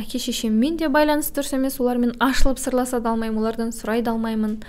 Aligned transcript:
әке 0.00 0.18
шешеммен 0.18 0.76
де 0.80 0.88
байланыс 0.88 1.30
дұрыс 1.34 1.54
емес 1.56 1.80
олармен 1.80 2.14
ашылып 2.22 2.58
сырласа 2.58 3.00
да 3.00 3.14
алмаймын 3.14 3.40
олардан 3.42 3.72
сұрай 3.74 4.02
да 4.02 4.12
алмаймын. 4.12 4.60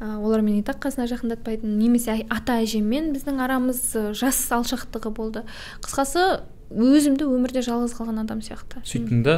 Ә, 0.00 0.18
олар 0.18 0.42
мені 0.42 0.58
и 0.58 0.64
қасына 0.64 1.06
жақындатпайтын 1.06 1.78
немесе 1.78 2.18
ата 2.28 2.58
әжеммен 2.64 3.12
біздің 3.14 3.38
арамыз 3.44 3.82
жас 4.18 4.40
алшақтығы 4.50 5.12
болды. 5.14 5.44
Қысқасы 5.84 6.42
өзімді 6.74 7.28
өмірде 7.30 7.62
жалғыз 7.62 7.94
қалған 7.94 8.24
адам 8.24 8.42
сияқты. 8.42 8.82
Сөйттің 8.82 9.22
да? 9.22 9.36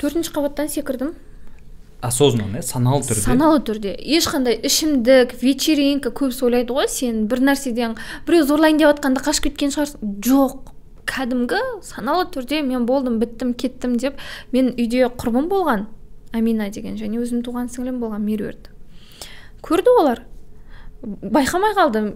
Төртінші 0.00 0.34
қабаттан 0.34 0.68
секірдім. 0.68 1.14
Осознанно 2.02 2.58
иә? 2.58 2.66
Саналы 2.66 3.06
түрде? 3.06 3.22
Саналы 3.22 3.60
түрде. 3.62 3.94
Ешқандай 3.94 4.58
ішімдік 4.66 5.36
вечеринка 5.38 6.10
көбісі 6.10 6.48
ойлайды 6.48 6.74
ғой 6.74 6.88
сен 6.90 7.28
бір 7.30 7.44
нәрседен 7.46 7.94
біреу 8.26 8.44
зорлайын 8.48 8.80
деп 8.80 8.90
жатқанда 8.90 9.22
қашып 9.22 9.46
кеткен 9.46 9.70
шығарсың. 9.70 10.16
Жоқ. 10.26 10.71
Кәдімгі 11.08 11.60
саналы 11.84 12.28
түрде 12.34 12.62
мен 12.66 12.86
болдым 12.86 13.18
біттім 13.22 13.54
кеттім 13.58 13.98
деп 14.02 14.20
мен 14.52 14.72
үйде 14.76 15.08
құрбым 15.08 15.48
болған 15.52 15.88
амина 16.32 16.70
деген 16.70 16.96
және 17.00 17.20
өзімнің 17.22 17.44
туған 17.48 17.68
сіңлім 17.72 18.00
болған 18.02 18.24
меруерт. 18.24 18.70
Көрді 19.62 19.98
олар. 20.00 20.24
Байқамай 21.02 21.74
қалды 21.76 22.06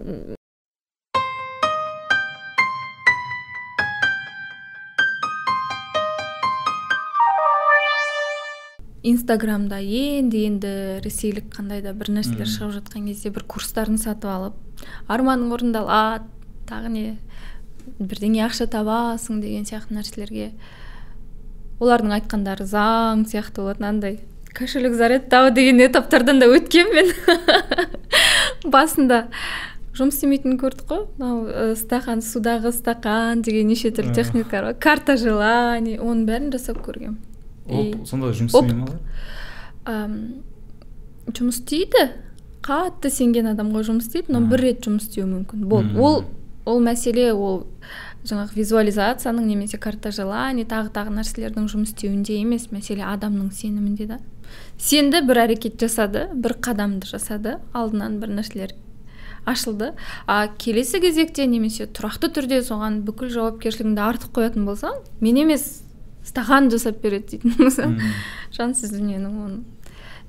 инстаграмда 9.07 9.79
енді 9.79 10.41
енді 10.47 10.71
ресейлік 11.03 11.51
қандай 11.53 11.83
да 11.83 11.93
бір 11.95 12.11
нәрселер 12.17 12.49
шығып 12.49 12.73
жатқан 12.79 13.05
кезде 13.07 13.31
бір 13.31 13.45
курстарын 13.47 13.99
сатып 14.01 14.31
алып 14.31 14.81
арманың 15.07 15.53
орындалады 15.55 16.27
тағы 16.67 16.91
не 16.91 17.05
бірдеңе 17.99 18.45
ақша 18.47 18.67
табасың 18.71 19.41
деген 19.43 19.67
сияқты 19.67 19.97
нәрселерге. 19.97 20.51
Олардың 21.81 22.15
айтқандары 22.17 22.65
заң 22.67 23.27
сияқты 23.29 23.63
болады 23.63 23.83
мынандай. 23.83 24.19
Кошелек 24.57 24.95
зарядтау 24.97 25.51
деген 25.53 25.81
этаптардан 25.85 26.39
да 26.41 26.49
өткенмін 26.49 27.11
мен. 27.11 27.11
Басында 28.73 29.27
жұмыс 29.97 30.17
істемейтінін 30.17 30.57
көрдік 30.61 30.89
қой. 30.89 31.05
Мынау 31.19 31.75
стақан 31.77 32.23
судағы 32.25 32.73
стақан 32.73 33.43
деген 33.45 33.69
неше 33.69 33.93
түрлі 33.93 34.15
техникалар 34.17 34.71
бар. 34.71 34.79
Карта 34.81 35.17
желаний 35.21 35.99
оның 36.01 36.25
бәрін 36.29 36.53
жасап 36.53 36.81
көргенмін 36.85 37.21
сонда 37.67 38.31
жұмыс 38.35 38.55
істемей 38.55 38.77
ма? 38.77 38.87
жұмыс 41.27 41.59
істейді. 41.59 42.07
Қатты 42.65 43.11
сенген 43.13 43.47
адамға 43.53 43.83
жұмыс 43.87 44.07
істейді 44.07 44.33
но 44.35 44.41
бір 44.47 44.65
рет 44.65 44.87
жұмыс 44.87 45.07
істеуі 45.07 45.27
мүмкін. 45.29 45.67
Болды. 45.69 45.99
Ол 45.99 46.23
ол 46.67 46.81
мәселе 46.83 47.31
ол 47.33 47.63
жаңағы 48.27 48.57
визуализацияның 48.57 49.45
немесе 49.47 49.79
карта 49.79 50.11
желаний 50.11 50.67
тағы 50.67 50.91
тағы 50.95 51.13
нәрселердің 51.15 51.69
жұмыс 51.71 51.93
істеуінде 51.93 52.41
емес 52.41 52.67
мәселе 52.73 53.05
адамның 53.07 53.53
сенімінде 53.55 54.09
да. 54.09 54.19
Сенді 54.77 55.21
бір 55.27 55.45
әрекет 55.45 55.79
жасады 55.79 56.27
бір 56.33 56.57
қадамды 56.63 57.07
жасады 57.07 57.57
алдынан 57.73 58.19
бір 58.21 58.35
нәрселер 58.39 58.75
ашылды. 59.47 59.93
А 60.27 60.47
келесі 60.59 60.99
кезекте 60.99 61.47
немесе 61.47 61.87
тұрақты 61.87 62.31
түрде 62.35 62.59
соған 62.67 63.01
бүкіл 63.07 63.31
жауапкершілігіңді 63.35 64.03
артып 64.03 64.35
қоятын 64.35 64.67
болсаң 64.67 64.99
мен 65.23 65.39
емес 65.45 65.85
стақан 66.27 66.67
жасап 66.73 66.99
береді 67.03 67.37
дейтін 67.37 67.55
болса 67.61 67.87
жансыз 68.57 68.91
дүниенің 68.91 69.39
оны 69.45 69.63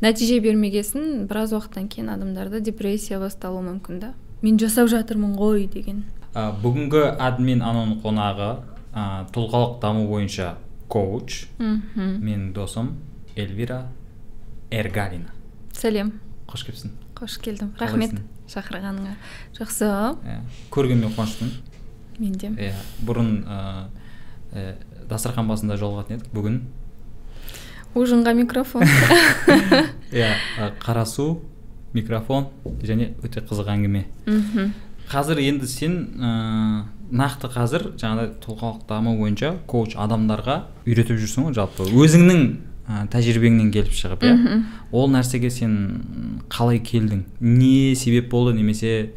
нәтиже 0.05 0.39
бермегесін 0.45 1.27
біраз 1.27 1.57
уақыттан 1.57 1.89
кейін 1.91 2.13
адамдарда 2.15 2.61
депрессия 2.63 3.19
басталуы 3.19 3.65
мүмкін 3.67 3.99
да. 4.05 4.13
Мен 4.43 4.59
жасап 4.63 4.87
жатырмын 4.93 5.35
ғой 5.35 5.67
деген. 5.67 6.05
Ә, 6.35 6.51
бүгінгі 6.63 7.05
админ 7.19 7.63
аноның 7.65 8.01
қонағы 8.05 8.49
ә, 8.93 9.05
тұлғалық 9.35 9.79
даму 9.83 10.07
бойынша 10.11 10.57
коуч. 10.89 11.47
Менің 11.59 12.53
досым 12.57 12.97
эльвира 13.37 13.87
эргалина. 14.71 15.33
Сәлем. 15.77 16.15
Қош 16.49 16.65
келіпсің. 16.67 16.95
Қош 17.19 17.39
келдім. 17.45 17.75
Рахмет 17.79 18.17
шақырғаныңа. 18.49 19.15
Жақсы. 19.59 19.89
Иә 20.25 20.41
көргеніме 20.73 21.13
қуаныштымын. 21.15 21.53
Мен 22.19 22.33
де. 22.41 22.51
Иә 22.71 22.75
бұрын 23.05 23.45
ә, 23.45 24.75
дастархан 25.09 25.49
басында 25.49 25.77
жолығатын 25.81 26.19
едік. 26.19 26.33
Бүгін? 26.35 26.63
Ужинға 27.99 28.35
микрофон. 28.37 28.85
Иә 30.13 30.33
қара 30.81 31.05
су 31.07 31.43
микрофон 31.93 32.49
және 32.83 33.13
өте 33.25 33.43
қызық 33.45 33.71
әңгіме. 33.73 34.05
Мхм. 34.27 34.73
Қазір 35.09 35.41
енді 35.43 35.69
сен 35.71 35.97
ә, 36.19 36.31
нақты 37.11 37.51
қазір 37.53 37.87
жаңағыдай 38.01 38.31
тұлғалық 38.45 38.85
даму 38.89 39.17
бойынша 39.19 39.55
коуч 39.71 39.97
адамдарға 39.99 40.61
үйретіп 40.87 41.21
жүрсің 41.23 41.49
ғой 41.49 41.57
жалпы. 41.57 41.89
Өзіңнің 41.89 42.45
ә, 42.89 43.03
тәжірибеңнен 43.13 43.73
келіп 43.75 43.97
шығып 43.97 44.29
иә? 44.29 44.63
Ол 44.93 45.11
нәрсеге 45.13 45.51
сен 45.53 46.45
қалай 46.53 46.83
келдің? 46.85 47.25
Не 47.41 47.97
себеп 47.97 48.31
болды 48.33 48.57
немесе 48.59 49.15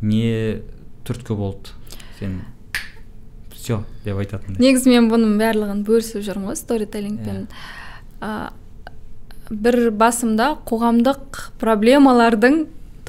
не 0.00 0.60
түрткі 1.08 1.36
болды? 1.36 1.76
Сен 2.18 2.40
все 3.54 3.82
деп 4.04 4.20
айтатындай. 4.20 4.60
Негізі 4.60 4.94
мен 4.94 5.10
бұның 5.12 5.36
барлығын 5.40 5.84
бөлісіп 5.88 6.24
жүрмін 6.24 6.52
ғой 6.52 6.60
сторителлингпен. 6.60 7.46
Yeah. 8.20 8.50
бір 9.50 9.90
басымда 9.98 10.52
қоғамдық 10.68 11.40
проблемалардың 11.58 12.60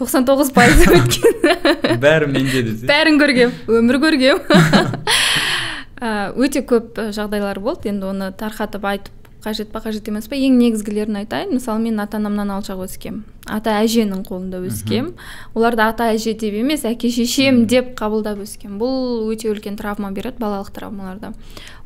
тоқсан 0.02 0.28
тоғыз 0.28 0.52
пайызы 0.56 0.90
өткен. 1.00 1.98
Бәрі 2.02 2.30
менде 2.34 2.66
десе 2.66 2.90
бәрін 2.90 3.22
көргем 3.22 3.56
өмір 3.70 4.02
көргем. 4.04 4.44
Өте 6.42 6.64
көп 6.66 6.98
жағдайлар 7.14 7.62
болды. 7.62 7.92
Енді 7.94 8.10
оны 8.10 8.32
тарқатып 8.34 8.88
айтып 8.90 9.30
қажет 9.42 9.70
па 9.74 9.82
қажет 9.82 10.08
емес 10.10 10.28
па 10.30 10.38
ең 10.38 10.58
негізгілерін 10.58 11.22
айтайын. 11.22 11.54
Мысалы 11.58 11.86
мен 11.86 12.02
ата 12.02 12.18
анамнан 12.18 12.50
алшақ 12.58 12.82
өскем 12.88 13.22
ата 13.50 13.74
әженің 13.82 14.24
қолында 14.28 14.62
өскем. 14.68 15.12
Оларды 15.58 15.84
ата 15.86 16.10
әже 16.14 16.34
деп 16.38 16.56
емес 16.56 16.86
әке 16.88 17.10
шешем 17.14 17.66
деп 17.70 17.94
қабылдап 18.00 18.42
өскем. 18.44 18.78
Бұл 18.82 19.28
өте 19.34 19.50
үлкен 19.52 19.78
травма 19.80 20.12
береді 20.14 20.42
балалық 20.42 20.72
травмаларда. 20.76 21.34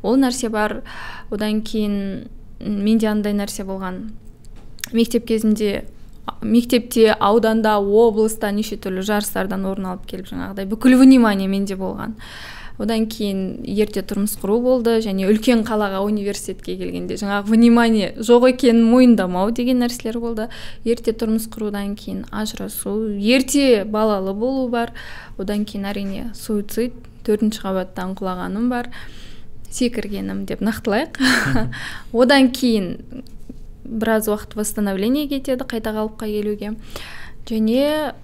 Ол 0.02 0.20
нәрсе 0.20 0.50
бар. 0.52 0.82
Одан 1.30 1.62
кейін 1.66 2.28
менде 2.60 3.08
андай 3.08 3.34
нәрсе 3.36 3.64
болған. 3.64 4.10
Мектеп 4.92 5.26
кезінде 5.26 5.86
мектепте 6.42 7.12
ауданда 7.12 7.76
облыста 7.78 8.50
неше 8.52 8.76
түрлі 8.76 9.04
жарыстардан 9.06 9.64
орын 9.66 9.92
алып 9.92 10.06
келіп 10.10 10.30
жаңағыдай 10.32 10.68
бүкіл 10.70 10.98
внимание 11.00 11.48
менде 11.48 11.76
болған. 11.78 12.16
Одан 12.76 13.06
кейін 13.08 13.62
ерте 13.64 14.02
тұрмыс 14.04 14.34
құру 14.36 14.58
болды 14.60 14.98
және 15.00 15.24
үлкен 15.30 15.62
қалаға 15.64 16.02
университетке 16.04 16.74
келгенде 16.76 17.16
жаңағы 17.16 17.54
внимание 17.54 18.10
жоқ 18.20 18.50
екенін 18.50 18.82
мойындамау 18.90 19.48
деген 19.56 19.80
нәрселер 19.80 20.18
болды. 20.20 20.50
Ерте 20.84 21.14
тұрмыс 21.16 21.48
құрудан 21.48 21.94
кейін 21.96 22.26
ажырасу 22.28 22.98
ерте 23.16 23.84
балалы 23.88 24.34
болу 24.36 24.68
бар. 24.68 24.92
Одан 25.38 25.64
кейін 25.64 25.88
әрине 25.88 26.26
суицид 26.36 26.92
төртінші 27.24 27.64
қабаттан 27.64 28.12
құлағаным 28.18 28.68
бар 28.68 28.90
секіргенім 29.72 30.44
деп 30.44 30.60
нақтылайық. 30.60 31.16
Одан 32.12 32.52
кейін 32.52 33.24
біраз 33.86 34.28
уақыт 34.28 34.56
восстановление 34.56 35.28
кетеді 35.28 35.64
қайта 35.64 35.94
қалыпқа 35.96 36.26
келуге. 36.26 36.74
Және 37.46 38.14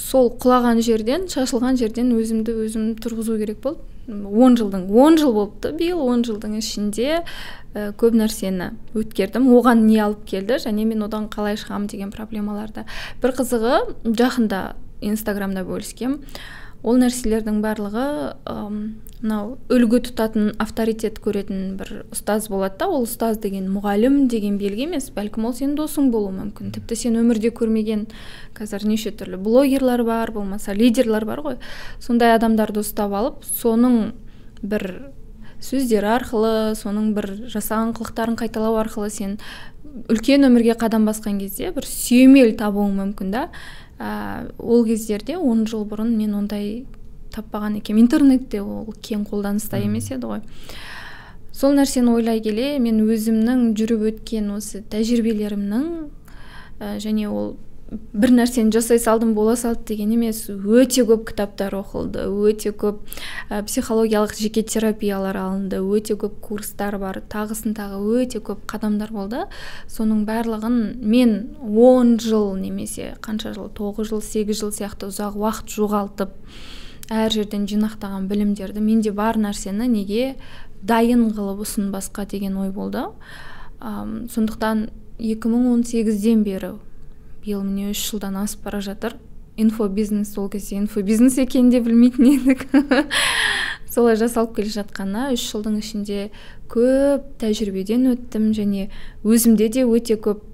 сол 0.00 0.30
құлаған 0.40 0.80
жерден 0.84 1.26
шашылған 1.30 1.78
жерден 1.80 2.12
өзімді 2.16 2.54
өзім 2.64 2.92
тұрғызу 3.00 3.38
керек 3.40 3.60
болды. 3.64 3.82
Он 4.10 4.56
жылдың 4.58 4.88
он 4.90 5.18
жыл 5.20 5.32
болыпты 5.36 5.72
биыл 5.76 6.00
он 6.02 6.24
жылдың 6.26 6.56
ішінде 6.58 7.20
ә, 7.74 7.92
көп 8.00 8.16
нәрсені 8.18 8.72
өткердім. 8.96 9.50
Оған 9.54 9.84
не 9.86 10.00
алып 10.02 10.24
келді 10.26 10.58
және 10.64 10.86
мен 10.88 11.04
одан 11.06 11.28
қалай 11.30 11.60
шығамын 11.60 11.86
деген 11.92 12.10
проблемаларды. 12.10 12.86
Бір 13.22 13.36
қызығы 13.38 13.76
жақында 14.08 14.62
инстаграмда 15.00 15.62
бөліскем. 15.68 16.18
Ол 16.82 16.98
нәрселердің 16.98 17.60
барлығы 17.62 18.08
мынау 19.20 19.58
үлгі 19.68 20.00
тұтатын 20.06 20.54
авторитет 20.62 21.18
көретін 21.20 21.74
бір 21.76 21.90
ұстаз 22.14 22.48
болады 22.48 22.78
да 22.80 22.88
ол 22.88 23.04
ұстаз 23.04 23.36
деген 23.42 23.66
мұғалім 23.72 24.22
деген 24.32 24.56
белгі 24.60 24.86
емес 24.88 25.10
бәлкім 25.12 25.48
ол 25.50 25.54
сенің 25.56 25.74
досың 25.76 26.08
болуы 26.14 26.32
мүмкін. 26.38 26.72
Тіпті 26.72 26.96
сен 26.96 27.18
өмірде 27.20 27.52
көрмеген 27.52 28.06
қазір 28.56 28.86
неше 28.88 29.12
түрлі 29.12 29.36
блогерлар 29.44 30.02
бар 30.08 30.32
болмаса 30.32 30.72
лидерлар 30.72 31.26
бар 31.28 31.44
ғой. 31.44 31.58
Сондай 32.00 32.32
адамдарды 32.34 32.80
ұстап 32.80 33.12
алып 33.12 33.44
соның 33.44 34.14
бір 34.62 34.86
сөздері 35.60 36.14
арқылы 36.16 36.54
соның 36.78 37.12
бір 37.16 37.28
жасаған 37.52 37.92
қылықтарын 37.98 38.38
қайталау 38.40 38.78
арқылы 38.80 39.10
сен 39.12 39.36
үлкен 40.08 40.48
өмірге 40.48 40.78
қадам 40.80 41.04
басқан 41.08 41.40
кезде 41.42 41.74
бір 41.76 41.84
сүйемел 41.84 42.54
табуың 42.56 42.96
мүмкін 42.96 43.34
да. 43.34 43.48
Ә, 44.00 44.48
ол 44.56 44.86
кездерде 44.88 45.36
он 45.36 45.66
жыл 45.68 45.84
бұрын 45.84 46.14
мен 46.16 46.32
ондай 46.38 46.86
таппаған 47.34 47.78
екенмін 47.80 48.06
интернетте 48.06 48.62
ол 48.62 48.90
кең 49.02 49.24
қолданыста 49.30 49.80
емес 49.82 50.10
еді 50.10 50.34
ғой. 50.34 50.44
Сол 51.52 51.74
нәрсені 51.76 52.14
ойлай 52.14 52.40
келе 52.44 52.78
мен 52.80 53.02
өзімнің 53.04 53.72
жүріп 53.78 54.06
өткен 54.12 54.52
осы 54.54 54.84
тәжірибелерімнің 54.92 55.90
ә, 56.80 56.96
және 57.02 57.26
ол 57.28 57.56
бір 57.90 58.30
нәрсені 58.34 58.70
жасай 58.74 59.00
салдым 59.02 59.32
бола 59.34 59.56
салды 59.58 59.88
деген 59.90 60.12
емес 60.14 60.44
өте 60.48 61.02
көп 61.08 61.24
кітаптар 61.30 61.74
оқылды 61.80 62.26
өте 62.30 62.70
көп 62.70 63.00
ә, 63.50 63.64
психологиялық 63.66 64.36
жеке 64.38 64.62
терапиялар 64.62 65.36
алынды 65.40 65.80
өте 65.82 66.14
көп 66.20 66.38
курстар 66.44 66.98
бар 67.02 67.20
тағысын 67.32 67.74
тағы 67.74 67.98
өте 68.22 68.42
көп 68.46 68.62
қадамдар 68.70 69.10
болды. 69.14 69.44
Соның 69.90 70.22
барлығын 70.28 70.78
мен 71.02 71.34
10 71.60 72.18
жыл 72.22 72.54
немесе 72.60 73.16
қанша 73.26 73.56
жыл 73.56 73.72
тоғыз 73.74 74.12
жыл 74.12 74.22
сегіз 74.22 74.62
жыл 74.62 74.74
сияқты 74.76 75.10
ұзақ 75.10 75.40
уақыт 75.40 75.74
жоғалтып 75.74 76.36
әр 77.10 77.32
жерден 77.34 77.66
жинақтаған 77.66 78.28
білімдерді 78.30 78.80
менде 78.80 79.10
бар 79.12 79.38
нәрсені 79.40 79.88
неге 79.90 80.36
дайын 80.82 81.26
қылып 81.34 81.64
ұсынбасқа 81.66 82.26
деген 82.30 82.56
ой 82.62 82.70
болды. 82.70 83.02
Ам, 83.80 84.28
сондықтан 84.30 84.88
2018-ден 85.18 86.44
бері 86.44 86.74
биыл 87.44 87.64
міне 87.66 87.90
үш 87.90 88.04
жылдан 88.10 88.38
асып 88.40 88.64
бара 88.64 88.80
жатыр. 88.84 89.16
Инфобизнес 89.60 90.32
ол 90.38 90.48
кезде 90.50 90.76
инфобизнес 90.80 91.38
екенін 91.38 91.70
де 91.70 91.80
білмейтін 91.80 92.26
едік. 92.34 92.66
Солай 93.90 94.14
жасалып 94.16 94.54
келе 94.56 94.70
жатқанына 94.70 95.32
үш 95.34 95.44
жылдың 95.50 95.80
ішінде 95.80 96.28
көп 96.70 97.24
тәжірибеден 97.42 98.06
өттім 98.12 98.50
және 98.54 98.86
өзімде 99.26 99.66
де 99.74 99.82
өте 99.82 100.14
көп 100.14 100.44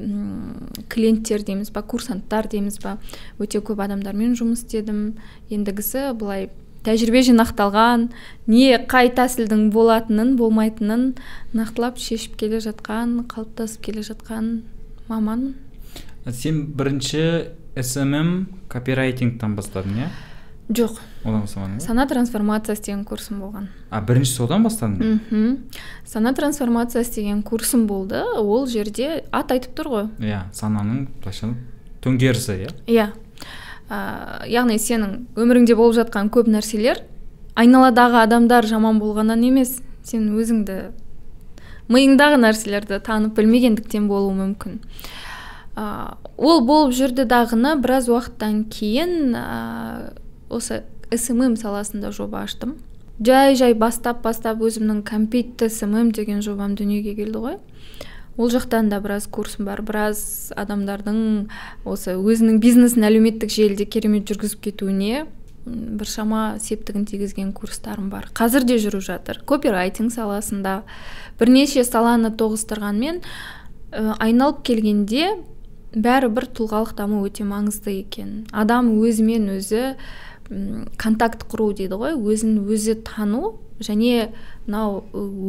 клиенттер 0.88 1.44
дейміз 1.44 1.72
ба 1.74 1.82
курсанттар 1.84 2.48
дейміз 2.48 2.80
ба 2.80 2.96
өте 3.36 3.60
көп 3.60 3.82
адамдармен 3.84 4.32
жұмыс 4.40 4.64
істедім. 4.64 5.18
Ендігісі 5.52 6.14
былай 6.16 6.48
тәжірибе 6.86 7.20
жинақталған 7.26 8.08
не 8.48 8.78
қай 8.88 9.12
тәсілдің 9.12 9.68
болатынын 9.74 10.36
болмайтынын 10.40 11.06
нақтылап 11.52 12.00
шешіп 12.00 12.38
келе 12.40 12.62
жатқан 12.64 13.18
қалыптасып 13.28 13.84
келе 13.90 14.06
жатқан 14.06 14.62
маманмын. 15.10 15.56
Сен 16.32 16.64
бірінші 16.76 17.22
смм 17.82 18.46
копирайтингтан 18.72 19.56
бастадың 19.56 20.00
иә? 20.00 20.08
Жоқ. 20.66 20.98
Одан 21.22 21.42
бастамадың 21.44 21.74
ба? 21.78 21.84
Сана 21.84 22.06
трансформациясы 22.10 22.82
деген 22.88 23.04
курсым 23.06 23.38
болған. 23.40 23.68
А 23.90 24.00
бірінші 24.02 24.32
содан 24.32 24.64
бастадың? 24.66 25.20
Мхм. 25.20 25.58
Сана 26.04 26.32
трансформациясы 26.34 27.14
деген 27.20 27.42
курсым 27.42 27.86
болды. 27.86 28.22
Ол 28.22 28.66
жерде 28.66 29.24
ат 29.30 29.52
айтып 29.54 29.76
тұр 29.78 29.92
ғой. 29.92 30.08
Иә 30.18 30.48
сананың 30.52 31.06
былайша 31.20 31.52
төңкерісі 32.02 32.58
иә? 32.66 32.72
Иә. 32.90 33.10
Яғни 34.50 34.80
сенің 34.82 35.28
өміріңде 35.38 35.76
болып 35.78 35.94
жатқан 36.00 36.32
көп 36.34 36.50
нәрселер 36.50 37.04
айналадағы 37.54 38.24
адамдар 38.24 38.66
жаман 38.66 38.98
болғаннан 38.98 39.44
емес 39.46 39.78
сен 40.02 40.32
өзіңді 40.34 40.90
миыңдағы 41.86 42.40
нәрселерді 42.42 42.98
танып 43.06 43.38
білмегендіктен 43.38 44.08
болуы 44.10 44.34
мүмкін. 44.34 44.80
Ә, 45.76 46.16
ол 46.36 46.64
болып 46.66 46.96
жүрді 46.96 47.26
дағыны 47.28 47.76
біраз 47.82 48.08
уақыттан 48.08 48.64
кейін 48.72 49.36
ә, 49.36 50.16
осы 50.48 50.82
смм 51.14 51.56
саласында 51.60 52.10
жоба 52.16 52.44
аштым. 52.46 52.76
Жай 53.20 53.56
жай 53.56 53.74
бастап 53.74 54.22
бастап 54.24 54.60
өзімнің 54.64 55.04
компит 55.06 55.62
смм 55.72 56.10
деген 56.12 56.42
жобам 56.44 56.74
дүниеге 56.76 57.14
келді 57.16 57.44
ғой. 57.44 57.56
Ол 58.36 58.50
жақтан 58.52 58.90
да 58.90 59.00
біраз 59.00 59.28
курсым 59.32 59.64
бар. 59.64 59.80
Біраз 59.80 60.52
адамдардың 60.56 61.48
осы 61.88 62.18
өзінің 62.18 62.60
бизнесін 62.60 63.08
әлеуметтік 63.08 63.52
желіде 63.52 63.86
керемет 63.88 64.28
жүргізіп 64.28 64.60
кетуіне 64.68 65.24
біршама 65.66 66.58
септігін 66.62 67.06
тигізген 67.08 67.52
курстарым 67.56 68.10
бар. 68.12 68.28
Қазір 68.36 68.66
де 68.68 68.76
жүріп 68.78 69.02
жатыр. 69.02 69.40
Копирайтинг 69.48 70.12
саласында 70.12 70.82
бірнеше 71.40 71.82
саланы 71.84 72.30
тоғыстырғанмен 72.36 73.22
ә, 73.90 74.14
айналып 74.20 74.60
келгенде 74.68 75.32
бәрібір 75.94 76.48
тұлғалық 76.56 76.96
даму 76.98 77.22
өте 77.26 77.46
маңызды 77.46 78.00
екен. 78.00 78.46
Адам 78.52 78.90
өзімен 78.98 79.50
өзі 79.58 79.94
контакт 81.00 81.46
құру 81.50 81.72
дейді 81.74 81.98
ғой 81.98 82.16
өзін 82.16 82.60
өзі 82.70 82.98
тану 83.06 83.56
және 83.82 84.30
мынау 84.66 85.02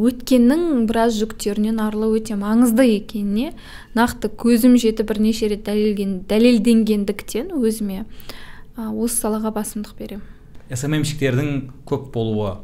өткеннің 0.08 0.88
біраз 0.90 1.20
жүктерінен 1.20 1.80
арылу 1.82 2.18
өте 2.18 2.36
маңызды 2.40 2.88
екеніне 2.98 3.54
нақты 3.96 4.32
көзім 4.34 4.76
жетіп 4.82 5.08
бірнеше 5.12 5.52
рет 5.54 5.64
дәлелген, 5.68 6.24
дәлелденгендіктен 6.28 7.54
өзіме 7.56 8.06
осы 8.76 9.22
салаға 9.22 9.54
басымдық 9.56 9.96
беремін 10.00 10.26
сммщиктердің 10.74 11.70
көп 11.88 12.12
болуы 12.16 12.58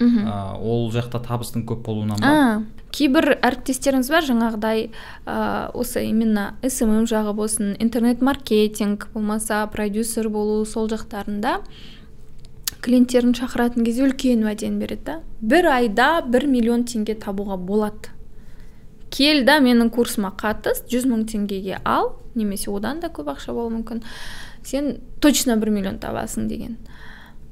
ол 0.00 0.90
жақта 0.94 1.22
табыстың 1.22 1.64
көп 1.68 1.84
болуынан 1.86 2.18
ба? 2.22 2.62
Кейбір 2.94 3.36
әріптестеріміз 3.44 4.08
бар? 4.12 4.26
Жаңағыдай 4.26 4.88
ә, 5.26 5.36
осы 5.76 6.04
именно 6.08 6.54
смм 6.62 7.06
жағы 7.08 7.34
болсын 7.36 7.76
интернет 7.78 8.22
маркетинг 8.22 9.08
болмаса 9.14 9.66
продюсер 9.72 10.28
болу 10.32 10.64
сол 10.66 10.88
жақтарында 10.90 11.58
клиенттерін 12.84 13.34
шақыратын 13.36 13.84
кезде 13.86 14.06
үлкен 14.06 14.44
уәдені 14.46 14.78
береді 14.80 15.04
да. 15.04 15.16
Бір 15.40 15.70
айда 15.72 16.08
бір 16.22 16.46
миллион 16.46 16.86
теңге 16.88 17.18
табуға 17.18 17.58
болады. 17.58 18.14
Кел 19.10 19.44
да 19.46 19.58
менің 19.64 19.90
курсыма 19.90 20.30
қатыс 20.36 20.84
100 20.86 21.08
мың 21.08 21.24
теңгеге 21.30 21.80
ал 21.84 22.14
немесе 22.36 22.70
одан 22.70 23.00
да 23.00 23.08
көп 23.08 23.32
ақша 23.34 23.54
болуы 23.56 23.78
мүмкін. 23.78 24.02
Сен 24.62 24.98
точно 25.20 25.56
бір 25.56 25.72
миллион 25.74 25.98
табасың 25.98 26.48
деген. 26.48 26.76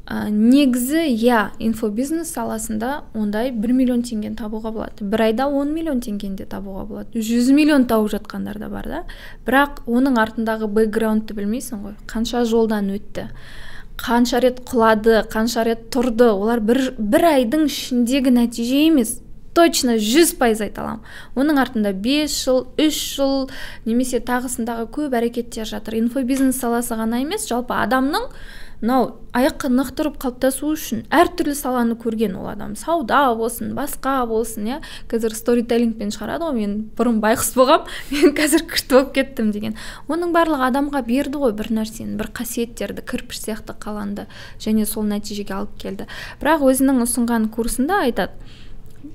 Ә, 0.06 0.30
негізі 0.30 1.02
иә 1.10 1.40
инфобизнес 1.58 2.30
саласында 2.32 3.02
ондай 3.14 3.50
бір 3.50 3.74
миллион 3.74 4.04
теңгені 4.06 4.38
табуға 4.38 4.72
болады. 4.72 5.04
Бір 5.04 5.26
айда 5.28 5.48
10 5.50 5.74
миллион 5.74 6.00
теңгені 6.04 6.38
де 6.38 6.46
табуға 6.46 6.86
болады. 6.86 7.18
100 7.18 7.52
миллион 7.56 7.86
тауып 7.90 8.12
жатқандар 8.14 8.60
да 8.62 8.70
бар 8.70 8.88
да. 8.88 9.04
Бірақ 9.46 9.82
оның 9.86 10.20
артындағы 10.22 10.70
бэкграундты 10.70 11.34
білмейсің 11.34 11.82
ғой. 11.82 11.96
Қанша 12.06 12.44
жолдан 12.46 12.92
өтті 12.94 13.30
қанша 13.96 14.40
рет 14.44 14.60
құлады 14.68 15.22
қанша 15.32 15.64
рет 15.64 15.88
тұрды. 15.92 16.28
Олар 16.30 16.60
бір, 16.60 16.92
бір 16.98 17.30
айдың 17.32 17.66
ішіндегі 17.70 18.34
нәтиже 18.36 18.82
емес. 18.86 19.16
Точно 19.56 19.94
жүз 19.96 20.34
пайыз 20.36 20.60
айта 20.60 20.82
аламын. 20.82 21.06
Оның 21.34 21.60
артында 21.62 21.94
5 22.04 22.34
жыл 22.36 22.58
үш 22.76 22.98
жыл 23.16 23.48
немесе 23.88 24.20
тағысындағы 24.20 24.84
көп 24.92 25.16
әрекеттер 25.16 25.64
жатыр. 25.68 25.96
Инфобизнес 26.02 26.60
саласы 26.60 26.98
ғана 26.98 27.22
емес 27.24 27.48
жалпы 27.48 27.72
адамның 27.72 28.28
мынау 28.80 29.08
аяққа 29.36 29.70
нық 29.72 29.92
тұрып 29.96 30.16
қалыптасуы 30.20 30.74
үшін 30.76 31.02
әртүрлі 31.14 31.54
саланы 31.56 31.96
көрген 32.00 32.36
ол 32.36 32.48
адам. 32.50 32.74
Сауда 32.76 33.34
болсын 33.36 33.72
басқа 33.76 34.26
болсын 34.28 34.68
иә. 34.68 34.78
Қазір 35.10 35.36
сторителлингпен 35.36 36.12
шығарады 36.14 36.48
ғой 36.48 36.56
мен 36.58 36.76
бұрын 36.98 37.20
байғұс 37.24 37.52
болғам 37.56 37.86
мен 38.12 38.34
қазір 38.36 38.66
күшті 38.70 38.96
болып 38.98 39.12
кеттім 39.16 39.52
деген. 39.54 39.76
Оның 40.08 40.34
барлығы 40.36 40.68
адамға 40.70 41.02
берді 41.08 41.42
ғой 41.44 41.56
бір 41.56 41.72
нәрсені 41.80 42.18
бір 42.20 42.32
қасиеттерді 42.36 43.04
кірпіш 43.06 43.44
сияқты 43.46 43.76
қаланды 43.80 44.26
және 44.60 44.86
сол 44.86 45.08
нәтижеге 45.08 45.56
алып 45.56 45.76
келді. 45.80 46.08
Бірақ 46.42 46.66
өзінің 46.70 47.04
ұсынған 47.06 47.50
курсында 47.54 48.02
айтады 48.06 48.36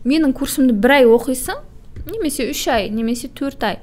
менің 0.06 0.34
курсымды 0.38 0.74
бір 0.74 0.98
ай 1.00 1.10
оқисың 1.10 1.62
немесе 2.08 2.50
үш 2.50 2.64
ай 2.72 2.90
немесе 2.90 3.30
төрт 3.30 3.64
ай 3.68 3.80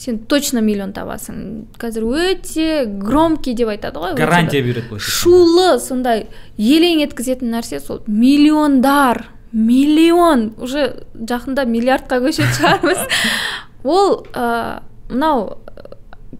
сен 0.00 0.18
точно 0.30 0.62
миллион 0.64 0.94
табасың. 0.96 1.66
Қазір 1.80 2.06
өте 2.08 2.86
громкий 2.88 3.54
деп 3.58 3.72
айтады 3.74 4.00
ғой 4.00 4.16
гарантия 4.18 4.62
береді 4.64 4.88
былайша 4.88 5.12
шулы 5.20 5.68
сондай 5.82 6.26
елең 6.56 7.04
еткізетін 7.04 7.52
нәрсе 7.52 7.82
сол. 7.84 8.02
Миллиондар 8.06 9.26
миллион 9.52 10.52
уже 10.58 11.04
жақында 11.14 11.66
миллиардқа 11.68 12.20
көшетін 12.24 12.54
шығармыз. 12.56 13.04
Ол 13.84 14.22
ә, 14.32 14.80
мынау 15.10 15.58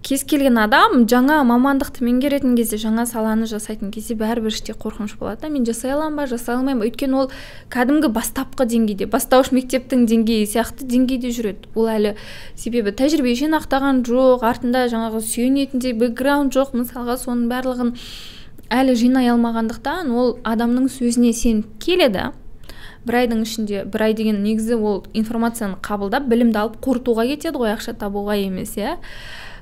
кез 0.06 0.22
келген 0.24 0.56
адам 0.62 1.04
жаңа 1.10 1.40
мамандықты 1.44 2.04
меңгеретін 2.06 2.54
кезде 2.56 2.78
жаңа 2.78 3.04
саланы 3.10 3.48
жасайтын 3.50 3.90
кезде 3.90 4.14
бәрібір 4.14 4.54
іште 4.54 4.72
қорқыныш 4.72 5.16
болады 5.18 5.42
да. 5.42 5.48
Мен 5.50 5.66
жасай 5.66 5.90
аламын 5.92 6.16
ба 6.16 6.26
жасай 6.30 6.54
алмаймын? 6.54 6.80
Ба 6.80 6.86
өйткені 6.86 7.18
ол 7.18 7.30
кәдімгі 7.74 8.12
бастапқы 8.14 8.68
деңгейде 8.70 9.08
бастауыш 9.10 9.50
мектептің 9.50 10.06
деңгейі 10.06 10.46
сияқты 10.46 10.86
деңгейде 10.86 11.32
жүреді. 11.34 11.72
Ол 11.74 11.90
әлі 11.90 12.14
себебі 12.54 12.94
тәжірибе 12.94 13.34
жинақтаған 13.42 14.04
жоқ 14.06 14.46
артында 14.46 14.86
жаңағы 14.94 15.24
сүйенетіндей 15.26 15.96
бэкграунд 15.98 16.54
жоқ 16.54 16.76
мысалға 16.78 17.18
соның 17.18 17.50
барлығын 17.50 17.92
әлі 18.70 18.94
жинай 18.94 19.26
алмағандықтан 19.34 20.14
ол 20.14 20.36
адамның 20.46 20.86
сөзіне 20.94 21.34
сеніп 21.34 21.76
келеді. 21.82 22.30
Бір 23.02 23.22
айдың 23.24 23.42
ішінде 23.42 23.84
бір 23.90 24.02
ай 24.06 24.14
деген 24.14 24.42
негізі 24.44 24.76
ол 24.76 25.04
информацияны 25.16 25.80
қабылдап 25.82 26.26
білімді 26.30 26.60
алып 26.60 26.76
қорытуға 26.84 27.24
кетеді 27.32 27.58
ғой 27.58 27.72
ақша 27.74 27.96
табуға 27.98 28.36
емес 28.38 28.76
иә. 28.76 28.98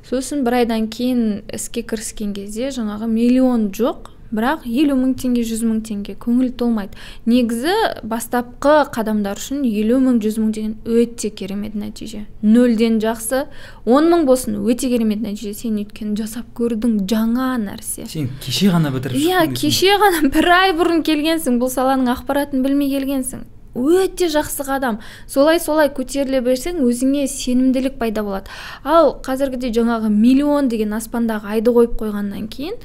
Сосын 0.08 0.44
бір 0.46 0.62
айдан 0.62 0.88
кейін 0.92 1.42
іске 1.54 1.84
кіріскен 1.86 2.32
кезде 2.36 2.72
жаңағы 2.74 3.10
миллион 3.12 3.68
жоқ 3.76 4.14
бірақ 4.28 4.66
елу 4.68 4.96
мың 4.98 5.14
теңге 5.20 5.42
жүз 5.48 5.62
мың 5.64 5.80
теңге 5.88 6.14
көңіл 6.20 6.52
толмайды. 6.60 6.98
Негізі 7.28 7.72
бастапқы 8.08 8.74
қадамдар 8.92 9.40
үшін 9.40 9.62
елу 9.64 10.00
мың 10.04 10.20
жүз 10.24 10.38
мың 10.42 10.50
деген 10.52 10.74
өте 10.84 11.30
керемет 11.32 11.76
нәтиже. 11.78 12.26
Нөлден 12.44 13.00
жақсы 13.00 13.46
он 13.86 14.10
мың 14.12 14.26
болсын 14.28 14.60
өте 14.60 14.90
керемет 14.92 15.24
нәтиже. 15.24 15.54
Сен 15.56 15.80
өйткені 15.80 16.16
жасап 16.20 16.50
көрдің 16.58 17.06
жаңа 17.08 17.54
нәрсе. 17.62 18.04
Сен 18.08 18.28
кеше 18.44 18.72
ғана 18.74 18.92
бітіріп 18.92 19.16
иә 19.16 19.46
кеше 19.56 19.96
ғана 20.00 20.28
бір 20.28 20.52
ай 20.58 20.76
бұрын 20.76 21.04
келгенсің 21.08 21.60
бұл 21.62 21.72
саланың 21.72 22.12
ақпаратын 22.18 22.64
білмей 22.66 22.92
келгенсің. 22.92 23.46
Өте 23.74 24.28
жақсы 24.32 24.64
қадам. 24.66 25.00
Солай 25.26 25.60
солай 25.60 25.90
көтеріле 25.92 26.40
берсең 26.44 26.80
өзіңе 26.86 27.26
сенімділік 27.28 27.98
пайда 27.98 28.22
болады. 28.22 28.48
Ал 28.84 29.16
қазіргідей 29.24 29.74
жаңағы 29.76 30.08
миллион 30.12 30.68
деген 30.68 30.94
аспандағы 30.96 31.58
айды 31.58 31.74
қойып 31.76 31.98
қойғаннан 32.00 32.48
кейін 32.48 32.80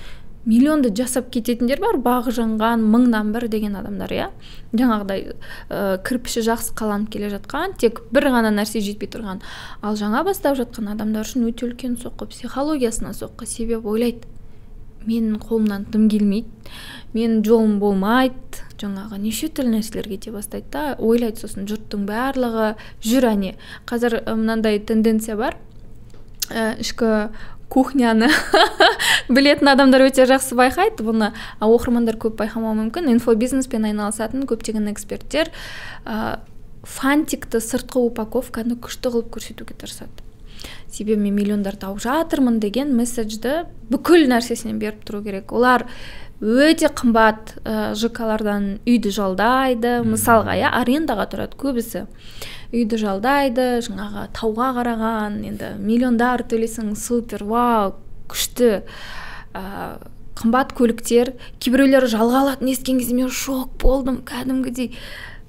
миллионды 0.46 0.92
жасап 0.92 1.30
кететіндер 1.32 1.80
бар 1.80 1.98
бағы 2.04 2.34
жанған 2.36 2.84
мыңнан 2.92 3.32
бір 3.32 3.48
деген 3.48 3.78
адамдар 3.80 4.12
иә? 4.12 4.26
Жаңағыдай 4.76 5.24
ә, 5.70 5.98
кірпіші 6.04 6.44
жақсы 6.44 6.76
қаланып 6.76 7.14
келе 7.14 7.30
жатқан 7.32 7.78
тек 7.80 8.02
бір 8.12 8.28
ғана 8.34 8.52
нәрсе 8.52 8.84
жетпей 8.84 9.08
тұрған. 9.08 9.40
Ал 9.82 9.96
жаңа 9.96 10.26
бастап 10.28 10.58
жатқан 10.60 10.92
адамдар 10.92 11.24
үшін 11.24 11.48
өте 11.48 11.70
үлкен 11.70 11.96
соққы 12.02 12.28
психологиясына 12.34 13.16
соққы 13.16 13.48
себебі 13.48 13.88
ойлайды. 13.88 14.28
Менің 15.08 15.40
қолымнан 15.44 15.88
дым 15.92 16.10
келмейді 16.12 16.48
менің 17.14 17.42
жолым 17.46 17.80
болмайды 17.80 18.64
жаңағы 18.82 19.20
неше 19.22 19.50
түрлі 19.54 19.78
нәрселер 19.78 20.10
кете 20.12 20.34
бастайды 20.34 20.72
да 20.74 20.84
ойлайды 21.00 21.44
сосын 21.44 21.68
жұрттың 21.70 22.06
барлығы 22.10 22.74
жүр 23.06 23.28
әне. 23.32 23.56
Қазір 23.90 24.20
мынандай 24.30 24.80
тенденция 24.80 25.38
бар. 25.40 25.58
Ә, 26.50 26.74
ішкі 26.82 27.30
кухняны 27.74 28.30
білетін 29.34 29.72
адамдар 29.74 30.06
өте 30.08 30.28
жақсы 30.30 30.58
байқайды. 30.60 31.06
Бұны 31.06 31.32
оқырмандар 31.64 32.20
көп 32.22 32.38
байқамауы 32.42 32.78
мүмкін. 32.84 33.10
Инфобизнеспен 33.16 33.88
айналысатын 33.90 34.46
көптеген 34.50 34.92
эксперттер 34.92 35.50
ә, 36.06 36.40
фантикті 36.84 37.64
сыртқы 37.64 38.04
упаковканы 38.10 38.78
күшті 38.78 39.14
қылып 39.14 39.34
көрсетуге 39.38 39.78
тырысады. 39.80 40.24
Себебі 40.92 41.24
мен 41.24 41.36
миллиондар 41.36 41.76
тауып 41.80 42.04
жатырмын 42.04 42.60
деген 42.62 42.94
месседжді 42.96 43.64
бүкіл 43.90 44.28
нәрсесінен 44.30 44.78
беріп 44.80 45.02
тұру 45.08 45.24
керек. 45.26 45.52
Олар 45.56 45.88
өте 46.44 46.90
қымбат 46.92 47.56
ә, 47.64 47.94
жкалардан 47.96 48.66
үйді 48.84 49.14
жалдайды. 49.16 50.02
Мысалға 50.04 50.58
иә 50.60 50.72
арендаға 50.76 51.30
тұрады 51.32 51.58
көбісі. 51.60 52.06
Үйді 52.76 53.00
жалдайды 53.00 53.68
жаңағы 53.86 54.28
тауға 54.36 54.72
қараған 54.80 55.40
енді 55.48 55.70
миллиондар 55.80 56.44
төлесең 56.44 56.94
супер 57.00 57.46
вау 57.48 57.96
күшті. 58.32 58.84
Ә, 59.56 59.64
қымбат 60.40 60.76
көліктер. 60.76 61.36
Кейбіреулер 61.64 62.10
жалға 62.12 62.44
алатынын 62.44 62.74
естіген 62.76 63.00
кезде 63.00 63.16
мен 63.16 63.32
шок 63.32 63.78
болдым 63.80 64.20
кәдімгідей. 64.28 64.92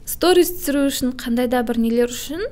Сторис 0.07 0.53
түсіру 0.55 0.87
үшін 0.93 1.17
қандай 1.19 1.49
да 1.51 1.65
бір 1.67 1.81
нелер 1.81 2.13
үшін 2.13 2.45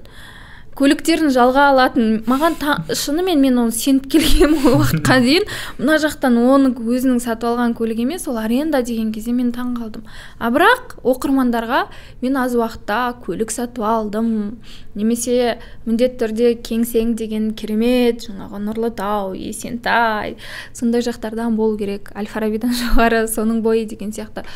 көліктерін 0.79 1.31
жалға 1.35 1.67
алатын. 1.73 2.23
Маған 2.29 2.57
та, 2.61 2.77
шынымен 2.97 3.41
мен 3.43 3.59
оны 3.61 3.75
сеніп 3.77 4.07
келген 4.13 4.55
уақытқа 4.73 5.19
дейін. 5.25 5.45
Мына 5.79 5.99
жақтан 6.03 6.39
оның 6.41 6.79
өзінің 6.81 7.21
сатып 7.23 7.51
алған 7.51 7.75
көлігі 7.77 8.07
емес 8.07 8.25
ол 8.31 8.39
аренда 8.41 8.81
деген 8.87 9.11
кезде 9.13 9.35
мен 9.37 9.51
таң 9.53 9.75
қалдым. 9.77 10.07
А 10.39 10.49
бірақ 10.55 10.97
оқырмандарға 11.05 11.83
мен 12.23 12.39
аз 12.41 12.57
уақытта 12.57 13.19
көлік 13.27 13.53
сатып 13.53 13.85
алдым. 13.85 14.63
Немесе 14.97 15.59
міндетті 15.85 16.25
түрде 16.25 16.55
кеңсең 16.65 17.15
деген 17.21 17.53
керемет 17.59 18.25
жаңағы 18.29 18.63
нұрлытау 18.65 19.37
есентай 19.37 20.37
сондай 20.73 21.05
жақтардан 21.05 21.57
болу 21.57 21.77
керек. 21.81 22.11
Әл 22.17 22.29
фарабидан 22.33 22.73
жоғары 22.73 23.27
соның 23.29 23.61
бойы 23.65 23.85
деген 23.89 24.13
сияқты. 24.17 24.47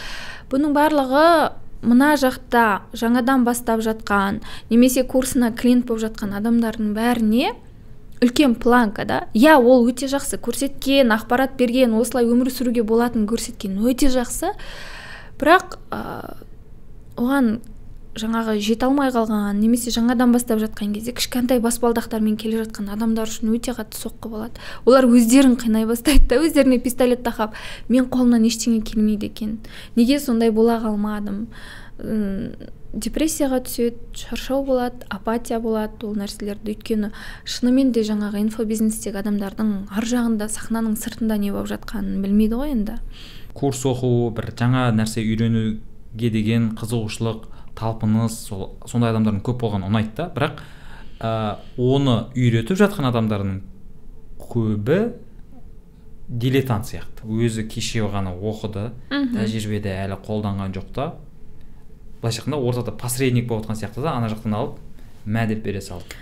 Бұның 0.51 0.77
барлығы 0.77 1.29
мына 1.83 2.15
жақта 2.21 2.83
жаңадан 2.97 3.45
бастап 3.45 3.83
жатқан 3.85 4.41
немесе 4.71 5.05
курсына 5.05 5.53
клиент 5.53 5.87
болып 5.87 6.07
жатқан 6.07 6.35
адамдардың 6.39 6.95
бәріне 6.97 7.55
үлкен 8.23 8.55
планка 8.57 9.05
да. 9.05 9.27
Иә 9.35 9.57
ол 9.61 9.87
өте 9.89 10.09
жақсы. 10.09 10.39
Көрсеткен 10.41 11.13
ақпарат 11.15 11.57
берген 11.59 11.95
осылай 11.99 12.25
өмір 12.25 12.51
сүруге 12.53 12.83
болатынын 12.87 13.29
көрсеткен 13.29 13.77
өте 13.85 14.09
жақсы. 14.13 14.55
Бірақ 15.37 15.77
ә, 15.93 16.01
оған 17.21 17.59
жаңағы 18.21 18.57
жете 18.65 18.87
алмай 18.87 19.11
қалған 19.15 19.59
немесе 19.61 19.93
жаңадан 19.95 20.33
бастап 20.33 20.61
жатқан 20.63 20.95
кезде 20.95 21.13
кішкентай 21.17 21.61
баспалдақтармен 21.65 22.37
келе 22.41 22.63
жатқан 22.63 22.89
адамдар 22.95 23.29
үшін 23.29 23.53
өте 23.57 23.75
қатты 23.77 23.99
соққы 24.01 24.31
болады. 24.33 24.63
Олар 24.85 25.05
өздерін 25.05 25.57
қинай 25.61 25.87
бастайды 25.89 26.27
да 26.31 26.41
өздеріне 26.41 26.81
пистолет 26.81 27.23
тақап 27.27 27.57
мен 27.89 28.09
қолымнан 28.09 28.47
ештеңе 28.49 28.81
келмейді 28.81 29.29
екен 29.29 29.59
неге 29.97 30.19
сондай 30.21 30.51
бола 30.51 30.81
қалмадым? 30.81 31.47
Депрессияға 32.97 33.59
түседі 33.67 34.17
шаршау 34.17 34.63
болады 34.65 35.05
апатия 35.13 35.59
болады 35.61 36.07
ол 36.07 36.15
нәрселерді. 36.17 36.73
Өйткені 36.73 37.11
шынымен 37.45 37.91
де 37.93 38.05
жаңағы 38.07 38.41
инфобизнестегі 38.47 39.21
адамдардың 39.21 39.73
ар 39.93 40.07
жағында 40.09 40.49
сахнаның 40.49 40.95
сыртында 40.97 41.37
не 41.41 41.53
болып 41.53 41.69
жатқанын 41.75 42.23
білмейді 42.25 42.57
ғой 42.57 42.73
енді. 42.73 42.97
Курс 43.57 43.85
оқу 43.89 44.31
бір 44.37 44.49
жаңа 44.57 44.89
нәрсе 44.97 45.25
үйренуге 45.25 46.31
деген 46.33 46.71
қызығушылық 46.79 47.56
талпыныс 47.79 48.39
сол 48.49 48.77
сондай 48.89 49.13
адамдардың 49.13 49.43
көп 49.47 49.61
болғаны 49.63 49.91
ұнайды 49.91 50.15
да. 50.17 50.29
Бірақ 50.35 50.63
ә, 51.21 51.31
оны 51.77 52.17
үйретіп 52.37 52.81
жатқан 52.81 53.11
адамдардың 53.11 53.61
көбі 54.41 55.01
дилетант 56.29 56.89
сияқты. 56.91 57.27
Өзі 57.27 57.67
кеше 57.71 58.07
ғана 58.11 58.35
оқыды 58.35 58.91
тәжірибеде 59.11 59.93
әлі 59.95 60.19
қолданған 60.27 60.75
жоқ 60.77 60.93
та. 60.95 61.11
Былайша 62.23 62.43
айтқанда 62.43 62.63
ортада 62.63 62.97
посредник 62.97 63.47
болып 63.47 63.67
жатқан 63.67 63.83
сияқты 63.83 64.03
да 64.03 64.17
ана 64.17 64.33
жақтан 64.33 64.57
алып 64.57 64.81
мә 65.27 65.47
деп 65.51 65.63
бере 65.63 65.81
салды 65.85 66.17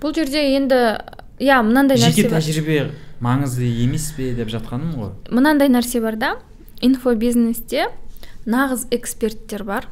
бұл 0.00 0.14
жерде 0.16 0.42
енді 0.56 0.78
иә 1.40 1.60
мынандай 1.64 1.98
нәрсе 2.00 2.22
жеке 2.22 2.32
тәжірибе 2.34 2.78
маңызды 3.24 3.68
емес 3.84 4.10
пе 4.16 4.32
деп 4.36 4.50
жатқаным 4.52 4.92
ғой. 4.96 5.12
Мынандай 5.32 5.70
нәрсе 5.72 6.02
бар 6.04 6.18
да 6.20 6.32
инфобизнесте 6.84 7.88
нағыз 8.44 8.86
эксперттер 8.92 9.64
бар. 9.64 9.88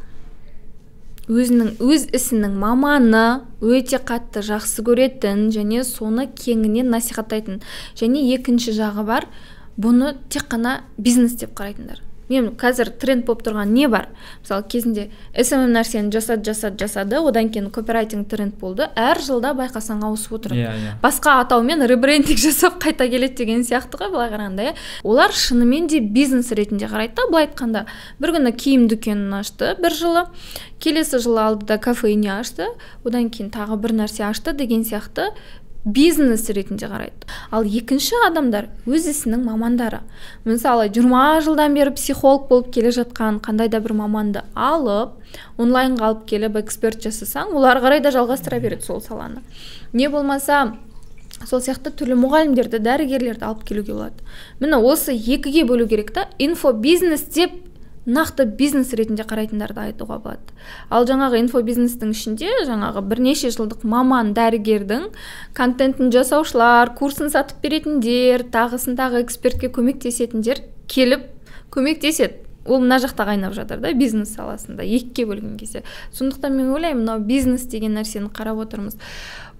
Өзінің 1.31 1.78
өз 1.81 2.09
ісінің 2.14 2.57
маманы 2.61 3.25
өте 3.64 3.97
қатты 3.97 4.45
жақсы 4.45 4.85
көретін 4.85 5.49
және 5.54 5.85
соны 5.88 6.28
кеңінен 6.28 6.93
насихаттайтын. 6.93 7.62
Және 7.97 8.26
екінші 8.37 8.76
жағы 8.76 9.07
бар 9.09 9.28
бұны 9.81 10.14
тек 10.28 10.50
қана 10.52 10.83
бизнес 10.99 11.38
деп 11.40 11.57
қарайтындар. 11.57 12.03
Мен 12.28 12.50
қазір 12.61 12.90
тренд 13.00 13.25
болып 13.26 13.45
тұрған 13.47 13.73
не 13.75 13.88
бар? 13.88 14.09
Мысалы 14.43 14.64
кезінде 14.71 15.09
смм 15.37 15.73
нәрсені 15.75 16.12
жасады 16.14 16.47
жасады 16.50 16.81
жасады 16.85 17.21
одан 17.21 17.50
кейін 17.52 17.71
копирайтинг 17.75 18.28
тренд 18.31 18.57
болды. 18.61 18.88
Әр 18.97 19.21
жылда 19.25 19.54
байқасаң 19.59 20.04
ауысып 20.09 20.38
отырады 20.38 20.62
yeah, 20.62 20.76
yeah. 20.78 20.99
басқа 21.02 21.38
атаумен 21.45 21.85
ребрендинг 21.90 22.40
жасап 22.47 22.78
қайта 22.83 23.09
келеді 23.11 23.45
деген 23.45 23.64
сияқты 23.66 24.00
ғой 24.00 24.12
былай 24.14 24.31
қарағанда 24.33 24.69
иә. 24.71 24.76
Олар 25.04 25.33
шынымен 25.33 25.88
де 25.88 26.00
бизнес 26.00 26.52
ретінде 26.52 26.88
қарайды 26.90 27.19
да 27.21 27.28
былай 27.31 27.49
айтқанда. 27.49 27.87
Бір 28.21 28.37
күні 28.38 28.54
киім 28.57 28.88
дүкенін 28.93 29.40
ашты 29.40 29.75
бір 29.81 29.95
жылы 29.97 30.26
келесі 30.85 31.19
жылы 31.23 31.40
алды 31.40 31.66
да 31.66 31.78
кафейне 31.78 32.33
ашты. 32.38 32.69
Одан 33.04 33.31
кейін 33.33 33.50
тағы 33.54 33.78
бір 33.81 33.97
нәрсе 34.02 34.26
ашты 34.28 34.52
деген 34.52 34.85
сияқты. 34.85 35.31
Бизнес 35.84 36.48
ретінде 36.48 36.88
қарайды. 36.88 37.28
Ал 37.52 37.66
екінші 37.68 38.16
адамдар 38.26 38.70
өз 38.88 39.08
ісінің 39.12 39.44
мамандары. 39.44 40.00
Мысалы 40.44 40.88
жиырма 40.88 41.40
жылдан 41.44 41.76
бері 41.76 41.92
психолог 41.96 42.48
болып 42.48 42.72
келе 42.72 42.92
жатқан 42.94 43.40
қандай 43.44 43.68
да 43.68 43.80
бір 43.84 43.92
маманды 44.00 44.42
алып 44.54 45.12
онлайнға 45.60 46.08
алып 46.08 46.24
келіп 46.30 46.56
эксперт 46.62 47.04
жасасаң 47.04 47.52
ол 47.52 47.68
ары 47.68 47.84
қарай 47.84 48.00
да 48.00 48.14
жалғастыра 48.14 48.60
береді 48.60 48.86
сол 48.88 49.02
саланы. 49.04 49.44
Не 49.92 50.08
болмаса 50.08 50.74
сол 51.44 51.60
сияқты 51.60 51.92
түрлі 51.92 52.16
мұғалімдерді 52.22 52.80
дәрігерлерді 52.80 53.44
алып 53.44 53.64
келуге 53.68 53.92
болады. 53.92 54.24
Міне 54.60 54.80
осы 54.80 55.12
екіге 55.12 55.66
бөлу 55.68 55.88
керек 55.88 56.14
та 56.14 56.28
инфобизнес 56.38 57.28
деп 57.34 57.52
нақты 58.06 58.44
бизнес 58.58 58.92
ретінде 58.92 59.25
қарайтындарды 59.25 59.80
айтуға 59.88 60.18
болады. 60.20 60.54
Ал 60.92 61.06
жаңағы 61.08 61.40
инфобизнестің 61.44 62.12
ішінде 62.12 62.50
жаңағы 62.68 63.02
бірнеше 63.08 63.50
жылдық 63.54 63.84
маман 63.88 64.34
дәрігердің 64.37 65.08
контентін 65.56 66.12
жасаушылар 66.12 66.92
курсын 66.99 67.32
сатып 67.32 67.62
беретіндер 67.64 68.44
тағысын 68.52 68.99
тағы 68.99 69.25
экспертке 69.25 69.73
көмектесетіндер 69.73 70.61
келіп 70.88 71.30
көмектеседі. 71.73 72.42
Ол 72.64 72.80
мына 72.80 72.96
жақта 73.00 73.26
қайнап 73.28 73.52
жатыр 73.56 73.80
да 73.80 73.92
бизнес 73.92 74.34
саласында 74.37 74.84
екіге 74.84 75.26
бөлген 75.28 75.56
кезде. 75.61 75.82
Сондықтан 76.12 76.56
мен 76.56 76.70
ойлаймын 76.73 77.02
мынау 77.02 77.20
бизнес 77.20 77.66
деген 77.68 77.96
нәрсені 77.96 78.30
қарап 78.32 78.62
отырмыз. 78.64 78.96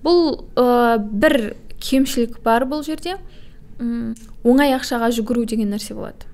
Бұл 0.05 0.47
ә, 0.57 0.97
бір 0.99 1.57
кемшілік 1.81 2.41
бар 2.45 2.65
бұл 2.65 2.85
жерде. 2.85 3.19
Оңай 4.45 4.73
ақшаға 4.77 5.11
жүгіру 5.13 5.45
деген 5.45 5.75
нәрсе 5.75 5.97
болады. 5.97 6.34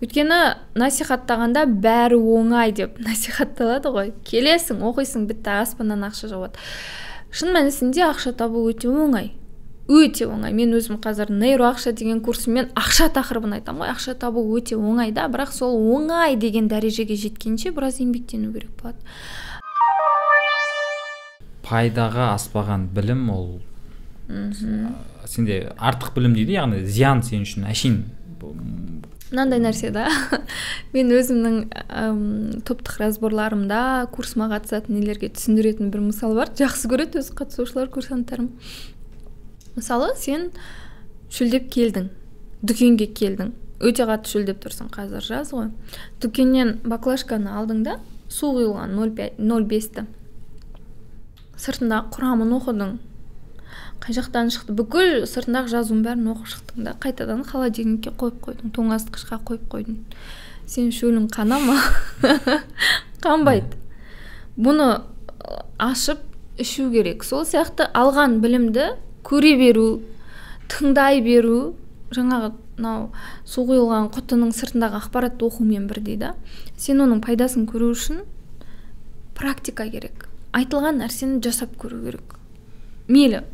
Өйткені 0.00 0.38
насихаттағанда 0.80 1.66
бәрі 1.84 2.16
оңай 2.16 2.72
деп 2.76 2.96
насихатталады 3.06 3.92
ғой. 3.92 4.14
Келесің 4.24 4.80
оқисың 4.90 5.26
бітті 5.28 5.58
аспаннан 5.60 6.06
ақша 6.08 6.30
жауады. 6.32 6.60
Шын 7.30 7.52
мәнісінде 7.54 8.06
ақша 8.08 8.32
табу 8.38 8.64
өте 8.70 8.88
оңай. 8.88 9.32
Өте 9.90 10.26
оңай. 10.30 10.54
Мен 10.56 10.72
өзім 10.78 11.00
қазір 11.02 11.30
нейро 11.34 11.68
ақша 11.68 11.92
деген 11.92 12.22
курсыммен 12.24 12.70
ақша 12.78 13.10
тақырыбын 13.14 13.58
айтамын 13.58 13.84
ғой. 13.84 13.92
Ақша 13.92 14.16
табу 14.18 14.42
өте 14.56 14.78
оңай 14.78 15.12
да 15.12 15.28
бірақ 15.30 15.52
сол 15.54 15.76
оңай 15.94 16.38
деген 16.40 16.70
дәрежеге 16.70 17.18
жеткенше 17.18 17.74
біраз 17.76 18.00
еңбектену 18.00 18.52
керек 18.54 18.72
болады. 18.80 18.98
Пайдаға 21.66 22.32
аспаған 22.38 22.88
білім 22.94 23.28
ол 23.34 23.50
сенде 25.26 25.60
артық 25.76 26.14
білім 26.16 26.34
дейді 26.38 26.56
яғни 26.56 26.84
зиян 26.86 27.22
сен 27.26 27.42
үшін 27.46 27.66
әшейін 27.70 28.00
мынандай 29.30 29.62
нәрсе 29.62 29.90
да. 29.94 30.06
Мен 30.94 31.10
өзімнің 31.14 31.58
әм, 31.88 32.22
топтық 32.66 33.00
разборларымда 33.02 34.08
курсыма 34.14 34.50
қатысатын 34.52 34.98
нелерге 34.98 35.30
түсіндіретін 35.34 35.90
бір 35.94 36.06
мысал 36.10 36.34
бар. 36.38 36.52
Жақсы 36.58 36.90
көреді 36.90 37.22
өз 37.22 37.32
қатысушылар 37.38 37.90
курсанттарым. 37.94 38.50
Мысалы 39.76 40.12
сен 40.18 40.50
шөлдеп 41.30 41.70
келдің 41.72 42.10
дүкенге 42.62 43.08
келдің. 43.16 43.52
Өте 43.80 44.04
қатты 44.04 44.34
шөлдеп 44.34 44.60
тұрсың 44.60 44.90
қазір 44.92 45.24
жаз 45.24 45.54
ғой. 45.56 45.70
Дүкеннен 46.20 46.80
баклажканы 46.84 47.52
алдың 47.56 47.84
да 47.86 47.96
су 48.28 48.52
құйылған 48.56 48.92
нөл 49.38 49.64
бесті. 49.68 50.04
Сыртындағы 51.60 52.12
құрамын 52.16 52.52
оқыдың. 52.58 52.98
Қай 54.00 54.16
жақтан 54.16 54.50
шықты? 54.52 54.74
Бүкіл 54.76 55.26
сыртындағы 55.28 55.72
жазуын 55.74 56.00
бәрін 56.06 56.30
оқып 56.32 56.48
шықтың 56.54 56.86
да. 56.86 56.94
Қайтадан 57.02 57.44
холодильникке 57.48 58.12
қойып 58.16 58.40
қойдың 58.46 58.72
тоңазытқышқа 58.76 59.40
қойып 59.48 59.66
қойдың 59.72 59.98
сен 60.70 60.88
шөлің 60.94 61.28
қана 61.34 61.58
ма? 61.60 61.76
Қанбайды. 63.24 63.76
Бұны 64.56 65.02
ашып 65.78 66.24
ішу 66.60 66.88
керек. 66.92 67.24
Сол 67.24 67.44
сияқты 67.44 67.90
алған 67.92 68.40
білімді 68.40 68.94
көре 69.26 69.54
беру 69.60 69.86
тыңдай 70.70 71.20
беру 71.24 71.74
жаңағы 72.14 72.52
мынау 72.80 73.10
су 73.44 73.64
құйылған 73.68 74.08
құтының 74.14 74.54
сыртындағы 74.56 74.98
ақпаратты 75.02 75.46
оқумен 75.46 75.86
бірдей 75.90 76.16
да 76.20 76.34
сен 76.80 77.02
оның 77.04 77.20
пайдасын 77.24 77.66
көру 77.70 77.92
үшін 77.94 78.24
практика 79.36 79.86
керек. 79.90 80.26
Айтылған 80.56 81.02
нәрсені 81.02 81.42
жасап 81.44 81.76
көру 81.80 82.00
керек. 82.06 82.36
Мейлі 83.08 83.44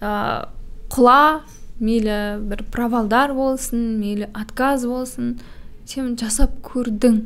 ә, 0.00 0.48
құла 0.94 1.44
мейлі 1.80 2.18
бір 2.50 2.64
провалдар 2.72 3.34
болсын 3.34 3.96
мейлі 4.00 4.30
отказ 4.34 4.86
болсын 4.86 5.38
сен 5.86 6.14
жасап 6.20 6.54
көрдің. 6.64 7.24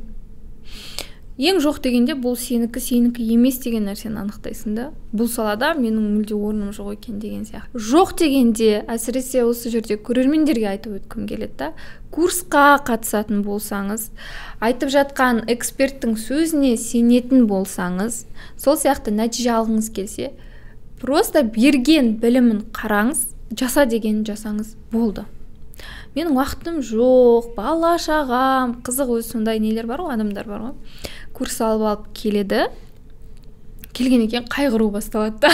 Ең 1.38 1.60
жоқ 1.62 1.76
дегенде 1.84 2.16
бұл 2.18 2.34
сенікі 2.34 2.80
сенікі 2.82 3.22
емес 3.30 3.60
деген 3.62 3.84
нәрсені 3.86 4.18
анықтайсың 4.24 4.72
да. 4.74 4.86
Бұл 5.14 5.28
салада 5.30 5.68
менің 5.78 6.08
мүлде 6.16 6.34
орным 6.34 6.72
жоқ 6.74 6.96
екен 6.96 7.20
деген 7.22 7.44
сияқты. 7.46 7.78
Жоқ 7.78 8.16
дегенде 8.18 8.80
әсіресе 8.90 9.44
осы 9.46 9.70
жерде 9.70 9.94
көрермендерге 10.02 10.66
айтып 10.72 10.96
өткім 10.98 11.28
келеді 11.30 11.54
да. 11.60 11.68
Курсқа 12.10 12.80
қатысатын 12.88 13.44
болсаңыз 13.46 14.08
айтып 14.58 14.90
жатқан 14.96 15.44
эксперттің 15.54 16.18
сөзіне 16.18 16.74
сенетін 16.74 17.46
болсаңыз 17.46 18.24
сол 18.58 18.74
сияқты 18.74 19.14
нәтиже 19.14 19.54
алғыңыз 19.60 19.92
келсе 19.94 20.32
просто 21.00 21.42
берген 21.42 22.16
білімін 22.22 22.64
қараңыз 22.76 23.26
жаса 23.58 23.86
дегенін 23.88 24.24
жасаңыз 24.28 24.74
болды. 24.92 25.24
Менің 26.16 26.34
уақытым 26.34 26.80
жоқ 26.82 27.52
бала 27.56 27.94
шағам 28.00 28.78
қызық 28.86 29.18
өзі 29.18 29.32
сондай 29.34 29.60
нелер 29.62 29.86
бар 29.86 30.02
ғой 30.02 30.16
адамдар 30.16 30.48
бар 30.48 30.62
ғой. 30.66 31.00
Курс 31.36 31.60
алып 31.62 31.86
алып 31.86 32.06
келеді. 32.16 32.66
Келгеннен 33.94 34.30
кейін 34.30 34.48
қайғыру 34.50 34.90
басталады 34.94 35.38
да. 35.42 35.52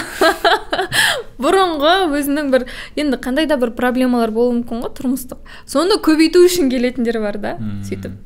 Бұрынғы 1.42 1.94
өзінің 2.18 2.52
бір 2.54 2.66
енді 2.96 3.18
қандай 3.20 3.48
да 3.50 3.58
бір 3.60 3.74
проблемалар 3.76 4.32
болуы 4.34 4.60
мүмкін 4.60 4.84
ғой 4.84 4.94
тұрмыстық. 4.96 5.42
Соны 5.66 5.98
көбейту 6.02 6.44
үшін 6.46 6.70
келетіндер 6.72 7.20
бар 7.24 7.40
да 7.42 7.56
сөйтіп. 7.88 8.16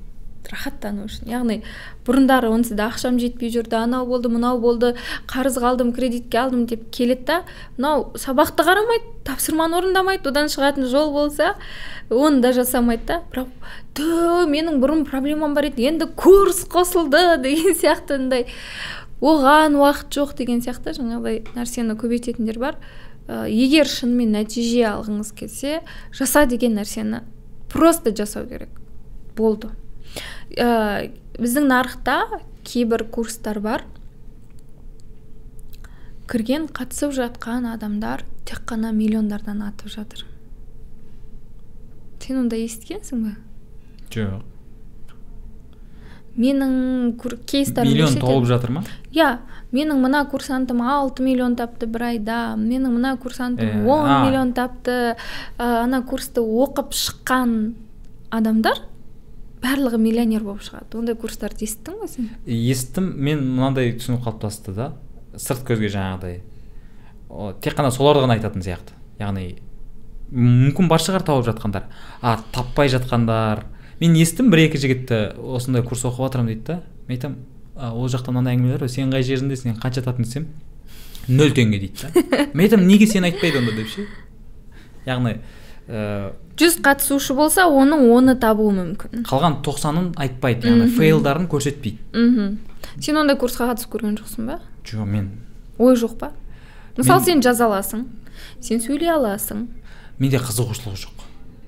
Рахаттану 0.52 1.06
үшін. 1.08 1.28
Яғни 1.30 1.60
бұрындары 2.06 2.50
онсыз 2.52 2.76
да 2.78 2.88
ақшам 2.88 3.18
жетпей 3.20 3.52
жүрді 3.52 3.78
анау 3.82 4.06
болды 4.08 4.30
мынау 4.32 4.60
болды 4.62 4.94
қарыз 5.30 5.58
қалдым 5.60 5.92
кредитке 5.96 6.40
алдым 6.42 6.66
деп 6.66 6.88
келеді 6.94 7.24
да 7.28 7.38
мынау 7.76 8.10
сабақты 8.16 8.66
қарамайды 8.66 9.12
тапсырманы 9.28 9.78
орындамайды 9.78 10.28
одан 10.30 10.48
шығатын 10.52 10.88
жол 10.88 11.12
болса 11.12 11.54
оны 12.10 12.40
да 12.40 12.52
жасамайды 12.56 13.06
да. 13.06 13.20
Бірақ 13.32 13.48
тө 13.98 14.46
менің 14.48 14.80
бұрын 14.82 15.04
проблемам 15.08 15.54
бар 15.54 15.68
еді 15.70 15.88
енді 15.90 16.08
курс 16.16 16.64
қосылды 16.70 17.36
деген 17.44 17.76
сияқты 17.76 18.18
андай 18.18 18.46
оған 19.20 19.76
уақыт 19.78 20.14
жоқ 20.14 20.36
деген 20.38 20.62
сияқты 20.62 20.94
жаңағыдай 20.98 21.42
нәрсені 21.56 21.98
көбейтетіндер 21.98 22.58
бар. 22.62 22.78
Ә, 23.28 23.44
егер 23.50 23.88
шынымен 23.90 24.32
нәтиже 24.32 24.86
алғыңыз 24.88 25.34
келсе 25.36 25.82
жаса 26.14 26.46
деген 26.46 26.78
нәрсені 26.78 27.24
просто 27.68 28.14
жасау 28.14 28.46
керек. 28.48 28.70
Болды. 29.36 29.68
Ә, 30.56 31.10
біздің 31.38 31.68
нарықта 31.68 32.40
кейбір 32.64 33.04
курстар 33.10 33.60
бар. 33.60 33.84
Кірген 36.28 36.68
қатысып 36.68 37.14
жатқан 37.16 37.68
адамдар 37.72 38.24
тек 38.44 38.64
қана 38.68 38.92
миллиондардан 38.92 39.62
атып 39.64 39.92
жатыр. 39.92 40.24
Сен 42.20 42.42
ондай 42.42 42.66
естігенсің 42.66 43.22
ба 43.24 43.30
жоқ. 44.12 44.42
Менің 46.38 47.16
кейстарым 47.48 47.90
миллион 47.90 48.18
тауып 48.20 48.44
жатыр 48.46 48.70
ма? 48.76 48.82
Иә 49.10 49.38
менің 49.72 50.02
мына 50.04 50.20
курсантым 50.28 50.82
алты 50.84 51.24
миллион 51.24 51.56
тапты 51.56 51.88
бір 51.88 52.04
айда 52.12 52.36
менің 52.60 52.94
мына 52.98 53.16
курсантым 53.16 53.88
он 53.88 54.26
миллион 54.26 54.52
тапты. 54.52 55.16
Ә, 55.56 55.82
ана 55.82 56.02
курсты 56.02 56.44
оқып 56.44 56.92
шыққан 56.92 57.56
адамдар 58.30 58.84
барлығы 59.62 59.98
миллионер 60.02 60.44
болып 60.46 60.62
шығады. 60.66 60.98
Ондай 60.98 61.16
курстарды 61.18 61.66
естідің 61.66 61.98
ба 62.00 62.08
сен? 62.10 62.30
Естім. 62.46 63.10
Мен 63.16 63.42
мынандай 63.56 63.92
түсінік 63.98 64.24
қалыптасты 64.26 64.74
да. 64.76 64.92
Сырт 65.36 65.64
көзге 65.68 65.90
жаңағыдай 65.94 66.40
тек 67.62 67.76
қана 67.76 67.90
соларды 67.92 68.24
ғана 68.24 68.38
айтатын 68.38 68.64
сияқты. 68.64 68.96
Яғни 69.20 69.58
мүмкін 70.32 70.88
бар 70.88 71.02
шығар 71.02 71.24
тауып 71.26 71.46
жатқандар. 71.48 71.88
А 72.22 72.38
таппай 72.54 72.88
жатқандар. 72.92 73.66
Мен 74.00 74.16
естім 74.16 74.50
бір 74.52 74.66
екі 74.68 74.80
жігітті 74.80 75.20
осындай 75.36 75.84
курс 75.84 76.06
оқып 76.08 76.28
жатырмын 76.28 76.52
дейді 76.52 76.64
да. 76.68 76.80
Мен 77.08 77.18
айтамын 77.18 77.92
ол 77.92 78.08
жақта 78.10 78.32
мынандай 78.32 78.56
әңгімелер 78.56 78.82
бар 78.82 78.90
сен 78.90 79.12
қай 79.12 79.24
жеріндесің 79.26 79.74
сен 79.74 79.78
қанша 79.82 80.02
татың 80.02 80.26
десем 80.26 80.46
нөл 81.28 81.52
теңге 81.54 81.78
дейді 81.84 82.08
да 82.08 82.46
мен 82.54 82.64
айтамын 82.66 82.88
неге 82.88 83.06
сен 83.06 83.26
айтпайды 83.28 83.60
онда? 83.60 83.76
деп 83.76 83.88
ше. 83.92 84.06
Яғни 85.06 85.36
жүз 85.88 86.78
қатысушы 86.84 87.34
болса 87.34 87.64
оның 87.64 88.08
оны 88.12 88.34
табуы 88.40 88.72
мүмкін. 88.76 89.24
қалған 89.28 89.60
тоқсанын 89.64 90.10
айтпайды 90.20 90.68
яғни 90.68 90.88
фейлдарын 90.96 91.48
көрсетпейді. 91.48 91.98
Мхм. 92.12 92.58
Сен 93.00 93.16
ондай 93.16 93.36
курсқа 93.40 93.70
қатысып 93.70 93.94
көрген 93.94 94.18
жоқсың 94.20 94.46
ба? 94.46 94.60
Жоқ 94.84 95.06
мен. 95.06 95.30
Ой 95.78 95.96
жоқ 95.96 96.18
па? 96.18 96.32
Мысалы 96.96 97.24
сен 97.24 97.42
жаза 97.42 97.66
аласың 97.68 98.06
сен 98.60 98.80
сөйлей 98.82 99.10
аласың. 99.14 99.68
Менде 100.18 100.38
қызығушылық 100.42 100.98
жоқ. 100.98 101.24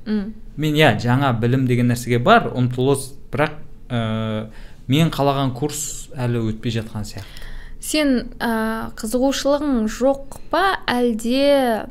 М. 0.07 0.35
мен 0.57 0.75
иә 0.75 0.97
жаңа 1.01 1.33
білім 1.41 1.67
деген 1.69 1.89
нәрсеге 1.93 2.19
бар 2.19 2.49
ұмтылыс 2.51 3.13
бірақ 3.31 3.53
ә, 3.89 4.49
мен 4.89 5.11
қалаған 5.11 5.53
курс 5.55 6.11
әлі 6.17 6.41
өтпей 6.51 6.73
жатқан 6.73 7.05
сияқты. 7.05 7.50
Сен 7.91 8.13
ә, 8.39 8.51
қызығушылығың 8.99 9.89
жоқ 9.91 10.39
па? 10.53 10.65
Әлде 10.91 11.87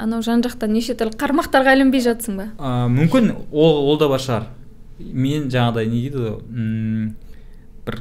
анау 0.00 0.22
жан 0.26 0.44
жақтан 0.44 0.74
неше 0.76 0.96
түрлі 0.98 1.16
қармақтарға 1.20 1.76
ілінбей 1.78 2.04
жатсың 2.04 2.36
ба? 2.40 2.48
Ә, 2.60 2.86
мүмкін 2.92 3.32
ол 3.52 3.80
ол 3.92 3.98
да 4.00 4.10
бар 4.12 4.22
шығар 4.22 4.50
мен 4.98 5.48
жаңағыдай 5.52 5.88
не 5.92 6.02
дейді 6.04 6.24
ғой 6.24 6.36
бір 7.86 7.98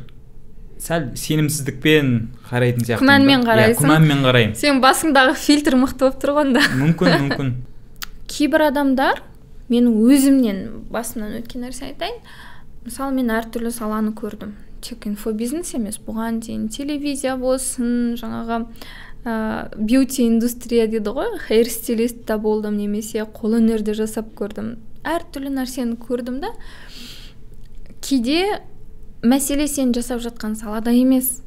сәл 0.85 1.07
сенімсіздікпен 1.17 2.11
қарайтын 2.49 2.85
сияқты 2.87 3.01
күмәнмен 3.03 3.45
қарайсың. 3.47 3.73
иә, 3.73 3.79
күмәнмен 3.79 4.25
қараймын. 4.25 4.57
Сенің 4.59 4.81
басыңдағы 4.83 5.37
фильтр 5.39 5.77
мықты 5.81 6.05
болып 6.05 6.19
тұр 6.21 6.33
ғой 6.35 6.47
онда. 6.49 6.65
Мүмкін 6.81 7.15
мүмкін. 7.23 7.53
Кейбір 8.29 8.67
адамдар 8.69 9.23
менің 9.71 9.95
өзімнен 10.05 10.61
басымнан 10.93 11.39
өткен 11.39 11.65
нәрсе 11.65 11.89
айтайын 11.89 12.19
мысалы 12.85 13.15
мен 13.17 13.31
әртүрлі 13.33 13.71
саланы 13.73 14.13
көрдім. 14.17 14.53
Тек 14.85 15.07
инфобизнес 15.09 15.73
емес 15.77 15.97
бұған 16.05 16.39
дейін 16.45 16.67
телевизия 16.73 17.35
болсын 17.41 18.13
жаңағы 18.19 18.59
ә, 19.25 19.33
бьюти 19.75 20.27
индустрия 20.27 20.85
дейді 20.87 21.15
ғой 21.15 21.31
хейр 21.47 21.69
стилист 21.71 22.25
та 22.29 22.37
болдым 22.37 22.77
немесе 22.77 23.25
қолөнерде 23.25 23.95
жасап 23.97 24.29
көрдім. 24.37 24.75
Әртүрлі 25.05 25.53
нәрсені 25.57 25.97
көрдім 26.01 26.39
да 26.43 26.53
кейде 28.05 28.61
мәселе 29.25 29.67
сен 29.67 29.93
жасап 29.97 30.21
жатқан 30.21 30.55
салада 30.59 30.93
емес 30.93 31.39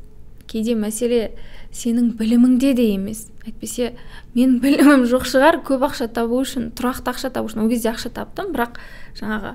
кейде 0.51 0.75
мәселе 0.75 1.33
сенің 1.71 2.15
біліміңде 2.19 2.73
де 2.75 2.91
емес. 2.95 3.27
Әйтпесе 3.47 3.93
мен 4.35 4.59
білімім 4.63 5.07
жоқ 5.11 5.27
шығар 5.29 5.61
көп 5.67 5.85
ақша 5.91 6.09
табу 6.13 6.41
үшін 6.43 6.73
тұрақты 6.77 7.13
ақша 7.13 7.31
табу 7.35 7.51
үшін 7.51 7.67
ол 7.67 7.71
кезде 7.71 7.93
ақша 7.93 8.11
таптым 8.17 8.55
бірақ 8.55 8.81
жаңағы 9.21 9.55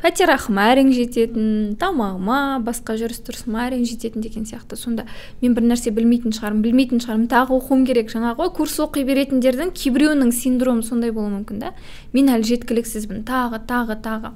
пәтерақыма 0.00 0.64
әрең 0.72 0.90
жететін 0.96 1.46
тамағыма 1.80 2.38
басқа 2.64 2.96
жүріс 3.00 3.20
тұрысыма 3.26 3.66
әрең 3.68 3.84
жететін 3.88 4.24
деген 4.24 4.46
сияқты. 4.48 4.78
Сонда 4.80 5.06
мен 5.42 5.54
бір 5.56 5.66
нәрсе 5.70 5.92
білмейтін 5.94 6.34
шығармын 6.36 6.64
білмейтін 6.64 7.02
шығармын. 7.04 7.28
Тағы 7.30 7.56
оқуым 7.58 7.86
керек. 7.88 8.10
Жаңағы 8.12 8.40
ғой 8.40 8.52
курс 8.56 8.78
оқи 8.80 9.04
беретіндердің 9.08 9.74
кейбіреуінің 9.76 10.32
синдромы 10.34 10.84
сондай 10.86 11.12
болуы 11.12 11.34
мүмкін 11.38 11.64
да. 11.64 11.74
Мен 12.12 12.32
әлі 12.32 12.48
жеткіліксізбін. 12.54 13.24
Тағы 13.28 13.62
тағы 13.68 14.00
тағы. 14.04 14.34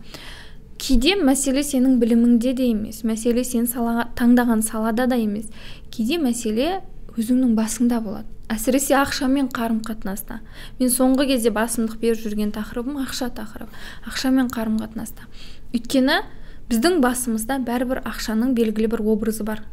Кейде 0.79 1.15
мәселе 1.17 1.63
сенің 1.65 1.97
біліміңде 2.03 2.53
де 2.59 2.69
емес. 2.73 3.05
Мәселе 3.07 3.45
сен 3.47 3.69
салаға 3.71 4.11
таңдаған 4.19 4.63
салада 4.67 5.07
да 5.09 5.17
емес. 5.17 5.49
Кейде 5.95 6.19
мәселе 6.21 6.83
өзіңнің 7.17 7.55
басыңда 7.57 8.01
болады. 8.05 8.29
Әсіресе 8.53 8.93
ақшамен 8.99 9.47
қарым 9.55 9.79
қатынаста 9.87 10.43
мен 10.79 10.91
соңғы 10.93 11.25
кезде 11.31 11.49
басымдық 11.55 11.97
беріп 12.03 12.21
жүрген 12.21 12.51
тақырыбым 12.53 12.99
ақша 13.01 13.31
тақырыбы. 13.33 13.73
Ақшамен 14.05 14.51
қарым 14.53 14.77
қатынаста 14.83 15.25
өйткені 15.75 16.23
біздің 16.71 17.01
басымызда 17.05 17.59
бәрібір 17.67 18.01
ақшаның 18.09 18.55
белгілі 18.57 18.89
бір 18.95 19.05
образы 19.05 19.45
бар. 19.45 19.65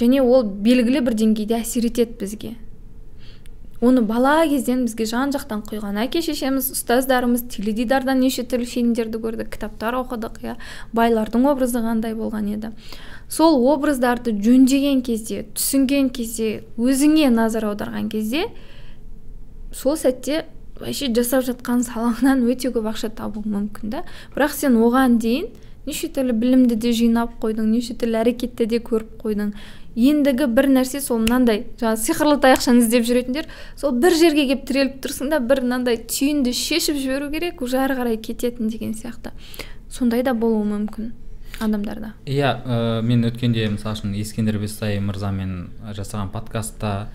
Және 0.00 0.22
ол 0.22 0.46
белгілі 0.46 1.02
бір 1.04 1.16
деңгейде 1.18 1.58
әсер 1.60 1.90
етеді 1.90 2.16
бізге. 2.20 2.56
Оны 3.80 4.02
бала 4.04 4.44
кезден 4.44 4.84
бізге 4.84 5.06
жан 5.08 5.30
жақтан 5.32 5.62
құйған 5.64 5.96
әке 6.02 6.20
шешеміз 6.20 6.66
ұстаздарымыз 6.74 7.46
теледидардан 7.52 8.20
неше 8.20 8.44
түрлі 8.44 8.68
фильмдерді 8.68 9.20
көрдік 9.22 9.48
кітаптар 9.54 9.96
оқыдық 10.02 10.36
иә 10.44 10.56
байлардың 10.92 11.46
образы 11.48 11.80
қандай 11.80 12.12
болған 12.16 12.50
еді. 12.52 12.72
Сол 13.28 13.56
образдарды 13.72 14.34
жөндеген 14.36 15.00
кезде 15.00 15.46
түсінген 15.56 16.10
кезде 16.12 16.62
өзіңе 16.76 17.30
назар 17.32 17.70
аударған 17.70 18.12
кезде 18.12 18.50
сол 19.72 19.96
сәтте 19.96 20.44
вообще 20.80 21.10
жасап 21.14 21.44
жатқан 21.46 21.84
салаңнан 21.86 22.44
өте 22.48 22.72
көп 22.74 22.88
ақша 22.92 23.12
табу 23.14 23.42
мүмкін 23.44 23.92
да. 23.92 24.04
Бірақ 24.34 24.56
сен 24.56 24.78
оған 24.80 25.18
дейін 25.20 25.50
неше 25.86 26.10
түрлі 26.12 26.34
білімді 26.36 26.76
де 26.80 26.92
жинап 26.96 27.38
қойдың 27.42 27.70
неше 27.70 27.94
түрлі 28.00 28.20
әрекетті 28.24 28.66
де 28.70 28.80
көріп 28.84 29.20
қойдың. 29.22 29.54
Ендігі 29.96 30.46
бір 30.54 30.68
нәрсе 30.70 31.00
сол 31.02 31.18
мынандай 31.24 31.64
жаңағы 31.80 31.98
сиқырлы 32.04 32.36
таяқшаны 32.44 32.84
іздеп 32.84 33.06
жүретіндер 33.08 33.48
сол 33.80 33.96
бір 33.98 34.14
жерге 34.14 34.44
келіп 34.46 34.62
тіреліп 34.68 35.00
тұрсың 35.02 35.32
да 35.32 35.40
бір 35.42 35.64
мынандай 35.64 35.98
түйінді 35.98 36.52
шешіп 36.54 37.00
жіберу 37.00 37.30
керек 37.32 37.60
уже 37.62 37.80
ары 37.82 37.96
қарай 37.98 38.20
кететін 38.22 38.70
деген 38.70 38.94
сияқты. 38.94 39.32
Сондай 39.90 40.22
да 40.22 40.34
болуы 40.34 40.62
мүмкін 40.68 41.10
адамдарда. 41.60 42.14
Иә 42.24 42.52
ә, 42.62 43.02
мен 43.02 43.26
өткенде 43.26 43.66
мысалы 43.72 43.98
үшін 43.98 44.14
ескендір 44.20 44.60
бестай 44.62 45.00
мырзамен 45.02 45.72
жасаған 45.96 46.30
подкастта 46.30 47.08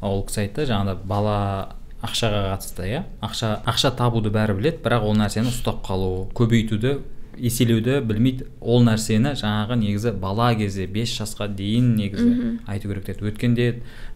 ол 0.00 0.24
кісі 0.26 0.46
айтты 0.46 0.64
жаңағыда 0.66 1.04
бала 1.04 1.38
ақшаға 2.02 2.44
қатысты 2.52 2.86
иә? 2.88 3.02
Ақша 3.22 3.62
ақша 3.68 3.92
табуды 3.96 4.32
бәрі 4.34 4.56
біледі 4.58 4.82
бірақ 4.84 5.06
ол 5.06 5.18
нәрсені 5.18 5.52
ұстап 5.52 5.84
қалу 5.86 6.28
көбейтуді 6.34 6.98
еселеуді 7.38 8.00
білмейді. 8.04 8.46
Ол 8.60 8.84
нәрсені 8.84 9.32
жаңағы 9.38 9.78
негізі 9.80 10.12
бала 10.20 10.50
кезде 10.58 10.86
5 10.90 11.14
жасқа 11.22 11.48
дейін 11.48 11.94
негізі 11.96 12.58
айту 12.66 12.90
керек 12.90 13.06
деді. 13.06 13.30
Өткенде 13.30 13.68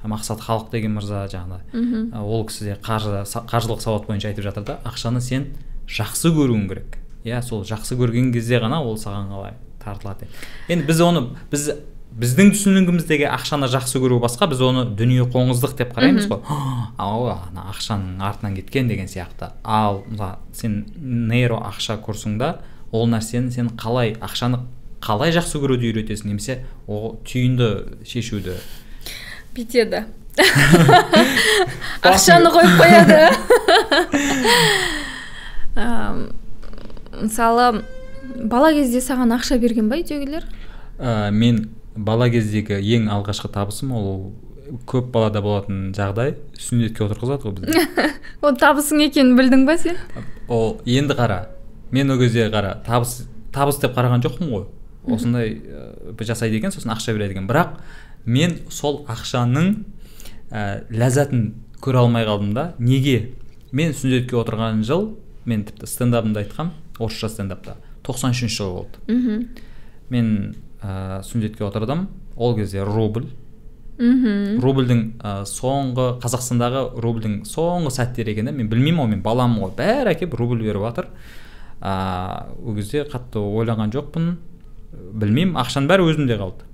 мақсат 0.05 0.43
халық 0.45 0.71
деген 0.75 0.97
мырза 0.99 1.25
жаңағы 1.33 2.21
ол 2.21 2.45
кісі 2.51 2.69
де 2.69 2.77
қаржы 2.83 3.25
қаржылық 3.25 3.81
сауат 3.81 4.07
бойынша 4.11 4.35
айтып 4.35 4.45
жатыр 4.51 4.67
да 4.69 4.79
ақшаны 4.85 5.23
сен 5.25 5.55
жақсы 5.89 6.35
көруің 6.37 6.69
керек 6.69 6.99
иә 7.25 7.41
сол 7.43 7.65
жақсы 7.65 7.97
көрген 7.97 8.33
кезде 8.35 8.61
ғана 8.61 8.83
ол 8.85 8.99
саған 9.01 9.31
қалай 9.33 9.57
тартылады. 9.83 10.29
Енді 10.69 10.87
біз 10.87 11.01
оны 11.01 11.29
біз 11.51 11.71
біздің 12.17 12.53
түсінігіміздегі 12.55 13.27
ақшаны 13.29 13.69
жақсы 13.69 14.01
көру 14.01 14.17
басқа 14.23 14.49
біз 14.49 14.63
оны 14.65 14.85
дүние 14.97 15.27
қоңыздық 15.29 15.75
деп 15.77 15.93
қараймыз 15.97 16.29
ғой. 16.31 16.41
Ау 17.03 17.27
ана 17.35 17.67
ақшаның 17.75 18.23
артынан 18.25 18.57
кеткен 18.57 18.89
деген 18.89 19.09
сияқты. 19.11 19.51
Ал 19.63 20.05
сен 20.57 20.87
нейро 20.97 21.61
ақша 21.69 21.99
курсыңда 22.01 22.39
да 22.39 22.77
ол 22.93 23.09
нәрсені 23.11 23.51
сен 23.53 23.69
қалай 23.77 24.17
ақшаны 24.25 24.63
қалай 25.05 25.33
жақсы 25.37 25.61
көруді 25.61 25.91
үйретесің 25.91 26.33
немесе 26.33 26.65
ол 26.89 27.19
түйінді 27.29 28.07
шешуді? 28.09 28.57
Бүйтеді. 29.57 30.07
Ақшаны 32.07 32.49
қойып 32.55 32.81
қояды. 32.81 33.21
Мысалы 37.23 37.85
бала 38.49 38.73
кезде 38.73 39.01
саған 39.05 39.37
ақша 39.37 39.59
берген 39.61 39.89
ба 39.93 39.97
үйдегілер? 40.01 40.45
Ә, 40.99 41.31
мен 41.31 41.76
бала 41.97 42.29
кездегі 42.31 42.79
ең 42.97 43.09
алғашқы 43.13 43.51
табысым 43.53 43.93
ол 43.97 44.09
көп 44.89 45.11
балада 45.15 45.43
болатын 45.43 45.93
жағдай. 45.97 46.35
Сүндетке 46.59 47.07
отырғызады 47.07 47.47
ғой 47.47 47.55
бізді. 47.59 48.07
ол 48.45 48.57
табысың 48.59 49.03
екенін 49.07 49.37
білдің 49.39 49.67
ба 49.69 49.77
сен? 49.81 49.99
Ол 50.49 50.81
енді 50.85 51.17
қара. 51.19 51.47
Мен 51.95 52.11
ол 52.11 52.21
кезде 52.21 52.49
қара 52.53 52.77
табыс 52.87 53.23
табыс 53.55 53.81
деп 53.83 53.95
қараған 53.97 54.25
жоқпын 54.27 54.51
ғой. 54.53 54.67
Осындай 55.07 55.55
ә, 55.63 56.17
жасайды 56.27 56.59
екен 56.59 56.75
сосын 56.75 56.93
ақша 56.97 57.15
береді 57.15 57.37
екен. 57.37 57.47
Бірақ 57.49 57.79
мен 58.27 58.59
сол 58.71 59.05
ақшаның 59.09 59.73
ә, 60.51 60.83
ләззатын 60.91 61.53
көре 61.81 62.03
алмай 62.03 62.27
қалдым 62.27 62.53
да. 62.57 62.73
Неге? 62.79 63.37
Мен 63.73 63.95
сүндетке 63.95 64.39
отырған 64.41 64.83
жыл 64.87 65.13
мен 65.47 65.63
тіпті 65.69 65.87
стендапымда 65.87 66.43
айтқам 66.43 66.75
орысша 66.99 67.31
стендапта 67.31 67.77
тоқсан 68.07 68.35
үшінші 68.35 68.57
жыл 68.57 68.73
болды. 68.81 69.03
Мхм. 69.07 69.49
Мен 70.11 70.57
ә, 70.87 71.23
сүндетке 71.27 71.67
отырдым 71.67 72.07
ол 72.37 72.55
кезде 72.57 72.85
рубль. 72.85 73.27
Мхм. 73.99 74.61
Рубльдің 74.61 75.01
ә, 75.25 75.33
соңғы 75.49 76.19
қазақстандағы 76.23 77.01
рубльдің 77.01 77.41
соңғы 77.49 77.95
сәттері 77.97 78.35
екен 78.35 78.51
да 78.51 78.53
мен 78.53 78.69
білмеймін 78.71 79.03
ғой 79.03 79.11
мен 79.15 79.23
баламын 79.25 79.65
ғой. 79.65 79.73
Бәрі 79.79 80.13
әкеліп 80.13 80.37
рубль 80.39 80.63
беріп 80.63 80.85
жатыр 80.85 81.11
а 81.81 82.53
ол 82.63 82.77
кезде 82.77 83.05
қатты 83.09 83.41
ойлаған 83.41 83.93
жоқпын. 83.95 84.37
Білмеймін 85.17 85.57
ақшаның 85.61 85.89
бәрі 85.91 86.07
өзімде 86.11 86.37
қалды. 86.41 86.69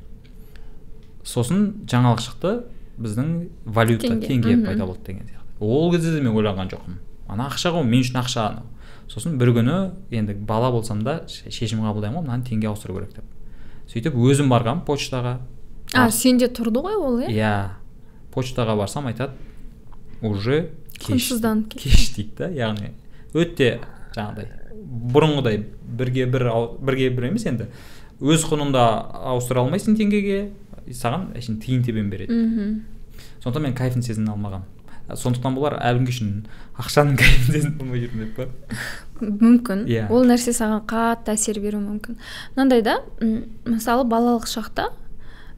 Сосын 1.23 1.87
жаңалық 1.91 2.23
шықты 2.27 2.53
біздің 2.99 3.33
валюта 3.65 4.17
теңге. 4.19 4.65
пайда 4.67 4.87
болды 4.87 5.07
деген 5.07 5.27
сияқты. 5.27 5.61
Ол 5.61 5.93
кезде 5.93 6.13
де 6.13 6.21
мен 6.21 6.35
ойлаған 6.35 6.71
жоқпын. 6.71 6.99
Ана 7.29 7.49
ақша 7.49 7.73
ғой 7.75 7.85
мен 7.85 8.03
үшін 8.03 8.19
ақша 8.23 8.49
анау. 8.49 8.65
Сосын 9.09 9.39
бір 9.39 9.55
күні 9.55 9.93
енді 10.11 10.35
бала 10.35 10.71
болсам 10.71 11.03
да 11.03 11.23
шешім 11.29 11.83
қабылдаймын 11.83 12.19
ғой 12.19 12.27
мынаны 12.27 12.45
теңге 12.47 12.69
ауыстыру 12.71 12.95
керек 12.95 13.15
деп. 13.15 13.25
Сөйтіп 13.93 14.17
өзім 14.17 14.49
барғанмын 14.53 14.85
почтаға. 14.87 15.37
А 15.93 16.09
сенде 16.11 16.49
тұрды 16.49 16.83
ғой 16.85 16.97
ол 16.97 17.21
иә? 17.21 17.31
Иә. 17.33 17.55
Почтаға 18.33 18.77
барсам 18.79 19.11
айтады 19.11 19.37
уже 20.23 20.71
кеш 20.99 21.29
кеш 21.83 22.09
дейді 22.17 22.31
да 22.39 22.49
яғни 22.49 22.93
өте 23.35 23.81
жаңағыдай 24.17 24.49
бұрынғыдай 25.13 25.63
бірге 25.99 26.27
бір 26.27 26.49
бірге 26.81 27.11
бір 27.13 27.29
емес 27.31 27.45
енді 27.49 27.69
өз 28.23 28.47
құнында 28.49 28.87
ауыстыра 29.35 29.65
алмайсың 29.65 29.99
теңгеге 29.99 30.41
саған 30.93 31.33
әшейін 31.37 31.61
тиын 31.63 31.83
тебен 31.85 32.09
береді. 32.11 32.33
Мхм. 32.33 32.81
Сондықтан 33.43 33.67
мен 33.67 33.75
кайфын 33.77 34.03
сезіне 34.03 34.33
алмағанмын 34.33 34.83
сондықтан 35.19 35.57
болар 35.57 35.77
әлі 35.83 36.03
күнге 36.03 36.15
шейін 36.17 36.35
ақшаның 36.81 37.17
кайфын 37.21 37.57
сезініп 37.57 37.81
болмай 37.81 38.03
жүрмін 38.05 38.29
деп 38.29 38.37
па? 38.37 38.47
Мүмкін. 39.23 39.85
Иә. 39.87 40.09
Ол 40.13 40.27
нәрсе 40.29 40.55
саған 40.57 40.83
қатты 40.91 41.37
әсер 41.37 41.61
беруі 41.63 41.83
мүмкін. 41.85 42.19
Мынандай 42.57 42.83
да 42.83 42.99
мысалы 43.65 44.05
балалық 44.11 44.49
шақта 44.51 44.91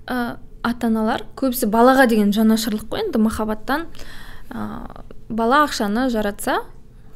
ә, 0.06 0.36
ата 0.62 0.90
аналар 0.90 1.24
көбісі 1.36 1.70
балаға 1.72 2.06
деген 2.10 2.32
жанашырлық 2.36 2.88
қой 2.92 3.06
енді 3.06 3.24
махаббаттан 3.24 3.88
ә, 4.50 4.68
бала 5.28 5.64
ақшаны 5.64 6.10
жаратса 6.12 6.60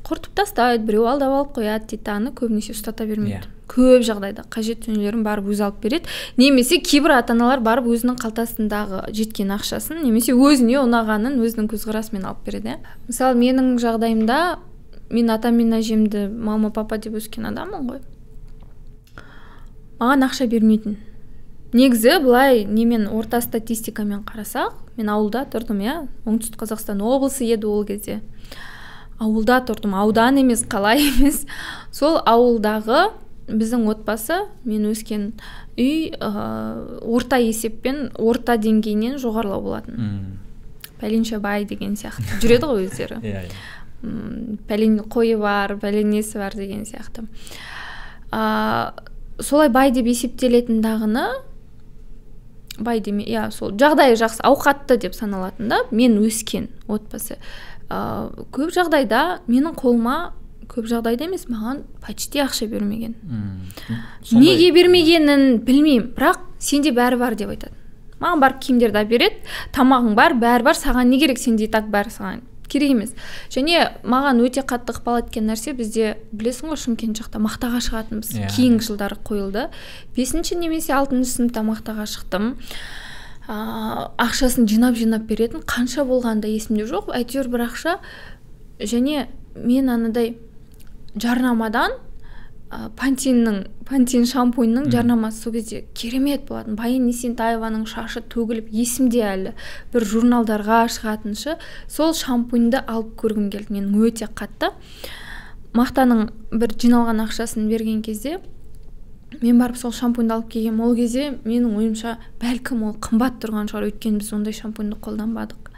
құртып 0.09 0.35
тастайды 0.41 0.85
біреу 0.89 1.07
алдап 1.11 1.35
алып 1.37 1.55
қояды 1.59 1.93
дейді 1.93 2.13
аны 2.15 2.33
көбінесе 2.33 2.73
ұстата 2.77 3.07
бермейді. 3.07 3.39
Yeah. 3.39 3.47
Иә. 3.47 3.55
көп 3.69 4.01
жағдайда 4.01 4.47
қажет 4.49 4.87
дүниелерін 4.87 5.21
барып 5.27 5.51
өзі 5.53 5.67
алып 5.67 5.83
береді. 5.83 6.09
Немесе 6.41 6.79
кейбір 6.81 7.19
ата 7.19 7.35
аналар 7.37 7.61
барып 7.61 7.91
өзінің 7.93 8.17
қалтасындағы 8.23 9.03
жеткен 9.13 9.53
ақшасын 9.59 10.01
немесе 10.07 10.33
өзіне 10.33 10.79
ұнағанын 10.81 11.37
өзінің 11.45 11.69
көзқарасымен 11.69 12.25
алып 12.31 12.47
береді 12.49 12.73
иә. 12.73 12.79
Мысалы 13.11 13.37
менің 13.37 13.77
жағдайымда 13.83 14.39
мен 15.11 15.31
атам 15.31 15.57
мен 15.59 15.75
әжемді 15.79 16.29
мама 16.29 16.71
папа 16.75 16.99
деп 16.99 17.19
өскен 17.19 17.49
адаммын 17.51 17.89
ғой. 17.89 18.01
Маған 19.99 20.27
ақша 20.29 20.47
бермейтін. 20.51 20.99
Негізі 21.73 22.19
былай 22.25 22.65
немен 22.65 23.09
орта 23.13 23.41
статистикамен 23.45 24.23
қарасақ 24.29 24.73
мен 24.97 25.11
ауылда 25.13 25.45
тұрдым 25.53 25.83
иә. 25.85 25.97
Оңтүстік 26.25 26.63
қазақстан 26.63 27.03
облысы 27.05 27.45
еді 27.45 27.69
ол 27.69 27.85
кезде. 27.85 28.21
Ауылда 29.19 29.59
тұрдым 29.69 29.97
аудан 29.99 30.39
емес 30.41 30.63
қала 30.65 30.95
емес. 30.97 31.43
Сол 31.93 32.21
ауылдағы 32.23 33.09
біздің 33.49 33.89
отбасы 33.91 34.43
мен 34.65 34.87
өскен 34.89 35.33
үй 35.77 36.13
ә, 36.15 36.31
орта 37.03 37.41
есеппен 37.41 38.13
орта 38.17 38.57
деңгейінен 38.61 39.19
жоғарылау 39.21 39.65
болатын. 39.65 39.99
Мм. 39.99 40.39
Пәленше 41.01 41.39
бай 41.41 41.65
деген 41.69 41.97
сияқты. 41.97 42.41
Жүреді 42.43 42.71
ғой 42.71 42.87
өздері. 42.89 43.21
Иә 43.27 43.45
иә. 43.47 43.59
Пәлен 44.03 45.01
қойы 45.11 45.39
бар 45.41 45.77
пәлен 45.83 46.13
несі 46.13 46.39
бар 46.39 46.55
деген 46.55 46.85
сияқты. 46.87 47.27
Ә, 48.31 48.93
солай 49.41 49.71
бай 49.73 49.91
деп 49.91 50.07
есептелетін 50.07 50.83
дағыны 50.85 51.27
бай 52.79 53.01
деме 53.01 53.25
иә 53.27 53.49
сол 53.51 53.73
жағдайы 53.75 54.19
жақсы 54.21 54.45
ауқатты 54.47 54.99
деп 55.03 55.17
саналатын 55.19 55.69
да 55.69 55.81
мен 55.91 56.19
өскен 56.23 56.69
отбасы. 56.87 57.39
Ә, 57.89 58.31
көп 58.55 58.71
жағдайда 58.75 59.41
менің 59.49 59.75
қолыма 59.79 60.35
көп 60.69 60.87
жағдайда 60.91 61.27
емес 61.27 61.49
маған 61.49 61.83
почти 62.05 62.43
ақша 62.45 62.69
бермеген. 62.71 63.17
Неге 64.31 64.71
бермегенін 64.77 65.59
білмеймін 65.65 66.13
бірақ 66.15 66.45
сенде 66.61 66.93
бәрі 66.95 67.19
бар 67.19 67.35
деп 67.35 67.51
айтады. 67.51 67.75
Маған 68.21 68.43
барып 68.43 68.61
киімдерді 68.63 69.05
береді 69.09 69.43
тамағың 69.75 70.15
бар 70.19 70.35
бәрі 70.39 70.67
бар 70.67 70.77
саған 70.77 71.11
не 71.11 71.19
керек 71.23 71.39
сенде 71.39 71.65
и 71.65 71.73
так 71.73 71.89
бәрі 71.91 72.11
саған 72.13 72.43
керек 72.69 72.93
емес 72.95 73.15
және 73.55 73.83
маған 74.05 74.43
өте 74.45 74.63
қатты 74.63 74.95
ықпал 74.95 75.23
еткен 75.23 75.49
нәрсе 75.51 75.75
бізде 75.77 76.17
білесің 76.33 76.73
ғой 76.73 76.81
шымкент 76.85 77.21
жақта 77.21 77.41
мақтаға 77.43 77.83
шығатынбыз. 77.89 78.33
Yeah. 78.35 78.49
Иә. 78.49 78.55
кейінгі 78.57 78.89
жылдары 78.89 79.19
қойылды. 79.25 79.69
Бесінші 80.17 80.59
немесе 80.61 80.95
алтыншы 80.97 81.39
сыныпта 81.39 81.65
мақтаға 81.67 82.09
шықтым. 82.09 82.51
Ә, 83.49 83.57
ақшасын 84.21 84.69
жинап 84.69 84.99
жинап 84.99 85.25
беретін 85.29 85.65
қанша 85.65 86.05
болғаны 86.05 86.45
да 86.45 86.49
есімде 86.49 86.85
жоқ. 86.85 87.13
Әйтеуір 87.17 87.49
бір 87.49 87.67
ақша. 87.69 87.99
Және 88.79 89.27
мен 89.57 89.89
анадай 89.89 90.37
жарнамадан 91.17 91.97
ә, 92.71 92.89
пантиннің 92.99 93.63
пантин 93.89 94.27
шампуньның 94.29 94.91
жарнамасы 94.93 95.43
сол 95.43 95.55
кезде 95.55 95.85
керемет 95.97 96.45
болатын. 96.49 96.77
Баян 96.77 97.07
есентаеваның 97.09 97.87
шашы 97.89 98.21
төгіліп 98.33 98.69
есімде 98.75 99.23
әлі 99.25 99.55
бір 99.95 100.07
журналдарға 100.13 100.83
шығатын 100.93 101.39
ше 101.39 101.57
сол 101.89 102.13
шампуньді 102.17 102.83
алып 102.85 103.15
көргім 103.23 103.49
келді. 103.55 103.79
Менің 103.79 104.05
өте 104.09 104.29
қатты. 104.29 104.73
Мақтаның 105.77 106.29
бір 106.53 106.77
жиналған 106.77 107.25
ақшасын 107.25 107.69
берген 107.71 108.03
кезде 108.05 108.39
мен 109.43 109.59
барып 109.61 109.77
сол 109.77 109.93
шампуньді 109.93 110.37
алып 110.37 110.53
келгенмін 110.53 110.85
ол 110.85 110.97
кезде 110.97 111.31
менің 111.45 111.77
ойымша 111.79 112.17
бәлкім 112.41 112.85
ол 112.89 112.97
қымбат 113.05 113.41
тұрған 113.43 113.69
шығар. 113.73 113.89
Өйткені 113.91 114.23
біз 114.23 114.33
ондай 114.37 114.57
шампуньді 114.57 115.01
қолданбадық. 115.05 115.73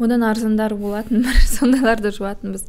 Одан 0.00 0.24
арзандары 0.24 0.76
болатын 0.76 1.24
бір 1.26 1.40
сондайларды 1.56 2.12
жуатынбыз. 2.16 2.64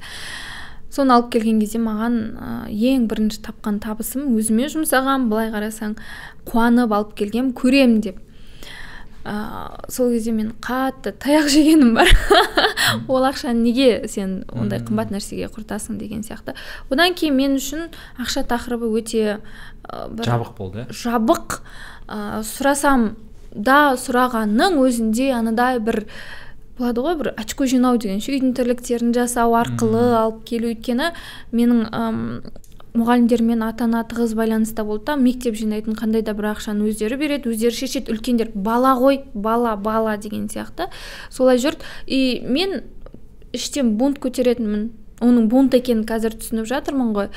Соны 0.94 1.16
алып 1.16 1.32
келген 1.34 1.62
кезде 1.64 1.82
маған 1.82 2.18
ә, 2.38 2.50
ең 2.70 3.08
бірінші 3.10 3.42
тапқан 3.48 3.80
табысым 3.84 4.30
өзіме 4.38 4.70
жұмсаған 4.74 5.26
былай 5.32 5.50
қарасаң 5.54 5.96
қуанып 6.50 6.94
алып 6.94 7.16
келгем 7.18 7.52
көрем 7.58 7.98
деп. 8.06 8.20
Ә, 9.24 9.88
сол 9.90 10.12
кезде 10.12 10.34
мен 10.36 10.52
қатты 10.62 11.16
таяқ 11.16 11.48
жегенім 11.50 11.96
бар. 11.98 12.12
Ол 13.08 13.26
ақшаны 13.26 13.64
неге 13.64 14.08
сен 14.12 14.44
ондай 14.52 14.84
қымбат 14.84 15.14
нәрсеге 15.16 15.50
құртасың 15.54 15.98
деген 15.98 16.22
сияқты. 16.28 16.58
Одан 16.92 17.16
кейін 17.18 17.40
мен 17.40 17.58
үшін 17.58 17.88
ақша 18.20 18.46
тақырыбы 18.52 18.92
өте 19.00 19.40
ә, 19.88 20.08
бір 20.12 20.28
жабық 20.28 20.54
болды 20.60 20.84
иә? 20.84 20.98
жабық 21.04 21.62
ә, 22.06 22.44
сұрасам 22.44 23.14
да 23.56 23.96
сұрағанның 23.98 24.78
өзінде 24.84 25.32
анадай 25.34 25.80
бір 25.80 26.04
болады 26.78 27.06
ғой 27.06 27.18
бір 27.20 27.32
очко 27.38 27.68
жинау 27.70 27.98
деген 28.02 28.22
ше 28.24 28.34
үйдің 28.34 28.54
тірліктерін 28.58 29.14
жасау 29.16 29.54
арқылы 29.60 30.04
алып 30.18 30.44
келу. 30.48 30.72
Өйткені 30.74 31.12
менің 31.54 31.84
мұғалімдермен 32.94 33.64
ата 33.66 33.88
ана 33.88 34.04
тығыз 34.06 34.36
байланыста 34.38 34.86
болды 34.86 35.08
да 35.10 35.16
мектеп 35.18 35.58
жинайтын 35.58 35.98
қандай 35.98 36.22
да 36.26 36.36
бір 36.38 36.52
ақшаны 36.54 36.86
өздері 36.92 37.18
береді 37.18 37.50
өздері 37.54 37.74
шешеді. 37.74 38.14
Үлкендер 38.14 38.52
бала 38.54 38.94
ғой 39.00 39.24
бала 39.34 39.76
бала 39.76 40.18
деген 40.18 40.46
сияқты 40.50 40.90
солай 41.30 41.58
жүрді. 41.58 41.82
И 42.06 42.44
мен 42.46 42.84
іштен 43.54 43.96
бунт 43.98 44.22
көтеретінмін. 44.22 44.92
Оның 45.24 45.48
бунт 45.50 45.74
екенін 45.74 46.06
қазір 46.06 46.38
түсініп 46.38 46.70
жатырмын 46.70 47.14
ғой. 47.18 47.30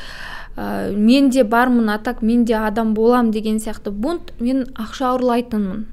Ә, 0.56 0.92
мен 0.92 1.30
де 1.30 1.44
бармын 1.44 1.88
а 1.92 1.98
так 1.98 2.22
мен 2.22 2.44
де 2.44 2.56
адам 2.56 2.94
болам 2.94 3.30
деген 3.30 3.56
сияқты 3.56 3.90
бунт 3.90 4.32
мен 4.40 4.64
ақша 4.74 5.14
ұрлайтынмын. 5.16 5.84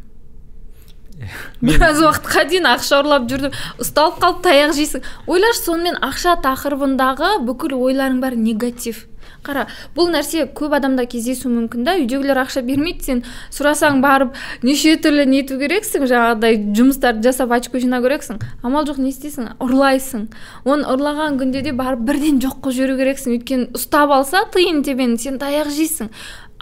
Біраз 1.63 2.02
уақытқа 2.04 2.43
дейін 2.52 2.67
ақша 2.73 2.99
ұрлап 3.04 3.30
жүрдім. 3.32 3.56
Ұсталып 3.80 4.19
қалып 4.19 4.43
таяқ 4.43 4.76
жейсің. 4.76 5.08
Ойлашы 5.32 5.63
сонымен 5.63 5.97
ақша 6.04 6.36
тақырыбындағы 6.43 7.38
бүкіл 7.47 7.78
ойларың 7.80 8.19
бәрі 8.23 8.39
негатив. 8.43 9.06
Қара 9.43 9.65
бұл 9.95 10.08
нәрсе 10.12 10.45
көп 10.56 10.71
адамда 10.78 11.04
кездесуі 11.12 11.52
мүмкін 11.52 11.84
да 11.84 11.97
үйдегілер 11.99 12.39
ақша 12.45 12.62
бермейді 12.63 13.04
сен 13.04 13.21
сұрасаң 13.52 13.99
барып 14.04 14.38
неше 14.63 14.95
түрлі 15.04 15.26
нету 15.28 15.58
керексің 15.60 16.08
жаңағыдай 16.08 16.60
жұмыстарды 16.78 17.28
жасап 17.28 17.52
очко 17.52 17.82
жинау 17.84 18.06
керексің. 18.06 18.39
Амал 18.63 18.88
жоқ 18.88 19.02
не 19.04 19.12
істейсің? 19.12 19.58
Ұрлайсың. 19.63 20.30
Оны 20.63 20.88
ұрлаған 20.95 21.41
күнде 21.41 21.63
де 21.65 21.76
барып 21.76 22.08
бірден 22.08 22.39
жоқ 22.43 22.62
қылып 22.63 22.78
жіберу 22.80 22.97
керексің. 23.02 23.36
Өйткені 23.36 23.69
ұстап 23.76 24.15
алса 24.15 24.45
тиын 24.56 24.80
тебен 24.88 25.17
сен 25.19 25.39
таяқ 25.43 25.71
жейсің. 25.76 26.12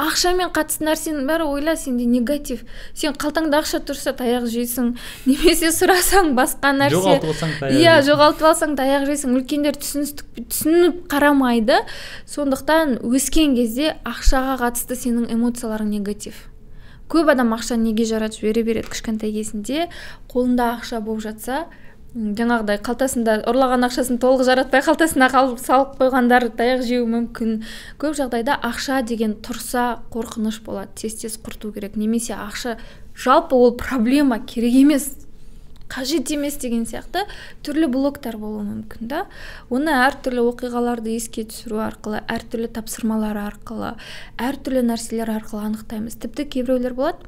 Ақшамен 0.01 0.51
қатысты 0.55 0.85
нәрсенің 0.87 1.27
бәрі 1.29 1.47
ойла 1.47 1.75
сенде 1.79 2.05
негатив. 2.09 2.63
Сен 2.97 3.15
қалтаңда 3.21 3.61
ақша 3.61 3.81
тұрса 3.85 4.13
таяқ 4.17 4.47
жейсің. 4.51 4.93
Немесе 5.29 5.71
сұрасаң 5.75 6.33
басқа 6.37 6.73
нәрсе. 6.77 6.97
Жоғалтып 6.97 7.33
алсаң 7.33 7.55
таяқ 7.59 7.79
иә 7.81 7.97
жоғалтып 8.07 8.47
алсаң 8.51 8.77
таяқ 8.79 9.07
жейсің. 9.09 9.35
Үлкендер 9.39 9.77
түсініп 9.81 11.03
қарамайды. 11.11 11.81
Сондықтан 12.29 12.97
өскен 13.05 13.53
кезде 13.59 13.95
ақшаға 14.07 14.57
қатысты 14.63 14.97
сенің 14.97 15.29
эмоцияларың 15.35 15.93
негатив. 15.93 16.47
Көп 17.11 17.27
адам 17.33 17.51
ақшаны 17.57 17.89
неге 17.89 18.05
жаратып 18.07 18.45
жібере 18.45 18.63
береді 18.63 18.91
кішкентай 18.93 19.33
кезінде? 19.35 19.89
Қолында 20.31 20.77
ақша 20.77 21.01
болып 21.03 21.25
жатса 21.25 21.65
жаңағыдай 22.11 22.81
қалтасында 22.83 23.37
ұрлаған 23.47 23.87
ақшасын 23.87 24.17
толық 24.19 24.43
жаратпай 24.43 24.83
қалтасына 24.83 25.29
қалып 25.31 25.61
салып 25.63 25.93
қойғандар 26.01 26.49
таяқ 26.59 26.83
жеуі 26.83 27.07
мүмкін. 27.07 27.61
Көп 28.01 28.17
жағдайда 28.19 28.57
ақша 28.67 28.99
деген 29.07 29.37
тұрса 29.39 30.01
қорқыныш 30.11 30.59
болады. 30.65 30.91
Тез 30.99 31.15
тез 31.21 31.39
құрту 31.39 31.71
керек. 31.71 31.95
Немесе 31.95 32.35
ақша 32.35 32.75
жалпы 33.15 33.55
ол 33.55 33.77
проблема 33.79 34.41
керек 34.43 34.75
емес 34.83 35.13
қажет 35.91 36.31
емес 36.35 36.57
деген 36.59 36.83
сияқты 36.87 37.23
түрлі 37.63 37.87
блоктар 37.91 38.35
болуы 38.39 38.63
мүмкін 38.67 39.07
да. 39.07 39.25
Оны 39.71 39.95
әртүрлі 40.03 40.43
оқиғаларды 40.51 41.15
еске 41.15 41.45
түсіру 41.47 41.79
арқылы 41.83 42.25
әртүрлі 42.27 42.71
тапсырмалар 42.75 43.39
арқылы 43.39 43.95
әртүрлі 44.39 44.83
нәрселер 44.87 45.31
арқылы 45.31 45.67
анықтаймыз. 45.71 46.19
Тіпті 46.23 46.47
кейбіреулер 46.57 46.95
болады 46.95 47.27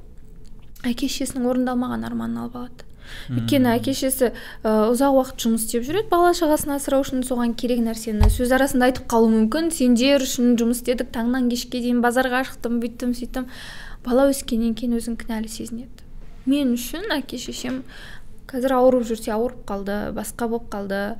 әке 0.83 1.07
шешесінің 1.07 1.47
орындалмаған 1.51 2.07
арманын 2.07 2.45
алып 2.45 2.59
алады. 2.59 2.92
Өйткені 3.33 3.69
әке 3.73 3.93
шешесі 3.97 4.31
ұзақ 4.63 5.17
уақыт 5.19 5.45
жұмыс 5.45 5.67
істеп 5.67 5.85
жүреді 5.87 6.09
бала 6.11 6.31
шағасын 6.37 6.75
асырау 6.77 7.03
үшін 7.05 7.25
соған 7.27 7.53
керек 7.59 7.83
нәрсені 7.83 8.29
сөз 8.33 8.53
арасында 8.55 8.89
айтып 8.91 9.07
қалуы 9.11 9.31
мүмкін. 9.33 9.69
Сендер 9.75 10.23
үшін 10.23 10.57
жұмыс 10.59 10.81
істедік 10.81 11.11
таңнан 11.15 11.49
кешке 11.51 11.81
дейін 11.83 12.01
базарға 12.03 12.43
шықтым 12.49 12.79
бүйттім 12.83 13.13
сөйттім 13.19 13.47
бала 14.05 14.27
өскеннен 14.31 14.75
кейін 14.75 14.97
өзін 14.99 15.19
кінәлі 15.19 15.51
сезінеді. 15.51 16.03
Мен 16.45 16.75
үшін 16.75 17.07
әке 17.15 17.39
шешем 17.39 17.83
қазір 18.53 18.75
ауырып 18.75 19.07
жүрсе 19.09 19.31
ауырып 19.33 19.63
қалды 19.65 19.95
басқа 20.13 20.49
болып 20.51 20.67
қалды. 20.73 21.15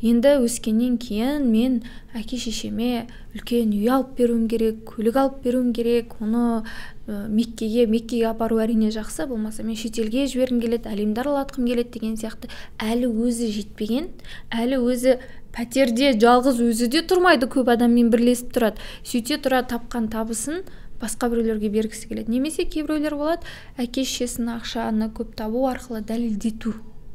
Енді 0.00 0.38
өскеннен 0.46 0.96
кейін 1.02 1.48
мен 1.50 1.82
әке 2.16 2.38
шешеме 2.40 3.08
үлкен 3.34 3.74
үй 3.76 3.90
алып 3.92 4.14
беруім 4.16 4.46
керек 4.48 4.84
көлік 4.94 5.18
алып 5.20 5.42
беруім 5.44 5.74
керек 5.76 6.14
оны 6.22 6.62
меккеге 7.08 7.86
меккеге 7.88 8.26
апару 8.28 8.58
әрине 8.60 8.90
жақсы 8.92 9.26
болмаса 9.26 9.64
мен 9.64 9.76
шетелге 9.80 10.26
жібергім 10.28 10.60
келеді 10.60 10.90
әлемді 10.92 11.22
аралатқым 11.24 11.66
келеді 11.68 11.94
деген 11.96 12.16
сияқты. 12.20 12.50
Әлі 12.78 13.08
өзі 13.08 13.48
жетпеген 13.54 14.10
әлі 14.52 14.82
өзі 14.84 15.16
пәтерде 15.56 16.12
жалғыз 16.20 16.60
өзі 16.62 16.90
де 16.92 17.00
тұрмайды 17.00 17.48
көп 17.48 17.72
адаммен 17.72 18.12
бірлесіп 18.12 18.52
тұрады. 18.52 18.84
Сөйте 19.02 19.40
тұра 19.40 19.62
тапқан 19.64 20.10
табысын 20.12 20.62
басқа 21.00 21.30
біреулерге 21.32 21.70
бергісі 21.72 22.10
келеді. 22.10 22.32
Немесе 22.32 22.68
кейбіреулер 22.68 23.16
болады 23.16 23.48
әке 23.80 24.04
шешесінің 24.04 24.58
ақшаны 24.58 25.08
көп 25.16 25.32
табу 25.38 25.64
арқылы 25.70 26.02
дәлелдету 26.04 26.74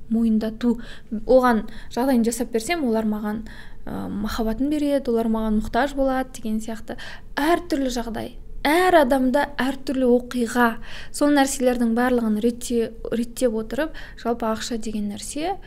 мойындату. 0.10 0.80
Оған 1.26 1.68
жағдайын 1.94 2.26
жасап 2.26 2.52
берсем 2.54 2.86
олар 2.88 3.06
маған 3.06 3.44
ә, 3.86 4.08
махаббатын 4.10 4.72
береді 4.74 5.14
олар 5.14 5.30
маған 5.32 5.60
мұқтаж 5.62 5.96
болады 5.98 6.34
деген 6.40 6.62
сияқты. 6.64 6.98
Әртүрлі 7.36 7.92
жағдай. 7.94 8.38
Әр 8.64 8.98
адамда 9.04 9.48
әртүрлі 9.62 10.08
оқиға. 10.08 10.70
Сол 11.12 11.34
нәрселердің 11.36 11.94
барлығын 11.98 12.40
ретте, 12.44 12.92
реттеп 13.12 13.58
отырып 13.60 13.98
жалпы 14.22 14.48
ақша 14.50 14.80
деген 14.82 15.12
нәрсе 15.12 15.58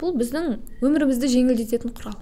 бұл 0.00 0.14
біздің 0.18 0.54
өмірімізді 0.84 1.30
жеңілдететін 1.34 1.94
құрал. 1.94 2.20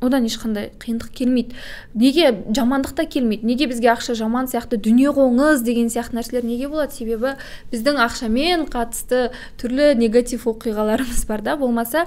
Одан 0.00 0.24
ешқандай 0.24 0.70
қиындық 0.80 1.10
келмейді. 1.12 1.56
Неге 1.92 2.30
жамандық 2.56 2.94
та 2.96 3.04
келмейді? 3.04 3.44
Неге 3.44 3.66
бізге 3.68 3.90
ақша 3.92 4.14
жаман 4.16 4.48
сияқты 4.48 4.78
дүние 4.80 5.12
қоңыз 5.12 5.60
деген 5.66 5.90
сияқты 5.92 6.16
нәрселер 6.16 6.46
неге 6.48 6.70
болады? 6.72 6.94
Себебі 6.96 7.34
біздің 7.68 8.00
ақшамен 8.06 8.64
қатысты 8.72 9.26
түрлі 9.60 9.92
негатив 10.00 10.46
оқиғаларымыз 10.48 11.26
бар 11.28 11.44
да. 11.44 11.58
Болмаса 11.60 12.06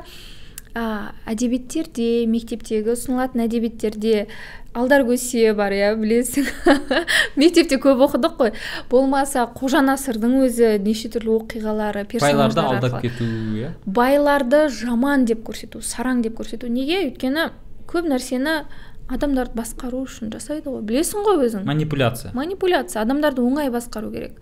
ә, 0.73 1.13
әдебиеттерде 1.29 2.25
мектептегі 2.25 2.95
ұсынылатын 2.95 3.45
әдебиеттерде 3.45 4.25
алдар 4.73 5.03
көсе 5.07 5.53
бар 5.57 5.73
иә 5.75 5.91
білесің. 5.99 6.47
Мектепте 7.39 7.77
көп 7.81 8.01
оқыдық 8.07 8.37
қой. 8.39 8.53
Болмаса 8.91 9.45
қожа 9.55 9.83
насырдың 9.85 10.39
өзі 10.45 10.75
неше 10.83 11.11
түрлі 11.13 11.35
оқиғалары 11.39 12.05
байларды 12.19 12.63
алдап 12.63 13.01
кету 13.03 13.27
иә? 13.59 13.73
Байларды 13.85 14.65
жаман 14.73 15.27
деп 15.29 15.45
көрсету 15.47 15.83
сараң 15.85 16.23
деп 16.25 16.39
көрсету. 16.39 16.71
Неге? 16.73 17.03
Өйткені 17.09 17.51
көп 17.89 18.09
нәрсені 18.09 18.63
адамдарды 19.11 19.57
басқару 19.59 20.03
үшін 20.07 20.31
жасайды 20.33 20.71
ғой. 20.71 20.81
Білесің 20.87 21.25
ғой 21.27 21.45
өзің? 21.47 21.65
Манипуляция. 21.67 22.31
Манипуляция. 22.33 23.03
Адамдарды 23.03 23.43
оңай 23.43 23.69
басқару 23.73 24.11
керек. 24.13 24.39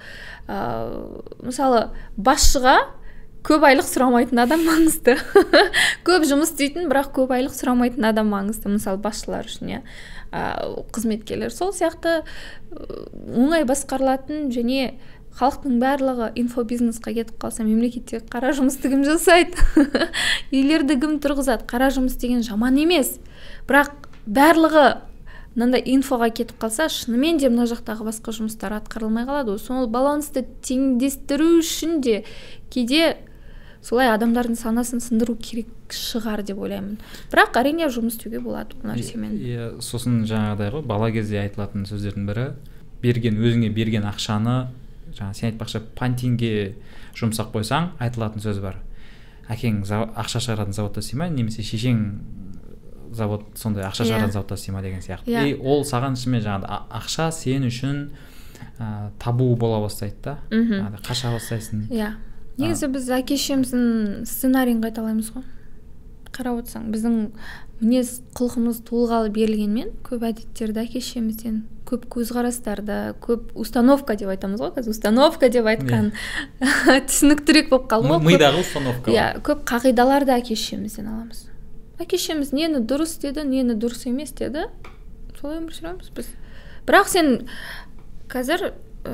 Ә, 0.48 0.60
мысалы 1.42 1.88
басшыға 2.16 2.78
көп 3.48 3.66
айлық 3.66 3.88
сұрамайтын 3.88 4.42
адам 4.44 4.66
маңызды. 4.68 5.16
Көп 6.08 6.26
жұмыс 6.30 6.52
істейтін 6.54 6.90
бірақ 6.92 7.12
көп 7.16 7.34
айлық 7.36 7.56
сұрамайтын 7.58 8.06
адам 8.12 8.30
маңызды 8.34 8.70
мысалы 8.70 9.02
басшылар 9.02 9.50
үшін 9.50 9.72
иә. 9.74 9.80
Қызметкерлер 10.94 11.54
сол 11.54 11.74
сияқты 11.76 12.22
оңай 12.72 13.66
басқарылатын 13.68 14.52
және 14.54 14.94
халықтың 15.40 15.80
барлығы 15.82 16.32
инфобизнесқа 16.40 17.14
кетіп 17.16 17.40
қалса 17.42 17.66
мемлекетте 17.66 18.22
қара 18.32 18.52
жұмысты 18.56 18.92
кім 18.92 19.06
жасайды. 19.08 19.58
Үйлерді 20.56 21.00
кім 21.02 21.18
тұрғызады? 21.24 21.66
Қара 21.70 21.90
жұмыс 21.94 22.20
деген 22.22 22.44
жаман 22.46 22.78
емес. 22.82 23.16
Бірақ 23.70 23.96
барлығы 24.28 25.02
мынандай 25.56 25.84
инфоға 25.94 26.30
кетіп 26.36 26.60
қалса 26.62 26.88
шынымен 26.92 27.40
де 27.42 27.50
мына 27.52 27.66
жақтағы 27.72 28.08
басқа 28.08 28.36
жұмыстар 28.36 28.76
атқарылмай 28.78 29.26
қалады. 29.28 29.56
Ғой 29.56 29.64
сол 29.64 29.88
балансты 29.92 30.46
теңдестіру 30.68 31.58
үшін 31.60 32.00
де 32.04 32.22
кейде 32.72 33.18
солай 33.82 34.12
адамдардың 34.14 34.58
санасын 34.60 35.02
сындыру 35.02 35.36
керек 35.42 35.70
шығар 35.96 36.44
деп 36.46 36.60
ойлаймын 36.62 37.00
бірақ 37.32 37.58
әрине 37.62 37.90
жұмыс 37.94 38.18
істеуге 38.18 38.42
болады 38.44 38.78
ол 38.78 38.92
нәрсемен 38.92 39.34
иә 39.40 39.72
сосын 39.82 40.22
жаңағыдай 40.30 40.74
ғой 40.76 40.86
бала 40.86 41.10
кезде 41.12 41.42
айтылатын 41.42 41.88
сөздердің 41.90 42.30
бірі 42.30 42.46
берген 43.02 43.42
өзіңе 43.42 43.72
берген 43.74 44.06
ақшаны 44.06 44.58
жаңа 45.18 45.34
сен 45.34 45.50
айтпақшы 45.50 45.82
пантинге 45.98 46.76
жұмсап 47.18 47.52
қойсаң 47.56 47.92
айтылатын 48.00 48.44
сөз 48.44 48.62
бар 48.64 48.78
әкең 49.52 49.82
ақша 49.90 50.44
шығаратын 50.46 50.78
заводта 50.78 51.02
істей 51.02 51.20
ма 51.20 51.28
немесе 51.34 51.66
шешең 51.66 52.06
завод 53.12 53.50
сондай 53.60 53.84
ақша 53.90 54.06
шығаратын 54.06 54.30
yeah. 54.30 54.30
Иә. 54.30 54.38
заводта 54.38 54.56
істей 54.56 54.76
ма 54.76 54.82
деген 54.86 55.02
сияқты 55.02 55.32
yeah. 55.32 55.44
Иә. 55.44 55.58
и 55.58 55.60
ол 55.60 55.84
саған 55.84 56.16
шынымен 56.16 56.46
жаңағыдай 56.46 56.84
ақша 57.02 57.32
сен 57.36 57.66
үшін 57.68 58.04
ә, 58.80 59.10
табу 59.20 59.56
бола 59.56 59.82
бастайды 59.84 60.22
да 60.24 60.38
мхм 60.52 61.02
қаша 61.04 61.34
бастайсың 61.36 61.90
иә 61.90 62.14
негізі 62.60 62.92
біз 62.92 63.10
әке 63.16 63.38
шешеміздің 63.40 64.24
сценарийін 64.30 64.82
қайталаймыз 64.84 65.32
ғой. 65.36 65.46
Қарап 66.32 66.62
отырсаң 66.62 66.90
біздің 66.94 67.16
мінез 67.82 68.20
құлқымыз 68.38 68.84
туылғалы 68.88 69.32
берілгенмен 69.34 69.92
көп 70.06 70.24
әдеттерді 70.30 70.84
әке 70.86 71.02
шешемізден 71.02 71.64
көп 71.90 72.06
көзқарастарды 72.14 72.98
көп 73.24 73.50
установка 73.60 74.16
деп 74.16 74.30
айтамыз 74.32 74.62
ғой 74.62 74.72
қазір. 74.78 74.94
Установка 74.94 75.50
деп 75.52 75.68
айтқан 75.68 76.12
yeah. 76.62 77.02
түсініктірек 77.10 77.72
болып 77.72 77.90
қалды 77.92 78.14
ғой. 78.14 78.22
мидағы 78.30 78.62
установка 78.62 79.12
иә 79.12 79.26
көп 79.44 79.66
қағидаларды 79.68 80.36
әке 80.38 80.56
шешемізден 80.56 81.10
аламыз. 81.12 81.48
Әке 82.00 82.22
шешеміз 82.22 82.54
нені 82.56 82.84
дұрыс 82.86 83.18
деді 83.24 83.44
нені 83.50 83.76
дұрыс 83.76 84.06
емес 84.08 84.32
деді 84.38 84.70
солай 85.42 85.60
өмір 85.60 85.74
сүреміз 85.76 86.14
біз. 86.16 86.30
Бірақ 86.88 87.10
сен 87.12 87.34
қазір 88.32 88.72
ә, 89.04 89.14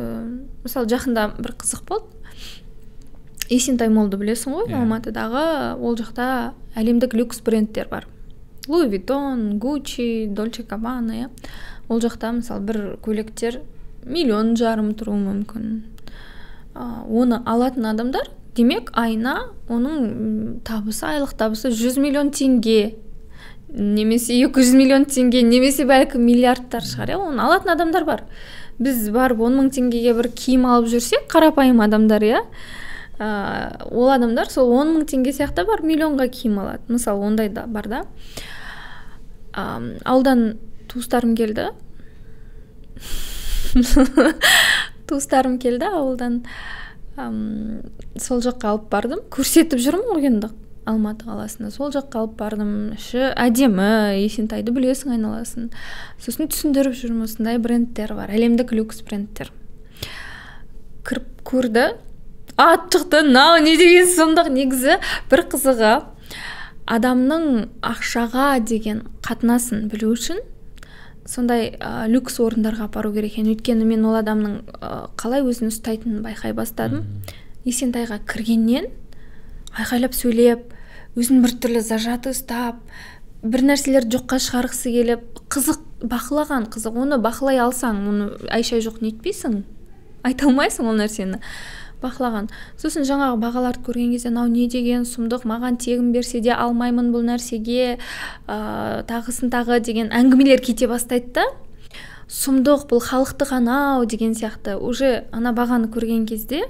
мысалы 0.65 0.91
жақында 0.91 1.29
бір 1.39 1.55
қызық 1.63 1.87
болды. 1.87 2.16
Есентай 3.49 3.89
молды 3.89 4.17
білесің 4.19 4.53
ғой 4.55 4.67
yeah. 4.67 4.75
Иә. 4.75 4.81
алматыдағы 4.83 5.43
ол 5.79 5.97
жақта 5.99 6.53
әлемдік 6.75 7.13
люкс 7.17 7.41
брендтер 7.41 7.87
бар. 7.89 8.07
Луи 8.67 8.89
виттон 8.89 9.57
гуччи 9.59 10.27
дольче 10.27 10.63
кабана 10.63 11.15
иә. 11.15 11.29
Ол 11.87 12.01
жақта 12.03 12.33
мысалы 12.35 12.65
бір 12.67 12.79
көйлектер 13.03 13.61
миллион 14.03 14.55
жарым 14.59 14.91
тұруы 14.97 15.19
мүмкін. 15.21 15.83
Ә, 16.75 17.07
оны 17.07 17.41
алатын 17.45 17.87
адамдар 17.87 18.27
демек 18.57 18.91
айына 18.97 19.37
оның 19.69 20.61
табысы 20.67 21.05
айлық 21.07 21.35
табысы 21.37 21.71
100 21.71 22.01
миллион 22.01 22.31
теңге. 22.35 22.95
Немесе 23.69 24.35
200 24.39 24.75
миллион 24.75 25.05
теңге 25.05 25.43
немесе 25.43 25.85
бәлкім 25.87 26.23
миллиардтар 26.27 26.83
шығар 26.87 27.13
иә. 27.13 27.21
Оны 27.29 27.43
алатын 27.43 27.73
адамдар 27.75 28.05
бар. 28.07 28.23
Біз 28.79 29.07
барып 29.13 29.41
он 29.41 29.57
мың 29.59 29.71
теңгеге 29.75 30.13
бір 30.17 30.31
киім 30.35 30.67
алып 30.69 30.91
жүрсек 30.91 31.27
қарапайым 31.31 31.81
адамдар 31.83 32.23
иә. 32.23 32.43
Ә, 33.19 33.87
ол 33.89 34.11
адамдар 34.13 34.51
сол 34.53 34.71
он 34.75 34.93
мың 34.95 35.07
теңге 35.09 35.33
сияқты 35.35 35.65
бар 35.67 35.81
миллионға 35.85 36.29
киім 36.29 36.59
алады. 36.63 36.83
Мысалы 36.87 37.25
ондай 37.25 37.49
да 37.49 37.65
бар 37.67 37.87
да. 37.87 38.03
Ә, 39.53 39.97
ауылдан 40.05 40.57
туыстарым 40.87 41.35
келді. 41.35 41.71
Туыстарым 45.07 45.57
келді 45.59 45.89
ауылдан. 45.89 46.41
Сол 47.17 48.41
жаққа 48.45 48.73
алып 48.73 48.89
бардым. 48.91 49.21
Көрсетіп 49.33 49.81
жүрмін 49.81 50.13
ғой 50.13 50.29
енді 50.29 50.51
алматы 50.87 51.27
қаласында. 51.27 51.71
Сол 51.73 51.91
жаққа 51.95 52.23
алып 52.23 52.35
бардым. 52.39 52.73
Іші 52.95 53.31
әдемі 53.33 54.17
есентайды 54.21 54.73
білесің 54.75 55.17
айналасын 55.17 55.71
сосын 56.23 56.51
түсіндіріп 56.51 56.95
жүрмін 56.97 57.25
осындай 57.27 57.59
брендтер 57.61 58.13
бар. 58.17 58.31
Әлемдік 58.33 58.73
люкс 58.77 59.01
брендтер. 59.07 59.51
Кіріп 61.07 61.43
көрді. 61.47 61.89
Ат 62.57 62.89
шықты 62.93 63.23
мынау 63.27 63.61
не 63.61 63.77
деген 63.77 64.07
сұмдық? 64.09 64.49
негізі 64.49 64.97
бір 65.29 65.43
қызығы 65.53 65.95
адамның 66.87 67.67
ақшаға 67.85 68.59
деген 68.65 69.03
қатынасын 69.25 69.87
білу 69.91 70.13
үшін 70.15 70.39
сондай 71.27 71.73
ә, 71.75 72.07
люкс 72.07 72.39
орындарға 72.39 72.87
апару 72.87 73.11
керек 73.13 73.35
екен. 73.35 73.51
Өйткені 73.51 73.85
мен 73.85 74.05
ол 74.07 74.15
адамның 74.17 74.61
ә, 74.79 74.91
қалай 75.19 75.43
өзін 75.43 75.69
ұстайтынын 75.73 76.23
байқай 76.23 76.55
бастадым. 76.55 77.03
Есентайға 77.67 78.21
кіргеннен 78.25 78.87
айқайлап 79.75 80.15
сөйлеп 80.15 80.71
өзін 81.19 81.43
біртүрлі 81.43 81.83
зажаты 81.83 82.31
ұстап 82.31 82.79
бір 83.43 83.65
нәрселерді 83.67 84.17
жоққа 84.17 84.39
шығарғысы 84.47 84.93
келіп 84.95 85.41
қызық 85.51 85.83
бақылаған 86.07 86.69
қызық. 86.71 86.95
Оны 87.03 87.19
бақылай 87.21 87.59
алсаң 87.61 88.05
оны 88.07 88.29
әй 88.47 88.63
жоқ 88.63 89.01
нетпейсің. 89.03 89.65
Айта 90.23 90.47
алмайсың 90.47 90.87
ол 90.87 90.97
нәрсені. 90.97 91.41
Бақылаған. 92.01 92.49
сосын 92.77 93.05
жаңағы 93.07 93.39
бағаларды 93.41 93.83
көрген 93.85 94.11
кезде 94.13 94.29
мынау 94.29 94.47
не 94.51 94.67
деген 94.69 95.05
сұмдық 95.07 95.45
маған 95.49 95.77
тегін 95.81 96.11
берсе 96.13 96.39
де 96.41 96.53
алмаймын 96.53 97.11
бұл 97.13 97.25
нәрсеге 97.25 97.97
ә, 98.47 99.03
тағысын 99.09 99.49
тағы 99.49 99.79
деген 99.81 100.11
әңгімелер 100.13 100.61
кете 100.61 100.87
бастайды 100.87 101.33
да. 101.33 101.45
Сұмдық 102.27 102.89
бұл 102.89 102.99
халықты 103.01 103.47
анау 103.55 104.05
деген 104.05 104.33
сияқты. 104.35 104.75
Уже 104.77 105.25
ана 105.31 105.53
бағаны 105.55 105.87
көрген 105.87 106.27
кезде 106.27 106.65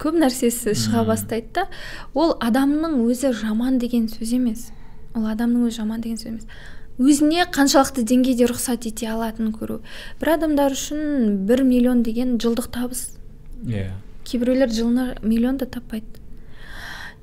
көп 0.00 0.18
нәрсесі 0.18 0.74
шыға 0.74 1.04
бастайды 1.06 1.52
да. 1.54 1.66
Ол 2.14 2.34
адамның 2.40 2.98
өзі 3.04 3.32
жаман 3.32 3.78
деген 3.78 4.08
сөз 4.08 4.34
емес. 4.34 4.70
Ол 5.14 5.28
адамның 5.28 5.68
өзі 5.68 5.82
жаман 5.82 6.00
деген 6.00 6.18
сөз 6.18 6.32
емес. 6.32 6.48
Өзіне 6.98 7.44
қаншалықты 7.54 8.02
деңгейде 8.02 8.48
рұқсат 8.50 8.88
ете 8.88 9.06
алатынын 9.12 9.52
көру. 9.54 9.78
Бір 10.18 10.34
адамдар 10.34 10.74
үшін 10.74 11.44
бір 11.46 11.62
миллион 11.62 12.02
деген 12.02 12.38
жылдық 12.42 12.72
табыс. 12.74 13.10
Иә. 13.62 13.84
yeah 13.84 13.96
кейбіреулер 14.28 14.70
жылына 14.72 15.16
миллион 15.22 15.58
да 15.58 15.66
таппайды. 15.66 16.20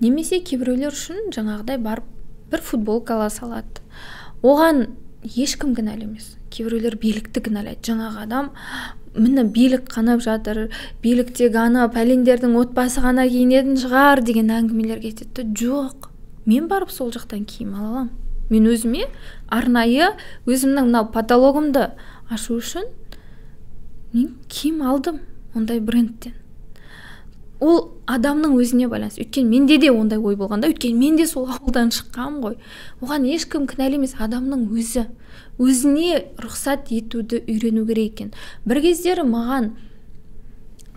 Немесе 0.01 0.41
кейбіреулер 0.41 0.93
үшін 0.95 1.31
жаңағыдай 1.35 1.77
барып 1.79 2.07
бір 2.51 2.61
футболка 2.65 3.15
ала 3.15 3.29
салады. 3.29 3.83
Оған 4.41 4.87
ешкім 5.23 5.75
кінәлі 5.77 6.09
емес. 6.09 6.35
Кейбіреулер 6.53 6.97
билікті 7.01 7.43
кінәлайды. 7.45 7.81
Жаңағы 7.85 8.25
адам 8.25 8.51
міне 9.15 9.45
билік 9.47 9.87
қанап 9.91 10.21
жатыр 10.25 10.67
биліктегі 11.03 11.61
ана 11.61 11.87
пәлендердің 11.93 12.57
отбасы 12.59 13.03
ғана 13.05 13.27
киінетін 13.29 13.79
шығар 13.79 14.21
деген 14.25 14.51
әңгімелер 14.51 15.01
кетеді. 15.03 15.47
Жоқ 15.55 16.09
мен 16.45 16.67
барып 16.67 16.91
сол 16.91 17.13
жақтан 17.15 17.45
киім 17.47 17.75
ала 17.75 17.87
аламын. 17.87 18.13
Мен 18.49 18.67
өзіме 18.69 19.07
арнайы 19.49 20.11
өзімнің 20.45 20.91
мынау 20.91 21.09
потологымды 21.13 21.87
ашу 22.29 22.59
үшін 22.59 22.89
мен 24.13 24.35
киім 24.49 24.83
алдым 24.85 25.23
ондай 25.55 25.79
брендтен. 25.79 26.35
Ол 27.59 27.91
адамның 28.11 28.55
өзіне 28.59 28.89
байланысты. 28.91 29.23
Өйткені 29.23 29.49
менде 29.49 29.77
де 29.77 29.91
ондай 29.91 30.19
ой 30.19 30.35
болған 30.35 30.61
да 30.61 30.69
өйткені 30.71 30.97
мен 30.99 31.17
де 31.17 31.27
сол 31.27 31.47
ауылдан 31.47 31.91
шыққанмын 31.95 32.41
ғой. 32.43 32.57
Оған 33.01 33.27
ешкім 33.31 33.67
кінәлі 33.69 33.99
емес 33.99 34.15
адамның 34.19 34.67
өзі. 34.75 35.07
Өзіне 35.59 36.25
рұқсат 36.41 36.91
етуді 36.91 37.41
үйрену 37.47 37.85
керек 37.87 38.13
екен. 38.13 38.33
Бір 38.65 38.81
кездері 38.83 39.23
маған 39.29 39.71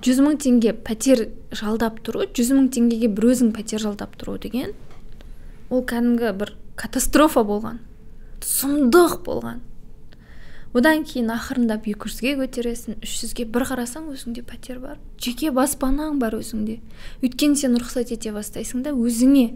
жүз 0.02 0.20
мың 0.22 0.38
теңге 0.42 0.74
пәтер 0.86 1.28
жалдап 1.54 2.02
тұру 2.06 2.26
жүз 2.34 2.52
мың 2.54 2.68
теңгеге 2.74 3.10
бір 3.10 3.32
өзің 3.32 3.54
пәтер 3.54 3.82
жалдап 3.82 4.14
тұру 4.18 4.36
деген 4.42 4.74
ол 5.70 5.82
кәдімгі 5.82 6.34
бір 6.38 6.54
катастрофа 6.78 7.42
болған. 7.46 7.80
Сұмдық 8.44 9.22
болған. 9.26 9.62
Одан 10.76 11.04
кейін 11.08 11.30
ақырындап 11.32 11.86
екі 11.88 12.10
жүзге 12.10 12.34
көтересің 12.40 12.98
үш 13.04 13.14
жүзге. 13.22 13.46
бір 13.48 13.64
қарасаң 13.70 14.10
өзіңде 14.12 14.42
пәтер 14.42 14.78
бар. 14.82 14.98
Жеке 15.20 15.50
баспанаң 15.50 16.18
бар 16.18 16.36
өзіңде. 16.36 16.80
Өйткені 17.22 17.56
сен 17.56 17.76
рұқсат 17.76 18.12
ете 18.12 18.32
бастайсың 18.32 18.82
да 18.84 18.92
өзіңе. 18.92 19.54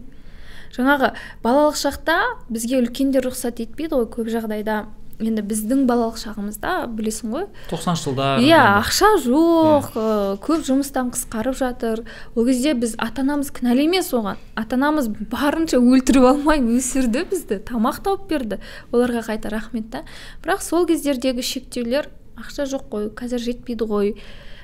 Жаңағы 0.73 1.13
балалық 1.45 1.77
шақта 1.77 2.17
бізге 2.49 2.81
үлкендер 2.81 3.27
рұқсат 3.29 3.61
етпейді 3.61 3.99
ғой 3.99 4.09
көп 4.09 4.33
жағдайда. 4.33 4.87
Енді 5.23 5.43
біздің 5.47 5.85
балалық 5.89 6.19
шағымызда 6.21 6.73
білесің 6.97 7.33
ғой. 7.33 7.47
тоқсаныншы 7.71 8.11
жылдар 8.11 8.43
иә 8.43 8.61
ақша 8.83 9.11
жоқ 9.25 9.91
yeah. 9.95 10.39
көп 10.43 10.65
жұмыстан 10.67 11.13
қысқарып 11.15 11.57
жатыр. 11.59 12.05
Ол 12.35 12.47
кезде 12.47 12.75
біз 12.75 12.97
ата 12.99 13.23
анамыз 13.23 13.53
кінәлі 13.55 13.87
емес 13.87 14.13
оған. 14.13 14.41
Ата 14.57 14.77
анамыз 14.77 15.09
барынша 15.09 15.79
өлтіріп 15.79 16.27
алмай 16.33 16.61
өсірді 16.61 17.25
бізді 17.31 17.61
тамақ 17.69 18.03
тауып 18.03 18.27
берді. 18.31 18.59
Оларға 18.93 19.23
қайта 19.29 19.53
рахмет 19.53 19.91
та. 19.91 20.03
Бірақ 20.43 20.63
сол 20.63 20.87
кездердегі 20.87 21.43
шектеулер 21.43 22.11
ақша 22.37 22.67
жоқ 22.67 22.89
қой 22.91 23.11
қазір 23.15 23.43
жетпейді 23.43 23.87
ғой. 23.87 24.15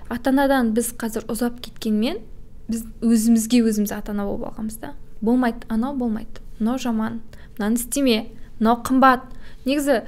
Ата 0.08 0.32
анадан 0.32 0.72
біз 0.74 0.92
қазір 0.98 1.28
ұзап 1.30 1.60
кеткенмен 1.64 2.22
біз 2.68 2.84
өзімізге 3.04 3.62
өзіміз 3.68 3.92
ата 3.96 4.12
ана 4.12 4.26
болып 4.28 4.50
алғанбыз 4.52 4.80
да. 4.80 4.94
Болмайды 5.20 5.66
анау 5.68 5.94
болмайды. 5.96 6.42
Мынау 6.58 6.78
жаман 6.78 7.20
мынаны 7.58 7.76
істеме 7.76 8.28
мынау 8.58 8.82
қымбат. 8.84 9.28
Негізі 9.64 10.02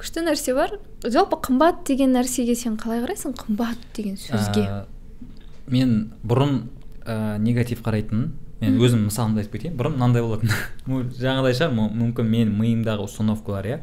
күшті 0.00 0.24
нәрсе 0.24 0.54
бар. 0.56 0.76
Жалпы 1.04 1.38
қымбат 1.44 1.84
деген 1.88 2.14
нәрсеге 2.16 2.56
сен 2.58 2.78
қалай 2.80 3.02
қарайсың? 3.04 3.34
Қымбат 3.38 3.82
деген 3.96 4.16
сөзге. 4.20 4.64
Ә, 4.64 4.84
мен 5.68 6.14
бұрын 6.24 6.62
ә, 7.04 7.38
негатив 7.42 7.84
қарайтынмын. 7.84 8.30
Мен 8.60 8.80
өзім 8.80 9.06
мысалымды 9.08 9.44
айтып 9.44 9.58
кетейін. 9.58 9.76
Бұрын 9.78 9.96
мынандай 9.96 10.24
болатын. 10.24 10.52
Жаңағыдай 11.20 11.56
шығар. 11.56 11.76
Мүмкін 11.76 12.32
мен 12.32 12.56
миымдағы 12.56 13.06
установкалар 13.06 13.68
иә. 13.68 13.78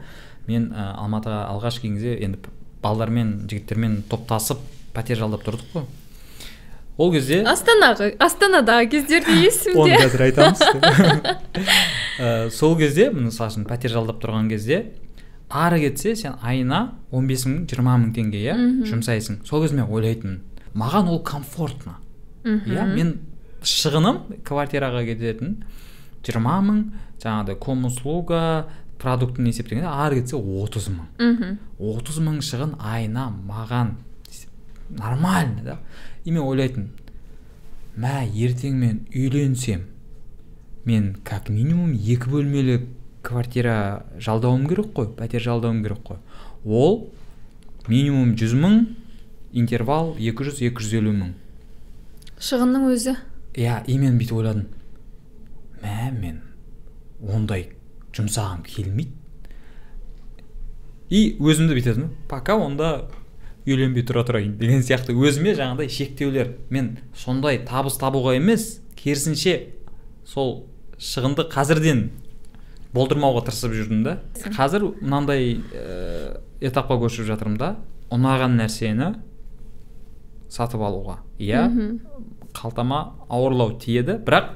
Мен 0.49 0.71
ә, 0.73 0.91
алматыға 1.01 1.45
алғаш 1.53 1.79
келген 1.81 1.97
кезде 1.97 2.17
енді 2.25 2.53
балдармен 2.83 3.33
жігіттермен 3.49 4.03
топтасып 4.09 4.61
пәтер 4.95 5.19
жалдап 5.21 5.45
тұрдық 5.45 5.73
қой. 5.73 5.87
Ол 6.97 7.11
кезде 7.13 7.43
астанаға 7.45 8.09
астанадағы 8.25 8.87
кездерде 8.95 9.33
оны 9.33 9.43
есімде 9.45 9.97
қазір 10.01 10.23
айтамыз. 10.27 10.63
Ә, 12.17 12.49
сол 12.49 12.73
кезде 12.79 13.11
мысалы 13.13 13.51
үшін 13.51 13.67
пәтер 13.69 13.93
жалдап 13.93 14.21
тұрған 14.23 14.49
кезде 14.49 14.79
ары 15.49 15.79
кетсе 15.79 16.15
сен 16.15 16.35
айына 16.41 16.93
15 17.11 17.45
мың 17.47 17.59
жиырма 17.69 17.95
мың 18.01 18.13
теңге 18.15 18.41
иә 18.43 18.55
жұмсайсың. 18.89 19.41
Сол 19.47 19.63
кезде 19.63 19.79
мен 19.79 19.91
ойлайтынмын 19.91 20.41
маған 20.75 21.11
ол 21.11 21.21
комфортно. 21.23 21.97
Иә 22.43 22.87
мен 22.93 23.13
шығыным 23.63 24.41
квартираға 24.47 25.05
кететін 25.07 25.61
жиырма 26.25 26.59
мың 26.65 26.83
жаңағыдай 27.23 27.59
комуслуга 27.63 28.41
продуктын 28.99 29.47
есептегенде 29.47 29.87
ары 29.87 30.21
кетсе 30.21 30.35
отыз 30.35 30.89
мың. 30.91 31.07
Мхм 31.19 31.57
отыз 31.79 32.19
мың 32.23 32.41
шығын 32.43 32.75
айына 32.79 33.29
маған 33.31 33.95
нормально 34.89 35.63
да. 35.63 35.79
И 36.25 36.31
мен 36.31 36.43
ойлайтынмын 36.43 36.91
мә 37.97 38.27
ертең 38.29 38.77
мен 38.77 39.05
үйленсем 39.13 39.87
мен 40.85 41.15
как 41.23 41.49
минимум 41.49 41.93
екі 41.93 42.29
бөлмелі 42.29 42.79
квартира 43.27 44.05
жалдауым 44.23 44.67
керек 44.69 44.93
қой 44.95 45.09
пәтер 45.17 45.43
жалдауым 45.43 45.83
керек 45.83 45.99
қой. 46.07 46.21
Ол 46.63 47.09
минимум 47.87 48.35
жүз 48.39 48.55
мың 48.55 48.79
интервал 49.51 50.13
200-250 50.15 51.11
мың. 51.11 51.33
Шығынның 52.39 52.87
өзі? 52.93 53.17
Иә 53.57 53.81
и 53.87 53.97
мен 53.99 54.17
бүйтіп 54.19 54.39
ойладым. 54.39 54.67
Мә 55.83 56.11
мен 56.15 56.41
ондай 57.19 57.71
жұмсағым 58.15 58.63
келмейді. 58.67 59.11
И 61.09 61.37
өзімді 61.39 61.75
бүйтетінмін 61.77 62.13
пока 62.31 62.57
онда 62.59 63.07
үйленбей 63.67 64.05
тұра 64.07 64.23
тұрайын 64.27 64.55
деген 64.59 64.83
сияқты. 64.83 65.15
Өзіме 65.15 65.53
жаңағыдай 65.55 65.91
шектеулер. 65.91 66.53
Мен 66.69 66.97
сондай 67.15 67.59
табыс 67.67 67.99
табуға 67.99 68.35
емес 68.37 68.77
керісінше 68.99 69.57
сол 70.27 70.65
шығынды 70.99 71.47
қазірден 71.51 72.07
болдырмауға 72.97 73.45
тырысып 73.47 73.75
жүрдім 73.77 74.03
да. 74.05 74.17
Қазір 74.57 74.89
мынандай 74.99 75.55
ә, 75.71 76.41
этапқа 76.59 76.97
көшіп 77.03 77.29
жатырмын 77.29 77.57
да 77.61 77.71
ұнаған 78.13 78.57
нәрсені 78.59 79.13
сатып 80.49 80.81
алуға. 80.81 81.19
Иә? 81.39 81.67
Қалтама 82.57 83.01
ауырлау 83.29 83.77
тиеді 83.79 84.17
бірақ 84.25 84.53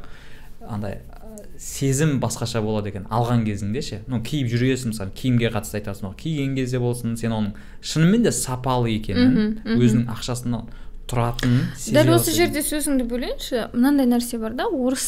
андай 0.68 1.02
ә, 1.02 1.34
сезім 1.60 2.20
басқаша 2.24 2.62
болады 2.64 2.90
екен 2.90 3.08
алған 3.12 3.44
кезіңде 3.46 3.82
ше. 3.86 4.04
Ну 4.08 4.22
киіп 4.26 4.50
жүресің 4.52 4.96
мысалы 4.96 5.12
киімге 5.16 5.52
қатысты 5.54 5.82
айтасың 5.82 6.10
ғой. 6.10 6.16
Киген 6.22 6.56
кезде 6.58 6.80
болсын 6.82 7.18
сен 7.20 7.36
оның 7.36 7.54
шынымен 7.82 8.24
де 8.26 8.32
сапалы 8.34 8.96
екенін 8.96 9.60
өзінің 9.76 10.08
ақшасынан 10.16 10.72
тұратынын 11.12 11.68
дәл 11.92 12.16
осы 12.16 12.34
жерде 12.34 12.64
сөзіңді 12.64 13.06
бөлейінші. 13.12 13.68
Мынандай 13.76 14.08
нәрсе 14.08 14.40
бар 14.40 14.56
да 14.56 14.70
орыс 14.72 15.06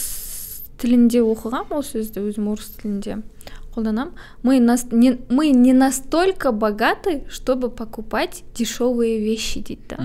тілінде 0.81 1.21
оқығам 1.23 1.73
ол 1.75 1.83
сөзді 1.85 2.23
өзім 2.29 2.49
орыс 2.53 2.73
тілінде 2.79 3.21
қолданамын 3.73 4.13
мы, 4.43 4.59
нас, 4.59 4.85
не, 4.91 5.19
мы 5.29 5.49
не 5.49 5.73
настолько 5.73 6.51
богаты 6.51 7.23
чтобы 7.29 7.69
покупать 7.69 8.43
дешевые 8.55 9.19
вещи 9.19 9.61
дейді 9.61 9.81
да. 9.89 9.97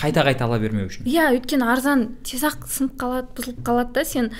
Қайта 0.00 0.24
қайта 0.24 0.44
ала 0.44 0.58
бермеу 0.58 0.88
үшін. 0.88 1.06
Иә 1.08 1.30
өйткені 1.36 1.68
арзан 1.72 2.08
тез 2.24 2.44
ақ 2.44 2.66
сынып 2.68 2.98
қалады 3.00 3.32
бұзылып 3.36 3.62
қалады 3.64 3.92
да 3.96 4.04
сен. 4.04 4.30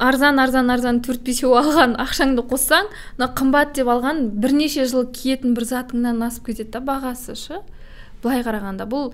Арзан 0.00 0.40
арзан 0.40 0.70
арзан 0.72 1.02
төрт 1.04 1.20
бесеу 1.26 1.52
алған 1.60 1.98
ақшаңды 2.00 2.46
қоссаң 2.48 2.88
мына 3.18 3.28
қымбат 3.36 3.74
деп 3.76 3.90
алған 3.92 4.30
бірнеше 4.40 4.86
жыл 4.88 5.04
киетін 5.12 5.52
бір 5.58 5.68
затыңнан 5.68 6.24
асып 6.24 6.48
кетеді 6.48 6.78
да 6.78 6.80
бағасы 6.80 7.36
шы 7.36 7.60
былай 8.22 8.40
қарағанда 8.44 8.88
бұл 8.88 9.12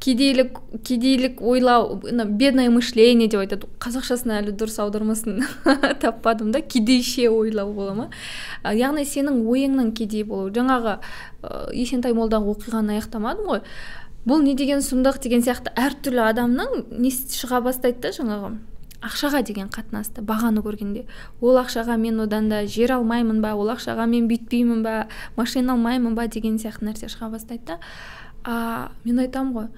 кедейлік 0.00 0.58
кедейлік 0.84 1.40
ойлау 1.42 1.96
бедное 2.02 2.68
мышление 2.70 3.28
деп 3.28 3.40
айтады. 3.40 3.68
Қазақшасын 3.82 4.34
әлі 4.38 4.54
дұрыс 4.56 4.78
аудармасын 4.82 5.42
таппадым 6.02 6.52
да 6.52 6.60
кедейше 6.60 7.28
ойлау 7.30 7.72
бола 7.74 7.94
ма? 7.94 8.08
Яғни 8.64 9.06
сенің 9.08 9.42
ойыңның 9.48 9.92
кедей 9.96 10.24
болуы. 10.24 10.52
Жаңағы 10.54 10.98
ә, 10.98 11.72
есентай 11.74 12.14
молдаға 12.16 12.52
оқиғаны 12.52 12.98
аяқтамадым 12.98 13.50
ғой. 13.50 13.62
Бұл 14.26 14.42
не 14.42 14.54
деген 14.58 14.82
сұмдық 14.84 15.20
деген 15.22 15.44
сияқты 15.46 15.72
әртүрлі 15.78 16.24
адамның 16.28 16.86
несі 16.98 17.30
шыға 17.40 17.62
бастайды 17.64 18.06
да 18.06 18.12
жаңағы. 18.14 18.56
Ақшаға 19.06 19.42
деген 19.46 19.68
қатынасты 19.70 20.22
бағаны 20.26 20.64
көргенде. 20.64 21.04
Ол 21.40 21.58
ақшаға 21.60 21.96
мен 22.00 22.20
одан 22.24 22.48
да 22.50 22.64
жер 22.66 22.96
алмаймын 22.96 23.42
ба 23.42 23.54
ол 23.54 23.70
ақшаға 23.70 24.08
мен 24.10 24.26
бүйтпеймін 24.26 24.82
ба 24.82 24.94
машина 25.36 25.76
алмаймын 25.76 26.16
ба 26.18 26.26
деген 26.26 26.58
сияқты 26.58 26.88
нәрсе 26.88 27.10
шыға 27.12 27.30
бастайды 27.30 27.74
да. 27.74 27.78
А, 28.42 28.90
мен 29.04 29.20
айтамын 29.22 29.52
ғой 29.54 29.68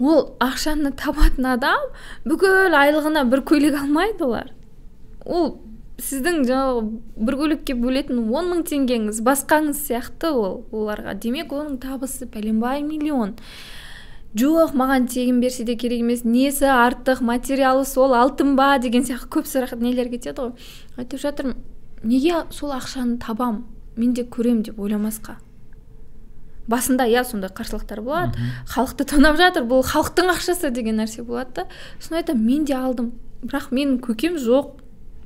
ол 0.00 0.32
ақшаны 0.40 0.94
табатын 0.96 1.50
адам 1.56 1.90
бүкіл 2.24 2.74
айлығына 2.76 3.26
бір 3.30 3.44
көйлек 3.48 3.76
алмайды 3.82 4.24
олар. 4.26 4.52
Ол 5.24 5.58
сіздің 6.02 6.42
жаңағы 6.48 6.80
бір 7.26 7.36
көйлекке 7.40 7.76
бөлетін 7.78 8.24
он 8.32 8.48
мың 8.50 8.64
теңгеңіз 8.70 9.20
басқаңыз 9.26 9.84
сияқты 9.86 10.32
ол 10.32 10.64
оларға. 10.72 11.14
Демек 11.20 11.52
оның 11.52 11.78
табысы 11.82 12.26
пәленбай 12.26 12.82
миллион. 12.86 13.36
Жоқ 14.34 14.72
маған 14.72 15.06
тегін 15.12 15.42
берсе 15.42 15.66
де 15.68 15.76
керек 15.76 16.00
емес. 16.00 16.24
Несі 16.24 16.70
артық 16.72 17.20
материалы 17.20 17.84
сол 17.84 18.14
алтын 18.16 18.56
ба 18.56 18.78
деген 18.80 19.04
сияқты 19.04 19.28
көп 19.28 19.46
сұрақ 19.50 19.76
нелер 19.76 20.08
кетеді 20.08 20.48
ғой. 20.48 20.52
Айтып 20.96 21.20
жатырмын 21.20 21.60
неге 22.02 22.46
сол 22.50 22.72
ақшаны 22.72 23.20
табам? 23.20 23.66
Мен 23.96 24.14
де 24.14 24.24
көрем 24.24 24.62
деп 24.64 24.80
ойламасқа. 24.80 25.36
Басында 26.70 27.06
иә 27.10 27.24
сондай 27.24 27.50
қарсылықтар 27.50 28.00
болады. 28.02 28.38
Халықты 28.68 29.06
тонап 29.08 29.38
жатыр 29.40 29.66
бұл 29.66 29.82
халықтың 29.86 30.30
ақшасы 30.34 30.70
деген 30.70 31.00
нәрсе 31.02 31.24
болады 31.26 31.62
да. 31.62 31.66
Сосын 32.00 32.20
айтамын 32.20 32.46
мен 32.46 32.64
де 32.64 32.76
алдым. 32.76 33.12
Бірақ 33.42 33.72
менің 33.74 33.98
көкем 34.04 34.38
жоқ 34.38 34.76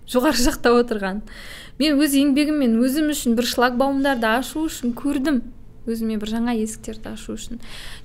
жоғары 0.09 0.41
жақта 0.41 0.73
отырған. 0.81 1.21
Мен 1.79 2.01
өз 2.01 2.17
еңбегіммен 2.17 2.79
өзім 2.81 3.13
үшін 3.13 3.37
бір 3.37 3.49
шлагбаумдарды 3.51 4.31
ашу 4.31 4.65
үшін 4.71 4.95
көрдім. 4.97 5.43
Өзіме 5.87 6.17
бір 6.19 6.33
жаңа 6.33 6.55
есіктерді 6.59 7.13
ашу 7.13 7.37
үшін. 7.37 7.61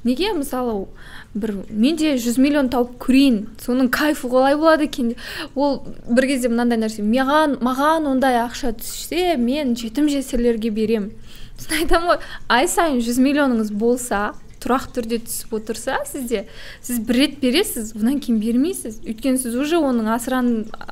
Неге 0.05 0.33
мысалы 0.37 0.85
бір 1.33 1.55
мен 1.69 1.95
де 1.97 2.11
100 2.13 2.37
миллион 2.37 2.69
тауып 2.69 2.99
көрейін 3.01 3.39
соның 3.63 3.89
кайфы 3.89 4.29
қалай 4.29 4.57
болады 4.59 4.85
екен 4.85 5.15
ол 5.55 5.79
бір 6.05 6.27
кезде 6.29 6.51
мынандай 6.51 6.77
нәрсе 6.77 7.01
маған 7.01 7.57
маған 7.65 8.05
ондай 8.11 8.37
ақша 8.43 8.75
түссе 8.77 9.37
мен 9.41 9.73
жетім 9.79 10.11
жесірлерге 10.13 10.69
берем. 10.69 11.09
Сосын 11.61 11.83
айтамын 11.83 12.15
ғой 12.15 12.23
ай 12.49 12.67
сайын 12.67 13.01
100 13.01 13.21
миллионыңыз 13.21 13.71
болса 13.77 14.31
тұрақты 14.61 14.99
түрде 14.99 15.17
түсіп 15.25 15.55
отырса 15.57 15.97
сізде 16.05 16.43
сіз 16.85 16.99
бір 17.05 17.17
рет 17.23 17.39
бересіз 17.41 17.95
одан 17.97 18.19
кейін 18.21 18.39
бермейсіз. 18.41 18.99
Өйткені 19.01 19.41
сіз 19.41 19.55
уже 19.57 19.79
оның 19.81 20.11
асыран 20.13 20.51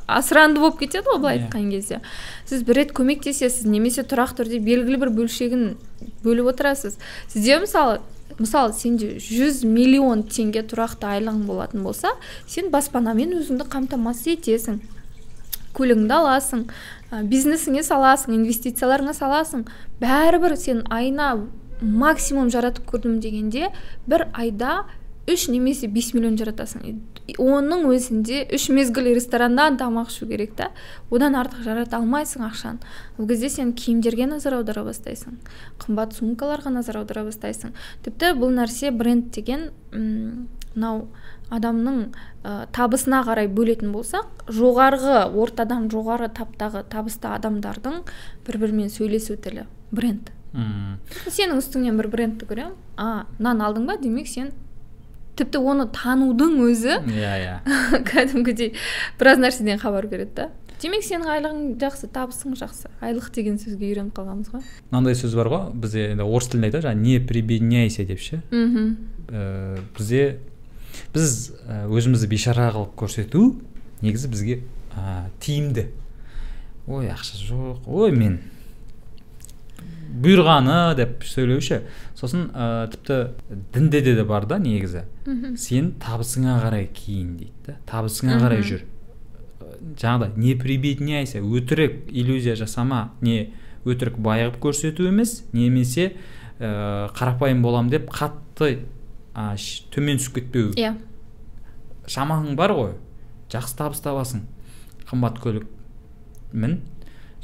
асыранды 0.09 0.61
болып 0.61 0.79
кетеді 0.81 1.05
ғой 1.05 1.19
былай 1.21 1.37
Иә. 1.37 1.47
айтқан 1.47 1.69
кезде. 1.69 2.01
Сіз 2.49 2.63
бір 2.65 2.81
рет 2.81 2.93
көмектесесіз 2.97 3.67
немесе 3.69 4.01
тұрақты 4.01 4.41
түрде 4.41 4.59
белгілі 4.65 4.97
бір 4.97 5.13
бөлшегін 5.13 5.75
бөліп 6.25 6.53
отырасыз. 6.55 6.97
Сізде 7.29 7.59
мысалы 7.61 7.99
мысалы 8.39 8.73
сенде 8.73 9.19
100 9.19 9.65
миллион 9.65 10.23
теңге 10.23 10.63
тұрақты 10.65 11.05
айлығың 11.05 11.45
болатын 11.45 11.83
болса 11.83 12.15
сен 12.47 12.71
баспанамен 12.73 13.35
өзіңді 13.37 13.69
қамтамасыз 13.69 14.33
етесің 14.37 14.79
көлігіңді 15.77 16.15
аласың 16.15 16.65
бизнесіңе 17.11 17.83
саласың 17.85 18.35
инвестицияларыңа 18.37 19.15
саласың. 19.17 19.65
Бәрібір 20.01 20.55
сен 20.59 20.83
айына 20.93 21.31
максимум 21.81 22.49
жаратып 22.53 22.89
көрдім 22.91 23.19
дегенде 23.23 23.69
бір 24.07 24.27
айда 24.33 24.83
үш 25.29 25.47
немесе 25.49 25.87
5 25.87 26.13
миллион 26.15 26.37
жаратасың. 26.39 26.99
Оның 27.37 27.85
өзінде 27.91 28.41
үш 28.55 28.69
мезгіл 28.73 29.11
рестораннан 29.13 29.77
тамақ 29.77 30.09
ішу 30.09 30.27
керек 30.29 30.55
та. 30.57 30.71
Одан 31.13 31.37
артық 31.37 31.61
жарата 31.65 31.99
алмайсың 31.99 32.45
ақшаны 32.47 32.79
ол 33.17 33.27
кезде 33.29 33.49
сен 33.53 33.73
киімдерге 33.77 34.25
назар 34.29 34.57
аудара 34.57 34.83
бастайсың 34.87 35.37
қымбат 35.81 36.17
сумкаларға 36.17 36.73
назар 36.73 37.01
аудара 37.03 37.27
бастайсың. 37.27 37.75
Тіпті 38.05 38.33
бұл 38.39 38.55
нәрсе 38.57 38.91
бренд 38.91 39.29
деген 39.35 39.69
мынау 39.93 41.07
адамның 41.49 41.99
ә, 42.43 42.67
табысына 42.75 43.21
қарай 43.27 43.49
бөлетін 43.51 43.91
болсақ 43.93 44.45
жоғарғы 44.53 45.21
ортадан 45.33 45.89
жоғары 45.91 46.29
таптағы 46.35 46.83
табысты 46.91 47.31
адамдардың 47.33 48.01
бір 48.47 48.59
бірімен 48.63 48.89
сөйлесу 48.93 49.37
тілі 49.41 49.65
бренд. 49.91 50.31
М, 50.53 50.97
сенің 51.27 51.59
үстіңнен 51.61 51.97
бір 51.99 52.09
брендті 52.13 52.47
көремін. 52.49 52.73
А 52.97 53.25
мынаны 53.37 53.65
алдың 53.67 53.85
ба? 53.89 53.97
Демек 54.01 54.27
сен 54.29 54.51
тіпті 55.39 55.61
оны 55.61 55.85
танудың 55.93 56.57
өзі 56.65 56.97
иә 57.05 57.35
иә. 57.43 57.53
кәдімгідей 58.09 58.73
біраз 59.19 59.39
нәрседен 59.41 59.79
хабар 59.81 60.07
береді 60.11 60.35
да. 60.35 60.49
Демек 60.79 61.03
сенің 61.03 61.27
айлығың 61.27 61.63
жақсы 61.81 62.07
табысың 62.15 62.55
жақсы. 62.59 62.87
Айлық 63.03 63.33
деген 63.35 63.57
сөзге 63.59 63.89
үйреніп 63.89 64.13
қалғанбыз 64.15 64.53
ғой. 64.53 64.61
Мынандай 64.93 65.17
сөз 65.19 65.35
бар 65.35 65.49
ғой. 65.51 65.65
Бізде 65.75 66.05
енді 66.13 66.23
орыс 66.23 66.47
тілінде 66.53 66.69
айтады 66.69 66.85
жаңағы 66.87 67.03
не 67.03 67.17
прибедняйся 67.19 68.05
деп 68.07 68.21
ше? 68.23 68.39
Мхм. 68.51 68.93
Ә, 69.27 69.81
бізде 69.97 70.21
біз 71.13 71.55
ә, 71.65 71.87
өзімізді 71.89 72.29
бейшара 72.31 72.69
қылып 72.75 72.95
көрсету 72.99 73.43
негізі 74.01 74.29
бізге 74.31 74.61
ә, 74.95 75.29
тиімді. 75.43 75.89
Ой 76.89 77.11
ақша 77.13 77.37
жоқ 77.49 77.85
ой 77.85 78.15
мен 78.15 78.39
бұйырғаны 80.09 80.95
деп 80.97 81.23
сөйлеуші. 81.27 81.83
Сосын 82.17 82.49
ә, 82.53 82.89
тіпті 82.91 83.19
дінде 83.73 84.01
де, 84.01 84.23
бар 84.23 84.47
да 84.49 84.57
негізі. 84.59 85.05
Сен 85.57 85.93
табысыңа 86.01 86.59
қарай 86.63 86.89
киін 86.93 87.35
дейді 87.37 87.67
да 87.67 87.77
табысыңа 87.89 88.39
қарай 88.41 88.65
жүр. 88.65 88.85
Жаңағыдай 89.99 90.35
не 90.41 90.55
прибедняйся 90.59 91.39
өтірік 91.39 92.09
иллюзия 92.09 92.55
жасама 92.59 93.11
не 93.21 93.53
өтірік 93.85 94.17
байығып 94.19 94.57
көрсету 94.59 95.07
емес 95.07 95.43
немесе 95.53 96.13
ә, 96.59 97.09
қарапайым 97.15 97.61
болам 97.63 97.89
деп 97.93 98.09
қатты 98.11 98.81
төмен 99.93 100.19
түсіп 100.19 100.39
кетпеу. 100.39 100.71
Иә. 100.75 100.95
Шамаң 102.09 102.55
бар 102.59 102.73
ғой. 102.75 102.95
Жақсы 103.51 103.77
табыс 103.79 104.01
табасың. 104.03 104.45
Қымбат 105.09 105.39
көлік 105.43 105.67
мін. 106.53 106.79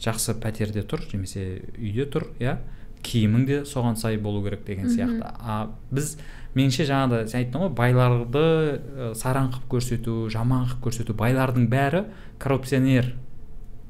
Жақсы 0.01 0.35
пәтерде 0.41 0.83
тұр 0.83 1.05
немесе 1.13 1.61
үйде 1.77 2.07
тұр 2.11 2.27
иә. 2.39 2.57
Киімің 3.05 3.45
де 3.45 3.59
соған 3.69 3.95
сай 4.01 4.17
болу 4.17 4.41
керек 4.43 4.65
деген 4.65 4.89
сияқты. 4.89 5.21
А 5.21 5.69
біз 5.91 6.15
меніңше 6.55 6.87
жаңағыдай 6.89 7.29
сен 7.29 7.43
айттың 7.43 7.65
ғой 7.65 7.71
байларды 7.77 9.13
сараң 9.19 9.51
қылып 9.53 9.67
көрсету 9.75 10.15
жаман 10.33 10.65
қылып 10.65 10.81
көрсету 10.87 11.13
байлардың 11.19 11.67
бәрі 11.69 12.01
коррупционер 12.41 13.13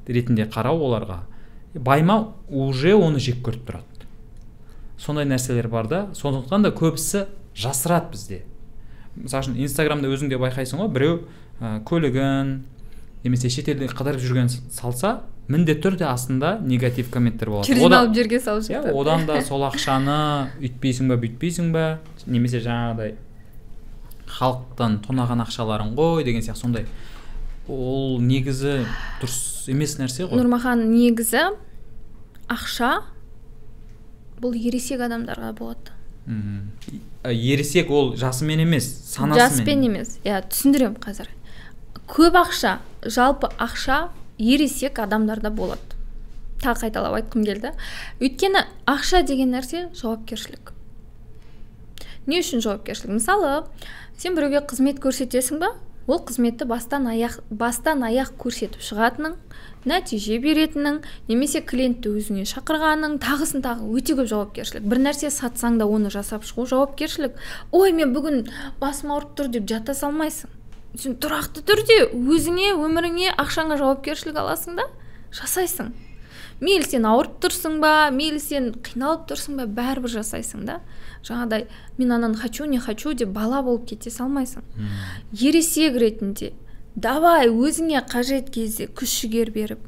ретінде 0.06 0.44
қарау 0.52 0.84
оларға. 0.84 1.22
Байма 1.74 2.34
уже 2.48 2.94
оны 2.94 3.18
жек 3.18 3.40
көріп 3.46 3.64
тұрады. 3.70 4.06
Сондай 4.98 5.24
нәрселер 5.24 5.68
бар 5.72 5.88
да 5.88 6.02
сондықтан 6.14 6.68
да 6.68 6.74
көбісі 6.76 7.26
жасырады 7.56 8.12
бізде. 8.12 8.42
Мысалы 9.16 9.46
үшін 9.46 9.60
инстаграмда 9.64 10.10
өзің 10.12 10.30
де 10.32 10.38
байқайсың 10.40 10.82
ғой 10.82 10.90
біреу 10.92 11.16
ә, 11.60 11.80
көлігін 11.88 12.58
немесе 13.24 13.50
шетелде 13.50 13.88
қыдырып 13.88 14.20
жүрген 14.20 14.50
салса 14.52 15.22
міндетті 15.48 15.86
түрде 15.86 16.06
астында 16.10 16.56
негатив 16.60 17.08
комменттер 17.10 17.50
болады. 17.50 17.70
Керден 17.70 17.96
алып 17.96 18.14
жерге 18.16 18.40
салып 18.42 18.68
иә 18.70 18.92
одан 18.92 19.26
да 19.28 19.40
сол 19.48 19.64
ақшаны 19.66 20.18
үйтпейсің 20.60 21.08
ба 21.10 21.18
бүйтпейсің 21.22 21.72
ба 21.74 21.86
немесе 22.26 22.60
жаңағыдай 22.64 23.14
халықтан 24.36 25.00
тонаған 25.06 25.44
ақшаларың 25.46 25.94
ғой 25.96 26.26
деген 26.26 26.44
сияқты 26.44 26.66
сондай. 26.66 26.86
Ол 27.68 28.20
негізі 28.22 28.82
дұрыс 29.22 29.70
емес 29.72 29.96
нәрсе 29.98 30.26
ғой. 30.26 30.38
Нұрмахан 30.38 30.84
негізі 30.90 31.48
ақша 32.52 32.92
бұл 34.42 34.54
ересек 34.58 35.00
адамдарға 35.06 35.54
болады. 35.56 35.95
Ересек 36.26 37.90
ол 37.90 38.14
жасымен 38.18 38.62
емес 38.64 38.86
санасымен. 39.12 39.40
Жаспен 39.40 39.84
емес. 39.86 40.16
Иә 40.24 40.42
түсіндіремін 40.50 40.98
қазір. 41.02 41.28
Көп 42.10 42.38
ақша 42.38 42.78
жалпы 43.02 43.50
ақша 43.58 44.08
ересек 44.38 44.98
адамдарда 45.02 45.50
болады. 45.50 45.82
Тағы 46.62 46.86
қайталап 46.86 47.18
айтқым 47.20 47.44
келді. 47.46 47.72
Өйткені 48.20 48.64
ақша 48.88 49.22
деген 49.26 49.52
нәрсе 49.54 49.88
жауапкершілік. 49.94 50.72
Не 52.26 52.40
үшін 52.42 52.62
жауапкершілік? 52.64 53.18
Мысалы 53.20 53.66
сен 54.18 54.34
біреуге 54.34 54.64
қызмет 54.66 54.98
көрсетесің 55.02 55.60
ба? 55.62 55.74
Ол 56.06 56.20
қызметті 56.22 56.66
бастан 56.70 57.08
аяқ 57.10 57.40
бастан 57.50 58.04
аяқ 58.06 58.34
көрсетіп 58.38 58.82
шығатының 58.82 59.34
нәтиже 59.86 60.38
беретінің 60.42 61.00
немесе 61.28 61.62
клиентті 61.66 62.10
өзіңе 62.18 62.46
шақырғаның 62.50 63.18
тағысын 63.22 63.62
тағы 63.62 63.86
өте 63.94 64.16
көп 64.18 64.30
жауапкершілік. 64.30 64.82
бір 64.86 65.02
нәрсе 65.02 65.30
сатсаң 65.30 65.78
да 65.78 65.86
оны 65.86 66.10
жасап 66.10 66.42
шығу 66.44 66.66
жауапкершілік. 66.66 67.38
Ой 67.72 67.92
мен 67.92 68.14
бүгін 68.14 68.48
басым 68.80 69.14
ауырып 69.14 69.36
тұр 69.38 69.50
деп 69.50 69.68
жата 69.68 69.94
салмайсың. 69.94 70.50
Сен 70.98 71.14
тұрақты 71.22 71.62
түрде 71.62 72.10
өзіңе 72.14 72.74
өміріңе 72.74 73.34
ақшаңа 73.38 73.78
жауапкершілік 73.78 74.36
аласың 74.42 74.80
да 74.80 74.88
жасайсың. 75.30 75.92
Мейлі 76.60 76.88
сен 76.88 77.04
ауырып 77.04 77.36
тұрсың 77.44 77.80
ба 77.82 78.08
мейлі 78.10 78.40
сен 78.40 78.72
қиналып 78.82 79.26
тұрсың 79.30 79.58
ба 79.60 79.66
бәрібір 79.68 80.16
жасайсың 80.18 80.64
да. 80.66 80.80
Жаңағыдай 81.26 81.66
мен 81.98 82.12
ананы 82.12 82.36
хочу 82.36 82.64
не 82.64 82.78
хочу 82.78 83.12
деп 83.14 83.28
бала 83.34 83.62
болып 83.62 83.88
кете 83.88 84.10
салмайсың. 84.10 84.62
Ересек 85.32 85.98
ретінде 85.98 86.52
давай 86.96 87.50
өзіңе 87.50 88.00
қажет 88.08 88.50
кезде 88.50 88.86
күш 88.86 89.20
жігер 89.20 89.50
беріп 89.50 89.78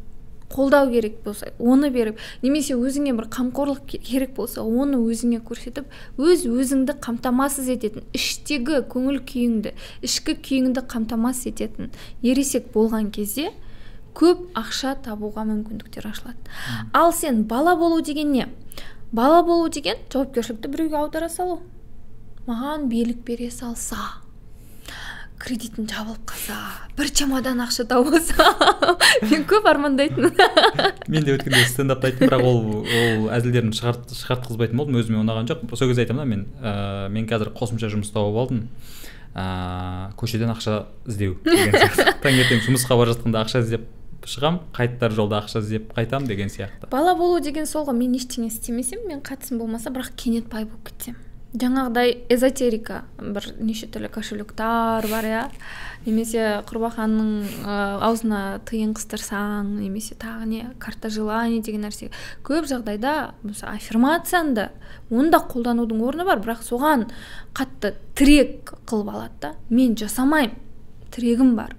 қолдау 0.53 0.91
керек 0.91 1.23
болса 1.25 1.53
оны 1.59 1.91
беріп 1.93 2.19
немесе 2.43 2.75
өзіңе 2.77 3.13
бір 3.17 3.29
қамқорлық 3.33 3.85
керек 3.93 4.35
болса 4.37 4.63
оны 4.63 4.97
өзіңе 4.97 5.41
көрсетіп 5.45 5.89
өз 6.17 6.47
өзіңді 6.49 6.97
қамтамасыз 7.05 7.69
ететін 7.77 8.05
іштегі 8.17 8.83
көңіл 8.93 9.21
күйіңді 9.29 9.75
ішкі 10.09 10.37
күйіңді 10.49 10.85
қамтамасыз 10.89 11.51
ететін 11.53 11.93
ересек 12.23 12.73
болған 12.73 13.11
кезде 13.13 13.51
көп 14.19 14.49
ақша 14.59 14.97
табуға 15.05 15.45
мүмкіндіктер 15.47 16.09
ашылады. 16.09 16.41
Ал 16.93 17.13
сен 17.13 17.45
бала 17.45 17.77
болу 17.77 18.01
деген 18.03 18.33
не 18.33 18.49
бала 19.13 19.43
болу 19.43 19.69
деген 19.69 19.97
жауапкершілікті 20.13 20.69
біреуге 20.69 20.97
аудара 21.03 21.29
салу. 21.29 21.61
Маған 22.49 22.89
билік 22.89 23.25
бере 23.27 23.51
салса 23.51 24.21
кредитім 25.39 25.87
жабылып 25.87 26.25
қалса 26.27 26.57
бір 26.99 27.11
чемодан 27.15 27.61
ақша 27.63 27.87
тауып 27.89 28.17
алса 28.19 28.47
мен 29.31 29.45
көп 29.49 29.69
армандайтынмын. 29.71 30.35
Мен 31.13 31.25
де 31.25 31.37
өткенде 31.37 31.63
стендапта 31.71 32.11
айттым 32.11 32.27
бірақ 32.29 32.43
ол 32.45 32.59
ол 32.83 33.29
әзілдерімді 33.37 33.79
шығарт, 33.79 34.15
шығартқызбайтын 34.19 34.81
болдым 34.81 34.99
өзіме 35.01 35.21
ұнаған 35.23 35.49
жоқ. 35.53 35.63
Сол 35.79 35.93
кезде 35.93 36.05
айтамын 36.05 36.25
да 36.25 36.29
мен 36.29 36.43
ә, 36.59 36.73
мен 37.15 37.29
қазір 37.31 37.53
қосымша 37.57 37.93
жұмыс 37.95 38.11
тауып 38.13 38.41
алдым. 38.43 38.65
Ыыы 39.39 40.11
көшеден 40.19 40.51
ақша 40.51 40.81
іздеу 41.07 41.39
таңертең 42.25 42.65
жұмысқа 42.67 42.99
бара 42.99 43.15
жатқанда 43.15 43.45
ақша 43.45 43.63
іздеп 43.63 43.87
шығам 44.27 44.61
қайтар 44.75 45.15
жолда 45.15 45.43
ақша 45.43 45.63
іздеп 45.63 45.93
қайтам 45.95 46.27
деген 46.27 46.49
сияқты. 46.49 46.89
Бала 46.91 47.15
болу 47.15 47.41
деген 47.41 47.67
сол 47.67 47.87
ғой 47.87 47.97
мен 47.99 48.17
ештеңе 48.19 48.49
істемесем 48.49 49.07
мен 49.07 49.21
қатысым 49.21 49.59
болмаса 49.59 49.91
бірақ 49.91 50.17
кенет 50.17 50.49
бай 50.49 50.65
болып 50.65 50.91
кетсем. 50.91 51.17
Жаңағыдай 51.49 52.27
эзотерика 52.29 53.07
бір 53.17 53.47
неше 53.57 53.87
түрлі 53.89 54.11
кошелектар 54.13 55.07
бар 55.09 55.25
иә. 55.25 55.45
Немесе 56.05 56.61
құрбақанның 56.69 57.65
аузына 58.05 58.61
тиын 58.69 58.93
қыстырсаң 58.93 59.71
немесе 59.79 60.13
тағы 60.21 60.45
не 60.45 60.61
карта 60.79 61.09
желаний 61.09 61.63
деген 61.65 61.87
нәрсе. 61.87 62.11
Көп 62.45 62.69
жағдайда 62.69 63.33
мысалы 63.43 63.79
аффирмацияны 63.79 64.69
оны 65.09 65.33
да 65.33 65.41
қолданудың 65.41 66.05
орны 66.05 66.29
бар 66.29 66.45
бірақ 66.45 66.61
соған 66.69 67.09
қатты 67.57 67.95
тірек 68.15 68.75
қылып 68.85 69.09
алады 69.09 69.41
да 69.41 69.55
мен 69.71 69.97
жасамаймын 69.97 70.53
тірегім 71.11 71.57
бар. 71.57 71.73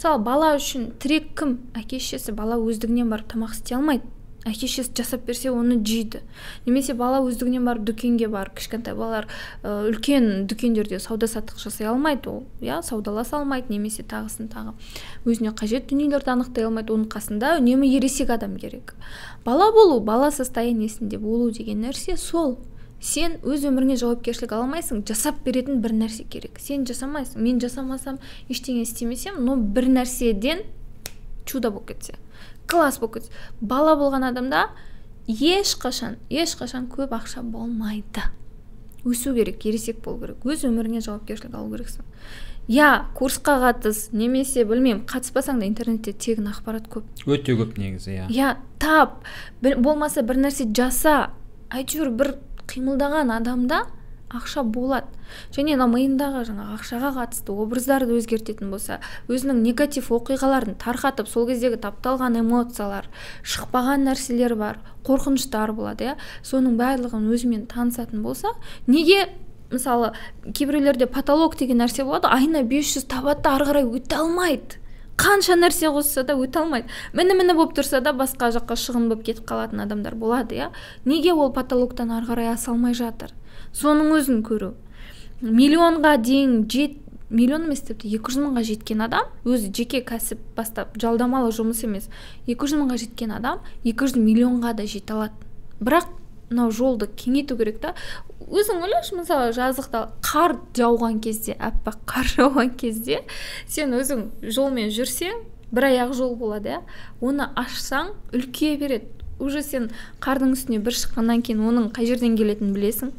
Мысалы 0.00 0.22
бала 0.24 0.54
үшін 0.56 0.94
тірек 0.96 1.34
кім? 1.36 1.58
Әке 1.76 1.98
шешесі 2.00 2.32
бала 2.32 2.56
өздігінен 2.56 3.10
барып 3.12 3.26
тамақ 3.34 3.52
істей 3.52 3.76
алмайды. 3.76 4.06
Әке 4.48 4.64
шешесі 4.64 4.94
жасап 4.96 5.26
берсе 5.28 5.50
оны 5.52 5.76
жейді. 5.84 6.22
Немесе 6.64 6.94
бала 6.96 7.18
өздігінен 7.20 7.66
барып 7.68 7.84
дүкенге 7.84 8.30
барып 8.32 8.56
кішкентай 8.56 8.96
балалар 8.96 9.28
үлкен 9.60 10.46
дүкендерде 10.48 11.02
сауда 11.04 11.28
саттық 11.28 11.60
жасай 11.60 11.90
алмайды 11.92 12.32
ол 12.32 12.46
иә 12.64 12.80
саудаласа 12.80 13.42
алмайды 13.42 13.74
немесе 13.76 14.00
тағысын 14.00 14.48
тағы 14.48 14.72
өзіне 15.28 15.52
қажет 15.52 15.92
дүниелерді 15.92 16.32
анықтай 16.32 16.64
алмайды. 16.64 16.96
Оның 16.96 17.12
қасында 17.12 17.58
үнемі 17.60 17.92
ересек 17.92 18.32
адам 18.32 18.56
керек. 18.56 18.96
Бала 19.44 19.68
болу 19.70 20.00
бала 20.00 20.32
состояниесінде 20.32 21.20
болу 21.20 21.50
деген 21.52 21.84
нәрсе 21.84 22.16
сол. 22.16 22.56
Сен 23.00 23.38
өз 23.42 23.64
өміріңе 23.68 23.96
жауапкершілік 24.00 24.52
ала 24.52 24.66
алмайсың 24.68 25.04
жасап 25.08 25.40
беретін 25.44 25.80
бір 25.80 25.94
нәрсе 25.96 26.24
керек. 26.28 26.60
Сен 26.60 26.84
жасамайсың 26.88 27.40
мен 27.42 27.60
жасамасам 27.60 28.20
ештеңе 28.48 28.84
істемесем 28.84 29.40
но 29.44 29.56
бір 29.56 29.88
нәрседен 29.88 30.66
чудо 31.46 31.70
болып 31.70 31.94
кетсе 31.94 32.18
класс 32.70 33.00
болып 33.00 33.18
кетсе. 33.18 33.32
Бала 33.60 33.96
болған 33.98 34.28
адамда 34.30 34.68
ешқашан 35.26 36.18
ешқашан 36.30 36.86
көп 36.92 37.14
ақша 37.16 37.42
болмайды. 37.42 38.22
Өсу 39.04 39.34
керек 39.34 39.64
ересек 39.64 40.02
болу 40.04 40.20
керек 40.20 40.46
өз 40.46 40.64
өміріңе 40.68 41.02
жауапкершілік 41.06 41.56
алу 41.56 41.72
керексің. 41.74 42.06
Иә 42.70 42.90
курсқа 43.18 43.56
қатыс 43.64 44.10
немесе 44.14 44.64
білмеймін 44.68 45.02
қатыспасаң 45.10 45.62
да 45.62 45.66
интернетте 45.66 46.12
тегін 46.12 46.52
ақпарат 46.52 46.86
көп. 46.92 47.08
Өте 47.26 47.56
көп 47.58 47.78
негізі 47.80 48.12
иә. 48.14 48.28
Иә 48.30 48.54
тап 48.78 49.24
болмаса 49.60 50.22
бір 50.22 50.38
нәрсе 50.44 50.68
жаса 50.76 51.32
әйтеуір 51.70 52.12
бір 52.14 52.34
қимылдаған 52.70 53.34
адамда 53.34 53.84
ақша 54.30 54.62
болады. 54.62 55.10
Және 55.54 55.74
мына 55.74 55.86
миындағы 55.90 56.44
жаңағы 56.48 56.76
ақшаға 56.78 57.10
қатысты 57.16 57.54
образдарды 57.54 58.14
өзгертетін 58.18 58.70
болса 58.70 59.00
өзінің 59.30 59.62
негатив 59.64 60.10
оқиғаларын 60.14 60.76
тарқатып 60.82 61.28
сол 61.30 61.48
кездегі 61.50 61.80
тапталған 61.82 62.38
эмоциялар 62.40 63.08
шықпаған 63.42 64.06
нәрселер 64.06 64.54
бар 64.58 64.78
қорқыныштар 65.06 65.74
болады 65.74 66.12
иә? 66.12 66.16
Соның 66.46 66.78
барлығын 66.78 67.26
өзімен 67.34 67.66
танысатын 67.70 68.22
болса 68.22 68.54
неге 68.86 69.28
мысалы 69.70 70.12
кейбіреулерде 70.54 71.06
потолок 71.06 71.56
деген 71.58 71.82
нәрсе 71.82 72.04
болады 72.06 72.30
айына 72.30 72.62
500 72.62 73.06
табады 73.10 73.42
да 73.46 73.56
ары 73.56 73.70
қарай 73.70 73.86
өте 73.86 74.18
алмайды? 74.18 74.78
Қанша 75.20 75.56
нәрсе 75.58 75.90
қосса 75.92 76.24
да 76.24 76.34
өте 76.40 76.62
алмайды. 76.62 76.88
Міні 77.12 77.36
міні 77.36 77.56
болып 77.58 77.74
тұрса 77.76 78.00
да 78.00 78.14
басқа 78.16 78.50
жаққа 78.56 78.76
шығын 78.80 79.10
болып 79.10 79.26
кетіп 79.26 79.44
қалатын 79.50 79.82
адамдар 79.84 80.16
болады 80.16 80.56
иә? 80.56 80.70
Неге 81.04 81.34
ол 81.34 81.52
потолоктан 81.52 82.12
ары 82.16 82.26
қарай 82.26 82.52
аса 82.54 82.72
алмай 82.72 82.94
жатыр? 82.94 83.34
Соның 83.76 84.14
өзін 84.16 84.40
көру. 84.46 84.72
Миллионға 85.42 86.16
дейін 86.24 86.64
жет 86.68 86.96
миллион 87.30 87.68
емес 87.68 87.84
тіпті 87.86 88.10
екі 88.16 88.32
жүз 88.32 88.40
мыңға 88.42 88.64
жеткен 88.66 89.04
адам 89.06 89.28
өзі 89.44 89.70
жеке 89.76 90.00
кәсіп 90.04 90.40
бастап 90.56 90.96
жалдамалы 91.00 91.52
жұмыс 91.54 91.84
емес. 91.86 92.08
Екі 92.46 92.66
жүз 92.66 92.80
мыңға 92.80 92.98
жеткен 93.04 93.36
адам 93.36 93.60
екі 93.84 94.08
жүз 94.08 94.18
миллионға 94.18 94.74
да 94.80 94.88
жете 94.90 95.14
алады. 95.14 95.36
Бірақ 95.80 96.08
мынау 96.50 96.72
жолды 96.74 97.06
кеңейту 97.06 97.56
керек 97.58 97.78
та. 97.80 97.94
Өзің 98.50 98.82
ойлашы 98.82 99.14
мысалы 99.14 99.52
жазықта 99.54 100.08
қар 100.26 100.56
жауған 100.74 101.20
кезде 101.22 101.54
аппақ 101.54 102.02
қар 102.10 102.26
жауған 102.36 102.74
кезде 102.80 103.22
сен 103.70 103.94
өзің 103.94 104.26
жолмен 104.42 104.90
жүрсең 104.90 105.44
бір 105.70 105.90
аяқ 105.92 106.14
жол 106.18 106.34
болады 106.36 106.74
иә. 106.74 106.82
Оны 107.22 107.46
ашсаң 107.54 108.14
үлкейе 108.34 108.76
береді. 108.82 109.06
Уже 109.40 109.62
сен 109.62 109.88
қардың 110.20 110.56
үстіне 110.56 110.82
бір 110.82 110.98
шыққаннан 110.98 111.46
кейін 111.46 111.62
оның 111.70 111.90
қай 111.94 112.10
жерден 112.10 112.34
келетінін 112.36 112.74
білесің. 112.74 113.14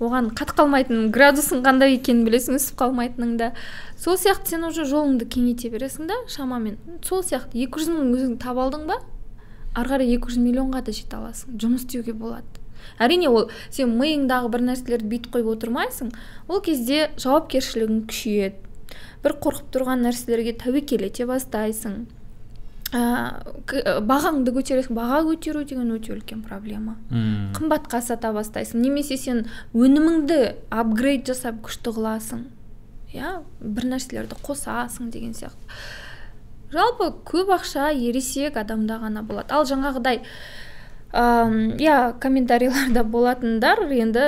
Оған 0.00 0.32
қатып 0.32 0.56
қалмайтын 0.56 1.10
градусың 1.12 1.60
қандай 1.62 1.98
екенін 1.98 2.24
білесің 2.24 2.56
үсіп 2.56 2.80
қалмайтының 2.80 3.36
да. 3.36 3.52
Сол 4.00 4.16
сияқты 4.16 4.56
сен 4.56 4.64
уже 4.64 4.88
жолыңды 4.88 5.28
кеңейте 5.28 5.68
бересің 5.70 6.08
да 6.08 6.16
шамамен. 6.26 6.80
Сол 7.04 7.20
сияқты 7.20 7.60
екі 7.60 7.84
жүз 7.84 7.92
мың 7.92 8.14
өзің 8.16 8.38
таба 8.40 8.64
алдың 8.64 8.88
ба? 8.88 9.02
Ары 9.74 9.92
қарай 9.92 10.14
екі 10.16 10.30
жүз 10.30 10.40
миллионға 10.42 10.84
да 10.86 10.94
жете 10.96 11.16
аласың 11.18 11.58
жұмыс 11.60 11.86
істеуге 11.86 12.12
болады. 12.12 12.46
Әрине 12.98 13.28
ол 13.28 13.50
сен 13.70 13.92
миыңдағы 13.98 14.50
бір 14.52 14.64
нәрселерді 14.70 15.10
бүйтіп 15.10 15.34
қойып 15.36 15.50
отырмайсың 15.54 16.14
ол 16.48 16.62
кезде 16.64 17.10
жауапкершілігің 17.20 18.06
күшейеді. 18.10 18.56
бір 19.22 19.36
қорқып 19.36 19.68
тұрған 19.74 20.00
нәрселерге 20.06 20.56
тәуекел 20.56 21.04
ете 21.04 21.26
бастайсың. 21.28 22.06
Ә, 22.90 23.02
бағаңды 24.02 24.50
көтересің 24.56 24.96
баға 24.96 25.20
көтеру 25.28 25.62
деген 25.68 25.92
өте 25.94 26.14
үлкен 26.14 26.40
проблема. 26.42 26.96
Мм. 27.10 27.52
Қымбатқа 27.54 28.00
сата 28.02 28.32
бастайсың 28.34 28.80
немесе 28.82 29.18
сен 29.20 29.44
өніміңді 29.74 30.40
апгрейд 30.74 31.28
жасап 31.28 31.60
күшті 31.62 31.92
қыласың. 31.94 32.46
Иә 33.14 33.36
бір 33.60 33.90
нәрселерді 33.92 34.40
қосасың 34.42 35.12
деген 35.12 35.36
сияқты. 35.38 35.68
Жалпы 36.72 37.10
көп 37.26 37.50
ақша 37.56 37.90
ересек 37.94 38.56
адамда 38.60 39.00
ғана 39.02 39.22
болады. 39.26 39.50
Ал 39.54 39.64
жаңағыдай 39.68 40.20
иә 41.12 41.96
комментарийлерда 42.22 43.02
болатындар 43.04 43.82
енді 43.90 44.26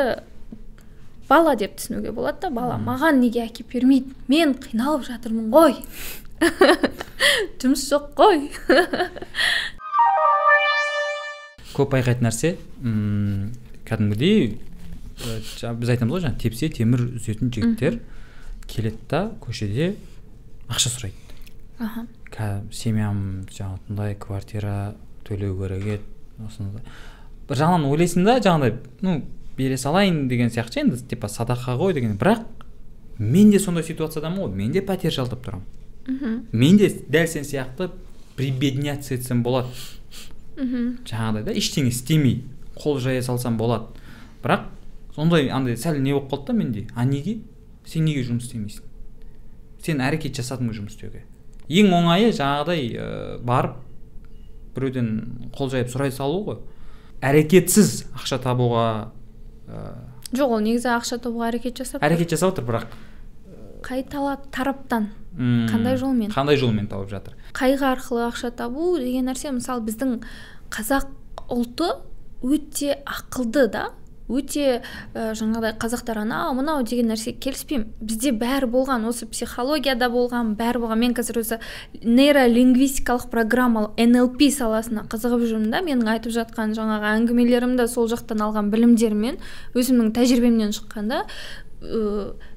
бала 1.28 1.54
деп 1.56 1.76
түсінуге 1.78 2.12
болады 2.12 2.40
да 2.46 2.50
бала. 2.50 2.78
Маған 2.82 3.20
неге 3.22 3.44
әкеп 3.46 3.72
бермейді? 3.72 4.12
Мен 4.28 4.54
қиналып 4.58 5.06
жатырмын 5.06 5.50
ғой. 5.54 5.78
Жұмыс 7.62 7.86
жоқ 7.88 8.10
қой. 8.18 8.50
Көп 11.72 11.94
байқайтын 11.94 12.26
нәрсе 12.26 12.56
м 12.82 13.52
кәдімгідей 13.88 14.58
біз 15.22 15.92
айтамыз 15.94 16.12
ғой 16.16 16.24
жаңағы 16.26 16.42
тепсе 16.42 16.68
темір 16.74 17.06
үзетін 17.16 17.52
жігіттер 17.54 18.00
келеді 18.68 18.98
да 19.08 19.20
көшеде 19.40 19.94
ақша 20.68 20.92
сұрайды. 20.92 21.16
Аха. 21.78 22.04
Семьям 22.72 23.44
жаңағы 23.50 23.78
мындай 23.88 24.14
квартира 24.14 24.94
төлеу 25.24 25.56
керек 25.60 25.86
еді 25.86 26.46
осындай 26.46 26.82
бір 27.48 27.60
жағынан 27.60 27.88
ойлайсың 27.90 28.24
да 28.24 28.38
жаңағыдай 28.40 28.78
ну 29.02 29.22
бере 29.56 29.76
салайын 29.76 30.28
деген 30.28 30.50
сияқты 30.50 30.82
енді 30.82 30.98
типа 31.08 31.28
садақа 31.28 31.76
ғой 31.76 31.94
деген. 31.94 32.16
Бірақ 32.16 32.44
мен 33.18 33.50
де 33.50 33.58
сондай 33.60 33.84
ситуациядамын 33.84 34.46
ғой 34.46 34.54
мен 34.56 34.72
де 34.72 34.80
пәтер 34.80 35.12
жалдап 35.12 35.44
тұрамын. 35.44 35.66
Мхм. 36.06 36.38
Мен 36.52 36.78
де 36.78 36.88
дәл 36.88 37.26
сен 37.28 37.44
сияқты 37.44 37.90
прибедняться 38.36 39.14
етсем 39.14 39.42
болады. 39.42 39.68
Мхм. 40.56 41.02
Жаңағыдай 41.04 41.44
да 41.44 41.56
ештеңе 41.56 41.92
істемей 41.92 42.44
қол 42.76 42.98
жая 42.98 43.22
салсам 43.22 43.58
болады. 43.58 43.92
Бірақ 44.42 44.70
сондай 45.14 45.48
андай 45.48 45.76
сәл 45.76 46.00
не 46.00 46.12
болып 46.12 46.32
қалды 46.32 46.46
да 46.46 46.52
менде. 46.52 46.86
А 46.94 47.04
неге? 47.04 47.40
Сен 47.84 48.04
неге 48.04 48.24
жұмыс 48.24 48.48
істемейсің? 48.48 48.88
Сен 49.82 50.00
әрекет 50.00 50.38
жасадың 50.38 50.70
ғой 50.70 50.80
жұмыс 50.80 50.96
істеуге. 50.96 51.24
Ең 51.68 51.92
оңайы 51.94 52.32
жаңағыдай 52.34 52.86
ә, 52.96 53.08
барып 53.44 53.78
біреуден 54.76 55.50
қол 55.54 55.70
жайып 55.72 55.90
сұрай 55.92 56.12
салу 56.14 56.42
ғой. 56.46 56.60
Әрекетсіз 57.22 58.06
ақша 58.18 58.40
табуға 58.42 58.86
ә, 59.68 59.82
жоқ 60.32 60.56
ол 60.56 60.62
негізі 60.64 60.90
ақша 60.96 61.20
табуға 61.22 61.50
әрекет 61.52 61.82
жасап 61.82 62.02
әрекет 62.02 62.32
жасап 62.34 62.54
отыр 62.54 62.66
бірақ 62.70 62.94
қай 63.86 64.04
тала 64.08 64.38
тараптан 64.54 65.10
Қандай 65.32 65.96
жолмен? 65.96 66.28
қандай 66.28 66.58
жолмен 66.60 66.86
тауып 66.90 67.08
жатыр? 67.08 67.34
Қайғы 67.56 67.86
арқылы 67.88 68.26
ақша 68.28 68.50
табу 68.52 68.98
деген 69.00 69.30
нәрсе 69.30 69.48
мысалы 69.54 69.80
біздің 69.86 70.18
қазақ 70.74 71.06
ұлты 71.48 71.88
өте 72.44 72.98
ақылды 73.08 73.64
да. 73.72 73.86
Өте 74.32 74.80
ә, 75.14 75.32
жаңағыдай 75.38 75.76
қазақтар 75.80 76.22
анау 76.22 76.54
мынау 76.56 76.82
деген 76.86 77.12
нәрсе 77.12 77.34
келіспеймін. 77.36 77.88
Бізде 78.00 78.32
бәрі 78.36 78.68
болған 78.72 79.06
осы 79.08 79.28
психологияда 79.30 80.08
болған 80.12 80.54
бәрі 80.58 80.82
болған. 80.82 81.02
Мен 81.02 81.16
қазір 81.16 81.42
өзі 81.42 81.58
нейролингвистикалық 82.02 83.28
программалық 83.32 83.98
нлп 84.00 84.46
саласына 84.56 85.06
қызығып 85.12 85.44
жүрмін 85.50 85.74
да. 85.74 85.82
Менің 85.84 86.14
айтып 86.16 86.34
жатқан 86.36 86.76
жаңағы 86.78 87.12
әңгімелерім 87.16 87.76
де 87.80 87.88
сол 87.88 88.08
жақтан 88.10 88.42
алған 88.48 88.70
білімдермен 88.72 89.40
өзімнің 89.76 90.14
тәжірибемнен 90.16 90.72
шыққан 90.76 91.12
да. 91.12 91.26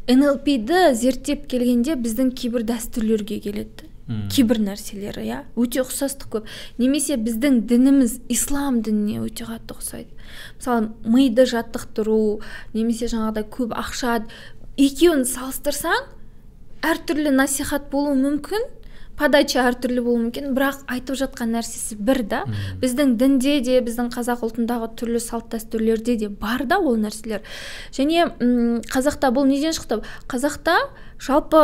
Нлпді 0.05 0.93
зерттеп 0.93 1.47
келгенде 1.49 1.97
біздің 1.97 2.31
кейбір 2.37 2.65
дәстүрлерге 2.69 3.39
келеді. 3.41 3.89
Мм. 4.05 4.27
кейбір 4.29 4.59
нәрселері 4.61 5.23
иә. 5.25 5.39
Өте 5.57 5.81
ұқсастық 5.81 6.29
көп. 6.35 6.49
Немесе 6.77 7.15
біздің 7.17 7.63
дініміз 7.65 8.19
ислам 8.29 8.83
дініне 8.85 9.23
өте 9.25 9.47
қатты 9.49 9.73
ұқсайды. 9.73 10.13
Мысалы 10.57 10.91
миды 11.05 11.45
жаттықтыру 11.49 12.39
немесе 12.73 13.09
жаңағыдай 13.11 13.47
көп 13.51 13.75
ақша 13.75 14.21
екеуін 14.77 15.25
салыстырсаң 15.29 16.09
әртүрлі 16.85 17.31
насихат 17.35 17.89
болуы 17.91 18.15
мүмкін 18.19 18.65
подача 19.15 19.63
әртүрлі 19.69 20.03
болуы 20.03 20.25
мүмкін 20.25 20.51
бірақ 20.57 20.81
айтып 20.91 21.15
жатқан 21.21 21.53
нәрсесі 21.55 21.95
бір 21.95 22.21
да. 22.27 22.41
Біздің 22.81 23.15
дінде 23.19 23.59
де 23.63 23.79
біздің 23.85 24.09
қазақ 24.11 24.43
ұлтындағы 24.43 24.89
түрлі 24.99 25.21
салт 25.23 25.47
дәстүрлерде 25.53 26.17
де 26.19 26.27
бар 26.29 26.65
да 26.67 26.81
ол 26.83 26.97
нәрселер. 26.99 27.45
Және 27.95 28.27
м, 28.27 28.81
қазақта 28.91 29.31
бұл 29.31 29.47
неден 29.47 29.71
шықты? 29.75 30.01
Қазақта 30.27 30.75
жалпы 31.23 31.63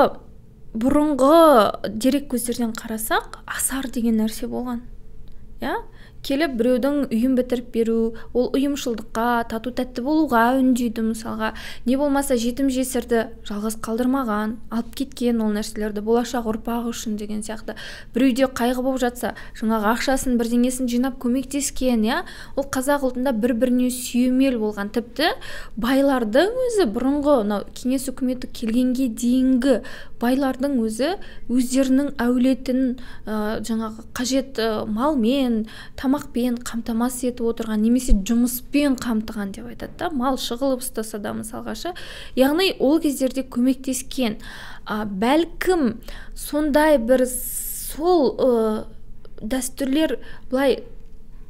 бұрынғы 0.72 1.92
дерек 1.92 2.30
көздерден 2.32 2.72
қарасақ 2.78 3.42
асар 3.46 3.90
деген 3.92 4.22
нәрсе 4.24 4.48
болған. 4.48 4.86
Иә? 5.60 5.76
Келіп 6.26 6.54
біреудің 6.60 6.98
үйін 7.10 7.36
бітіріп 7.38 7.70
беру 7.74 7.98
ол 8.38 8.50
ұйымшылдыққа 8.54 9.28
тату 9.50 9.72
тәтті 9.74 10.04
болуға 10.06 10.44
үндейді 10.60 11.04
мысалға. 11.08 11.54
Не 11.86 11.98
болмаса 11.98 12.38
жетім 12.38 12.70
жесірді 12.74 13.24
жалғыз 13.48 13.80
қалдырмаған 13.82 14.56
алып 14.70 14.94
кеткен 15.02 15.42
ол 15.42 15.54
нәрселерді 15.56 16.04
болашақ 16.06 16.50
ұрпағы 16.54 16.94
үшін 16.94 17.18
деген 17.18 17.42
сияқты. 17.42 17.76
Біреуде 18.14 18.50
қайғы 18.54 18.86
болып 18.86 19.02
жатса 19.02 19.34
жаңағы 19.58 19.90
ақшасын 19.96 20.38
бірдеңесін 20.38 20.90
жинап 20.92 21.18
көмектескен 21.24 22.06
иә? 22.06 22.22
Ол 22.56 22.70
қазақ 22.70 23.08
ұлтында 23.10 23.34
бір 23.34 23.56
біріне 23.58 23.90
сүйемел 23.90 24.60
болған. 24.62 24.94
Тіпті 24.94 25.34
байлардың 25.82 26.54
өзі 26.68 26.88
бұрынғы 26.94 27.42
мынау 27.42 27.66
кеңес 27.74 28.10
үкіметі 28.12 28.52
келгенге 28.54 29.10
дейінгі 29.10 29.80
байлардың 30.22 30.78
өзі 30.86 31.16
өздерінің 31.52 32.14
әулетін 32.22 32.82
ә, 33.26 33.60
жаңағы 33.66 34.06
қажет 34.18 34.62
ә, 34.62 34.86
малмен 34.86 35.66
тамақпен 36.00 36.62
қамтамасыз 36.68 37.32
етіп 37.32 37.50
отырған 37.52 37.84
немесе 37.84 38.16
жұмыспен 38.16 38.98
қамтыған 39.02 39.56
деп 39.58 39.68
айтады 39.74 39.98
да 40.00 40.12
мал 40.14 40.40
шығылып 40.42 40.86
ұстаса 40.86 41.20
да 41.22 41.34
мысалға 41.38 41.76
ше. 41.76 41.94
Яғни 42.40 42.72
ол 42.80 43.02
кездерде 43.04 43.44
көмектескен 43.44 44.40
а, 44.86 45.04
бәлкім 45.06 45.98
сондай 46.38 47.02
бір 47.02 47.26
сол 47.28 48.36
ә, 48.38 48.50
дәстүрлер 49.42 50.20
былай 50.52 50.84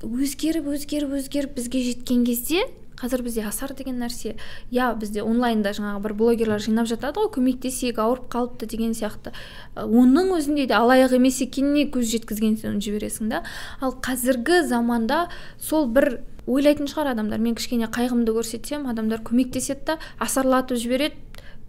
өзгеріп 0.02 0.70
өзгеріп 0.74 1.18
өзгеріп 1.20 1.58
бізге 1.58 1.84
жеткен 1.92 2.24
кезде 2.26 2.64
қазір 3.02 3.24
бізде 3.26 3.46
асар 3.50 3.74
деген 3.74 4.00
нәрсе. 4.02 4.36
Иә 4.72 4.94
бізде 5.00 5.24
онлайнда 5.26 5.74
жаңағы 5.76 6.04
бір 6.06 6.14
блогерлар 6.20 6.62
жинап 6.62 6.90
жатады 6.90 7.22
ғой 7.24 7.32
көмектесейік 7.36 8.00
ауырып 8.02 8.30
қалыпты 8.32 8.70
деген 8.70 8.94
сияқты. 8.94 9.34
Оның 9.76 10.36
өзінде 10.38 10.68
де 10.70 10.78
алаяқ 10.78 11.18
емес 11.18 11.42
екеніне 11.42 11.88
көз 11.92 12.12
жеткізген 12.14 12.60
соң 12.62 12.78
жібересің 12.84 13.34
да. 13.34 13.44
Ал 13.82 13.96
қазіргі 13.98 14.62
заманда 14.70 15.28
сол 15.60 15.88
бір 15.90 16.22
ойлайтын 16.48 16.90
шығар 16.90 17.14
адамдар. 17.16 17.42
Мен 17.42 17.56
кішкене 17.56 17.90
қайғымды 17.92 18.34
көрсетсем 18.36 18.88
адамдар 18.90 19.22
көмектеседі 19.26 19.94
да 19.94 20.00
асарлатып 20.20 20.78
жібереді. 20.82 21.18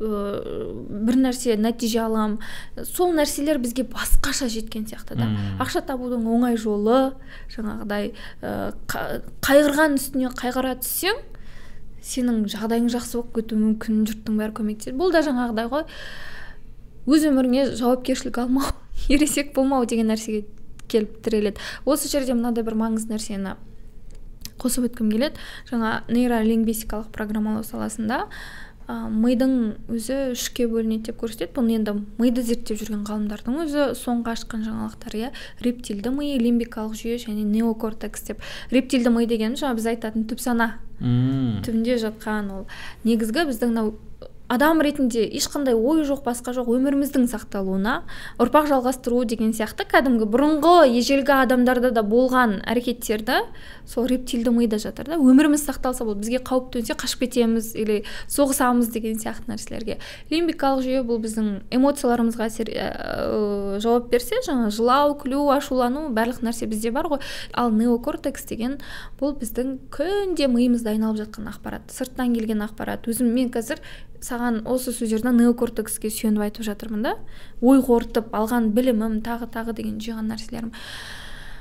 Бір 0.03 1.16
нәрсе 1.22 1.55
нәтиже 1.61 2.00
аламын 2.03 2.38
сол 2.88 3.12
нәрселер 3.16 3.61
бізге 3.62 3.84
басқаша 3.88 4.48
жеткен 4.53 4.86
сияқты 4.90 5.16
да. 5.18 5.28
Ақша 5.62 5.82
табудың 5.86 6.26
оңай 6.26 6.57
жолы 6.61 7.12
жаңағыдай 7.55 8.12
қа- 8.42 9.22
қайғырған 9.46 9.98
үстіне 10.00 10.32
қайғыра 10.34 10.74
түссең 10.82 11.20
сенің 12.03 12.44
жағдайың 12.50 12.88
жақсы 12.90 13.14
болып 13.20 13.34
кетуі 13.38 13.61
мүмкін 13.62 14.00
жұрттың 14.11 14.38
бәрі 14.40 14.57
көмектеседі. 14.59 14.96
Бұл 14.98 15.12
да 15.14 15.22
жаңағыдай 15.22 15.68
ғой 15.70 15.84
өз 17.07 17.26
өміріңе 17.30 17.68
жауапкершілік 17.78 18.38
алмау 18.42 18.72
ересек 19.12 19.55
болмау 19.55 19.86
деген 19.86 20.11
нәрсеге 20.11 20.44
келіп 20.90 21.20
тіреледі. 21.22 21.62
Осы 21.86 22.09
жерде 22.11 22.34
мынадай 22.34 22.64
бір 22.66 22.74
маңызды 22.74 23.14
нәрсені 23.14 23.55
қосып 24.62 24.84
өткім 24.90 25.09
келеді. 25.11 25.38
Жаңа 25.70 26.03
нейролингвистикалық 26.11 27.09
программалау 27.14 27.64
саласында 27.66 28.26
мидың 29.12 29.53
өзі 29.93 30.18
үшке 30.34 30.66
бөлінеді 30.70 31.11
деп 31.11 31.18
көрсетеді. 31.22 31.53
Бұл 31.57 31.70
енді 31.74 31.95
миды 32.20 32.45
зерттеп 32.47 32.80
жүрген 32.82 33.03
ғалымдардың 33.09 33.59
өзі 33.64 33.88
соңғы 33.99 34.34
ашқан 34.36 34.64
жаңалықтары 34.66 35.24
иә? 35.24 35.32
Рептильді 35.64 36.12
ми 36.14 36.30
лимбикалық 36.43 36.97
жүйе 36.99 37.18
және 37.24 37.45
неокортекс 37.49 38.28
деп. 38.30 38.47
Рептильді 38.70 39.12
ми 39.14 39.26
деген 39.26 39.57
жаңа 39.59 39.78
біз 39.80 39.90
айтатын 39.95 40.28
түп 40.30 40.43
сана 40.43 40.74
түбінде 41.03 41.99
жатқан 41.99 42.51
ол. 42.55 42.66
Негізгі 43.05 43.49
біздің 43.51 43.72
мынау 43.72 43.95
адам 44.53 44.82
ретінде 44.84 45.24
ешқандай 45.32 45.74
ой 45.74 46.05
жоқ 46.05 46.22
басқа 46.26 46.53
жоқ 46.57 46.68
өміріміздің 46.76 47.24
сақталуына 47.32 48.03
ұрпақ 48.42 48.68
жалғастыру 48.68 49.22
деген 49.28 49.55
сияқты 49.57 49.86
кәдімгі 49.88 50.28
бұрынғы 50.28 50.74
ежелгі 50.92 51.32
адамдарда 51.38 51.92
да 51.96 52.03
болған 52.05 52.59
әрекеттерді 52.68 53.38
сол 53.88 54.07
рептильді 54.11 54.53
мида 54.53 54.78
жатыр 54.82 55.09
да. 55.09 55.16
Өміріміз 55.16 55.64
сақталса 55.64 56.05
болды 56.05 56.26
бізге 56.26 56.42
қауіп 56.44 56.70
төнсе 56.76 56.96
қашып 56.98 57.24
кетеміз 57.24 57.72
или 57.78 58.03
соғысамыз 58.30 58.92
деген 58.92 59.18
сияқты 59.22 59.50
нәрселерге. 59.50 59.98
Лимбикалық 60.30 60.84
жүйе 60.84 61.03
бұл 61.07 61.20
біздің 61.24 61.50
эмоцияларымызға 61.72 62.48
әсер 62.50 62.70
ә, 62.72 62.86
жауап 63.82 64.11
берсе 64.12 64.38
жаңа 64.46 64.70
жылау 64.74 65.16
күлу 65.22 65.48
ашулану 65.55 66.09
барлық 66.14 66.44
нәрсе 66.46 66.68
бізде 66.70 66.92
бар 66.94 67.11
ғой. 67.11 67.22
Ал 67.53 67.72
неокортекс 67.74 68.46
деген 68.53 68.78
бұл 69.20 69.34
біздің 69.40 69.78
күнде 69.92 70.48
миымызда 70.48 70.94
айналып 70.94 71.24
жатқан 71.24 71.50
ақпарат 71.53 71.92
сырттан 71.92 72.36
келген 72.36 72.64
ақпарат. 72.68 73.09
Өзім 73.11 73.32
мен 73.34 73.50
қазір 73.53 73.82
саған 74.22 74.62
осы 74.70 74.94
сөздерді 74.94 75.32
неокортекске 75.36 76.10
сүйеніп 76.12 76.46
айтып 76.46 76.66
жатырмын 76.68 77.02
да. 77.06 77.16
Ой 77.60 77.82
қорытып 77.82 78.30
алған 78.34 78.70
білімім 78.76 79.20
тағы 79.26 79.50
тағы 79.52 79.74
деген 79.78 79.98
жиған 80.02 80.30
нәрселерім. 80.32 80.72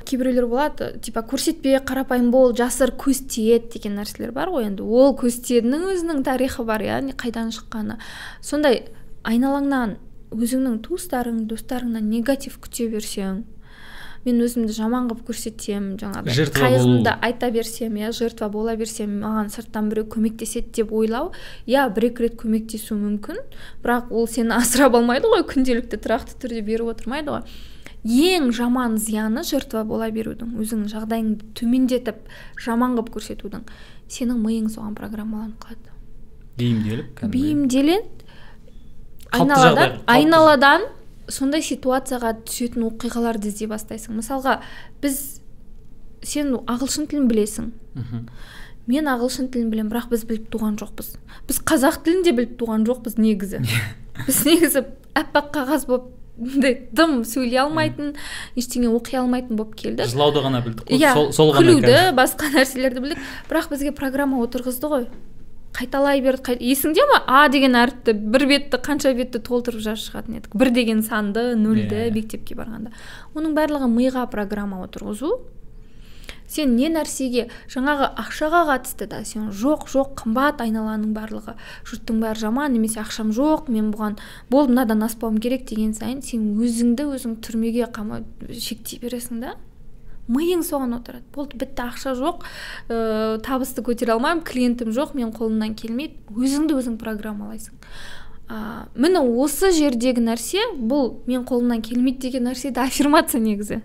Кейбіреулер 0.06 0.48
болады 0.50 0.92
типа 1.02 1.22
көрсетпе 1.26 1.78
қарапайым 1.86 2.32
бол 2.34 2.56
жасыр 2.58 2.94
көз 2.98 3.26
тиеді 3.30 3.74
деген 3.78 3.98
нәрселер 4.00 4.32
бар 4.36 4.50
ғой 4.54 4.70
енді. 4.70 4.84
Ол 4.84 5.16
көз 5.18 5.42
тиедінің 5.46 5.90
өзінің 5.94 6.24
тарихы 6.26 6.66
бар 6.66 6.82
иә 6.86 7.02
қайдан 7.18 7.54
шыққаны. 7.54 8.00
Сондай 8.42 8.86
айналаңнан 9.24 9.98
өзіңнің 10.32 10.80
туыстарың 10.86 11.46
достарыңнан 11.50 12.08
негатив 12.10 12.58
күте 12.64 12.88
берсең 12.90 13.44
мен 14.26 14.42
өзімді 14.46 14.74
жаман 14.76 15.08
қылып 15.10 15.24
көрсетсем 15.32 15.96
жаңағыдай 16.02 16.52
қайғымды 16.54 17.14
айта 17.26 17.50
берсем 17.52 17.96
иә 17.98 18.12
жертва 18.14 18.50
бола 18.54 18.76
берсем 18.78 19.18
маған 19.24 19.50
сырттан 19.54 19.90
біреу 19.90 20.06
көмектеседі 20.14 20.72
деп 20.78 20.94
ойлау 20.94 21.32
иә 21.66 21.88
бір 21.96 22.12
екі 22.12 22.28
рет 22.28 22.38
көмектесуі 22.42 23.00
мүмкін. 23.00 23.42
Бірақ 23.82 24.14
ол 24.14 24.28
сені 24.30 24.54
асырап 24.60 24.96
алмайды 25.00 25.32
ғой 25.32 25.46
күнделікті 25.50 25.98
тұрақты 26.06 26.38
түрде 26.38 26.62
беріп 26.66 26.94
отырмайды 26.94 27.34
ғой. 27.34 27.42
Ең 28.02 28.52
жаман 28.54 28.98
зияны 28.98 29.44
жертва 29.46 29.84
бола 29.86 30.10
берудің 30.14 30.56
өзіңнің 30.62 30.90
жағдайыңды 30.94 31.52
төмендетіп 31.58 32.24
жаман 32.62 32.96
қылып 32.98 33.12
көрсетудің. 33.18 33.68
Сенің 34.10 34.42
миың 34.42 34.72
соған 34.74 34.96
программаланып 34.98 35.62
қалады. 35.62 35.94
Бейімделіп 36.58 37.22
бейімделеді. 37.30 38.26
Айналадан 39.32 40.02
айналадан 40.12 40.90
сондай 41.32 41.64
ситуацияға 41.66 42.36
түсетін 42.46 42.88
оқиғаларды 42.90 43.52
іздей 43.52 43.70
бастайсың. 43.72 44.18
Мысалға 44.20 44.60
біз 45.04 45.20
сен 46.24 46.54
ағылшын 46.70 47.10
тілін 47.12 47.28
білесің. 47.32 47.72
Мен 48.90 49.10
ағылшын 49.10 49.52
тілін 49.54 49.70
білемін 49.74 49.92
бірақ 49.94 50.10
біз 50.12 50.26
біліп 50.30 50.48
туған 50.54 50.78
жоқпыз. 50.82 51.14
Біз 51.50 51.62
қазақ 51.68 52.02
тілін 52.06 52.26
де 52.26 52.34
біліп 52.38 52.58
туған 52.60 52.86
жоқпыз 52.88 53.20
негізі. 53.22 53.62
Біз 54.28 54.42
негізі 54.46 54.84
аппақ 55.18 55.54
қағаз 55.56 55.86
болып 55.90 56.10
мындай 56.42 56.76
дым 56.96 57.22
сөйлей 57.28 57.62
алмайтын 57.62 58.16
ештеңе 58.60 58.90
оқи 58.92 59.18
алмайтын 59.22 59.58
болып 59.60 59.76
келдік. 59.80 60.10
Жылауды 60.12 60.44
ғана 60.44 60.62
білдік 60.66 60.86
қой 60.88 61.02
иә 61.02 61.14
күлуді 61.38 61.98
басқа 62.18 62.52
нәрселерді 62.56 63.04
білдік. 63.04 63.26
Бірақ 63.50 63.70
бізге 63.72 63.94
программа 63.96 64.42
отырғызды 64.46 64.92
ғой. 64.92 65.08
Қайталай 65.76 66.22
берді 66.24 66.44
қай... 66.52 66.60
есіңде 66.60 67.06
ма? 67.10 67.22
А 67.28 67.48
деген 67.52 67.78
әріпті 67.80 68.16
бір 68.34 68.46
бетті 68.50 68.82
қанша 68.84 69.14
бетті 69.18 69.42
толтырып 69.46 69.82
жазып 69.84 70.10
шығатын 70.10 70.38
едік. 70.42 70.54
Бір 70.58 70.72
деген 70.76 71.02
санды 71.06 71.52
нөлді 71.60 72.08
yeah. 72.08 72.14
Мектепке 72.14 72.58
барғанда. 72.60 72.92
Оның 73.36 73.56
барлығы 73.58 73.90
миға 73.92 74.28
программа 74.32 74.84
отырғызу. 74.86 75.40
Сен 76.52 76.74
не 76.76 76.90
нәрсеге 76.92 77.46
жаңағы 77.72 78.10
ақшаға 78.20 78.66
қатысты 78.68 79.08
да 79.08 79.22
сен 79.24 79.48
жоқ 79.56 79.86
жоқ 79.88 80.18
қымбат 80.20 80.60
айналаның 80.66 81.14
барлығы 81.16 81.56
жұрттың 81.88 82.20
бәрі 82.20 82.44
жаман 82.44 82.76
немесе 82.76 83.00
ақшам 83.00 83.32
жоқ 83.32 83.70
мен 83.72 83.94
бұған 83.94 84.18
болды 84.52 84.74
мынадан 84.74 85.08
аспауым 85.08 85.40
керек 85.40 85.64
деген 85.70 85.94
сайын 85.96 86.20
сен 86.20 86.50
өзіңді 86.60 87.08
өзің 87.16 87.38
түрмеге 87.48 87.88
қамап 87.96 88.52
шектей 88.52 89.00
бересің 89.00 89.46
да? 89.46 89.56
Миың 90.32 90.64
соған 90.64 90.96
отырады. 90.98 91.28
Болды 91.36 91.60
бітті 91.60 91.86
ақша 91.90 92.16
жоқ. 92.16 92.46
Ә, 92.88 93.38
табысты 93.44 93.84
көтере 93.84 94.16
алмаймын 94.16 94.44
клиентім 94.48 94.96
жоқ 94.96 95.14
мен 95.18 95.34
қолымнан 95.36 95.76
келмейді. 95.76 96.16
Өзіңді 96.32 96.80
өзің 96.80 96.98
программалайсың. 97.02 97.76
Ә, 98.48 98.88
міне 98.96 99.22
осы 99.22 99.72
жердегі 99.76 100.24
нәрсе 100.24 100.64
бұл 100.76 101.18
мен 101.28 101.44
қолымнан 101.48 101.84
келмейді 101.84 102.30
деген 102.30 102.48
нәрсе 102.50 102.72
де 102.72 102.82
аффирмация 102.84 103.42
негізі. 103.44 103.82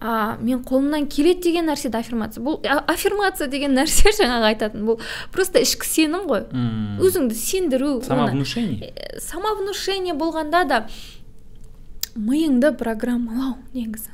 А 0.00 0.36
мен 0.38 0.60
қолымнан 0.62 1.08
келеді 1.10 1.42
деген 1.48 1.66
нәрсе 1.66 1.90
де 1.90 1.98
аффирмация. 1.98 2.42
Бұл 2.44 2.60
аффирмация 2.86 3.48
деген 3.50 3.74
нәрсе 3.74 4.12
жаңағы 4.14 4.52
айтатын 4.52 4.84
бұл. 4.86 5.00
Просто 5.34 5.58
ішкі 5.58 5.86
сенім 5.90 6.28
ғой. 6.30 6.44
Өзіңді 7.02 7.34
сендіру 7.34 8.00
самовнушение. 8.06 8.92
э, 8.94 9.18
самовнушение 9.18 10.14
болғанда 10.14 10.64
да 10.68 10.86
миыңды 12.14 12.70
программалау 12.78 13.56
негізі. 13.74 14.10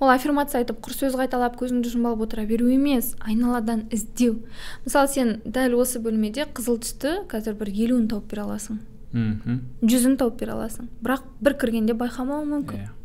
Ол 0.00 0.10
аффирмация 0.10 0.62
айтып 0.62 0.80
құр 0.84 0.96
сөз 0.96 1.18
қайталап 1.18 1.58
көзіңді 1.60 1.92
жұмып 1.94 2.24
отыра 2.26 2.46
беру 2.48 2.68
емес 2.72 3.14
айналадан 3.20 3.86
іздеу. 3.90 4.40
Мысалы 4.86 5.08
сен 5.08 5.36
дәл 5.44 5.78
осы 5.78 6.02
бөлмеде 6.02 6.48
қызыл 6.50 6.80
түсті 6.82 7.24
қазір 7.30 7.58
бір 7.60 7.70
елуін 7.70 8.08
тауып 8.10 8.30
бере 8.32 8.44
аласың. 8.46 8.82
Мхм. 9.14 9.62
Жүзін 9.82 10.18
тауып 10.18 10.40
бере 10.40 10.56
аласың. 10.56 10.90
Бірақ 11.02 11.26
бір 11.40 11.58
кіргенде 11.60 11.94
байқамауың 11.94 12.50
мүмкін. 12.56 12.84
Yeah. 12.84 12.90
Иә. 12.90 13.00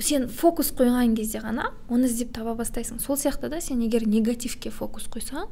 сен 0.00 0.28
фокус 0.32 0.70
қойған 0.76 1.14
кезде 1.16 1.40
ғана 1.44 1.70
оны 1.88 2.08
іздеп 2.08 2.32
таба 2.32 2.54
бастайсың. 2.58 3.00
Сол 3.00 3.18
сияқты 3.20 3.50
да 3.52 3.60
сен 3.60 3.82
егер 3.84 4.06
негативке 4.08 4.70
фокус 4.70 5.08
қойсаң 5.12 5.48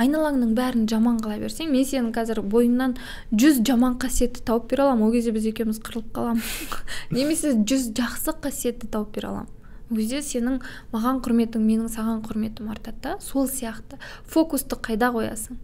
айналаңның 0.00 0.54
бәрін 0.58 0.86
жаман 0.90 1.18
қыла 1.22 1.38
берсең 1.38 1.70
мен 1.70 1.86
сенің 1.86 2.10
қазір 2.14 2.40
бойыңнан 2.50 2.96
жүз 3.30 3.60
жаман 3.66 3.96
қасиетті 4.02 4.42
тауып 4.46 4.70
бере 4.72 4.86
аламын. 4.86 5.06
Ол 5.06 5.12
кезде 5.14 5.34
біз 5.34 5.46
екеуміз 5.50 5.78
қырылып 5.84 6.10
қаламыз. 6.16 6.54
Немесе 7.14 7.54
жүз 7.54 7.92
жақсы 7.94 8.34
қасиетті 8.42 8.90
тауып 8.90 9.14
бере 9.14 9.30
аламын. 9.30 9.50
Ол 9.90 10.00
кезде 10.00 10.22
сенің 10.26 10.60
маған 10.94 11.22
құрметің 11.24 11.62
менің 11.62 11.92
саған 11.94 12.24
құрметім 12.26 12.72
артады 12.74 12.98
да. 13.04 13.18
Сол 13.22 13.46
сияқты. 13.46 14.00
Фокусты 14.26 14.76
қайда 14.76 15.12
қоясың? 15.14 15.60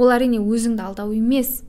Ол 0.00 0.14
әрине 0.14 0.40
өзіңді 0.40 0.86
алдау 0.86 1.12
емес. 1.12 1.60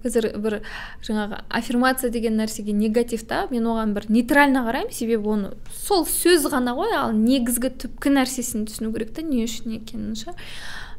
Қазір 0.00 0.30
бір 0.40 0.62
жаңағы 1.04 1.42
аффирмация 1.52 2.08
деген 2.08 2.38
нәрсеге 2.40 2.72
негатив 2.72 3.26
та 3.28 3.42
мен 3.50 3.66
оған 3.68 3.92
бір 3.92 4.06
нейтрально 4.08 4.62
қараймын. 4.64 4.94
Себебі 4.96 5.34
оны 5.34 5.50
сол 5.82 6.06
сөз 6.08 6.46
ғана 6.48 6.72
ғой 6.78 6.96
ал 6.96 7.12
негізгі 7.12 7.74
түпкі 7.82 8.14
нәрсесін 8.16 8.64
түсіну 8.70 8.94
керек 8.94 9.12
та 9.12 9.20
не 9.20 9.44
үшін 9.44 9.76
екенін 9.76 10.16
ше 10.16 10.32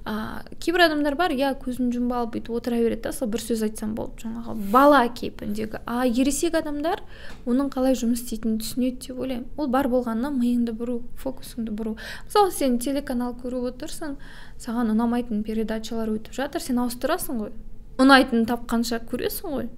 ә, 0.05 0.43
кейбір 0.59 0.85
адамдар 0.87 1.15
бар 1.19 1.33
иә 1.35 1.51
көзін 1.61 1.91
жұмып 1.93 2.13
алып 2.17 2.35
бүйтіп 2.35 2.55
отыра 2.57 2.79
береді 2.81 3.03
да 3.07 3.11
сол 3.13 3.29
бір 3.31 3.43
сөз 3.43 3.63
айтсам 3.67 3.93
болды 3.97 4.25
жаңағы 4.25 4.55
бала 4.73 5.01
кейпіндегі 5.07 5.81
а 5.85 6.05
ересек 6.07 6.55
адамдар 6.57 7.03
оның 7.45 7.69
қалай 7.73 7.97
жұмыс 7.99 8.23
істейтінін 8.23 8.57
түсінеді 8.61 9.07
деп 9.07 9.19
ойлаймын. 9.19 9.47
Ол 9.57 9.69
бар 9.71 9.89
болғаны 9.91 10.31
миыңды 10.35 10.73
бұру 10.77 11.01
фокусыңды 11.21 11.73
бұру. 11.75 11.97
Мысалы 12.25 12.51
сен 12.55 12.79
телеканал 12.79 13.35
көріп 13.41 13.71
отырсың 13.73 14.17
саған 14.61 14.93
ұнамайтын 14.95 15.43
передачалар 15.45 16.09
өтіп 16.15 16.37
жатыр 16.37 16.65
сен 16.65 16.81
ауыстырасың 16.81 17.45
ғой. 17.45 17.53
Ұнайтынын 18.01 18.47
тапқанша 18.49 19.01
көресің 19.09 19.55
ғой. 19.55 19.69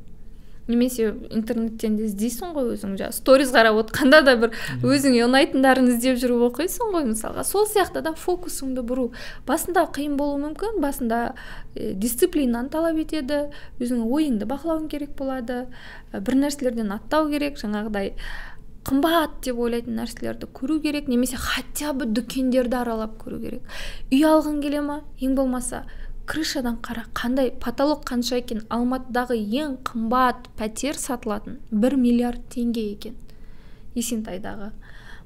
Немесе 0.67 1.09
интернеттен 1.29 1.97
де 1.97 2.07
іздейсің 2.07 2.53
ғой 2.55 2.71
өзің 2.75 2.95
жаңағы 2.99 3.17
сториз 3.17 3.51
қарап 3.55 3.79
отқанда 3.81 4.21
да 4.23 4.35
бір 4.39 4.53
өзіңе 4.85 5.25
ұнайтындарын 5.27 5.89
іздеп 5.91 6.21
жүріп 6.21 6.45
оқисың 6.49 6.93
ғой 6.95 7.07
мысалға. 7.09 7.43
Сол 7.47 7.67
сияқты 7.67 8.03
да 8.05 8.13
фокусыңды 8.15 8.85
бұру. 8.85 9.09
Басында 9.47 9.85
қиын 9.95 10.15
болуы 10.19 10.39
мүмкін 10.45 10.79
басында 10.83 11.21
ә, 11.75 11.91
дисциплинаны 11.99 12.71
талап 12.71 13.01
етеді 13.03 13.49
өзіңнің 13.81 14.07
ойыңды 14.07 14.47
бақылауың 14.47 14.87
керек 14.93 15.17
болады 15.19 15.65
бір 16.13 16.39
нәрселерден 16.45 16.95
аттау 16.95 17.29
керек 17.33 17.59
жаңағыдай 17.59 18.13
қымбат 18.83 19.39
деп 19.45 19.59
ойлайтын 19.63 19.95
нәрселерді 19.95 20.49
көру 20.55 20.79
керек 20.83 21.07
немесе 21.07 21.37
хотя 21.39 21.93
бы 21.95 22.05
дүкендерді 22.05 22.75
аралап 22.81 23.15
көру 23.21 23.39
керек. 23.39 23.75
Үй 24.11 24.23
алғың 24.27 24.59
келе 24.63 24.81
ма? 24.83 25.01
Ең 25.23 25.37
болмаса 25.37 25.85
крышадан 26.25 26.77
қара 26.81 27.05
қандай 27.13 27.51
потолок 27.59 28.05
қанша 28.07 28.37
екен 28.39 28.63
алматыдағы 28.69 29.35
ең 29.35 29.77
қымбат 29.83 30.47
пәтер 30.57 30.95
сатылатын 30.95 31.59
бір 31.71 31.95
миллиард 31.99 32.41
теңге 32.49 32.85
екен. 32.93 33.15
Есентайдағы. 33.95 34.71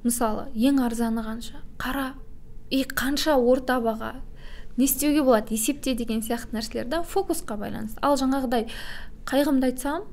Мысалы 0.03 0.47
ең 0.55 0.81
арзаны 0.81 1.21
қанша? 1.21 1.61
Қара. 1.77 2.13
И 2.69 2.83
қанша 2.83 3.37
орта 3.37 3.79
баға? 3.79 4.15
Не 4.77 4.85
істеуге 4.85 5.23
болады 5.23 5.53
есепте 5.53 5.93
деген 5.95 6.21
сияқты 6.21 6.57
нәрселер 6.57 6.85
да 6.85 7.03
фокусқа 7.03 7.57
байланысты. 7.57 7.99
Ал 8.01 8.17
жаңағыдай 8.17 8.67
қайғымды 9.25 9.71
айтсам 9.71 10.03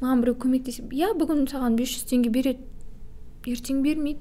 маған 0.00 0.22
біреу 0.22 0.36
көмектесіп 0.42 0.92
иә 0.92 1.14
бүгін 1.16 1.46
саған 1.50 1.78
500 1.78 2.06
теңге 2.10 2.30
береді 2.30 2.66
ертең 3.46 3.82
бермейді 3.84 4.20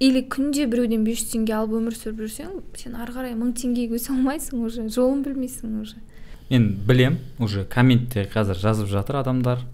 или 0.00 0.20
күнде 0.28 0.66
біреуден 0.68 1.04
бес 1.06 1.22
жүз 1.22 1.30
теңге 1.32 1.54
алып 1.56 1.76
өмір 1.78 1.94
сүріп 1.96 2.18
жүрсең 2.26 2.50
сен 2.76 2.96
ары 3.00 3.14
қарай 3.14 3.34
мың 3.38 3.54
теңгеге 3.56 3.96
өсе 3.96 4.12
алмайсың 4.12 4.64
уже 4.66 4.84
жолын 4.92 5.22
білмейсің 5.24 5.80
уже. 5.80 5.96
Мен 6.50 6.68
білем 6.86 7.18
уже 7.38 7.64
комментте 7.64 8.26
қазір 8.32 8.60
жазып 8.60 8.88
жатыр 8.92 9.16
адамдар. 9.22 9.64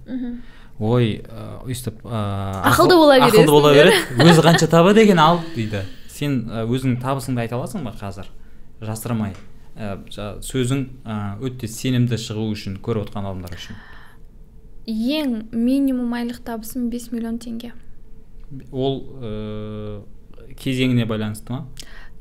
Ой 0.78 1.20
ә, 1.26 1.62
өйстіп 1.66 2.00
ә, 2.02 2.62
Ақылды 2.70 2.96
бола 2.96 3.18
ақылды 3.18 3.42
бересің, 3.42 3.50
бола 3.50 3.72
иә? 3.74 3.82
береді. 3.84 4.30
Өзі 4.30 4.42
қанша 4.46 4.68
табады 4.70 5.02
екен 5.04 5.18
ал 5.20 5.40
дейді. 5.54 5.82
Сен 6.10 6.48
ә, 6.48 6.62
өзіңнің 6.64 6.96
табысыңды 7.02 7.42
айта 7.44 7.58
аласың 7.58 7.84
ба 7.84 7.92
қазір? 7.98 8.30
Жасырмай. 8.80 9.34
Ә, 9.76 9.98
сөзің 10.42 10.86
өте 11.44 11.68
сенімді 11.68 12.16
шығу 12.18 12.48
үшін 12.54 12.78
көріп 12.82 13.08
отқан 13.10 13.28
адамдар 13.28 13.54
үшін. 13.58 13.76
Ең 14.86 15.36
минимум 15.52 16.14
айлық 16.18 16.40
табысым 16.42 16.88
5 16.90 17.12
миллион 17.12 17.38
теңге. 17.38 17.72
Ол 18.72 18.98
ә, 19.22 20.02
кезеңіне 20.58 21.06
байланысты 21.08 21.52
ма? 21.52 21.66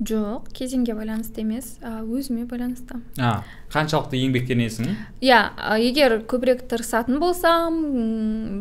Жоқ 0.02 0.48
кезеңге 0.58 0.96
байланысты 0.98 1.44
емес 1.44 1.76
өзіме 1.84 2.48
байланысты. 2.50 2.98
А 3.22 3.44
қаншалықты 3.70 4.18
еңбектенесің 4.18 4.96
иә 5.22 5.42
а, 5.58 5.78
егер 5.78 6.24
көбірек 6.26 6.64
тырысатын 6.72 7.20
болсам 7.22 7.78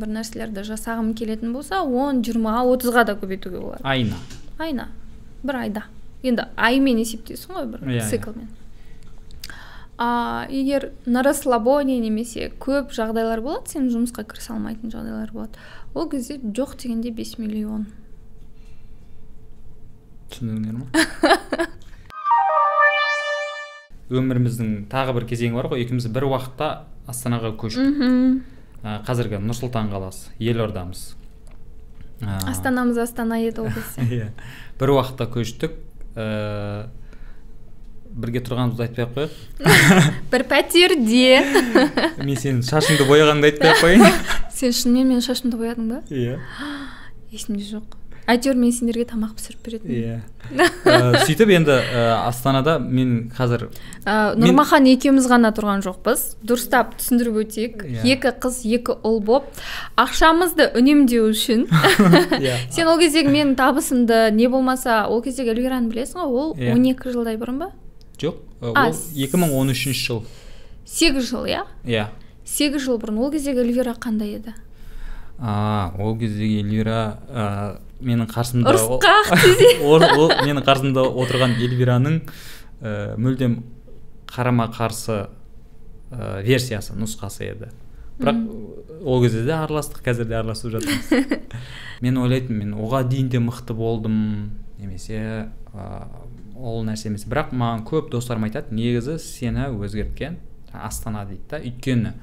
бір 0.03 0.13
нәрселерді 0.19 0.67
жасағым 0.69 1.15
келетін 1.17 1.55
болса 1.57 1.81
он 1.83 2.21
жиырма 2.23 2.61
отызға 2.69 3.07
да 3.09 3.15
көбейтуге 3.17 3.61
болады. 3.63 3.81
Айына 3.85 4.17
айына 4.59 4.89
бір 5.43 5.63
айда. 5.63 5.85
Енді 6.23 6.45
аймен 6.61 6.99
есептейсің 7.01 7.57
ғой 7.57 7.71
бір 7.73 7.87
Иә, 7.89 8.03
иә. 8.03 8.11
циклмен. 8.11 8.51
А 9.97 10.47
егер 10.51 10.91
на 11.07 11.23
расслабоне 11.23 11.99
немесе 12.01 12.51
көп 12.61 12.93
жағдайлар 12.93 13.41
болады 13.45 13.69
сен 13.73 13.89
жұмысқа 13.93 14.25
кірісе 14.29 14.53
алмайтын 14.55 14.93
жағдайлар 14.93 15.33
болады. 15.33 15.59
Ол 15.95 16.09
кезде 16.09 16.37
жоқ 16.37 16.77
дегенде 16.83 17.11
5 17.13 17.39
миллион. 17.39 17.87
Түсіндіңдер 20.31 20.81
ма? 20.81 21.69
өміріміздің 24.11 24.71
тағы 24.91 25.15
бір 25.15 25.27
кезеңі 25.31 25.55
бар 25.57 25.69
ғой 25.71 25.85
екеуміз 25.85 26.09
бір 26.11 26.27
уақытта 26.31 26.71
астанаға 27.11 27.53
көштік. 27.59 27.87
Мхм. 27.87 28.41
Ә, 28.83 28.97
қазіргі 29.07 29.39
нұр 29.43 29.57
сұлтан 29.57 29.91
қаласы 29.93 30.33
елордамыз. 30.43 31.13
Ә, 32.21 32.41
астанамыз 32.51 32.99
астана 32.99 33.39
еді 33.41 33.63
ол 33.65 33.71
кезде. 33.71 34.07
Иә. 34.17 34.31
Бір 34.81 34.95
уақытта 34.97 35.29
көштік. 35.31 35.79
Ә, 36.19 36.89
бірге 38.11 38.43
тұрғанымызды 38.43 38.89
айтпай 38.89 39.07
ақ 39.07 39.15
қояйық. 39.15 39.39
Бір 40.33 40.47
пәтерде. 40.51 41.23
Мен 42.19 42.35
сенің 42.35 42.65
шашыңды 42.67 43.07
бояғаныңды 43.07 43.53
айтпай 43.53 43.77
ақ 43.77 43.85
қояйын. 43.85 44.21
Сен 44.59 44.75
шынымен 44.75 45.13
менің 45.13 45.27
шашымды 45.29 45.61
боядың 45.61 45.93
ба 45.95 46.03
иә. 46.11 46.41
Есімде 47.31 47.63
жоқ. 47.69 48.00
Әйтеуір 48.31 48.57
мен 48.61 48.73
сендерге 48.73 49.05
тамақ 49.11 49.33
пісіріп 49.39 49.65
беретінмін. 49.67 49.97
Иә. 50.01 50.67
Ә, 50.87 51.21
сөйтіп 51.27 51.51
енді 51.55 51.75
ә, 51.77 52.05
астанада 52.29 52.79
мен 52.83 53.31
қазір 53.37 53.67
ә, 54.05 54.35
Мен- 54.35 54.41
нұрмахан 54.45 54.87
екеуміз 54.91 55.27
ғана 55.31 55.51
тұрған 55.57 55.83
жоқпыз. 55.87 56.23
Дұрыстап 56.47 56.95
түсіндіріп 57.01 57.41
өтейік. 57.45 57.85
Иә. 57.87 58.05
екі 58.17 58.33
қыз 58.43 58.61
екі 58.67 58.97
ұл 59.07 59.21
боп. 59.25 59.51
Ақшамызды 60.01 60.71
үнемдеу 60.79 61.29
үшін. 61.33 61.67
Иә. 62.41 62.57
Сен 62.73 62.89
ол 62.91 62.99
кездегі 63.03 63.29
менің 63.35 63.55
табысымды 63.59 64.31
не 64.35 64.49
болмаса 64.49 65.05
ол 65.11 65.23
кездегі 65.23 65.53
эльвираны 65.55 65.91
білесің 65.93 66.23
ғой 66.25 66.41
ол 66.47 66.55
Иә. 66.57 66.75
12 66.79 67.13
жылдай 67.15 67.37
бұрын 67.41 67.59
ба? 67.67 67.71
Жоқ. 68.19 68.41
Ә, 68.61 68.73
А, 68.75 68.89
ол 68.89 68.97
2013 69.15 69.93
жыл. 69.97 70.25
Сегіз 70.87 71.31
жыл 71.31 71.47
иә? 71.49 71.63
Иә. 71.85 72.09
Сегіз 72.45 72.83
жыл 72.83 72.99
бұрын 73.01 73.19
ол 73.23 73.31
кездегі 73.31 73.63
эльвира 73.63 73.95
қандай 73.95 74.35
еді? 74.41 74.53
А 75.39 75.93
ол 75.99 76.19
кездегі 76.19 76.59
эльвира 76.61 77.79
менің 78.05 78.31
қарсымда 78.31 78.73
ұрысқақ 78.73 79.31
менің 80.49 80.65
қарсымда 80.67 81.05
отырған 81.23 81.57
эльвираның 81.61 82.19
ә, 82.81 83.15
мүлдем 83.21 83.61
қарама 84.31 84.69
қарсы 84.75 85.27
ә, 86.11 86.41
версиясы 86.47 86.97
нұсқасы 86.99 87.47
еді. 87.51 87.71
Бірақ 88.21 88.41
ол 89.05 89.23
кезде 89.25 89.45
де 89.47 89.55
араластық 89.57 90.03
қазір 90.05 90.29
де 90.29 90.37
араласып 90.39 90.75
жатырмыз. 90.75 91.55
Мен 92.05 92.19
ойлайтынмын 92.21 92.71
мен 92.71 92.77
оған 92.81 93.09
дейін 93.11 93.31
де 93.33 93.41
мықты 93.43 93.75
болдым 93.77 94.17
немесе 94.79 95.51
ә, 95.73 96.05
ол 96.57 96.85
нәрсе 96.87 97.11
емес. 97.11 97.27
Бірақ 97.29 97.53
маған 97.53 97.85
көп 97.89 98.11
достарым 98.13 98.47
айтады 98.49 98.77
негізі 98.77 99.19
сені 99.21 99.71
өзгерткен 99.77 100.39
астана 100.73 101.25
дейді 101.29 101.49
да 101.51 101.61
өйткені 101.61 102.15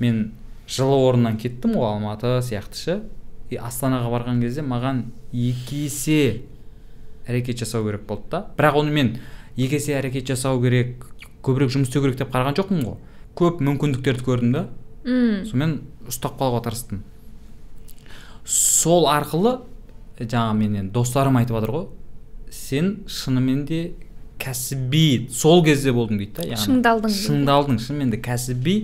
мен 0.00 0.24
жылы 0.66 0.96
орнынан 1.08 1.36
кеттім 1.38 1.76
ғой 1.78 1.92
алматы 1.92 2.38
сияқты 2.46 2.80
ше. 2.80 2.98
И 3.50 3.56
астанаға 3.60 4.10
барған 4.12 4.40
кезде 4.42 4.62
маған 4.64 5.04
екі 5.32 5.84
есе 5.84 6.18
әрекет 7.28 7.60
жасау 7.62 7.84
керек 7.86 8.06
болды 8.08 8.30
да. 8.30 8.44
Бірақ 8.56 8.78
оны 8.82 8.92
мен 8.94 9.10
екі 9.56 9.78
есе 9.78 9.98
әрекет 9.98 10.28
жасау 10.32 10.60
керек 10.62 11.04
көбірек 11.44 11.74
жұмыс 11.74 11.90
істеу 11.90 12.04
керек 12.04 12.18
деп 12.20 12.32
қараған 12.34 12.56
жоқпын 12.58 12.84
ғой. 12.86 12.96
Көп 13.36 13.60
мүмкіндіктерді 13.64 14.24
көрдім 14.26 14.52
да. 14.54 14.64
М, 15.04 15.44
сонымен 15.48 15.76
ұстап 16.08 16.38
қалуға 16.40 16.62
тырыстым. 16.68 17.02
Сол 18.44 19.08
арқылы 19.08 19.58
жаңа 20.20 20.54
менен 20.56 20.90
достарым 20.94 21.36
айтып 21.40 21.58
жатыр 21.58 21.74
ғой. 21.74 21.86
Сен 22.50 22.96
шынымен 23.10 23.64
де 23.68 23.80
кәсіби 24.40 25.28
сол 25.32 25.64
кезде 25.64 25.92
болдың 25.94 26.20
дейді 26.20 26.36
да 26.38 26.46
яғни. 26.52 26.64
Шыңдалдың 26.66 27.14
шыңдалдың 27.18 27.80
шынымен 27.82 28.12
де 28.14 28.20
кәсіби 28.22 28.76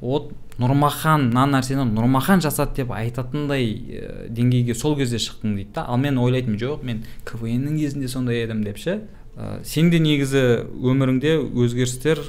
вот 0.00 0.32
нұрмахан 0.60 1.28
мына 1.34 1.44
нәрсені 1.58 1.84
нұрмахан 1.90 2.40
жасады 2.44 2.78
деп 2.80 2.94
айтатындай 2.96 3.66
ә, 3.66 4.28
деңгейге 4.32 4.74
сол 4.74 4.96
кезде 4.96 5.20
шықтың 5.20 5.56
дейді 5.58 5.74
да. 5.76 5.84
Ал 5.88 6.00
мен 6.00 6.16
ойлайтынмын 6.18 6.60
жоқ 6.62 6.82
мен 6.86 7.04
квн 7.28 7.66
нің 7.68 7.78
кезінде 7.82 8.08
сондай 8.08 8.40
едім 8.44 8.64
деп 8.64 8.80
ше? 8.80 9.02
Ә, 9.36 9.60
сен 9.68 9.90
де 9.92 10.00
негізі 10.00 10.46
өміріңде 10.80 11.36
өзгерістер 11.52 12.22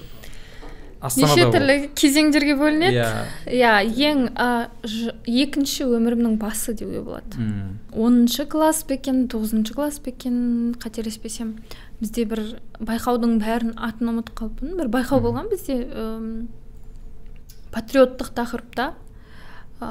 астанада 0.99 1.37
неше 1.37 1.53
түрлі 1.53 1.75
кезеңдерге 1.95 2.55
бөлінеді. 2.57 2.97
Иә. 2.97 3.09
Иә 3.47 3.73
ең 4.09 4.23
а, 4.35 4.67
ж- 4.83 5.13
екінші 5.23 5.85
өмірімнің 5.85 6.37
басы 6.41 6.73
деуге 6.73 7.03
болады. 7.05 7.37
Оныншы 7.93 8.47
класс 8.49 8.83
па 8.83 8.97
екен 8.97 9.27
тоғызыншы 9.31 9.77
класс 9.77 9.99
па 10.03 10.09
екен 10.11 10.73
қателеспесем. 10.81 11.59
Бізде 12.01 12.25
бір 12.25 12.41
байқаудың 12.81 13.37
бәрін 13.39 13.75
атын 13.77 14.11
ұмытып 14.15 14.41
қалыппын. 14.41 14.73
Бір 14.81 14.89
байқау 14.97 15.21
болған 15.21 15.51
бізде 15.53 15.77
патриоттық 17.73 18.31
тақырыпта 18.37 18.93
ә, 19.81 19.89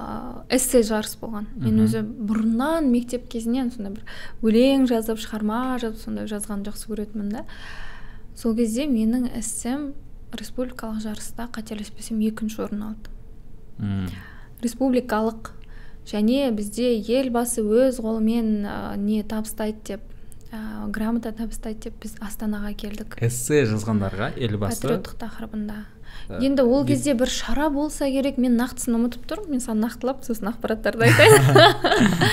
эссе 0.53 0.83
жарыс 0.87 1.16
болған. 1.20 1.49
Мен 1.57 1.83
өзі 1.85 2.03
бұрыннан 2.03 2.89
мектеп 2.91 3.29
кезінен 3.33 3.70
сондай 3.74 3.97
бір 3.97 4.07
өлең 4.43 4.89
жазып 4.91 5.20
шығарма 5.22 5.79
жазып 5.83 6.03
сондай 6.05 6.31
жазғанды 6.31 6.72
жақсы 6.72 6.91
көретінмін 6.91 7.35
да. 7.39 7.45
Сол 8.37 8.57
кезде 8.57 8.87
менің 8.91 9.31
эссем 9.39 9.93
республикалық 10.37 11.01
жарыста 11.05 11.47
қателеспесем 11.53 12.18
екінші 12.27 12.66
орын 12.66 12.83
алды. 12.91 14.11
Республикалық. 14.62 15.53
Және 16.07 16.53
бізде 16.55 16.93
елбасы 17.03 17.64
өз 17.66 17.97
қолымен 17.99 18.62
ә, 18.62 18.97
не 18.97 19.24
табыстайды 19.27 19.81
деп 19.89 20.05
ә, 20.55 20.87
грамота 20.95 21.33
табыстайды 21.35 21.89
деп 21.89 21.97
біз 22.05 22.14
астанаға 22.22 22.70
келдік. 22.79 23.16
Эссе 23.18 23.64
жазғандарға 23.66 24.29
елбасы? 24.39 24.85
Патриоттық 24.85 25.16
тақырыбында. 25.18 25.81
Енді 26.41 26.62
ол 26.62 26.85
де- 26.85 26.95
кезде 26.95 27.14
бір 27.14 27.29
шара 27.31 27.69
болса 27.71 28.07
керек. 28.11 28.39
Мен 28.39 28.57
нақтысын 28.61 28.97
ұмытып 28.99 29.27
тұрмын. 29.31 29.51
Мен 29.57 29.61
саған 29.61 29.85
нақтылап 29.87 30.25
сосын 30.27 30.53
ақпараттарды 30.53 31.05
айтайын. 31.09 32.31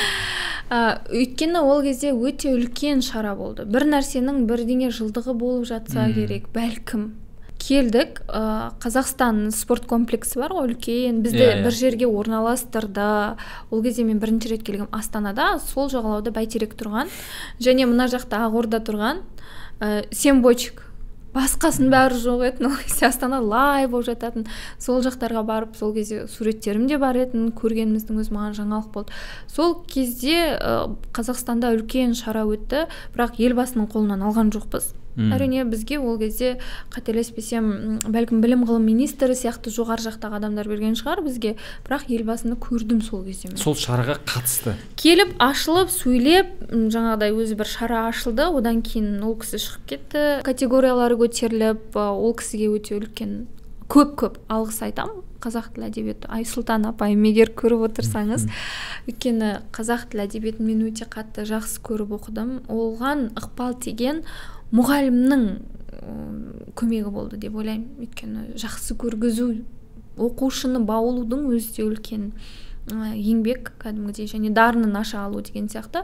Ә, 0.74 0.78
өйткені 1.14 1.60
ол 1.62 1.84
кезде 1.86 2.12
өте 2.16 2.54
үлкен 2.56 3.02
шара 3.06 3.36
болды. 3.36 3.66
бір 3.66 3.84
нәрсенің 3.92 4.46
бірдеңе 4.50 4.90
жылдығы 4.96 5.36
болып 5.38 5.68
жатса 5.70 6.08
керек 6.16 6.48
бәлкім. 6.56 7.12
Келдік 7.64 8.24
ә, 8.28 8.72
қазақстан 8.82 9.52
спорт 9.56 9.86
комплексі 9.88 10.40
бар 10.42 10.52
ғой 10.56 10.72
үлкен. 10.74 11.22
Бізді 11.24 11.38
Иә, 11.44 11.52
иә. 11.60 11.64
бір 11.64 11.72
жерге 11.78 12.08
орналастырды. 12.08 13.38
Ол 13.72 13.84
кезде 13.84 14.04
мен 14.04 14.20
бірінші 14.20 14.50
рет 14.56 14.64
келгем 14.64 14.88
астанада 14.92 15.60
сол 15.60 15.90
жағалауда 15.90 16.32
бәйтерек 16.34 16.74
тұрған 16.80 17.08
және 17.62 17.86
мына 17.86 18.08
жақта 18.12 18.42
ақорда 18.50 18.82
тұрған 18.84 19.22
ә, 19.80 20.04
сембойчик 20.12 20.82
басқасының 21.34 21.92
бәрі 21.94 22.20
жоқ 22.22 22.44
еді 22.48 22.68
ол 22.70 22.76
кезде 22.80 23.08
астана 23.10 23.42
лай 23.42 23.88
болып 23.90 24.08
жататын. 24.12 24.48
Сол 24.80 25.02
жақтарға 25.06 25.44
барып 25.48 25.78
сол 25.80 25.94
кезде 25.94 26.28
суреттерім 26.30 26.88
де 26.88 26.98
бар 27.02 27.18
еді 27.26 27.50
көргеніміздің 27.58 28.22
өзі 28.24 28.36
маған 28.38 28.58
жаңалық 28.62 28.90
болды. 28.94 29.14
Сол 29.52 29.80
кезде 29.90 30.58
қазақстанда 31.14 31.74
үлкен 31.78 32.14
шара 32.18 32.46
өтті 32.46 32.88
бірақ 33.16 33.42
елбасының 33.42 33.90
қолынан 33.92 34.28
алған 34.30 34.54
жоқпыз. 34.54 34.94
М. 35.16 35.32
әрине 35.34 35.64
бізге 35.70 36.00
ол 36.00 36.18
кезде 36.18 36.58
қателеспесем 36.90 38.00
бәлкім 38.10 38.42
білім 38.42 38.66
ғылым 38.66 38.86
министрі 38.88 39.36
сияқты 39.38 39.70
жоғары 39.70 40.02
жақтағы 40.08 40.40
адамдар 40.40 40.68
берген 40.68 40.96
шығар 40.98 41.22
бізге. 41.26 41.56
Бірақ 41.86 42.10
елбасыны 42.10 42.58
көрдім 42.58 43.04
сол 43.06 43.24
кезде 43.24 43.50
мен. 43.50 43.58
Сол 43.58 43.76
шараға 43.78 44.18
қатысты. 44.26 44.74
Келіп 44.98 45.36
ашылып 45.38 45.92
сөйлеп 45.94 46.72
жаңағыдай 46.72 47.34
өзі 47.34 47.58
бір 47.60 47.70
шара 47.70 48.08
ашылды. 48.10 48.50
Одан 48.50 48.82
кейін 48.82 49.22
ол 49.22 49.38
кісі 49.38 49.62
шығып 49.62 49.86
кетті. 49.94 50.24
Категориялары 50.48 51.20
көтеріліп 51.22 51.94
ол 52.00 52.34
кісіге 52.34 52.72
өте 52.74 52.98
үлкен 52.98 53.46
көп 53.94 54.16
көп 54.18 54.42
алғыс 54.50 54.82
айтамын. 54.88 55.22
Қазақ 55.44 55.74
тілі 55.76 55.90
әдебиеті 55.90 56.30
айсұлтан 56.32 56.88
апайым 56.88 57.26
егер 57.28 57.52
көріп 57.52 57.90
отырсаңыз. 57.90 58.46
Өйткені 59.12 59.50
қазақ 59.76 60.08
тілі 60.14 60.24
әдебиетін 60.24 60.70
мен 60.70 60.86
өте 60.88 61.06
қатты 61.12 61.44
жақсы 61.50 61.84
көріп 61.84 62.16
оқыдым. 62.16 62.54
Оған 62.72 63.34
ықпал 63.36 63.76
тиген 63.84 64.24
мұғалімнің 64.74 65.48
көмегі 66.78 67.14
болды 67.14 67.38
деп 67.42 67.56
ойлаймын. 67.56 67.88
Өйткені 68.04 68.58
жақсы 68.60 68.98
көргізу 69.00 69.50
оқушыны 70.18 70.82
баулудың 70.86 71.48
өзі 71.54 71.76
де 71.78 71.86
үлкен 71.88 72.30
еңбек 72.92 73.72
кәдімгідей 73.80 74.28
және 74.28 74.52
дарынын 74.54 74.96
аша 75.00 75.24
алу 75.26 75.42
деген 75.42 75.70
сияқты. 75.72 76.04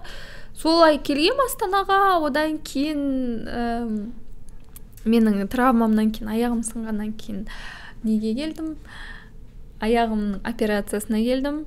Солай 0.56 1.00
келгем 1.04 1.42
астанаға. 1.44 2.20
Одан 2.24 2.58
кейін 2.64 3.02
ә, 3.50 3.66
менің 5.06 5.50
травмамнан 5.52 6.14
кейін 6.16 6.32
аяғым 6.32 6.64
сынғаннан 6.64 7.14
кейін 7.20 7.48
неге 8.04 8.34
келдім? 8.38 8.76
Аяғымның 9.84 10.40
операциясына 10.48 11.20
келдім. 11.26 11.66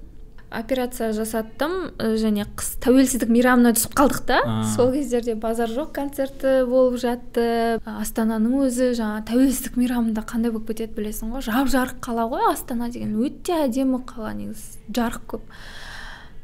Операция 0.52 1.10
жасаттым 1.16 1.92
және 1.98 2.46
қыс 2.58 2.74
тәуелсіздік 2.84 3.30
мейрамына 3.32 3.72
түсіп 3.76 3.94
қалдық 3.98 4.24
та. 4.28 4.40
Сол 4.74 4.92
кездерде 4.94 5.34
базар 5.34 5.70
жоқ 5.72 5.92
концерті 5.96 6.62
болып 6.68 6.98
жатты. 7.02 7.78
Астананың 7.88 8.66
өзі 8.66 8.90
жаңа 8.98 9.22
тәуелсіздік 9.28 9.78
мейрамында 9.80 10.24
қандай 10.28 10.54
болып 10.54 10.72
кетеді 10.72 10.96
білесің 10.98 11.32
ғой? 11.36 11.46
Жап 11.46 11.72
жарық 11.72 12.02
қала 12.04 12.28
ғой 12.30 12.50
астана 12.52 12.90
деген. 12.92 13.16
Өте 13.22 13.64
әдемі 13.64 14.02
қала 14.08 14.34
негізі 14.36 14.82
жарық 14.92 15.26
көп. 15.34 15.48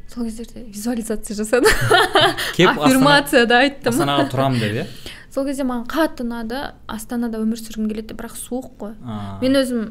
Сол 0.08 0.24
кездерде 0.24 0.64
визуализация 0.64 1.36
жасадым. 1.36 1.68
Аффирмация 2.72 3.44
да 3.46 3.62
айттым. 3.66 3.92
Астанаға 3.92 4.28
тұрамын 4.32 4.62
деп 4.62 4.82
иә? 4.82 4.88
сол 5.34 5.46
кезде 5.48 5.64
маған 5.68 5.86
қатты 5.90 6.24
ұнады. 6.24 6.60
Астанада 6.88 7.40
өмір 7.42 7.60
сүргім 7.60 7.88
келеді 7.90 8.16
бірақ 8.18 8.36
суық 8.38 8.70
қой. 8.80 8.94
Мен 9.42 9.58
өзім 9.60 9.90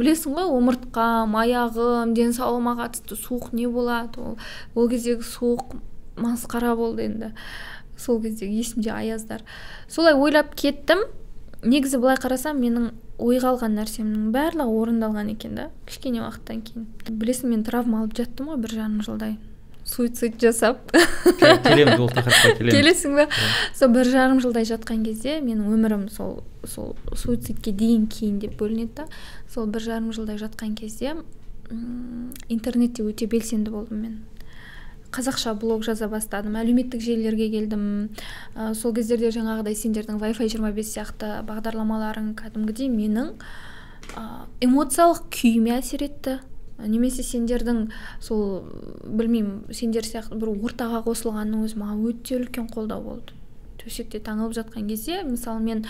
білесің 0.00 0.36
ғой 0.36 0.50
омыртқам 0.56 1.36
аяғым 1.40 2.14
денсаулығыма 2.18 2.76
қатысты 2.82 3.18
суық 3.18 3.52
не 3.56 3.68
болады 3.70 4.20
ол. 4.20 4.38
Ол 4.74 4.90
кездегі 4.90 5.22
суық 5.26 5.76
масқара 6.16 6.74
болды 6.76 7.06
енді. 7.08 7.32
Сол 7.96 8.20
кездегі 8.22 8.58
есімде 8.60 8.90
аяздар. 8.90 9.44
Солай 9.88 10.14
ойлап 10.14 10.54
кеттім. 10.54 11.06
Негізі 11.62 11.98
былай 12.00 12.16
қарасам 12.16 12.56
менің 12.56 12.92
ойға 13.20 13.50
алған 13.52 13.74
нәрсемнің 13.76 14.30
барлығы 14.32 14.76
орындалған 14.80 15.34
екен 15.34 15.58
да 15.58 15.66
кішкене 15.84 16.22
уақыттан 16.24 16.62
кейін. 16.64 16.86
Білесің 17.20 17.52
мен 17.52 17.64
травма 17.66 18.00
алып 18.00 18.16
жаттым 18.16 18.48
ғой 18.48 18.62
бір 18.62 18.72
жарым 18.78 19.02
жылдай. 19.04 19.34
Суицид 19.90 20.38
жасап. 20.40 20.92
Келеміз 21.66 21.98
ол 21.98 22.10
тақырыпқа 22.14 22.54
келеміз 22.58 22.76
келесің 22.76 23.18
ба 23.18 23.26
сол 23.74 23.92
бір 23.94 24.10
жарым 24.12 24.40
жылдай 24.44 24.68
жатқан 24.68 25.02
кезде 25.06 25.40
менің 25.42 25.66
өмірім 25.74 26.06
сол 26.14 26.40
сол 26.64 26.94
суицидке 27.16 27.72
дейін 27.72 28.06
кейін 28.12 28.38
деп 28.42 28.56
бөлінеді 28.60 29.02
да. 29.02 29.06
Сол 29.50 29.66
бір 29.66 29.82
жарым 29.88 30.12
жылдай 30.14 30.38
жатқан 30.40 30.76
кезде 30.78 31.16
интернетте 32.48 33.04
өте 33.06 33.26
белсенді 33.30 33.70
болдым 33.70 34.02
мен. 34.04 34.18
Қазақша 35.10 35.56
блог 35.58 35.82
жаза 35.82 36.06
бастадым 36.10 36.54
әлеуметтік 36.58 37.02
желілерге 37.02 37.48
келдім. 37.50 37.82
Ә, 38.54 38.74
сол 38.78 38.94
кездерде 38.94 39.32
жаңағыдай 39.34 39.74
сендердің 39.74 40.20
wi 40.22 40.34
fi 40.38 40.46
25 40.46 40.86
сияқты 40.86 41.30
бағдарламаларың 41.48 42.36
кәдімгідей 42.38 42.90
менің 42.94 43.32
ә, 44.14 44.46
эмоциялық 44.62 45.26
күйіме 45.34 45.78
әсер 45.80 46.06
етті. 46.06 46.38
Немесе 46.86 47.24
сендердің 47.26 47.86
сол 48.22 48.64
білмеймін 49.04 49.74
сендер 49.74 50.06
сияқты 50.06 50.38
бір 50.40 50.52
ортаға 50.54 51.02
қосылғанның 51.06 51.66
өзі 51.66 51.80
маған 51.80 52.02
өте 52.10 52.38
үлкен 52.38 52.70
қолдау 52.72 53.02
болды. 53.04 53.36
Төсекте 53.80 54.20
таңылып 54.20 54.56
жатқан 54.58 54.88
кезде 54.88 55.22
мысалы 55.24 55.62
мен 55.64 55.84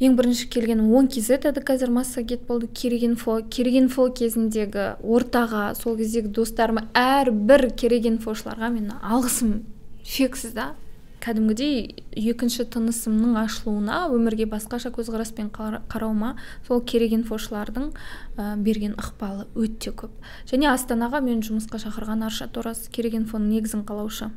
ең 0.00 0.14
бірінші 0.18 0.48
келген 0.54 0.80
он 0.94 1.08
kz 1.10 1.38
еді 1.38 1.60
қазір 1.60 1.90
массагет 1.90 2.46
болды. 2.46 2.68
Керек 2.68 3.02
инфо 3.02 3.40
керек 3.50 3.74
инфо 3.82 4.08
кезіндегі 4.14 4.94
ортаға 5.02 5.74
сол 5.74 5.96
кездегі 5.98 6.30
достарыма 6.32 6.86
әрбір 6.94 7.70
керек 7.76 8.06
инфошыларға 8.06 8.70
мен 8.72 8.92
алғысым 9.02 9.64
шексіз 10.04 10.54
да. 10.54 10.74
Кәдімгідей 11.22 12.04
екінші 12.16 12.66
тынысымның 12.72 13.36
ашылуына 13.40 14.04
өмірге 14.14 14.46
басқаша 14.50 14.92
көзқараспен 14.94 15.50
қарауыма 15.52 16.34
сол 16.66 16.82
керек 16.82 17.14
инфошылардың 17.16 17.90
ә, 18.36 18.56
берген 18.56 18.94
ықпалы 18.98 19.48
өте 19.58 19.92
көп. 19.92 20.14
Және 20.50 20.70
астанаға 20.72 21.20
мен 21.24 21.42
жұмысқа 21.44 21.80
шақырған 21.82 22.24
аршат 22.28 22.56
ораз 22.60 22.86
керек 22.92 23.18
инфоның 23.18 23.50
негізін 23.58 23.84
қалаушы. 23.88 24.30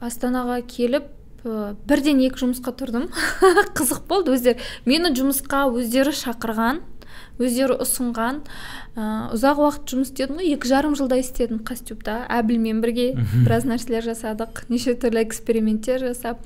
Астанаға 0.00 0.60
келіп 0.66 1.10
ә, 1.44 1.74
бірден 1.86 2.22
екі 2.26 2.44
жұмысқа 2.44 2.74
тұрдым. 2.76 3.10
Қызық 3.78 4.06
болды 4.10 4.34
өздері. 4.36 4.60
Мені 4.88 5.14
жұмысқа 5.16 5.66
өздері 5.70 6.14
шақырған 6.16 6.82
өздері 7.40 7.80
ұсынған 7.84 8.42
ә, 8.94 9.08
ұзақ 9.34 9.64
уақыт 9.64 9.94
жұмыс 9.94 10.12
істедім 10.12 10.40
ғой 10.40 10.54
екі 10.54 10.70
жарым 10.70 10.96
жылдай 10.98 11.24
істедім 11.24 11.64
костюмда 11.66 12.22
әбілмен 12.28 12.84
бірге 12.84 13.10
біраз 13.42 13.66
нәрселер 13.68 14.06
жасадық 14.12 14.64
неше 14.70 14.96
түрлі 15.00 15.24
эксперименттер 15.24 16.10
жасап. 16.10 16.44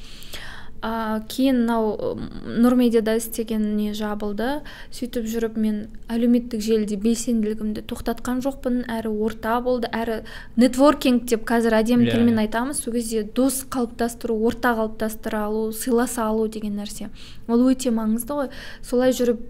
Ә, 0.84 1.22
кейін 1.32 1.62
мынау 1.62 2.18
нұрмедиада 2.44 3.14
істеген 3.16 3.70
не 3.78 3.94
жабылды 3.96 4.58
сөйтіп 4.92 5.24
жүріп 5.32 5.54
мен 5.56 5.78
әлеуметтік 6.12 6.60
желіде 6.60 6.98
белсенділігімді 7.00 7.86
тоқтатқан 7.88 8.42
жоқпын 8.44 8.82
әрі 8.92 9.14
орта 9.24 9.54
болды 9.64 9.88
әрі 9.96 10.18
нетворкинг 10.60 11.24
деп 11.32 11.48
қазір 11.48 11.78
әдемі 11.78 12.04
yeah. 12.04 12.18
тілмен 12.18 12.42
айтамыз 12.44 12.84
сол 12.84 12.98
кезде 12.98 13.24
дос 13.24 13.62
қалыптастыру 13.64 14.36
орта 14.44 14.74
қалыптастыра 14.76 15.46
алу 15.46 15.70
сыйласа 15.72 16.28
алу 16.28 16.50
деген 16.52 16.76
нәрсе. 16.76 17.08
Ол 17.48 17.64
өте 17.64 17.88
маңызды 17.88 18.36
ғой. 18.36 18.52
Солай 18.84 19.16
жүріп 19.16 19.40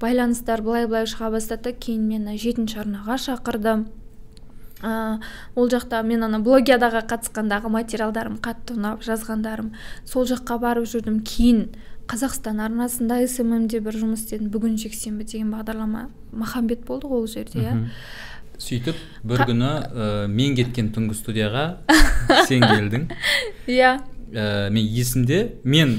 байланыстар 0.00 0.62
былай 0.62 0.86
былай 0.86 1.08
шыға 1.10 1.30
бастады. 1.34 1.72
Кейін 1.72 2.08
мені 2.08 2.38
жетінші 2.38 2.82
арнаға 2.84 3.18
шақырды. 3.20 3.84
Ә, 4.84 5.20
ол 5.56 5.70
жақта 5.72 6.02
мен 6.04 6.26
ана 6.26 6.40
блогиадаға 6.44 7.04
қатысқандағы 7.08 7.70
материалдарым 7.72 8.36
қатты 8.42 8.76
ұнап 8.76 9.04
жазғандарым. 9.06 9.72
Сол 10.04 10.26
жаққа 10.28 10.58
барып 10.60 10.88
жүрдім. 10.90 11.22
Кейін 11.24 11.68
қазақстан 12.10 12.60
арнасында 12.60 13.22
сммде 13.30 13.80
бір 13.80 13.96
жұмыс 14.02 14.26
істедім. 14.26 14.50
Бүгін 14.52 14.76
жексенбі 14.80 15.24
деген 15.24 15.54
бағдарлама 15.54 16.08
махамбет 16.32 16.84
болды 16.84 17.08
ғой 17.08 17.24
ол 17.24 17.30
жерде 17.30 17.62
иә. 17.62 17.76
Сөйтіп 18.60 18.98
бір 19.24 19.46
күні 19.48 19.70
ә, 19.70 20.26
мен 20.28 20.54
кеткен 20.58 20.92
түнгі 20.94 21.16
студияға 21.16 21.64
сен 22.50 22.66
келдің. 22.66 23.08
Иә. 23.66 23.96
Ә, 24.34 24.68
мен 24.74 24.84
есімде 24.84 25.56
мен 25.64 25.96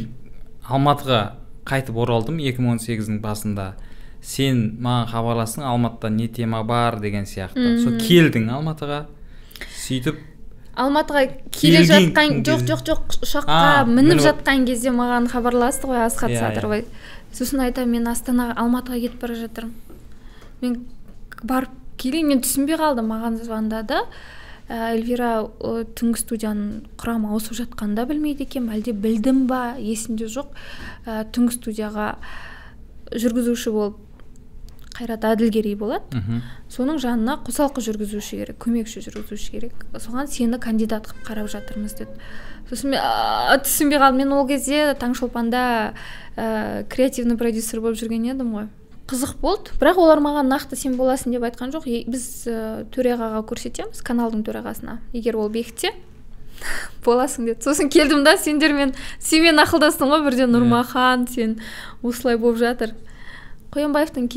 алматыға 0.69 1.44
қайтып 1.65 1.97
оралдым 1.97 2.37
2018-дің 2.43 3.19
басында. 3.23 3.73
Сен 4.25 4.77
маған 4.81 5.09
хабарластың 5.11 5.65
алматыда 5.69 6.09
не 6.09 6.27
тема 6.27 6.63
бар? 6.63 6.99
деген 6.99 7.27
сияқты. 7.29 7.77
Сол 7.83 7.99
келдің 8.01 8.49
алматыға 8.53 9.05
сөйтіп 9.85 10.21
алматыға 10.75 11.23
келе 11.55 11.83
жатқан 11.87 12.41
жоқ 12.43 12.65
жоқ 12.67 12.81
жоқ 12.89 13.13
ұшаққа 13.23 13.85
мініп 13.87 14.19
жатқан 14.23 14.65
кезде 14.67 14.91
маған 14.91 15.29
хабарласты 15.31 15.87
ғой 15.87 16.03
асхат 16.03 16.33
yeah, 16.33 16.35
иә, 16.35 16.49
иә. 16.49 16.55
садырбай 16.55 16.85
сосын 17.35 17.63
айтамын 17.65 17.95
мен 17.95 18.09
астанаға 18.11 18.57
алматыға 18.59 18.99
кетіп 19.05 19.21
бара 19.23 19.37
жатырмын. 19.39 19.73
Мен 20.61 20.75
барып 21.43 21.71
келейін 21.99 22.33
мен 22.33 22.43
түсінбей 22.43 22.79
қалдым 22.79 23.07
маған 23.11 23.39
звондады. 23.43 24.03
Эльвира 24.69 25.45
түнгі 25.97 26.21
студияның 26.21 26.69
құрамы 26.97 27.29
ауысып 27.33 27.59
жатқанда 27.59 28.07
білмейді 28.09 28.47
екенмін. 28.47 28.73
Әлде 28.79 28.95
білдім 28.97 29.45
ба 29.49 29.75
есімде 29.77 30.25
жоқ. 30.31 30.55
Ә, 31.05 31.23
түнгі 31.29 31.53
студияға 31.59 32.15
жүргізуші 33.13 33.75
болып 33.75 34.01
қайрат 34.95 35.25
әділгерей 35.27 35.75
болады 35.75 36.21
соның 36.71 37.01
жанына 37.03 37.35
қосалқы 37.45 37.83
жүргізуші 37.83 38.39
керек 38.39 38.61
көмекші 38.63 39.03
жүргізуші 39.03 39.51
керек. 39.51 39.85
Соған 39.91 40.29
сені 40.31 40.59
кандидат 40.63 41.09
қылып 41.09 41.27
қарап 41.27 41.49
жатырмыз 41.51 41.97
деді 41.99 42.15
сосын 42.69 42.95
мен 42.95 43.61
түсінбей 43.65 43.99
қалдым 43.99 44.23
мен 44.23 44.31
ол 44.33 44.47
кезде 44.47 44.95
таңшолпанда 44.97 45.93
ә, 46.35 46.87
креативный 46.89 47.37
продюсер 47.37 47.83
болып 47.83 47.99
жүрген 47.99 48.31
едім 48.31 48.55
ғой. 48.55 48.69
Қызық 49.09 49.37
болды. 49.41 49.73
Бірақ 49.79 49.99
олар 50.01 50.21
маған 50.23 50.49
нақты 50.49 50.77
сен 50.79 50.95
боласың 50.97 51.35
деп 51.35 51.45
айтқан 51.45 51.73
жоқ. 51.75 51.85
Біз 52.09 52.25
ә, 52.49 52.85
төрағаға 52.93 53.43
көрсетеміз 53.45 54.01
каналдың 54.05 54.41
төрағасына. 54.47 54.97
Егер 55.13 55.37
ол 55.37 55.49
бекітсе 55.53 55.93
боласың 57.05 57.45
деді. 57.49 57.61
Сосын 57.65 57.91
келдім 57.93 58.23
да 58.25 58.35
сендермен 58.41 58.95
сенімен 59.19 59.61
ақылдастым 59.61 60.09
ғой 60.09 60.25
бірден 60.25 60.53
нұрмахан 60.55 61.27
сен 61.29 61.59
осылай 62.01 62.39
болып 62.41 62.61
жатыр. 62.63 62.95
Қоянбаевтың 63.75 64.29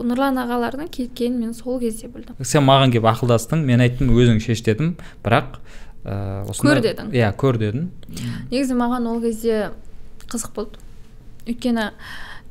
нұрлан 0.00 0.40
ағалардың 0.42 0.88
кеткенін 0.90 1.42
мен 1.44 1.54
сол 1.54 1.78
кезде 1.78 2.08
білдім. 2.08 2.38
Сен 2.42 2.64
маған 2.66 2.94
келіп 2.94 3.06
ақылдастың 3.12 3.62
мен 3.68 3.84
айттым 3.84 4.10
өзің 4.16 4.40
шеш 4.42 4.64
дедім. 4.66 4.96
Бірақ 5.22 5.60
ыыы 6.08 6.48
ә, 6.48 6.58
көр 6.58 6.80
дедің. 6.82 7.12
Иә 7.12 7.30
көр 7.36 7.60
дедің 7.60 7.90
негізі 8.48 8.78
маған 8.78 9.10
ол 9.12 9.20
кезде 9.22 9.68
қызық 10.26 10.54
болды. 10.56 10.80
Өйткені 11.48 11.90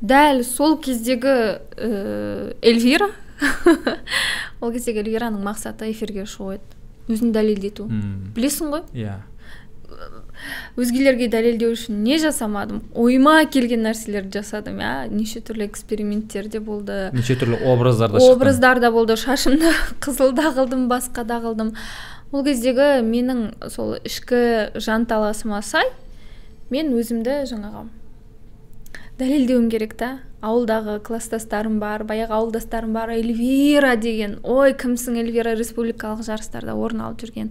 дәл 0.00 0.42
сол 0.46 0.78
кездегі 0.82 1.34
ә, 1.76 2.54
эльвира. 2.62 3.10
Ол 4.62 4.72
кездегі 4.74 5.04
эльвираның 5.04 5.42
мақсаты 5.46 5.90
эфирге 5.92 6.26
шығу 6.26 6.56
еді. 6.56 6.78
Өзін 7.08 7.32
дәлелдету. 7.32 7.88
Білесің 8.36 8.72
ғой? 8.74 8.84
Иә. 8.92 9.18
Өзгелерге 10.78 11.26
дәлелдеу 11.32 11.72
үшін 11.74 12.02
не 12.04 12.18
жасамадым? 12.22 12.82
Ойыма 12.94 13.40
келген 13.50 13.82
нәрселерді 13.86 14.38
жасадым. 14.38 14.78
Иә 14.78 15.08
неше 15.10 15.40
түрлі 15.42 15.66
эксперименттер 15.66 16.46
де 16.52 16.60
болды. 16.62 17.08
Неше 17.16 17.34
түрлі 17.40 17.58
образдар 17.66 18.12
да 18.12 18.22
образдар 18.22 18.80
да 18.80 18.92
болды. 18.94 19.16
Шашымды 19.18 19.72
қызыл 20.04 20.34
да 20.36 20.52
қылдым 20.54 20.86
басқа 20.92 21.24
да 21.26 21.40
қылдым 21.42 21.74
ол 22.30 22.44
кездегі 22.44 23.00
менің 23.08 23.70
сол 23.72 23.96
ішкі 24.04 24.76
жанталасыма 24.76 25.62
сай 25.64 25.88
мен 26.70 26.92
өзімді 26.92 27.40
жаңағы 27.48 27.86
дәлелдеуім 29.18 29.68
керек 29.72 29.94
та. 29.98 30.18
Ауылдағы 30.44 30.98
класстастарым 31.06 31.80
бар 31.82 32.04
баяғы 32.06 32.36
ауылдастарым 32.36 32.92
бар. 32.94 33.10
Эльвира 33.16 33.96
деген. 33.96 34.38
Ой 34.42 34.74
кімсің 34.78 35.18
эльвира? 35.22 35.56
Республикалық 35.58 36.22
жарыстарда 36.26 36.76
орын 36.78 37.02
алып 37.08 37.24
жүрген. 37.24 37.50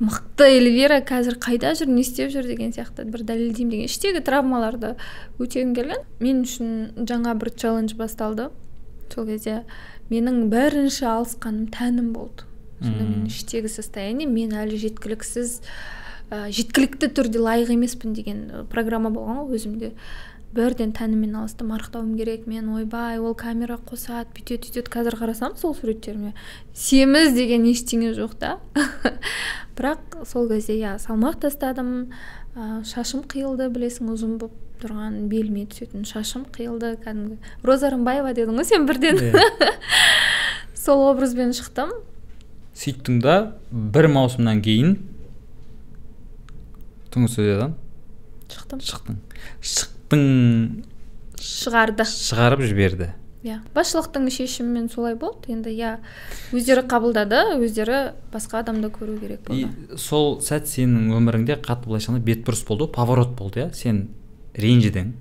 Мықты 0.00 0.48
эльвира 0.56 0.98
қазір 1.04 1.36
қайда 1.38 1.74
жүр 1.76 1.90
не 1.92 2.02
істеп 2.02 2.32
жүр 2.32 2.48
деген 2.48 2.72
сияқты 2.74 3.04
бір 3.04 3.22
дәлелдеймін 3.28 3.74
деген. 3.76 3.90
Іштегі 3.90 4.24
травмаларды 4.26 4.94
өтегім 5.38 5.74
келген. 5.76 6.02
Мен 6.18 6.42
үшін 6.46 7.06
жаңа 7.06 7.36
бір 7.38 7.52
челлендж 7.54 7.94
басталды. 7.98 8.48
Сол 9.14 9.28
кезде 9.28 9.62
менің 10.10 10.48
бірінші 10.50 11.06
алысқаным 11.06 11.68
тәнім 11.74 12.14
болды. 12.16 12.48
Сонда 12.80 13.04
менің 13.04 13.26
іштегі 13.28 13.68
состояние 13.68 14.26
мен 14.26 14.54
әлі 14.56 14.78
жеткіліксіз 14.80 15.58
ә, 16.30 16.48
жеткілікті 16.48 17.10
түрде 17.12 17.42
лайық 17.42 17.74
емеспін 17.74 18.14
деген 18.16 18.44
программа 18.72 19.10
болған 19.12 19.42
ғой 19.44 19.58
өзімде. 19.58 19.92
Бірден 20.54 20.90
тәніммен 20.96 21.36
алыстым 21.38 21.70
арықтауым 21.76 22.16
керек 22.18 22.46
мен 22.50 22.72
ойбай 22.74 23.20
ол 23.22 23.36
камера 23.38 23.76
қосады 23.78 24.32
бүйтеді 24.34 24.66
сөйтеді 24.66 24.90
қазір 24.90 25.16
қарасам 25.20 25.54
сол 25.58 25.76
суреттеріме 25.78 26.32
семіз 26.74 27.36
деген 27.36 27.68
ештеңе 27.70 28.10
жоқ 28.16 28.34
та. 28.40 28.56
Бірақ 29.78 30.24
сол 30.26 30.48
кезде 30.50 30.74
иә 30.80 30.96
салмақ 30.98 31.38
тастадым. 31.44 32.10
Ә, 32.58 32.82
шашым 32.82 33.22
қиылды 33.30 33.68
білесің 33.70 34.10
ұзын 34.10 34.32
болып 34.40 34.56
тұрған 34.82 35.28
беліме 35.30 35.68
түсетін 35.70 36.02
шашым 36.08 36.48
қиылды. 36.50 36.96
Кәдімгі 37.04 37.38
роза 37.62 37.92
рымбаева 37.94 38.34
дедің 38.34 38.58
ғой 38.58 38.66
сен 38.66 38.88
бірден. 38.90 39.22
Yeah. 39.22 39.70
сол 40.74 41.06
образбен 41.12 41.54
шықтым. 41.54 41.94
Сөйттің 42.74 43.22
да 43.22 43.36
бір 43.70 44.10
маусымнан 44.10 44.64
кейін. 44.66 44.98
Түнгі 47.14 47.30
студиядан 47.30 47.78
шықтым. 48.50 48.82
шықтың 48.82 49.89
шықтың 50.10 50.82
шығарды. 51.38 52.04
шығарып 52.04 52.62
жіберді. 52.66 53.10
Иә 53.44 53.60
басшылықтың 53.74 54.28
шешімімен 54.28 54.90
солай 54.90 55.14
болды. 55.14 55.52
Енді 55.54 55.70
иә 55.70 55.98
өздері 56.52 56.82
қабылдады 56.84 57.56
өздері 57.56 58.12
басқа 58.32 58.60
адамды 58.60 58.88
көру 58.90 59.18
керек 59.20 59.40
болды. 59.46 59.70
И 59.70 59.96
сол 59.96 60.40
сәт 60.40 60.66
сенің 60.68 61.14
өміріңде 61.16 61.56
қатты 61.62 61.86
былайша 61.88 62.10
айтқанда 62.12 62.26
бетбұрыс 62.26 62.66
болды 62.66 62.84
ғой 62.84 62.92
поворот 62.92 63.32
болды 63.38 63.62
иә? 63.64 63.72
Сен 63.72 64.10
ренжідің. 64.54 65.14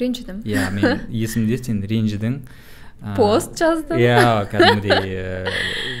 Ренжідім. 0.00 0.42
Иә 0.42 0.70
мен 0.72 1.00
есімде 1.10 1.58
сен 1.58 1.82
ренжідің. 1.84 2.40
Пост 3.16 3.54
жаздым. 3.58 3.98
иә 3.98 4.46
кәдімгідей 4.50 5.46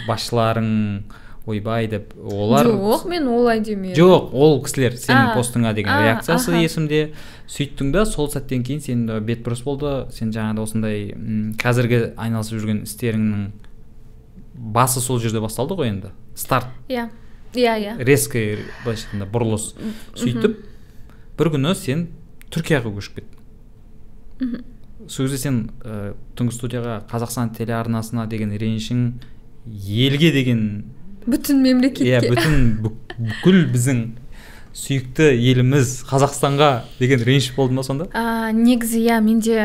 басшыларың 0.08 1.04
ойбай 1.46 1.88
деп 1.90 2.12
олар 2.16 2.66
жоқ 2.66 3.08
мен 3.10 3.26
олай 3.28 3.60
демедім 3.60 3.96
жоқ 3.98 4.30
ол 4.32 4.60
кісілер 4.62 4.94
сенің 4.94 5.32
постыңа 5.36 5.72
деген 5.74 5.98
реакциясы 6.04 6.54
есімде. 6.62 7.12
Сөйттің 7.50 7.90
да 7.92 8.04
сол 8.06 8.30
сәттен 8.30 8.62
кейін 8.62 8.80
сен 8.80 9.02
бетбұрыс 9.26 9.64
болды. 9.66 10.06
Сен 10.14 10.30
жаңағыдай 10.32 10.62
осындай 10.62 11.56
қазіргі 11.60 12.14
айналысып 12.16 12.62
жүрген 12.62 12.84
істеріңнің 12.86 13.50
басы 14.72 15.02
сол 15.02 15.18
жерде 15.20 15.42
басталды 15.42 15.74
ғой 15.74 15.90
енді. 15.90 16.12
Старт. 16.38 16.70
Иә. 16.88 17.10
Иә 17.52 17.74
иә. 17.82 17.96
Резкий 17.98 18.62
былайша 18.84 19.08
айтқанда 19.10 19.28
бұрылыс. 19.34 19.72
Сөйтіп 20.14 20.62
бір 21.36 21.52
күні 21.52 21.74
сен 21.76 22.06
түркияға 22.54 22.94
көшіп 22.94 23.18
кеттің. 23.18 24.62
Сол 25.08 25.26
кезде 25.26 25.38
сен 25.42 25.60
ә, 25.82 26.14
түнгі 26.38 26.54
студияға 26.54 27.00
қазақстан 27.10 27.50
телеарнасына 27.56 28.28
деген 28.30 28.54
ренішің 28.54 29.06
елге 29.66 30.30
деген 30.32 30.62
бүтін 31.26 31.62
мемлекетке 31.62 32.10
иә 32.10 32.20
бүтін 32.24 32.58
бүкіл 32.82 33.62
біздің 33.72 34.02
сүйікті 34.76 35.28
еліміз 35.36 36.00
қазақстанға 36.08 36.70
деген 36.98 37.24
реніш 37.26 37.50
болды 37.56 37.76
ма 37.76 37.84
сонда? 37.86 38.08
А, 38.16 38.52
негізі 38.56 39.02
иә 39.04 39.20
менде 39.24 39.58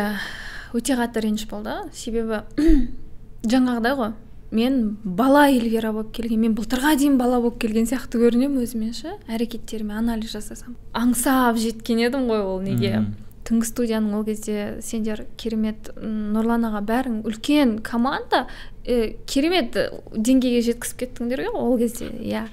өте 0.75 0.97
қатты 0.99 1.23
реніш 1.23 1.47
болды. 1.49 1.75
Себебі 1.95 2.43
жаңағыдай 3.51 3.95
ғой 3.97 4.15
мен 4.51 4.97
бала 5.03 5.47
эльвира 5.51 5.91
болып 5.91 6.13
келген 6.15 6.41
мен 6.45 6.55
былтырға 6.55 6.95
дейін 6.99 7.17
бала 7.19 7.39
болып 7.41 7.59
келген 7.61 7.87
сияқты 7.89 8.19
көрінемін 8.21 8.63
өзіме 8.63 8.93
ше 8.95 9.15
әрекеттеріме 9.27 9.97
анализ 9.99 10.31
жасасам. 10.35 10.77
Аңсап 10.95 11.59
жеткен 11.59 11.99
едім 12.05 12.29
ғой 12.31 12.43
ол 12.45 12.61
неге? 12.63 13.03
Түнгі 13.47 13.67
студияның 13.69 14.17
ол 14.17 14.25
кезде 14.27 14.77
сендер 14.83 15.23
керемет 15.39 15.89
нұрлан 15.95 16.67
аға 16.67 16.81
бәрің 16.87 17.21
үлкен 17.27 17.77
команда 17.85 18.45
ә, 18.83 19.15
керемет 19.29 19.77
деңгейге 20.11 20.65
жеткізіп 20.67 21.03
кеттіңдер 21.03 21.45
ғой 21.47 21.63
ол 21.63 21.77
кезде 21.79 22.11
иә. 22.11 22.47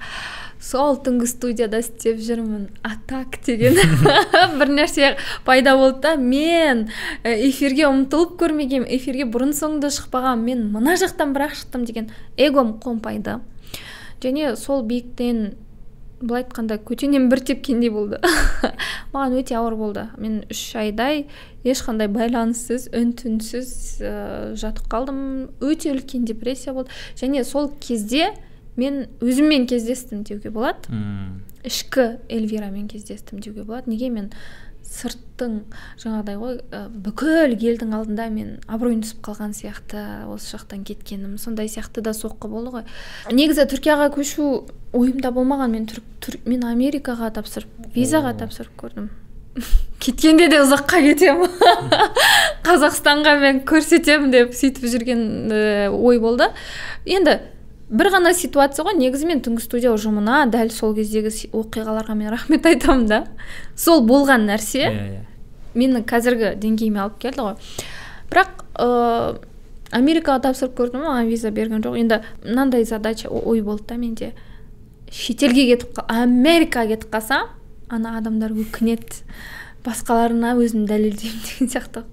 Сол 0.65 0.95
түнгі 1.03 1.27
студияда 1.29 1.81
істеп 1.83 2.21
жүрмін 2.23 2.69
атак 2.87 3.41
деген 3.45 3.75
бір 4.59 4.71
нәрсе 4.71 5.11
пайда 5.45 5.75
болды 5.77 5.99
да 6.07 6.15
мен 6.15 6.87
эфирге 7.27 7.89
ұмтылып 7.89 8.37
көрмегенмін 8.39 8.87
эфирге 8.95 9.27
бұрын 9.27 9.51
соңды 9.53 9.91
шықпаған 9.93 10.47
мен 10.47 10.63
мына 10.73 10.95
жақтан 11.01 11.35
бірақ 11.35 11.59
шықтым 11.59 11.85
деген 11.85 12.09
эгом 12.37 12.77
қомпайды 12.81 13.41
және 14.23 14.55
сол 14.55 14.81
биіктен 14.87 15.53
былай 16.21 16.43
айтқанда 16.43 16.77
көтеннен 16.85 17.27
бір 17.31 17.41
тепкендей 17.45 17.91
болды. 17.91 18.19
Маған 19.13 19.37
өте 19.39 19.57
ауыр 19.59 19.75
болды. 19.79 20.07
Мен 20.21 20.43
үш 20.51 20.61
айдай 20.79 21.25
ешқандай 21.67 22.09
байланыссыз 22.11 22.89
үн 22.95 23.13
түнсіз 23.19 23.71
ә, 23.99 24.13
жатып 24.59 24.87
қалдым. 24.91 25.19
Өте 25.59 25.91
үлкен 25.93 26.25
депрессия 26.27 26.73
болды. 26.75 26.93
Және 27.19 27.43
сол 27.47 27.71
кезде 27.79 28.31
мен 28.75 29.05
өзіммен 29.23 29.67
кездестім 29.67 30.23
деуге 30.27 30.51
болады. 30.55 30.91
Ішкі 31.65 32.19
эльвирамен 32.29 32.87
кездестім 32.91 33.39
деуге 33.39 33.63
болады. 33.63 33.91
Неге 33.91 34.09
мен 34.09 34.31
сырттың 34.95 35.55
жаңағыдай 36.01 36.37
ғой 36.39 36.57
ә, 36.71 36.85
бүкіл 36.89 37.55
елдің 37.55 37.93
алдында 37.97 38.27
мен 38.31 38.53
абыройым 38.71 39.01
түсіп 39.03 39.21
қалған 39.27 39.55
сияқты 39.57 40.03
осы 40.31 40.55
жақтан 40.55 40.85
кеткенім. 40.87 41.35
Сондай 41.41 41.69
сияқты 41.71 42.03
да 42.05 42.15
соққы 42.15 42.49
болды 42.51 42.73
ғой. 42.77 42.87
Негізі 43.31 43.67
түркияға 43.71 44.09
көшу 44.15 44.65
ойымда 44.95 45.33
болмаған. 45.35 45.75
Мен 45.75 45.89
түр, 45.91 46.03
түр, 46.23 46.39
мен 46.47 46.63
америкаға 46.69 47.33
тапсырып 47.35 47.91
визаға 47.95 48.35
тапсырып 48.39 48.77
көрдім. 48.79 49.09
Кеткенде 50.03 50.47
де 50.51 50.61
ұзаққа 50.63 51.01
кетемін. 51.09 51.51
Қазақстанға 52.67 53.35
мен 53.41 53.61
көрсетемін 53.67 54.31
деп 54.33 54.55
сөйтіп 54.55 54.87
жүрген 54.95 55.27
ой 55.95 56.19
болды. 56.23 56.51
Енді 57.05 57.39
бір 57.89 58.09
ғана 58.13 58.33
ситуация 58.33 58.85
ғой 58.85 58.97
негізі 58.97 59.27
мен 59.29 59.41
түнгі 59.45 59.63
студия 59.63 59.91
ұжымына 59.93 60.45
дәл 60.49 60.71
сол 60.73 60.95
кездегі 60.97 61.31
оқиғаларға 61.53 62.15
мен 62.17 62.31
рахмет 62.33 62.65
айтамын 62.65 63.05
да. 63.09 63.19
Сол 63.77 64.01
болған 64.07 64.47
нәрсе. 64.49 64.81
Иә 64.81 64.89
yeah, 64.89 65.11
yeah. 65.19 65.25
мені 65.75 66.01
қазіргі 66.07 66.55
деңгейіме 66.61 67.03
алып 67.03 67.19
келді 67.21 67.45
ғой. 67.45 67.75
Бірақ 68.31 68.63
ә, 68.81 68.87
америкаға 69.93 70.47
тапсырып 70.47 70.73
көрдім 70.79 71.05
маған 71.05 71.29
виза 71.29 71.51
берген 71.53 71.83
жоқ. 71.85 71.99
Енді 71.99 72.21
мынандай 72.43 72.85
задача 72.89 73.29
ой 73.29 73.61
болды 73.61 73.85
да 73.91 73.99
менде. 74.01 74.33
Шетелге 75.11 75.67
кетіп 75.75 76.01
америкаға 76.07 76.95
кетіп 76.95 77.13
қалсам 77.13 77.53
ана 77.89 78.17
адамдар 78.17 78.55
өкінеді. 78.55 79.21
Басқаларына 79.85 80.55
өзімді 80.57 80.89
дәлелдеймін 80.89 81.45
деген 81.51 81.69
сияқты. 81.69 82.05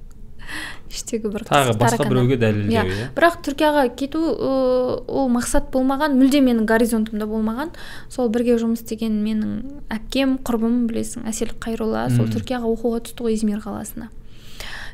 Іштегі 0.93 1.33
бір 1.33 1.45
тағы 1.49 1.75
басқа 1.81 2.07
біреуге 2.09 2.37
дәлелдеу 2.41 2.73
иә. 2.73 2.85
yeah. 2.85 3.11
бірақ 3.17 3.39
түркияға 3.47 3.85
кету 3.97 4.21
ол 4.23 5.29
мақсат 5.33 5.71
болмаған 5.73 6.17
мүлде 6.21 6.43
менің 6.45 6.67
горизонтымда 6.69 7.29
болмаған. 7.31 7.73
Сол 8.13 8.29
бірге 8.33 8.59
жұмыс 8.61 8.85
істеген 8.85 9.21
менің 9.25 9.85
әпкем 9.93 10.39
құрбым 10.45 10.87
білесің 10.91 11.29
әсел 11.31 11.55
қайролла 11.63 12.09
сол 12.13 12.29
түркияға 12.33 12.69
оқуға 12.75 13.05
түсті 13.09 13.29
ғой 13.29 13.39
измир 13.39 13.63
қаласына. 13.65 14.11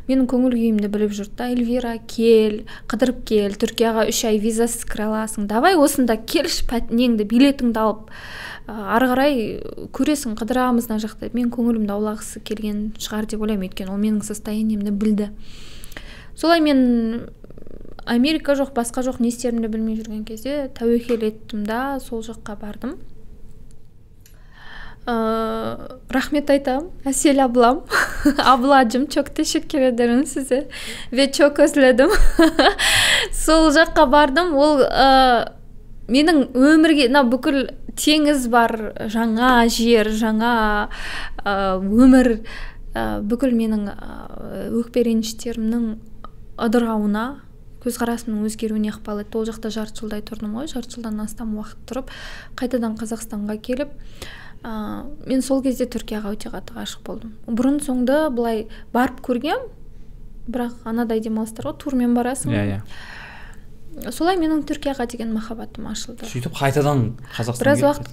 Менің 0.09 0.25
көңіл 0.31 0.55
күйімді 0.57 0.89
біліп 0.89 1.11
жүрді 1.13 1.35
да 1.37 1.51
эльвира 1.53 1.99
кел 2.09 2.63
қыдырып 2.89 3.19
кел 3.29 3.57
түркияға 3.61 4.07
үш 4.09 4.23
ай 4.25 4.39
визасыз 4.41 4.87
кіре 4.89 5.05
аласың. 5.11 5.45
Давай 5.51 5.77
осында 5.77 6.17
келші 6.17 6.65
неңді 6.89 7.27
билетіңді 7.29 7.83
алып 7.83 8.15
ары 8.69 9.09
қарай 9.09 9.37
көресің 9.97 10.37
қыдырамыз 10.39 10.91
мына 10.91 11.01
жақта. 11.01 11.31
Мен 11.33 11.49
көңілімді 11.55 11.95
аулағысы 11.95 12.43
келген 12.45 12.93
шығар 13.01 13.29
деп 13.31 13.41
ойлаймын. 13.41 13.71
Өйткені 13.71 13.95
ол 13.95 14.01
менің 14.03 14.21
состояниемді 14.29 14.93
білді. 14.93 15.31
Солай 16.37 16.61
мен 16.61 17.31
америка 18.07 18.55
жоқ 18.59 18.75
басқа 18.77 19.03
жоқ 19.07 19.23
не 19.25 19.33
істерімді 19.33 19.71
білмей 19.73 19.97
жүрген 19.99 20.25
кезде 20.29 20.69
тәуекел 20.77 21.25
еттім 21.25 21.65
да 21.69 21.99
сол 22.05 22.21
жаққа 22.25 22.59
бардым. 22.61 22.99
Ә, 25.09 25.99
рахмет 26.13 26.51
айтамын 26.53 27.09
әсел 27.09 27.41
аблам 27.41 27.81
абладжым 28.53 29.07
teşekkür 29.09 29.81
ederim 29.93 30.27
size 30.27 30.69
ve 31.13 31.33
çok 31.33 31.59
özledim. 31.59 32.11
Сол 33.33 33.71
жаққа 33.73 34.11
бардым. 34.13 34.53
Ол 34.55 34.85
ә, 34.85 35.58
менің 36.09 36.49
өмірге 36.57 37.09
мына 37.11 37.25
бүкіл 37.29 37.69
теңіз 37.99 38.49
бар 38.53 38.75
жаңа 39.13 39.67
жер 39.73 40.11
жаңа 40.17 40.53
өмір 41.45 42.39
бүкіл 43.29 43.55
менің 43.55 43.91
өкпе 44.81 45.05
реніштерімнің 45.09 45.91
ыдырауына 46.59 47.27
көзқарасымның 47.85 48.49
өзгеруіне 48.49 48.91
ықпал 48.93 49.23
етті. 49.23 49.39
Ол 49.39 49.47
жақта 49.49 49.71
жарты 49.73 50.03
жылдай 50.03 50.23
тұрдым 50.27 50.57
ғой. 50.59 50.67
Жарты 50.71 50.97
жылдан 50.97 51.21
астам 51.23 51.55
уақыт 51.59 51.85
тұрып 51.89 52.11
қайтадан 52.59 52.97
қазақстанға 52.99 53.59
келіп 53.63 53.93
ә, 54.65 55.07
мен 55.29 55.45
сол 55.47 55.63
кезде 55.63 55.87
түркияға 55.87 56.35
өте 56.35 56.51
қатты 56.53 56.75
ғашық 56.75 57.05
болдым. 57.07 57.37
Бұрын 57.47 57.79
соңды 57.85 58.25
былай 58.35 58.67
барып 58.93 59.23
көргем 59.25 59.69
бірақ 60.49 60.83
анадай 60.89 61.23
демалыстар 61.23 61.71
ғой 61.71 61.79
турмен 61.79 62.19
барасың. 62.19 62.53
Иә 62.53 62.67
иә. 62.67 62.83
Солай 64.15 64.39
менің 64.41 64.65
түркияға 64.69 65.09
деген 65.11 65.33
махаббатым 65.35 65.89
ашылды. 65.91 66.29
Сөйтіп 66.29 66.55
қайтадан 66.59 67.05
қазақстанға 67.37 67.65
біраз 67.65 67.85
уақыт 67.87 68.09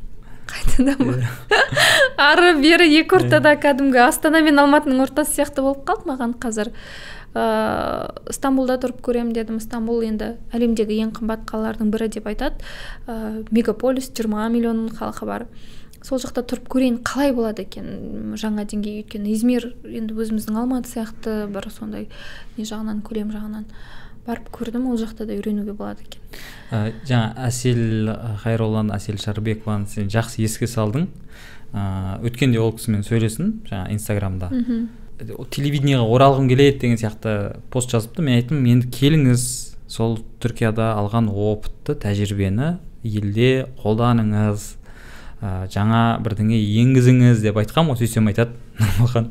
қайтадан 0.54 1.00
ба? 1.00 1.58
Ары 2.30 2.54
бері 2.60 2.88
екі 3.00 3.18
ортада 3.18 3.54
кәдімгі 3.60 4.02
астана 4.06 4.42
мен 4.44 4.60
алматының 4.62 5.02
ортасы 5.06 5.40
сияқты 5.40 5.64
болып 5.64 5.84
қалды 5.88 6.10
маған 6.12 6.36
қазір. 6.42 6.72
Ыыы 7.34 8.32
стамбулда 8.34 8.76
тұрып 8.82 9.00
көремін 9.02 9.32
дедім. 9.34 9.58
Стамбул 9.62 10.04
енді 10.06 10.36
әлемдегі 10.54 11.00
ең 11.02 11.14
қымбат 11.16 11.48
қалалардың 11.50 11.90
бірі 11.90 12.10
деп 12.14 12.28
айтады. 12.30 12.62
Ыыы 13.08 13.46
мегаполис 13.50 14.12
жиырма 14.14 14.46
миллион 14.48 14.86
халқы 14.94 15.26
бар. 15.26 15.48
Сол 16.04 16.20
жақта 16.20 16.44
тұрып 16.44 16.68
көрейін 16.68 17.00
қалай 17.00 17.32
болады 17.32 17.64
екен? 17.64 18.36
Жаңа 18.36 18.66
деңгей 18.68 19.00
өйткені. 19.00 19.32
Измир 19.32 19.70
енді 19.88 20.14
өзіміздің 20.14 20.58
алматы 20.60 20.92
сияқты 20.92 21.46
бір 21.48 21.70
сондай 21.72 22.10
не 22.58 22.66
жағынан 22.68 23.00
көлем 23.06 23.32
жағынан. 23.32 23.64
Барып 24.26 24.48
көрдім 24.54 24.88
ол 24.90 24.98
жақта 25.00 25.26
да 25.28 25.36
үйренуге 25.36 25.74
болады 25.76 26.04
екен. 26.06 26.22
Ә, 26.70 26.92
жаңа 27.06 27.34
әсел 27.46 28.10
хайролланы 28.42 28.94
әсел 28.96 29.18
шарбекованы 29.20 29.88
сен 29.90 30.08
жақсы 30.12 30.40
еске 30.44 30.68
салдың. 30.70 31.08
Ә, 31.74 32.20
өткенде 32.24 32.60
ол 32.62 32.72
кісімен 32.76 33.04
сөйлестім 33.04 33.52
жаңа 33.68 33.90
инстаграмда. 33.92 34.48
Мхм. 34.52 34.86
Телевидениеға 35.54 36.06
оралғым 36.08 36.48
келеді 36.50 36.80
деген 36.86 36.98
сияқты 36.98 37.60
пост 37.70 37.92
жазыпты. 37.92 38.24
Мен 38.24 38.40
айттым 38.40 38.64
енді 38.70 38.88
келіңіз 38.94 39.44
сол 39.90 40.18
түркияда 40.42 40.94
алған 40.98 41.28
опытты 41.28 41.98
тәжірибені 42.00 42.78
елде 43.04 43.68
қолданыңыз. 43.82 44.66
Ә, 45.44 45.68
жаңа 45.68 46.02
бірдеңе 46.24 46.56
енгізіңіз 46.56 47.44
деп 47.44 47.60
айтқанмын 47.60 47.92
ғой. 47.92 48.06
Сөйтсем 48.06 48.30
айтады 48.32 48.56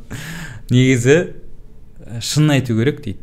негізі 0.73 1.17
ә, 2.05 2.21
шынын 2.21 2.59
айту 2.59 2.77
керек 2.77 3.01
дейді. 3.01 3.22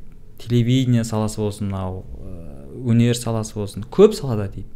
Телевидение 0.50 1.04
саласы 1.06 1.40
болсын 1.40 1.70
мынау 1.70 2.02
ә, 2.18 2.66
өнер 2.90 3.16
саласы 3.16 3.54
болсын 3.54 3.86
көп 3.86 4.16
салада 4.18 4.48
дейді. 4.50 4.68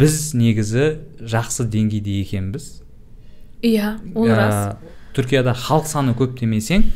Біз 0.00 0.32
негізі 0.34 0.96
жақсы 1.20 1.66
деңгейде 1.70 2.20
екенбіз. 2.24 2.82
Иә 3.62 3.96
ол 4.14 4.28
рас. 4.32 4.74
Ә, 4.74 4.96
түркияда 5.16 5.54
халық 5.54 5.88
саны 5.90 6.14
көп 6.18 6.38
демесең 6.40 6.86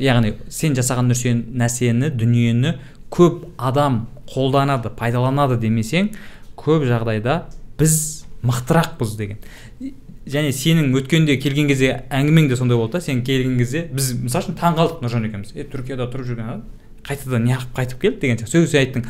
яғни 0.00 0.34
сен 0.50 0.74
жасаған 0.76 1.10
нәрсені, 1.10 1.44
нәрсені 1.58 2.10
дүниені 2.14 2.76
көп 3.14 3.44
адам 3.58 4.06
қолданады 4.30 4.90
пайдаланады 4.96 5.58
демесең 5.62 6.12
көп 6.58 6.86
жағдайда 6.88 7.44
біз 7.78 8.24
мықтырақпыз 8.46 9.16
деген. 9.18 9.42
Және 10.24 10.54
сенің 10.56 10.94
өткенде 10.96 11.36
келген 11.36 11.68
кезде 11.68 11.90
әңгімең 12.08 12.48
де 12.48 12.56
сондай 12.56 12.78
болды 12.78 12.96
да 12.96 13.04
сен 13.04 13.20
келген 13.26 13.58
кезде 13.58 13.84
біз 13.92 14.14
мысалы 14.22 14.46
үшін 14.46 14.56
таң 14.60 14.78
қалдық 14.78 15.04
нұржан 15.04 15.26
екеуміз. 15.28 15.52
Е 15.54 15.66
түркияда 15.68 16.08
тұрып 16.12 16.30
жүрген 16.30 16.48
адам 16.48 16.62
қайтадан 17.08 17.44
неғып 17.48 17.76
қайтып 17.76 18.00
келді 18.04 18.20
деген 18.24 18.40
сияқты. 18.40 18.52
Сол 18.54 18.66
кезде 18.66 18.80
айттың 18.82 19.06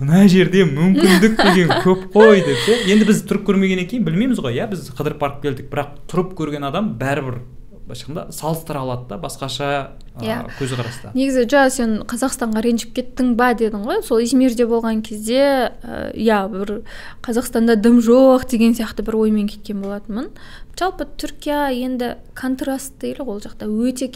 мына 0.00 0.26
жерде 0.28 0.64
мүмкіндік 0.68 1.36
деген 1.40 1.70
көп 1.86 2.08
қой 2.14 2.42
деп 2.44 2.58
ше. 2.66 2.78
Енді 2.92 3.08
біз 3.08 3.22
тұрып 3.28 3.46
көрмегеннен 3.48 3.88
кейін 3.90 4.04
білмейміз 4.06 4.42
ғой 4.44 4.58
иә 4.58 4.68
біз 4.72 4.90
қыдырып 4.96 5.20
барып 5.22 5.42
келдік 5.44 5.70
бірақ 5.72 5.94
тұрып 6.10 6.34
көрген 6.36 6.66
адам 6.68 6.94
бәрібір 7.00 7.40
былайша 7.86 8.04
айтқанда 8.06 8.32
салыстыра 8.34 8.80
алады 8.82 9.08
да 9.08 9.18
басқаша 9.22 9.68
Иә. 10.16 10.46
көзқараста. 10.58 11.10
Негізі 11.14 11.44
жаңа 11.44 11.70
сен 11.70 11.90
қазақстанға 12.08 12.62
ренжіп 12.64 12.94
кеттің 12.96 13.34
ба? 13.36 13.50
дедің 13.52 13.84
ғой. 13.84 14.00
Сол 14.02 14.22
измирде 14.24 14.64
болған 14.66 15.02
кезде 15.04 15.72
иә 16.16 16.38
бір 16.50 16.82
қазақстанда 17.22 17.76
дым 17.76 18.00
жоқ 18.00 18.48
деген 18.50 18.72
сияқты 18.74 19.04
бір 19.04 19.18
оймен 19.20 19.46
кеткен 19.46 19.82
болатынмын. 19.84 20.30
Жалпы 20.78 21.06
түркия 21.20 21.68
енді 21.72 22.16
контраст 22.34 22.96
дейді 23.00 23.22
ғой 23.22 23.36
ол 23.36 23.44
жақта. 23.44 23.68
Өте. 23.68 24.08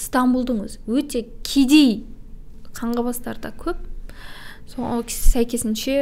Стамбулдың 0.00 0.64
өзі. 0.66 0.82
Өте 0.88 1.26
кедей 1.42 2.04
қаңғыбастар 2.76 3.40
да 3.42 3.52
көп. 3.56 3.88
Сол 4.72 5.02
сәйкесінше 5.10 5.94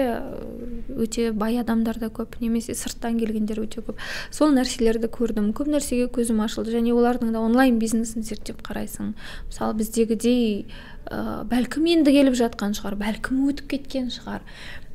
өте 0.94 1.30
бай 1.34 1.56
адамдар 1.58 1.98
да 1.98 2.10
көп 2.12 2.36
немесе 2.42 2.74
сырттан 2.78 3.16
келгендер 3.18 3.58
өте 3.64 3.82
көп. 3.82 3.98
Сол 4.30 4.52
нәрселерді 4.54 5.08
көрдім. 5.10 5.48
Көп 5.56 5.72
нәрсеге 5.72 6.06
көзім 6.12 6.42
ашылды. 6.44 6.76
Және 6.76 6.92
олардың 6.94 7.32
да 7.34 7.40
онлайн 7.42 7.80
бизнесін 7.80 8.22
зерттеп 8.22 8.60
қарайсың. 8.62 9.14
Мысалы 9.48 9.74
біздегідей 9.80 10.68
ә, 11.08 11.42
бәлкім 11.50 11.88
енді 11.96 12.14
келіп 12.14 12.38
жатқан 12.38 12.76
шығар 12.78 13.00
бәлкім 13.00 13.42
өтіп 13.48 13.72
кеткен 13.74 14.12
шығар. 14.14 14.46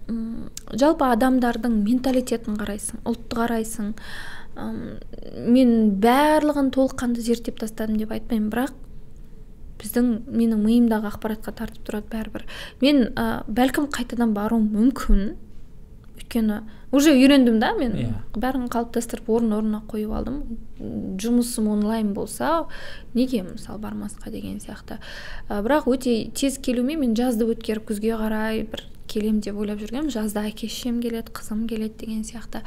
М, 0.08 0.48
жалпы 0.72 1.10
адамдардың 1.10 1.82
менталитетін 1.82 2.56
қарайсың 2.62 3.04
ұлтты 3.04 3.42
қарайсың. 3.42 3.92
М, 4.56 4.82
мен 5.52 5.76
барлығын 6.00 6.72
толыққанды 6.72 7.26
зерттеп 7.26 7.60
тастадым 7.60 7.98
деп 8.00 8.14
айтпаймын. 8.16 8.54
Бірақ 8.54 8.85
біздің 9.82 10.12
менің 10.32 10.62
миымдағы 10.64 11.12
ақпаратқа 11.12 11.54
тартып 11.56 11.88
тұрады 11.88 12.12
бәрібір. 12.14 12.46
Мен 12.82 13.02
ә, 13.16 13.44
бәлкім 13.48 13.90
қайтадан 13.94 14.34
баруым 14.36 14.70
мүмкін. 14.74 15.36
Өйткені 16.16 16.62
уже 16.96 17.12
үйрендім 17.12 17.60
да 17.60 17.74
мен. 17.76 17.96
Иә. 18.00 18.14
бәрін 18.40 18.70
қалыптастырып 18.72 19.30
орын 19.30 19.54
орнына 19.58 19.82
қойып 19.90 20.14
алдым. 20.16 20.60
Жұмысым 21.22 21.68
онлайн 21.72 22.14
болса 22.14 22.66
неге 23.14 23.44
мысалы 23.44 23.80
бармасқа 23.84 24.32
деген 24.32 24.60
сияқты. 24.64 25.00
Ә, 25.50 25.62
бірақ 25.62 25.90
өте 25.92 26.32
тез 26.32 26.58
келуіме 26.58 26.96
мен 26.96 27.16
жазды 27.16 27.48
өткеріп 27.52 27.90
күзге 27.92 28.16
қарай 28.20 28.64
бір 28.72 28.86
келем 29.12 29.42
деп 29.42 29.58
ойлап 29.60 29.82
жүргенмін. 29.84 30.12
Жазда 30.14 30.48
әке 30.48 30.70
шешем 30.70 31.02
келеді 31.04 31.36
қызым 31.36 31.68
келеді 31.68 32.06
деген 32.06 32.24
сияқты. 32.24 32.64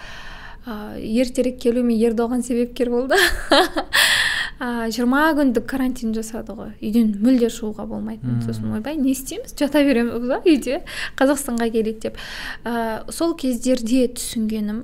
Ә, 0.67 0.99
ертерек 1.01 1.61
келуіме 1.63 1.97
ердоған 1.97 2.45
себепкер 2.45 2.91
болды. 2.91 3.17
жиырма 4.59 5.23
күндік 5.39 5.67
карантин 5.71 6.13
жасады 6.17 6.55
ғой. 6.59 6.73
Үйден 6.83 7.13
мүлде 7.23 7.51
шығуға 7.53 7.87
болмайтын 7.87 8.41
сосын 8.43 8.73
ойбай 8.75 8.99
не 8.99 9.13
істейміз 9.13 9.55
жата 9.59 9.85
береміз. 9.87 10.19
Ба 10.27 10.41
үйде 10.43 10.81
қазақстанға 11.19 11.71
келейік 11.75 12.01
деп. 12.03 12.19
Ә, 12.67 13.07
сол 13.15 13.37
кездерде 13.39 14.09
түсінгенім 14.19 14.83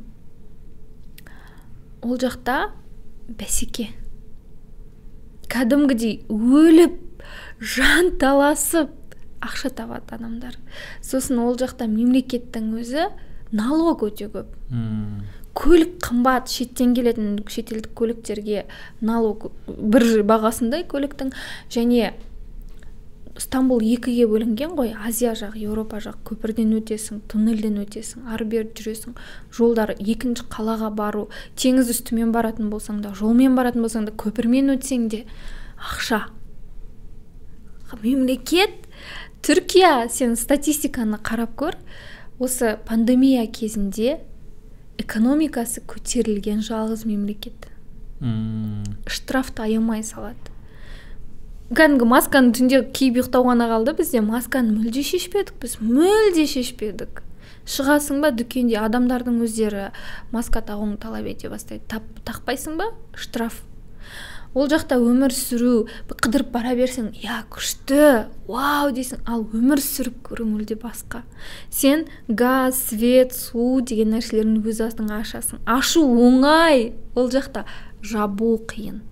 ол 2.04 2.18
жақта 2.22 2.70
бәсеке. 3.26 3.90
Кәдімгідей 5.50 6.20
өліп 6.30 7.00
жан 7.58 8.14
таласып 8.20 8.92
ақша 9.44 9.70
табады 9.74 10.14
адамдар. 10.14 10.56
Сосын 11.02 11.42
ол 11.42 11.58
жақта 11.58 11.88
мемлекеттің 11.90 12.74
өзі 12.78 13.08
налог 13.50 14.06
өте 14.06 14.30
көп. 14.30 14.54
Көлік 15.54 15.98
қымбат 16.02 16.50
шеттен 16.50 16.94
келетін 16.96 17.38
шетелдік 17.46 17.94
көліктерге 17.98 18.64
налог 19.00 19.50
бір 19.66 20.24
бағасындай 20.26 20.86
көліктің. 20.90 21.30
Және 21.70 22.14
стамбул 23.40 23.82
екіге 23.82 24.26
бөлінген 24.30 24.74
ғой 24.78 24.92
азия 24.94 25.32
жақ 25.38 25.56
еуропа 25.58 25.98
жақ 26.02 26.20
көпірден 26.28 26.74
өтесің 26.78 27.22
туннельден 27.30 27.80
өтесің 27.82 28.28
ары 28.34 28.46
бері 28.50 28.70
жүресің. 28.78 29.16
Жолдар 29.54 29.94
екінші 29.98 30.46
қалаға 30.52 30.90
бару 30.94 31.26
теңіз 31.58 31.90
үстімен 31.94 32.34
баратын 32.34 32.70
болсаң 32.70 33.02
да 33.02 33.14
жолмен 33.18 33.56
баратын 33.58 33.82
болсаң 33.86 34.06
да 34.06 34.14
көпірмен 34.14 34.74
өтсең 34.76 35.08
де 35.10 35.24
ақша. 35.78 36.24
Мемлекет 38.02 38.86
түркия 39.42 40.08
сен 40.10 40.38
статистиканы 40.38 41.18
қарап 41.22 41.54
көр. 41.58 41.78
Осы 42.42 42.76
пандемия 42.86 43.46
кезінде 43.46 44.20
экономикасы 44.98 45.82
көтерілген 45.86 46.62
жалғыз 46.64 47.04
мемлекет. 47.08 47.70
Мм. 48.20 48.84
штрафты 49.06 49.62
аямай 49.62 50.02
салады. 50.02 50.52
Кәдімгі 51.74 52.06
масканы 52.08 52.54
түнде 52.54 52.80
киіп 52.94 53.18
ұйықтау 53.18 53.48
ғана 53.48 53.66
қалды 53.68 53.96
бізде 53.98 54.22
масканы 54.24 54.72
мүлде 54.76 55.02
шешпедік 55.02 55.56
біз 55.60 55.76
мүлде 55.82 56.46
шешпедік. 56.46 57.22
Шығасың 57.64 58.20
ба 58.22 58.30
дүкенде 58.30 58.76
адамдардың 58.80 59.40
өздері 59.44 59.88
маска 60.32 60.60
тағуыңды 60.60 61.00
талап 61.02 61.26
ете 61.26 61.48
бастайды. 61.48 61.84
Тақпайсың 62.24 62.76
ба? 62.78 62.90
Штраф 63.16 63.62
ол 64.54 64.68
жақта 64.70 64.96
өмір 65.02 65.34
сүру 65.34 65.86
қыдырып 66.08 66.52
бара 66.54 66.74
берсең 66.78 67.10
иә 67.18 67.42
күшті 67.50 68.28
вау! 68.46 68.92
дейсің. 68.94 69.24
Ал 69.26 69.46
өмір 69.54 69.82
сүріп 69.82 70.20
көру 70.28 70.46
мүлде 70.46 70.76
басқа. 70.78 71.24
Сен 71.70 72.06
газ 72.28 72.78
свет 72.90 73.34
су 73.34 73.80
деген 73.82 74.14
нәрселердің 74.14 74.62
өз 74.62 74.82
астыңа 74.86 75.20
ашасың. 75.24 75.62
Ашу 75.66 76.04
оңай! 76.06 76.92
Ол 77.18 77.30
жақта 77.32 77.64
жабу 78.02 78.56
қиын. 78.70 79.02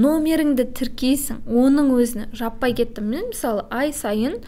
Номеріңді 0.00 0.68
тіркейсің. 0.78 1.42
Оның 1.44 1.92
өзіне 1.96 2.30
жаппай 2.36 2.72
кеттім. 2.76 3.10
Мен 3.12 3.28
мысалы 3.32 3.66
ай 3.70 3.92
сайын 3.92 4.40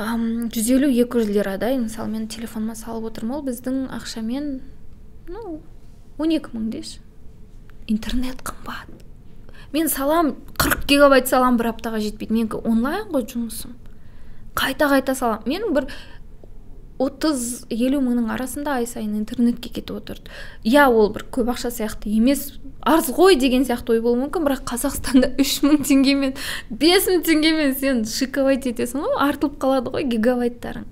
жүз 0.00 0.72
елу 0.74 0.88
екі 0.88 1.20
жүз 1.20 1.30
лирадай 1.30 1.76
мысалы 1.78 2.10
мен 2.16 2.26
телефоныма 2.26 2.74
салып 2.74 3.12
отырмын. 3.12 3.38
Ол 3.38 3.46
біздің 3.46 3.86
ақшамен 3.94 4.58
ну 5.28 5.60
он 6.18 6.34
екі 6.34 6.56
мың 6.56 6.72
интернет 7.90 8.42
қымбат. 8.42 9.09
Мен 9.72 9.88
салам 9.88 10.34
40 10.58 10.86
гигабайт 10.86 11.28
салам 11.28 11.58
бір 11.60 11.72
аптаға 11.74 12.00
жетпейді. 12.02 12.34
Менікі 12.34 12.62
онлайн 12.64 13.10
ғой 13.12 13.26
жұмысым. 13.30 13.76
Қайта 14.58 14.90
қайта 14.90 15.14
салам. 15.14 15.44
Мен 15.46 15.70
бір 15.74 15.88
отыз 17.00 17.64
елу 17.72 18.02
мыңның 18.04 18.28
арасында 18.34 18.76
ай 18.80 18.86
сайын 18.88 19.14
интернетке 19.16 19.70
кетіп 19.72 20.02
отырды. 20.02 20.28
Иә 20.68 20.84
ол 20.92 21.08
бір 21.14 21.24
көп 21.32 21.48
ақша 21.54 21.70
сияқты 21.72 22.12
емес 22.12 22.58
арз 22.84 23.08
ғой 23.16 23.38
деген 23.40 23.64
сияқты 23.64 23.94
ой 23.94 24.02
болуы 24.04 24.26
мүмкін 24.26 24.44
бірақ 24.44 24.66
қазақстанда 24.68 25.32
үш 25.42 25.60
мың 25.64 25.80
теңгемен 25.88 26.36
бес 26.68 27.08
мың 27.08 27.24
теңгемен 27.24 27.74
сен 27.80 28.04
шиковать 28.04 28.68
етесің 28.68 29.06
ғой 29.06 29.16
артылып 29.30 29.56
қалады 29.62 29.94
ғой 29.96 30.06
гигабайттарың. 30.12 30.86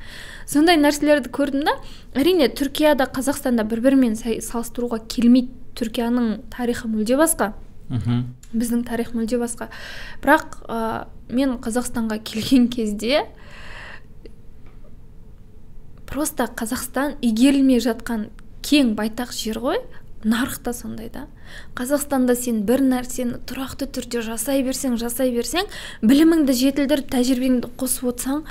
Сондай 0.49 0.81
нәрселерді 0.81 1.29
көрдім 1.35 1.69
да 1.69 1.77
әрине 2.17 2.49
түркияда 2.57 3.11
қазақстанда 3.13 3.69
бір 3.69 3.85
бірімен 3.85 4.17
салыстыруға 4.17 5.03
келмейді. 5.13 5.53
Түркияның 5.79 6.31
тарихы 6.51 6.89
мүлде 6.91 7.15
басқа. 7.21 7.53
Мхм. 7.93 8.25
Біздің 8.53 8.85
тарих 8.89 9.12
мүлде 9.16 9.39
басқа. 9.41 9.69
Бірақ 10.23 10.61
ә, 10.69 11.07
мен 11.29 11.59
қазақстанға 11.62 12.20
келген 12.25 12.69
кезде 12.73 13.27
просто 16.09 16.49
қазақстан 16.49 17.19
игерілмей 17.20 17.83
жатқан 17.85 18.29
кең 18.65 18.95
байтақ 18.99 19.35
жер 19.37 19.61
ғой. 19.62 19.83
Нарық 20.24 20.59
та 20.65 20.73
сондай 20.74 21.09
да. 21.15 21.27
Қазақстанда 21.78 22.35
сен 22.35 22.65
бір 22.66 22.82
нәрсені 22.82 23.39
тұрақты 23.47 23.86
түрде 23.95 24.23
жасай 24.27 24.65
берсең 24.66 24.97
жасай 24.99 25.31
берсең 25.35 25.69
біліміңді 26.03 26.55
жетілдіріп 26.59 27.11
тәжірибеңді 27.12 27.70
қосып 27.78 28.09
отырсаң 28.11 28.43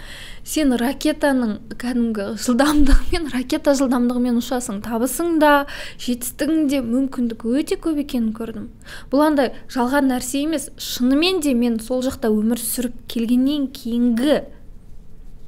сен 0.47 0.71
ракетаның 0.79 1.57
кәдімгі 1.81 2.29
жылдамдығымен 2.45 3.27
ракета 3.33 3.73
жылдамдығымен 3.79 4.39
ұшасың 4.39 4.79
табысың 4.85 5.39
да 5.43 5.51
жетістігің 5.99 6.69
де 6.71 6.79
мүмкіндік 6.85 7.43
өте 7.51 7.75
көп 7.83 7.99
екенін 8.05 8.31
көрдім. 8.37 8.69
Бұл 9.11 9.25
андай 9.27 9.51
жалған 9.73 10.07
нәрсе 10.13 10.45
емес 10.47 10.69
шынымен 10.79 11.43
де 11.43 11.53
мен 11.53 11.81
сол 11.83 12.05
жақта 12.05 12.31
өмір 12.31 12.63
сүріп 12.63 12.95
келгеннен 13.11 13.67
кейінгі 13.75 14.39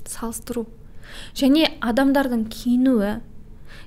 салыстыру 0.09 0.67
және 1.37 1.69
адамдардың 1.85 2.45
киінуі 2.51 3.19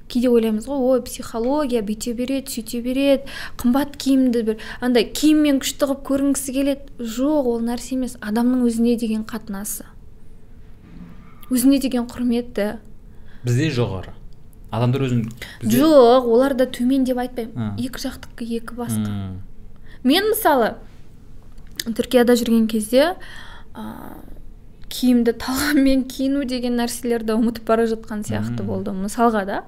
кейде 0.09 0.31
ойлаймыз 0.31 0.67
ғой 0.67 0.81
ой 0.97 1.03
психология 1.07 1.83
бүйте 1.83 2.15
береді 2.17 2.51
сөйте 2.55 2.81
береді 2.83 3.29
қымбат 3.61 3.97
киімді 4.01 4.43
бір 4.49 4.65
андай 4.81 5.07
киіммен 5.11 5.61
күшті 5.63 5.89
қылып 5.91 6.03
көрінгісі 6.09 6.57
келеді. 6.57 6.89
Жоқ 6.99 7.51
ол 7.53 7.63
нәрсе 7.67 7.95
емес 7.97 8.17
адамның 8.21 8.65
өзіне 8.69 8.97
деген 9.01 9.23
қатынасы. 9.29 9.87
Өзіне 11.53 11.79
деген 11.83 12.09
құрметі. 12.11 12.79
Бізде 13.45 13.71
жоғары. 13.75 14.15
Адамдар 14.73 15.05
өзін 15.05 15.27
бізде... 15.61 15.83
жоқ 15.83 16.29
оларда 16.33 16.65
төмен 16.65 17.05
деп 17.05 17.19
айтпаймын. 17.21 17.75
Екі 17.77 18.07
жақтікі 18.07 18.49
екі 18.57 18.79
басқа 18.79 19.35
мен 20.03 20.31
мысалы 20.33 20.75
түркияда 21.85 22.35
жүрген 22.41 22.67
кезде 22.71 23.13
киімді 24.93 25.33
талғаммен 25.41 26.05
киіну 26.11 26.45
деген 26.49 26.77
нәрселерді 26.77 27.33
ұмытып 27.39 27.65
бара 27.69 27.87
жатқан 27.89 28.27
сияқты 28.29 28.65
болды 28.67 28.93
мысалға 28.93 29.43
да. 29.49 29.59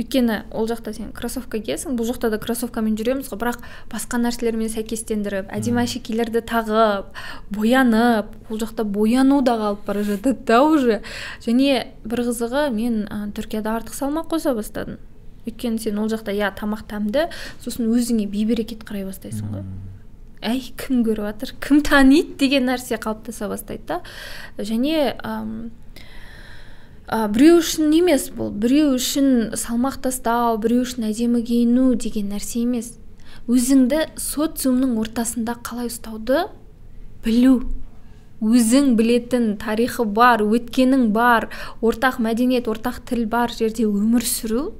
Өйткені 0.00 0.40
ол 0.50 0.66
жақта 0.66 0.92
сен 0.96 1.12
кроссовка 1.14 1.60
киесің 1.62 1.94
бұл 1.94 2.08
жақта 2.10 2.32
да 2.32 2.40
кроссовкамен 2.42 2.98
жүреміз 2.98 3.30
ғой 3.30 3.40
бірақ 3.44 3.62
басқа 3.92 4.18
нәрселермен 4.24 4.72
сәйкестендіріп 4.74 5.54
әдемі 5.54 5.84
әшекейлерді 5.84 6.42
тағып 6.50 7.14
боянып 7.54 8.34
ол 8.50 8.62
жақта 8.64 8.82
бояну 8.82 9.40
да 9.46 9.54
қалып 9.62 9.86
бара 9.86 10.02
жатады 10.02 10.36
да 10.50 10.62
уже. 10.66 11.00
Және 11.46 11.94
бір 12.02 12.26
қызығы 12.26 12.68
мен 12.74 13.04
ә, 13.06 13.30
түркияда 13.30 13.78
артық 13.78 13.94
салмақ 13.94 14.32
қоса 14.34 14.56
бастадым. 14.58 14.98
Өйткені 15.46 15.78
сен 15.78 15.98
ол 16.02 16.10
жақта 16.10 16.34
иә 16.34 16.50
тамақ 16.58 16.88
дәмді 16.90 17.28
сосын 17.62 17.86
өзіңе 17.94 18.26
бейберекет 18.26 18.82
қарай 18.82 19.06
бастайсың 19.06 19.54
ғой. 19.54 19.66
Әй 20.44 20.60
кім 20.78 21.02
көріп 21.06 21.30
жатыр? 21.30 21.54
Кім 21.64 21.80
таниды 21.86 22.36
деген 22.44 22.68
нәрсе 22.68 22.98
қалыптаса 23.00 23.48
бастайды 23.50 23.86
да. 23.88 24.00
Және 24.58 25.14
әм, 25.24 25.70
біреу 27.08 27.60
үшін 27.60 27.94
емес 27.96 28.28
бұл. 28.34 28.52
Біреу 28.52 28.94
үшін 28.98 29.54
салмақ 29.60 30.00
тастау 30.04 30.58
біреу 30.62 30.84
үшін 30.84 31.08
әдемі 31.10 31.42
киіну 31.46 31.94
деген 31.96 32.30
нәрсе 32.34 32.62
емес. 32.64 32.94
Өзіңді 33.48 34.06
социумның 34.20 34.94
ортасында 35.02 35.56
қалай 35.64 35.90
ұстауды 35.92 36.46
білу. 37.24 37.58
Өзің 38.44 38.94
білетін 38.98 39.54
тарихы 39.60 40.04
бар 40.04 40.42
өткенің 40.44 41.10
бар 41.14 41.48
ортақ 41.84 42.18
мәдениет 42.24 42.68
ортақ 42.68 43.00
тіл 43.08 43.24
бар 43.30 43.52
жерде 43.52 43.86
өмір 43.88 44.24
сүру. 44.28 44.72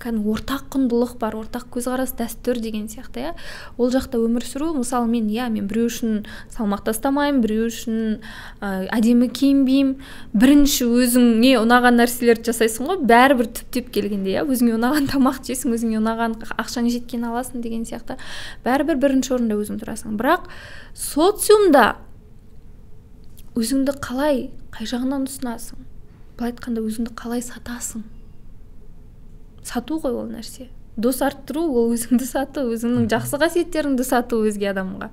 Кәдімгі 0.00 0.30
ортақ 0.32 0.66
құндылық 0.72 1.14
бар 1.20 1.36
ортақ 1.38 1.66
көзқарас 1.74 2.14
дәстүр 2.18 2.60
деген 2.62 2.88
сияқты 2.88 3.22
иә. 3.22 3.32
Ол 3.76 3.90
жақта 3.92 4.18
өмір 4.20 4.44
сүру 4.46 4.72
мысалы 4.78 5.08
мен 5.10 5.28
иә 5.28 5.48
мен 5.52 5.68
біреу 5.70 5.90
үшін 5.90 6.24
салмақ 6.54 6.84
тастамаймын 6.88 7.40
біреу 7.44 7.68
үшін 7.68 8.20
ә, 8.60 8.88
әдемі 8.96 9.28
киінбеймін. 9.28 9.96
Бірінші 10.32 10.88
өзіңе 10.88 11.56
ұнаған 11.60 12.00
нәрселерді 12.00 12.50
жасайсың 12.50 12.90
ғой 12.90 13.00
бәрібір 13.04 13.50
түптеп 13.60 13.90
келгенде 13.94 14.36
иә. 14.36 14.44
Өзіңе 14.48 14.76
ұнаған 14.78 15.10
тамақ 15.12 15.42
жейсің 15.48 15.76
өзіңе 15.76 16.00
ұнаған 16.00 16.38
ақшаң 16.56 16.88
жеткен 16.92 17.26
аласың 17.28 17.64
деген 17.64 17.84
сияқты. 17.88 18.16
Бәрібір 18.64 19.00
бірінші 19.02 19.36
орында 19.36 19.58
өзің 19.60 19.82
тұрасың. 19.82 20.16
Бірақ 20.20 20.48
социумда 20.96 21.98
өзіңді 23.58 23.98
қалай 24.00 24.48
қай 24.70 24.88
жағынан 24.88 25.26
ұсынасың? 25.28 25.84
Былай 26.38 26.54
айтқанда 26.54 26.84
өзіңді 26.86 27.12
қалай 27.18 27.42
сатасың? 27.44 28.06
Сату 29.66 29.98
ғой 30.02 30.14
ол 30.22 30.28
нәрсе. 30.30 30.68
Дос 31.00 31.20
арттыру 31.24 31.62
ол 31.64 31.92
өзіңді 31.94 32.26
сату 32.26 32.66
өзіңнің 32.74 33.08
жақсы 33.12 33.40
қасиеттеріңді 33.40 34.04
сату 34.04 34.42
өзге 34.44 34.72
адамға. 34.72 35.10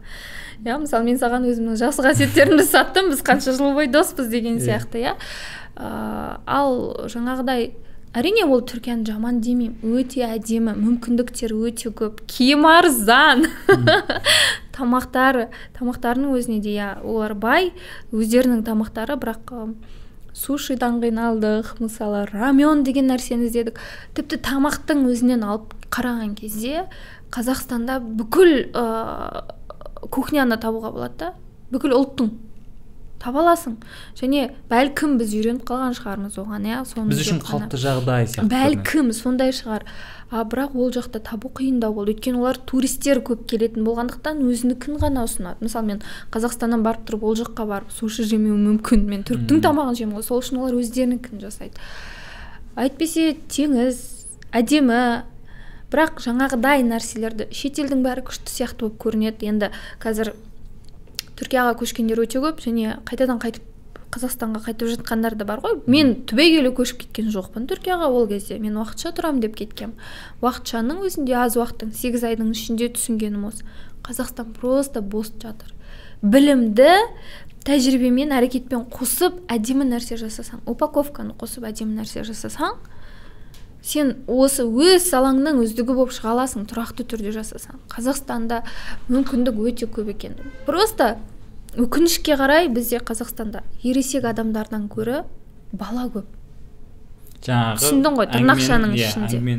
Иә 0.65 0.77
мысалы 0.81 1.05
мен 1.05 1.19
саған 1.21 1.45
өзімнің 1.51 1.77
жақсы 1.79 2.05
қасиеттерімді 2.05 2.65
саттым 2.67 3.11
біз 3.13 3.21
қанша 3.25 3.53
жыл 3.55 3.75
бойы 3.77 3.91
доспыз 3.91 4.27
деген 4.27 4.57
иә. 4.57 4.65
сияқты 4.65 5.03
иә 5.05 5.13
ал 5.77 7.07
жаңағыдай 7.07 7.71
әрине 8.17 8.45
ол 8.47 8.63
түркияны 8.65 9.05
жаман 9.05 9.39
демеймін 9.45 9.77
өте 10.01 10.25
әдемі 10.25 10.73
мүмкіндіктері 10.79 11.59
өте 11.69 11.91
көп. 11.93 12.23
Киім 12.25 12.65
арзан 12.65 13.45
тамақтары 14.77 15.49
тамақтарының 15.77 16.33
өзіне 16.37 16.59
де 16.63 16.73
иә 16.77 16.89
олар 17.03 17.35
бай 17.37 17.71
өздерінің 18.11 18.65
тамақтары 18.65 19.19
бірақ 19.21 19.53
сушидан 20.37 20.99
қиналдық 21.01 21.77
мысалы 21.81 22.25
рамен 22.29 22.83
деген 22.85 23.09
нәрсені 23.09 23.47
іздедік. 23.49 23.79
Тіпті 24.17 24.39
тамақтың 24.45 25.07
өзінен 25.09 25.45
алып 25.47 25.73
қараған 25.89 26.35
кезде 26.37 26.85
қазақстанда 27.33 27.99
бүкіл 28.01 28.69
ә, 28.71 29.45
кухняны 30.13 30.59
табуға 30.61 30.93
болады 30.93 31.17
да. 31.23 31.31
Бүкіл 31.73 31.97
ұлттың. 31.97 32.35
Таба 33.17 33.41
аласың. 33.41 33.79
Және 34.19 34.51
бәлкім 34.69 35.17
біз 35.17 35.33
үйреніп 35.33 35.65
қалған 35.67 35.95
шығармыз 35.97 36.37
оған 36.37 36.67
иә 36.69 36.83
біз 36.85 37.23
үшін 37.23 37.41
қалыпты 37.41 37.79
жағдай 37.81 38.29
сияқты 38.29 38.51
бәлкім 38.51 39.09
сондай 39.17 39.55
шығар. 39.57 39.87
А 40.29 40.43
бірақ 40.43 40.75
ол 40.75 40.91
жақта 40.91 41.21
табу 41.23 41.49
қиындау 41.55 41.93
болды. 41.95 42.13
Өйткені 42.15 42.41
олар 42.41 42.57
туристер 42.67 43.21
көп 43.23 43.45
келетін 43.47 43.85
болғандықтан 43.87 44.41
өзінікін 44.43 44.99
ғана 44.99 45.23
ұсынады. 45.23 45.63
Мысалы 45.63 45.87
мен 45.87 46.01
қазақстаннан 46.33 46.83
барып 46.83 47.05
тұрып 47.07 47.23
ол 47.23 47.37
жаққа 47.39 47.67
барып 47.69 47.93
суши 47.95 48.25
жемеуім 48.27 48.65
мүмкін. 48.73 49.05
Мен 49.07 49.23
түріктің 49.27 49.63
тамағын 49.63 49.95
жеймін 50.01 50.19
ғой. 50.19 50.27
Сол 50.27 50.43
үшін 50.43 50.59
олар 50.59 50.75
өздерінікін 50.81 51.39
жасайды. 51.45 51.79
Әйтпесе 52.75 53.37
теңіз 53.47 54.03
әдемі. 54.51 54.99
Бірақ 55.87 56.19
жаңағыдай 56.19 56.83
нәрселерді 56.83 57.47
шетелдің 57.55 58.03
бәрі 58.03 58.25
күшті 58.27 58.51
сияқты 58.51 58.89
болып 58.89 58.99
көрінеді. 59.05 59.47
Енді 59.47 59.71
қазір 60.03 60.33
түркияға 61.39 61.77
көшкендер 61.79 62.19
өте 62.25 62.41
көп 62.43 62.59
және 62.65 62.97
қайтадан 63.07 63.39
қайтып 63.39 63.63
қазақстанға 64.17 64.63
қайтып 64.65 64.91
жатқандар 64.97 65.37
да 65.37 65.45
бар 65.45 65.61
ғой. 65.63 65.79
Мен 65.87 66.13
түбегейлі 66.27 66.73
көшіп 66.75 67.05
кеткен 67.05 67.29
жоқпын 67.31 67.69
түркияға 67.69 68.09
ол 68.09 68.27
кезде. 68.27 68.57
Мен 68.59 68.75
уақытша 68.81 69.13
тұрамын 69.15 69.43
деп 69.45 69.55
кеткем. 69.55 69.93
Уақытшаның 70.41 71.05
өзінде 71.05 71.37
аз 71.37 71.55
уақыттың 71.55 71.93
сегіз 71.93 72.25
айдың 72.27 72.51
ішінде 72.57 72.89
түсінгенім 72.97 73.47
осы. 73.51 73.63
Қазақстан 74.07 74.53
просто 74.57 75.01
бос 75.01 75.29
жатыр. 75.37 75.71
Білімді 76.21 76.89
тәжірибемен 77.67 78.31
әрекетпен 78.33 78.85
қосып 78.89 79.41
әдемі 79.51 79.85
нәрсе 79.89 80.17
жасасаң 80.17 80.63
упаковканы 80.71 81.35
қосып 81.37 81.67
әдемі 81.67 81.99
нәрсе 81.99 82.23
жасасаң 82.25 82.77
сен 83.83 84.13
осы 84.27 84.63
өз 84.63 85.05
салаңның 85.11 85.59
үздігі 85.63 85.95
болып 85.95 86.15
шыға 86.15 86.33
аласың 86.33 86.65
тұрақты 86.67 87.05
түрде 87.07 87.33
жасасаң. 87.35 87.81
Қазақстанда 87.91 88.63
мүмкіндік 89.11 89.59
өте 89.63 89.87
көп 89.91 90.11
екен. 90.15 90.39
Просто 90.65 91.17
өкінішке 91.77 92.35
қарай 92.39 92.67
бізде 92.73 92.99
қазақстанда 92.99 93.61
ересек 93.83 94.25
адамдардан 94.25 94.87
гөрі 94.89 95.23
бала 95.71 96.07
көп. 96.09 96.25
Жаңағы 97.45 97.81
түсіндің 97.83 98.15
ғой 98.17 98.27
тырнақшаның 98.33 98.95
иә, 98.97 99.09
ішінде. 99.11 99.57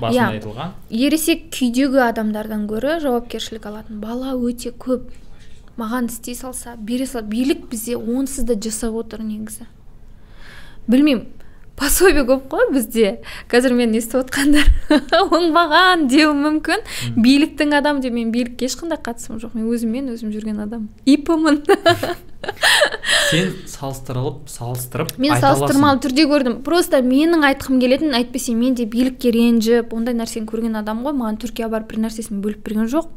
басында 0.00 0.24
иә. 0.26 0.40
айтылған. 0.40 0.72
Ересек 0.90 1.44
күйдегі 1.54 2.02
адамдардан 2.08 2.66
гөрі 2.66 2.98
жауапкершілік 3.04 3.68
алатын 3.70 4.00
бала 4.02 4.34
өте 4.34 4.72
көп. 4.74 5.12
Маған 5.78 6.10
істей 6.10 6.34
салса 6.34 6.74
бере 6.76 7.06
сал 7.06 7.22
билік 7.22 7.68
бізде 7.70 7.96
онсыз 7.96 8.44
да 8.44 8.58
жасап 8.58 8.98
отыр 8.98 9.22
негізі. 9.22 9.68
Білмеймін 10.88 11.28
пособие 11.76 12.24
көп 12.28 12.48
қой 12.52 12.72
бізде. 12.72 13.20
Қазір 13.50 13.74
мен 13.76 13.94
естіп 13.96 14.22
отқандар 14.22 14.68
оңбаған 15.36 16.06
деуі 16.10 16.34
мүмкін. 16.36 16.84
Биліктің 17.16 17.74
адамы 17.78 18.04
деп 18.04 18.14
мен 18.16 18.32
билікке 18.34 18.68
ешқандай 18.68 19.00
қатысым 19.02 19.40
жоқ. 19.42 19.56
Мен 19.58 19.70
өзіммен 19.72 20.12
өзім 20.14 20.34
жүрген 20.34 20.60
адам 20.64 20.88
ипмын 21.06 21.62
сен 23.30 23.52
салыстырылып 23.70 24.50
салыстырып 24.50 25.14
мен 25.22 25.38
салыстырмалы 25.40 26.02
түрде 26.04 26.26
көрдім. 26.30 26.60
Просто 26.66 27.00
менің 27.06 27.46
айтқым 27.52 27.80
келетін 27.82 28.16
әйтпесе 28.18 28.54
мен 28.58 28.74
де 28.78 28.86
билікке 28.86 29.32
ренжіп 29.34 29.94
ондай 29.94 30.16
нәрсені 30.18 30.48
көрген 30.50 30.78
адам 30.82 31.04
ғой. 31.06 31.16
Маған 31.16 31.40
түркия 31.42 31.70
барып 31.72 31.92
бір 31.94 32.06
нәрсесін 32.06 32.42
бөліп 32.44 32.66
берген 32.66 32.90
жоқ. 32.92 33.10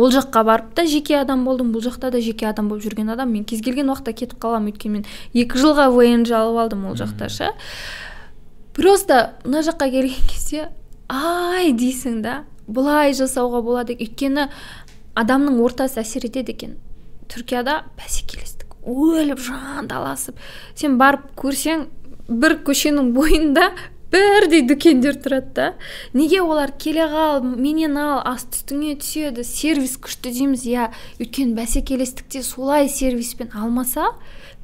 Ол 0.00 0.12
жаққа 0.14 0.42
барып 0.48 0.74
та 0.74 0.86
жеке 0.88 1.18
адам 1.20 1.44
болдым 1.44 1.72
бұл 1.74 1.84
жақта 1.84 2.10
да 2.10 2.20
жеке 2.24 2.48
адам 2.48 2.70
болып 2.70 2.84
жүрген 2.86 3.12
адам. 3.12 3.32
Мен 3.32 3.44
кез 3.44 3.60
келген 3.60 3.92
уақытта 3.92 4.14
кетіп 4.16 4.40
қаламын 4.40 4.72
өйткені 4.72 5.00
мен 5.00 5.06
екі 5.34 5.60
жылға 5.60 5.90
внж 5.92 6.32
алып 6.32 6.60
алдым 6.64 6.86
ол 6.88 6.96
жақта 6.96 7.28
ше. 7.28 7.50
Просто 8.74 9.34
мына 9.44 9.64
жаққа 9.66 9.90
келген 9.92 10.28
кезде 10.30 10.68
ай! 11.08 11.72
дейсің 11.76 12.22
да 12.24 12.44
былай 12.66 13.12
жасауға 13.18 13.60
болады 13.66 13.98
өйткені 13.98 14.48
адамның 15.18 15.60
ортасы 15.60 16.00
әсер 16.00 16.26
етеді 16.30 16.54
екен. 16.54 16.76
Түркияда 17.30 17.82
бәсекелестік 17.98 18.76
өліп 18.86 19.42
жанталасып 19.44 20.38
сен 20.78 20.96
барып 21.00 21.28
көрсең 21.38 21.86
бір 22.30 22.60
көшенің 22.66 23.12
бойында 23.14 23.70
бірдей 24.10 24.64
дүкендер 24.66 25.18
тұрады 25.22 25.52
да. 25.54 25.66
Неге 26.12 26.40
олар 26.42 26.72
келе 26.72 27.06
қал 27.10 27.42
менен 27.42 27.96
ал 28.00 28.20
асты 28.26 28.58
үстіңе 28.58 28.96
түседі 29.00 29.44
сервис 29.46 29.96
күшті 30.02 30.32
дейміз. 30.34 30.66
Иә 30.66 30.88
өйткені 31.20 31.54
бәсекелестікте 31.58 32.42
солай 32.46 32.88
сервиспен 32.90 33.54
алмаса 33.54 34.10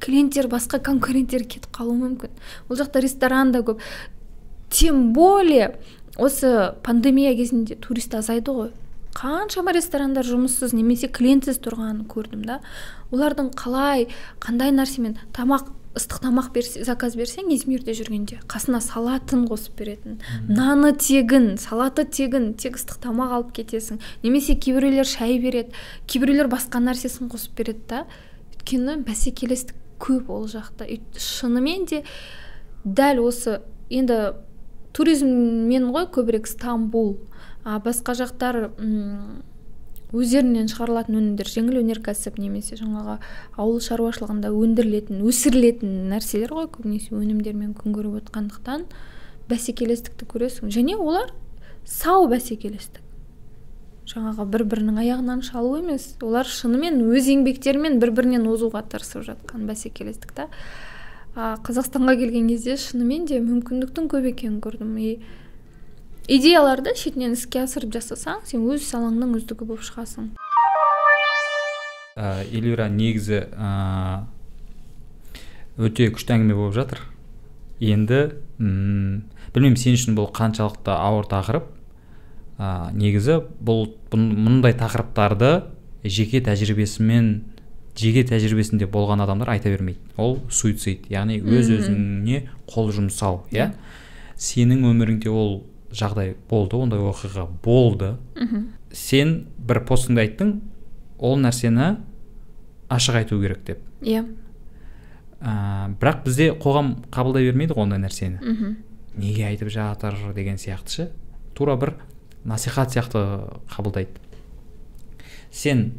клиенттер 0.02 0.50
басқа 0.52 0.80
конкуренттер 0.82 1.46
кетіп 1.46 1.70
қалуы 1.74 1.96
мүмкін. 2.00 2.34
Ол 2.68 2.76
жақта 2.76 3.00
ресторан 3.04 3.52
да 3.52 3.62
көп. 3.64 3.80
Тем 4.70 5.12
более 5.12 5.76
осы 6.18 6.74
пандемия 6.82 7.34
кезінде 7.36 7.76
турист 7.76 8.14
азайды 8.14 8.50
ғой. 8.50 8.74
Қаншама 9.16 9.72
ресторандар 9.72 10.26
жұмыссыз 10.28 10.74
немесе 10.76 11.08
клиентсіз 11.08 11.62
тұрғанын 11.64 12.04
көрдім 12.10 12.42
да. 12.44 12.58
Олардың 13.14 13.54
қалай 13.56 14.10
қандай 14.42 14.74
нәрсемен 14.76 15.16
тамақ 15.32 15.70
ыстық 15.96 16.20
тамақ 16.26 16.50
берсе 16.54 16.84
заказ 16.84 17.16
берсең 17.16 17.48
измирде 17.54 17.94
жүргенде 17.96 18.38
қасына 18.50 18.82
салатын 18.84 19.46
қосып 19.48 19.78
беретін. 19.80 20.18
Наны 20.48 20.92
тегін 20.92 21.56
салаты 21.60 22.04
тегін 22.04 22.52
тек 22.60 22.76
ыстық 22.76 23.00
тамақ 23.06 23.32
алып 23.38 23.52
кетесің. 23.56 24.00
Немесе 24.22 24.58
кейбіреулер 24.60 25.08
шай 25.08 25.38
береді 25.40 25.72
кейбіреулер 26.06 26.50
басқа 26.52 26.82
нәрсесін 26.84 27.30
қосып 27.32 27.56
береді 27.56 27.84
да. 27.88 28.02
Өйткені 28.52 28.98
бәсекелестік 29.06 29.76
көп 30.02 30.28
ол 30.30 30.44
жақта. 30.52 30.88
Шынымен 31.16 31.88
де 31.88 32.02
дәл 32.84 33.24
осы 33.24 33.60
енді 33.88 34.34
туризммен 34.92 35.90
ғой 35.94 36.10
көбірек 36.12 36.48
стамбул. 36.50 37.16
А 37.64 37.80
басқа 37.80 38.14
жақтар 38.14 38.70
өздерінен 40.14 40.68
шығарылатын 40.70 41.18
өнімдер 41.18 41.48
жеңіл 41.50 41.80
өнеркәсіп 41.80 42.38
немесе 42.38 42.78
жаңағы 42.78 43.16
ауыл 43.58 43.80
шаруашылығында 43.82 44.52
өндірілетін 44.54 45.24
өсірілетін 45.26 45.96
нәрселер 46.12 46.54
ғой 46.54 46.68
көбінесе 46.76 47.16
өнімдермен 47.16 47.74
күн 47.78 47.96
көріп 47.96 48.20
отқандықтан 48.20 48.86
бәсекелестікті 49.50 50.28
көресің. 50.30 50.70
Және 50.74 50.96
олар 50.98 51.32
сау 51.86 52.28
бәсекелестік. 52.30 53.02
Жаңағы 54.06 54.46
бір 54.52 54.62
бірінің 54.70 55.00
аяғынан 55.02 55.42
шалу 55.42 55.80
емес 55.80 56.12
олар 56.22 56.46
шынымен 56.46 57.00
өз 57.10 57.26
еңбектерімен 57.32 57.98
бір 58.02 58.12
бірінен 58.14 58.46
озуға 58.46 58.84
тырысып 58.86 59.24
жатқан 59.26 59.66
бәсекелестік 59.66 60.30
та. 60.36 60.46
Қазақстанға 61.34 62.14
келген 62.20 62.46
кезде 62.48 62.76
шынымен 62.78 63.26
де 63.26 63.40
мүмкіндіктің 63.42 64.06
көп 64.12 64.30
екенін 64.30 64.60
көрдім. 64.62 64.94
И 65.02 65.18
идеяларды 66.26 66.90
шетінен 66.98 67.36
іске 67.36 67.62
асырып 67.62 67.92
жасасаң 67.94 68.42
сен 68.48 68.64
өз 68.66 68.86
салаңның 68.90 69.36
үздігі 69.38 69.66
болып 69.68 69.84
шығасың. 69.86 70.32
Ә, 72.16 72.42
эльвира 72.50 72.88
негізі 72.90 73.44
ә, 73.54 74.24
өте 75.78 76.08
күшті 76.10 76.34
әңгіме 76.34 76.56
болып 76.58 76.74
жатыр. 76.74 77.02
Енді 77.78 78.20
м 78.58 79.22
білмеймін 79.54 79.78
сен 79.78 79.94
үшін 79.98 80.16
бұл 80.18 80.32
қаншалықты 80.34 80.96
ауыр 80.96 81.28
тақырып. 81.30 81.68
Ә, 82.58 82.90
негізі 82.96 83.38
бұл 83.62 83.92
мұндай 84.10 84.74
тақырыптарды 84.80 85.52
жеке 86.02 86.42
тәжірибесімен 86.42 87.30
жеке 87.96 88.26
тәжірибесінде 88.26 88.90
болған 88.90 89.22
адамдар 89.22 89.54
айта 89.54 89.70
бермейді. 89.70 90.02
Ол 90.18 90.40
суицид 90.50 91.06
яғни 91.12 91.38
өз 91.38 91.70
өзіңе 91.78 92.42
қол 92.66 92.90
жұмсау 92.96 93.44
иә? 93.54 93.70
Сенің 94.36 94.82
өміріңде 94.90 95.30
ол 95.32 95.62
жағдай 95.92 96.34
болды 96.48 96.76
ондай 96.76 97.00
оқиға 97.00 97.46
болды. 97.62 98.16
Сен 98.92 99.46
бір 99.58 99.82
постыңда 99.86 100.24
айттың 100.24 100.60
ол 101.18 101.38
нәрсені 101.40 101.96
ашық 102.88 103.20
айту 103.22 103.40
керек 103.42 103.64
деп. 103.66 103.78
Иә. 104.02 104.24
Ә, 105.40 105.92
бірақ 106.00 106.24
бізде 106.24 106.50
қоғам 106.56 106.94
қабылдай 107.12 107.50
бермейді 107.50 107.76
ғой 107.76 107.86
ондай 107.86 108.00
нәрсені. 108.00 108.40
Мхм. 108.40 108.76
Неге 109.16 109.46
айтып 109.48 109.70
жатыр 109.72 110.16
деген 110.34 110.56
сияқты 110.56 110.88
ше? 110.88 111.10
Тура 111.54 111.76
бір 111.76 111.94
насихат 112.44 112.94
сияқты 112.94 113.50
қабылдайды. 113.68 114.20
Сен 115.50 115.92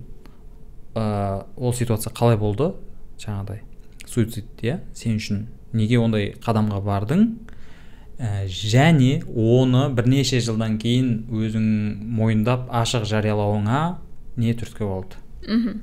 ә, 0.96 1.46
ол 1.56 1.74
ситуация 1.74 2.14
қалай 2.14 2.38
болды? 2.38 2.74
Жаңағыдай 3.18 3.64
суицид 4.08 4.46
иә? 4.64 4.80
Сен 4.96 5.18
үшін 5.20 5.46
неге 5.76 6.00
ондай 6.00 6.32
қадамға 6.42 6.82
бардың? 6.86 7.28
Ә, 8.18 8.48
және 8.50 9.22
оны 9.30 9.88
бірнеше 9.94 10.40
жылдан 10.42 10.78
кейін 10.82 11.28
өзің 11.30 11.68
мойындап 12.18 12.68
ашық 12.74 13.06
жариялауыңа 13.10 13.82
не 14.42 14.54
түрткі 14.58 14.90
болды? 14.90 15.22
Мхм. 15.46 15.80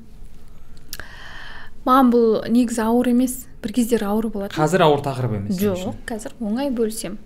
Маған 1.84 2.10
бұл 2.14 2.28
негізі 2.48 2.80
ауыр 2.86 3.10
емес 3.12 3.42
бір 3.62 3.74
кездері 3.76 4.06
ауыр 4.08 4.30
болатын. 4.32 4.56
Қазір 4.56 4.86
ауыр 4.86 5.02
тақырып 5.04 5.34
емес 5.38 5.58
жоқ 5.60 5.98
қазір 6.08 6.32
оңай 6.40 6.70
бөлсем 6.74 7.18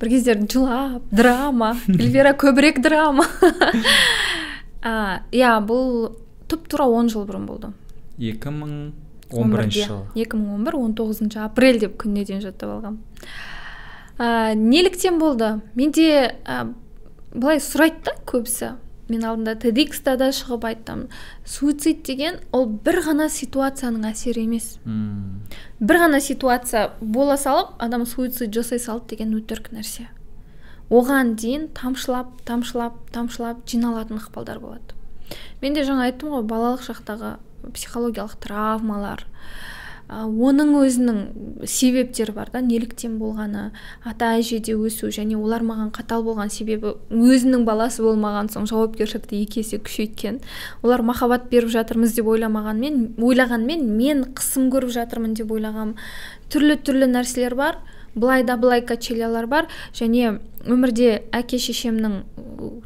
бір 0.00 0.10
кездері 0.12 0.48
жылап 0.50 1.12
драма 1.14 1.76
эльвира 1.88 2.34
көбірек 2.34 2.82
драма. 2.84 3.26
Иә 4.82 5.54
бұл 5.68 6.10
тұп 6.50 6.66
тура 6.72 6.88
он 6.90 7.08
жыл 7.12 7.26
бұрын 7.28 7.46
болды. 7.46 7.70
2011 8.18 9.72
жылы. 9.76 10.02
Екі 10.18 10.40
мың 10.40 10.56
он 10.56 10.66
бір 10.66 10.76
он 10.80 10.94
тоғызыншы 10.98 11.38
апрель 11.44 11.78
деп 11.80 11.94
күніне 12.02 12.26
дейін 12.26 12.42
жаттап 12.44 12.74
алғанмын 12.74 12.98
ә, 14.20 14.52
неліктен 14.54 15.18
болды. 15.18 15.56
Менде 15.74 16.36
ә, 16.44 16.62
былай 17.32 17.60
сұрайды 17.64 18.04
да 18.10 18.16
көбісі. 18.28 18.74
Мен 19.10 19.24
алдында 19.26 19.56
тедикста 19.58 20.14
да 20.20 20.28
шығып 20.34 20.68
айттым. 20.68 21.08
Суицид 21.48 22.04
деген 22.06 22.38
ол 22.54 22.68
бір 22.68 23.00
ғана 23.08 23.26
ситуацияның 23.32 24.06
әсері 24.12 24.44
емес. 24.46 24.76
М. 24.86 25.42
бір 25.80 26.04
ғана 26.04 26.20
ситуация 26.20 26.92
бола 27.00 27.36
салып 27.36 27.74
адам 27.78 28.06
суицид 28.06 28.54
жасай 28.54 28.78
салды 28.78 29.16
деген 29.16 29.34
өтірік 29.34 29.72
нәрсе. 29.74 30.06
Оған 30.90 31.34
дейін 31.34 31.68
тамшылап 31.74 32.38
тамшылап 32.46 32.94
тамшылап 33.10 33.66
жиналатын 33.66 34.18
ықпалдар 34.22 34.60
болады. 34.60 34.94
Мен 35.62 35.74
де 35.74 35.82
жаңа 35.82 36.06
айттым 36.06 36.30
ғой 36.34 36.46
балалық 36.46 36.86
шақтағы 36.86 37.36
психологиялық 37.74 38.38
травмалар. 38.42 39.26
Оның 40.10 40.72
өзінің 40.80 41.18
себептері 41.70 42.32
бар 42.34 42.50
да 42.50 42.60
неліктен 42.64 43.18
болғаны 43.20 43.70
ата 44.06 44.32
әжеде 44.40 44.74
өсу 44.74 45.10
және 45.14 45.36
олар 45.38 45.62
маған 45.62 45.92
қатал 45.94 46.24
болған 46.26 46.50
себебі 46.50 46.96
өзінің 47.10 47.62
баласы 47.68 48.02
болмаған 48.02 48.50
соң 48.50 48.66
жауапкершілікті 48.70 49.42
екі 49.44 49.62
есе 49.62 49.78
күшейткен. 49.78 50.40
Олар 50.82 51.04
махаббат 51.06 51.46
беріп 51.52 51.70
жатырмыз 51.70 52.16
деп 52.16 52.26
ойламағанмен 52.26 53.20
ойлағанмен 53.22 53.86
мен 53.96 54.24
қысым 54.34 54.70
көріп 54.74 54.90
жатырмын 54.98 55.36
деп 55.38 55.52
ойлағам. 55.54 55.94
Түрлі 56.50 56.80
түрлі 56.82 57.06
нәрселер 57.12 57.54
бар 57.54 57.78
былай 58.14 58.42
да 58.42 58.56
былай 58.56 58.82
качелялар 58.82 59.46
бар 59.46 59.68
және 59.94 60.40
өмірде 60.66 61.20
әке 61.30 61.60
шешемнің 61.62 62.16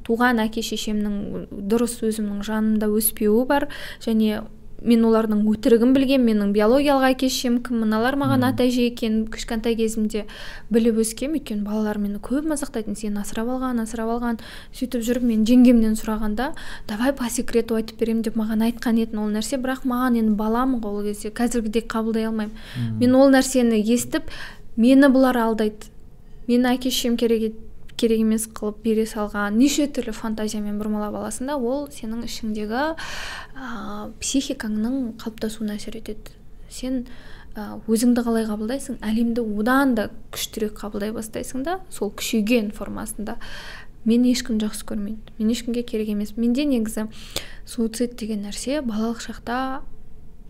туған 0.05 0.42
әке 0.44 0.62
шешемнің 0.62 1.48
дұрыс 1.72 1.96
өзімнің 2.05 2.44
жанымда 2.44 2.90
өспеуі 2.92 3.46
бар 3.48 3.68
және 4.05 4.42
мен 4.82 5.05
олардың 5.06 5.42
өтірігін 5.48 5.92
білгем 5.94 6.24
менің 6.26 6.51
биологиялық 6.56 7.14
әке 7.14 7.28
шешем 7.32 7.60
кім 7.64 7.82
мыналар 7.84 8.16
маған 8.20 8.46
ата 8.48 8.66
әже 8.66 8.86
екенін 8.90 9.26
кішкентай 9.32 9.76
кезімде 9.78 10.24
біліп 10.74 10.98
өскем. 11.05 11.36
Өйткені 11.38 11.62
балалар 11.64 11.98
мені 12.02 12.18
көп 12.18 12.48
мазақтайтын 12.51 12.98
сені 12.98 13.22
асырап 13.22 13.48
алған 13.55 13.80
асырап 13.84 14.10
алған. 14.16 14.40
Сөйтіп 14.74 15.05
жүріп 15.06 15.24
мен 15.30 15.44
жеңгемнен 15.48 15.96
сұрағанда 16.01 16.51
давай 16.88 17.14
по 17.16 17.30
секрету 17.30 17.78
айтып 17.78 18.01
беремін 18.02 18.22
деп 18.26 18.36
маған 18.36 18.66
айтқан 18.68 19.01
етін 19.01 19.22
ол 19.24 19.30
нәрсе. 19.32 19.60
Бірақ 19.62 19.86
маған 19.88 20.18
енді 20.20 20.36
баламын 20.36 20.80
ғой 20.84 20.98
ол 21.01 21.05
кезде 21.09 21.30
қазіргідей 21.30 21.86
қабылдай 21.86 22.28
алмаймын. 22.28 22.52
Мен 23.01 23.14
ол 23.14 23.30
нәрсені 23.32 23.80
естіп 23.80 24.28
мені 24.76 25.09
бұлар 25.09 25.38
алдайды. 25.48 25.88
Мені 26.48 26.74
әке 26.76 26.90
шешем 26.90 27.16
керек 27.16 27.42
ет- 27.51 27.60
керек 28.01 28.23
емес 28.25 28.47
қылып 28.55 28.83
бере 28.85 29.05
салған 29.09 29.59
неше 29.59 29.87
түрлі 29.95 30.15
фантазиямен 30.16 30.81
бұрмалап 30.81 31.16
аласың 31.21 31.51
да 31.51 31.57
ол 31.59 31.87
сенің 31.95 32.25
ішіңдегі 32.29 32.83
ә, 32.83 33.69
психикаңның 34.21 35.15
қалыптасуына 35.23 35.79
әсер 35.79 35.99
етеді. 36.01 36.35
Сен 36.69 37.05
ә, 37.55 37.79
өзіңді 37.87 38.27
қалай 38.27 38.49
қабылдайсың? 38.51 39.01
Әлемді 39.05 39.47
одан 39.61 39.95
да 39.99 40.09
күштірек 40.35 40.77
қабылдай 40.83 41.15
бастайсың 41.15 41.65
да 41.66 41.79
сол 41.91 42.12
күшейген 42.12 42.73
формасында. 42.75 43.39
Мен 44.05 44.27
ешкім 44.29 44.59
жақсы 44.61 44.85
көрмейді 44.85 45.39
мен 45.39 45.51
ешкімге 45.55 45.83
керек 45.87 46.11
емес. 46.12 46.35
Менде 46.37 46.66
негізі 46.69 47.07
суицид 47.65 48.19
деген 48.21 48.45
нәрсе 48.45 48.83
балалық 48.85 49.23
шақта 49.25 49.81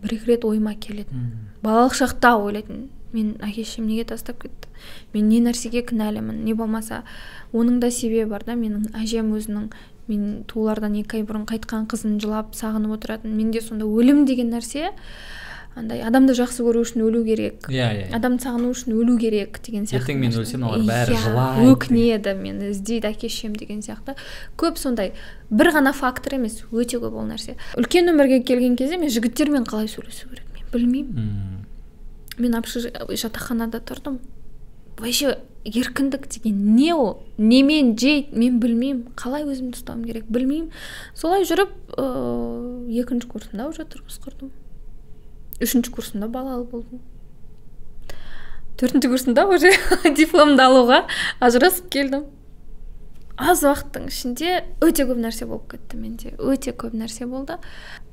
бір 0.03 0.17
екі 0.17 0.33
рет 0.33 0.45
ойыма 0.47 0.75
келеді 0.75 1.15
балалық 1.63 1.95
шақта 1.97 2.35
ойлайтын 2.37 2.89
мен 3.13 3.35
әке 3.41 3.63
шешем 3.63 3.87
неге 3.87 4.03
тастап 4.05 4.41
кетті? 4.41 4.67
мен 5.13 5.29
не 5.29 5.39
нәрсеге 5.41 5.85
кінәлімін? 5.85 6.43
не 6.43 6.53
болмаса 6.53 7.03
оның 7.53 7.79
да 7.79 7.91
себебі 7.91 8.29
бар 8.31 8.43
да 8.45 8.53
менің 8.55 8.91
әжем 9.01 9.31
өзінің 9.37 9.69
мен 10.07 10.43
туылардан 10.47 10.93
екі 10.99 11.17
ай 11.21 11.23
бұрын 11.25 11.47
қайтқан 11.49 11.87
қызын 11.89 12.19
жылап 12.21 12.53
сағынып 12.53 12.91
отыратын. 12.99 13.31
Менде 13.33 13.61
сонда 13.61 13.85
өлім 13.89 14.25
деген 14.29 14.51
нәрсе 14.53 14.91
андай 15.75 15.99
адамды 16.05 16.31
жақсы 16.37 16.61
көру 16.63 16.83
үшін 16.85 17.01
өлу 17.03 17.23
керек 17.25 17.65
иә 17.73 17.87
иә 17.97 18.11
адамды 18.15 18.45
сағыну 18.45 18.69
үшін 18.71 18.93
өлу 18.95 19.17
керек 19.19 19.57
деген 19.65 19.83
сияқты 19.89 20.05
ертең 20.05 20.21
мен 20.21 20.31
өлсем 20.39 20.63
олар 20.63 20.85
бәрі 20.87 21.15
Иә, 21.17 21.23
жылайды. 21.25 21.65
өкінеді 21.73 22.35
мені 22.39 22.69
іздейді 22.69 23.09
әке 23.09 23.27
шешем 23.27 23.55
деген 23.59 23.81
сияқты. 23.81 24.15
Көп 24.55 24.77
сондай 24.79 25.11
бір 25.49 25.73
ғана 25.75 25.91
фактор 25.91 26.37
емес 26.37 26.61
өте 26.71 27.01
көп 27.01 27.17
ол 27.17 27.25
нәрсе. 27.27 27.57
Үлкен 27.75 28.07
өмірге 28.13 28.43
келген 28.45 28.77
кезде 28.79 28.95
мен 29.01 29.09
жігіттермен 29.09 29.65
қалай 29.67 29.89
сөйлесу 29.91 30.29
керек 30.29 30.45
мен 30.53 30.69
білмеймін. 30.71 31.17
М, 31.17 31.64
мен 32.41 32.55
жатақханада 32.55 33.81
тұрдым. 33.85 34.19
Вообще 34.97 35.37
еркіндік 35.65 36.27
деген 36.27 36.75
не 36.75 36.93
ол? 36.93 37.25
Немен 37.37 37.97
жейді 37.97 38.37
мен 38.37 38.59
білмеймін. 38.59 39.09
Қалай 39.17 39.43
өзімді 39.43 39.79
ұстауым 39.79 40.05
керек? 40.05 40.29
Білмеймін. 40.29 40.71
Солай 41.17 41.43
жүріп 41.47 41.73
ыыы 41.97 43.01
екінші 43.01 43.27
курсымда 43.31 43.67
уже 43.67 43.83
тұрмыс 43.83 44.21
құрдым. 44.23 44.53
Үшінші 45.59 45.91
курсымда 45.91 46.29
балалы 46.31 46.63
болдым. 46.69 47.01
Төртінші 48.77 49.11
курсымда 49.11 49.47
уже 49.49 49.73
дипломды 50.19 50.63
алуға 50.63 51.05
ажырасып 51.39 51.89
келдім. 51.89 52.27
Аз 53.35 53.63
уақыттың 53.67 54.07
ішінде 54.07 54.51
өте 54.83 55.05
көп 55.07 55.19
нәрсе 55.19 55.47
болып 55.47 55.67
кетті 55.73 55.97
менде. 55.99 56.33
Өте 56.39 56.71
көп 56.71 56.95
нәрсе 56.95 57.27
болды. 57.27 57.57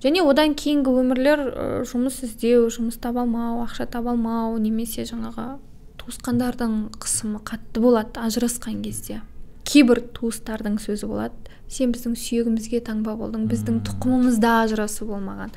Және 0.02 0.24
одан 0.26 0.56
кейінгі 0.58 0.94
өмірлер 1.02 1.42
жұмыс 1.88 2.22
іздеу 2.26 2.66
жұмыс 2.74 2.98
таба 3.02 3.22
алмау 3.22 3.62
ақша 3.62 3.86
таба 3.86 4.16
алмау 4.16 4.58
немесе 4.58 5.06
жаңағы 5.06 5.60
туысқандардың 6.02 6.74
қысымы 6.98 7.42
қатты 7.46 7.82
болады 7.84 8.18
ажырасқан 8.24 8.82
кезде. 8.82 9.20
Кейбір 9.62 10.02
туыстардың 10.16 10.80
сөзі 10.82 11.06
болады. 11.06 11.54
Сен 11.70 11.94
біздің 11.94 12.18
сүйегімізге 12.18 12.82
таңба 12.84 13.14
болдың 13.16 13.46
біздің 13.48 13.78
тұқымымызда 13.86 14.56
ажырасу 14.66 15.06
болмаған. 15.08 15.54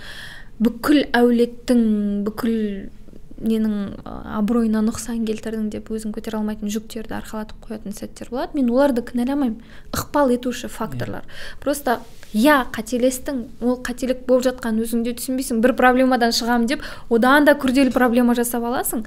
Бүкіл 0.62 1.02
әулеттің 1.18 1.82
бүкіл 2.28 2.56
ненің 3.41 3.95
абыройына 4.06 4.82
нұқсан 4.86 5.26
келтірдің 5.28 5.68
деп 5.74 5.90
өзін 5.91 6.14
көтере 6.16 6.40
алмайтын 6.40 6.72
жүктерді 6.72 7.18
арқалатып 7.18 7.66
қоятын 7.68 7.95
сәттер 7.95 8.30
болады. 8.32 8.56
Мен 8.56 8.70
оларды 8.72 9.03
кінәламаймын 9.03 9.57
ықпал 9.91 10.32
етуші 10.36 10.70
факторлар. 10.72 11.26
Просто 11.60 11.99
иә 12.34 12.64
қателестің 12.72 13.44
ол 13.62 13.82
қателік 13.84 14.24
болып 14.30 14.48
жатқан 14.48 14.80
өзіңде 14.84 15.18
түсінбейсің 15.20 15.60
бір 15.66 15.76
проблемадан 15.76 16.32
шығамын 16.36 16.70
деп 16.72 16.88
одан 17.10 17.45
да 17.45 17.57
күрделі 17.60 17.91
проблема 17.91 18.36
жасап 18.40 18.64
аласың. 18.64 19.03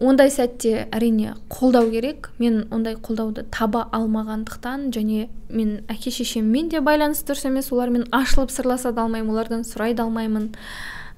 Ондай 0.00 0.30
сәтте 0.32 0.86
әрине 0.94 1.34
қолдау 1.52 1.90
керек. 1.92 2.30
Мен 2.38 2.64
ондай 2.72 2.94
қолдауды 2.94 3.44
таба 3.50 3.88
алмағандықтан 3.92 4.88
және 4.94 5.28
мен 5.50 5.82
әке 5.92 6.10
шешеммен 6.10 6.70
де 6.72 6.80
байланыс 6.80 7.20
дұрыс 7.28 7.46
емес 7.50 7.68
олармен 7.72 8.06
ашылып 8.10 8.50
сырласа 8.50 8.92
да 8.92 9.02
алмаймын 9.04 9.34
олардан 9.34 9.66
сұрай 9.68 9.94
да 9.94 10.06
алмаймын. 10.06 10.54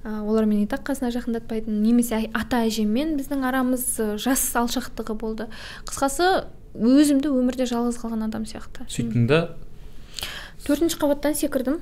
Олар 0.05 0.44
мені 0.44 0.64
и 0.64 0.66
так 0.66 0.85
қасына 0.85 1.09
жақындатпайтын 1.14 1.81
немесе 1.81 2.28
ата 2.36 2.64
әжеммен 2.66 3.16
біздің 3.16 3.44
арамыз 3.48 3.86
жас 4.20 4.43
алшақтығы 4.60 5.16
болды. 5.16 5.48
Қысқасы 5.89 6.44
өзімді 6.76 7.31
өмірде 7.32 7.64
жалғыз 7.70 7.97
қалған 8.02 8.26
адам 8.28 8.44
сияқты. 8.44 8.85
Сөйттің 8.93 9.28
да? 9.31 9.40
Төртінші 10.66 10.98
қабаттан 11.01 11.36
секірдім. 11.39 11.81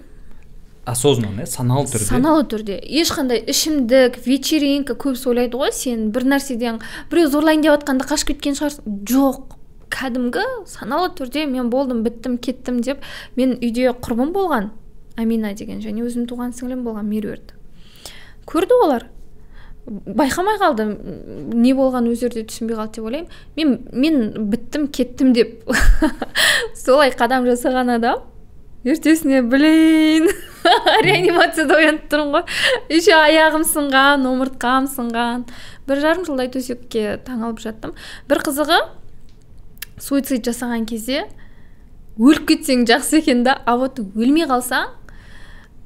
Осознанно 0.87 1.43
иә? 1.43 1.47
Саналы 1.47 1.87
түрде. 1.87 2.07
Саналы 2.09 2.45
түрде. 2.51 2.77
Ешқандай 2.83 3.43
ішімдік 3.47 4.19
вечеринка 4.27 4.95
көбісі 4.99 5.31
ойлайды 5.31 5.59
ғой 5.59 5.71
сен 5.75 6.09
бір 6.15 6.27
нәрседен 6.33 6.81
біреу 7.11 7.31
зорлайын 7.31 7.63
деп 7.63 7.77
жатқанда 7.77 8.09
қашып 8.11 8.33
кеткен 8.33 8.59
шығарсың. 8.59 8.99
Жоқ 9.07 9.57
кәдімгі 9.95 10.43
саналы 10.67 11.13
түрде 11.15 11.47
мен 11.47 11.71
болдым 11.71 12.03
біттім 12.03 12.39
кеттім 12.43 12.83
деп 12.83 13.03
мен 13.37 13.55
үйде 13.61 13.93
құрбым 13.95 14.35
болған. 14.35 14.73
Амина 15.15 15.55
деген 15.55 15.79
және 15.85 16.03
өзімнің 16.03 16.27
туған 16.31 16.57
сіңлім 16.57 16.83
болған 16.83 17.07
меруерт. 17.07 17.55
Көрді 18.49 18.79
олар. 18.85 19.07
Байқамай 19.87 20.61
қалды 20.63 20.87
не 21.59 21.73
болған 21.75 22.07
өздері 22.13 22.41
де 22.41 22.45
түсінбей 22.51 22.79
қалды 22.79 23.01
деп 23.01 23.09
ойлаймын. 23.09 23.31
Мен 23.57 23.79
мен 23.93 24.49
біттім 24.53 24.87
кеттім 24.89 25.33
деп. 25.35 25.65
Солай 26.85 27.11
қадам 27.11 27.49
жасаған 27.49 27.97
адам 27.97 28.23
ертесіне 28.85 29.43
блин 29.43 30.29
реанимацияда 31.07 31.79
оянып 31.79 32.09
тұрмын 32.11 32.33
ғой. 32.37 32.47
Еще 32.91 33.15
аяғым 33.15 33.67
сынған 33.67 34.27
омыртқам 34.31 34.89
сынған. 34.91 35.47
Бір 35.87 36.03
жарым 36.03 36.27
жылдай 36.27 36.51
төсекке 36.51 37.19
таңылып 37.27 37.63
жаттым. 37.63 37.95
Бір 38.31 38.43
қызығы 38.47 38.81
суицид 40.03 40.47
жасаған 40.47 40.87
кезде 40.87 41.27
өліп 42.19 42.49
кетсең 42.51 42.87
жақсы 42.91 43.23
екен 43.23 43.43
да 43.47 43.57
а 43.67 43.77
вот 43.81 44.01
өлмей 44.03 44.47
қалсаң 44.51 44.91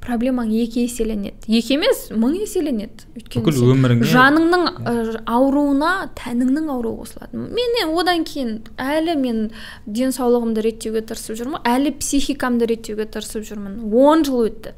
проблемаң 0.07 0.51
екі 0.55 0.85
еселенеді. 0.87 1.35
Екі 1.59 1.75
емес 1.77 2.07
мың 2.15 2.37
еселенеді. 2.43 3.07
Өйткені 3.17 3.43
бүкіл 3.43 3.73
өміріңе 3.73 4.07
жаныңның 4.13 4.63
ә, 4.79 4.93
ауруына 5.27 5.91
тәніңнің 6.17 6.71
ауруы 6.71 7.03
қосылады. 7.03 7.43
Мен 7.57 7.91
одан 7.91 8.23
кейін 8.27 8.53
әлі 8.79 9.17
мен 9.19 9.43
денсаулығымды 9.85 10.63
реттеуге 10.69 11.03
тырысып 11.09 11.41
жүрмін 11.41 11.67
әлі 11.67 11.93
психикамды 11.99 12.69
реттеуге 12.71 13.09
тырысып 13.11 13.45
жүрмін. 13.51 13.83
Он 13.91 14.25
жыл 14.27 14.47
өтті. 14.47 14.73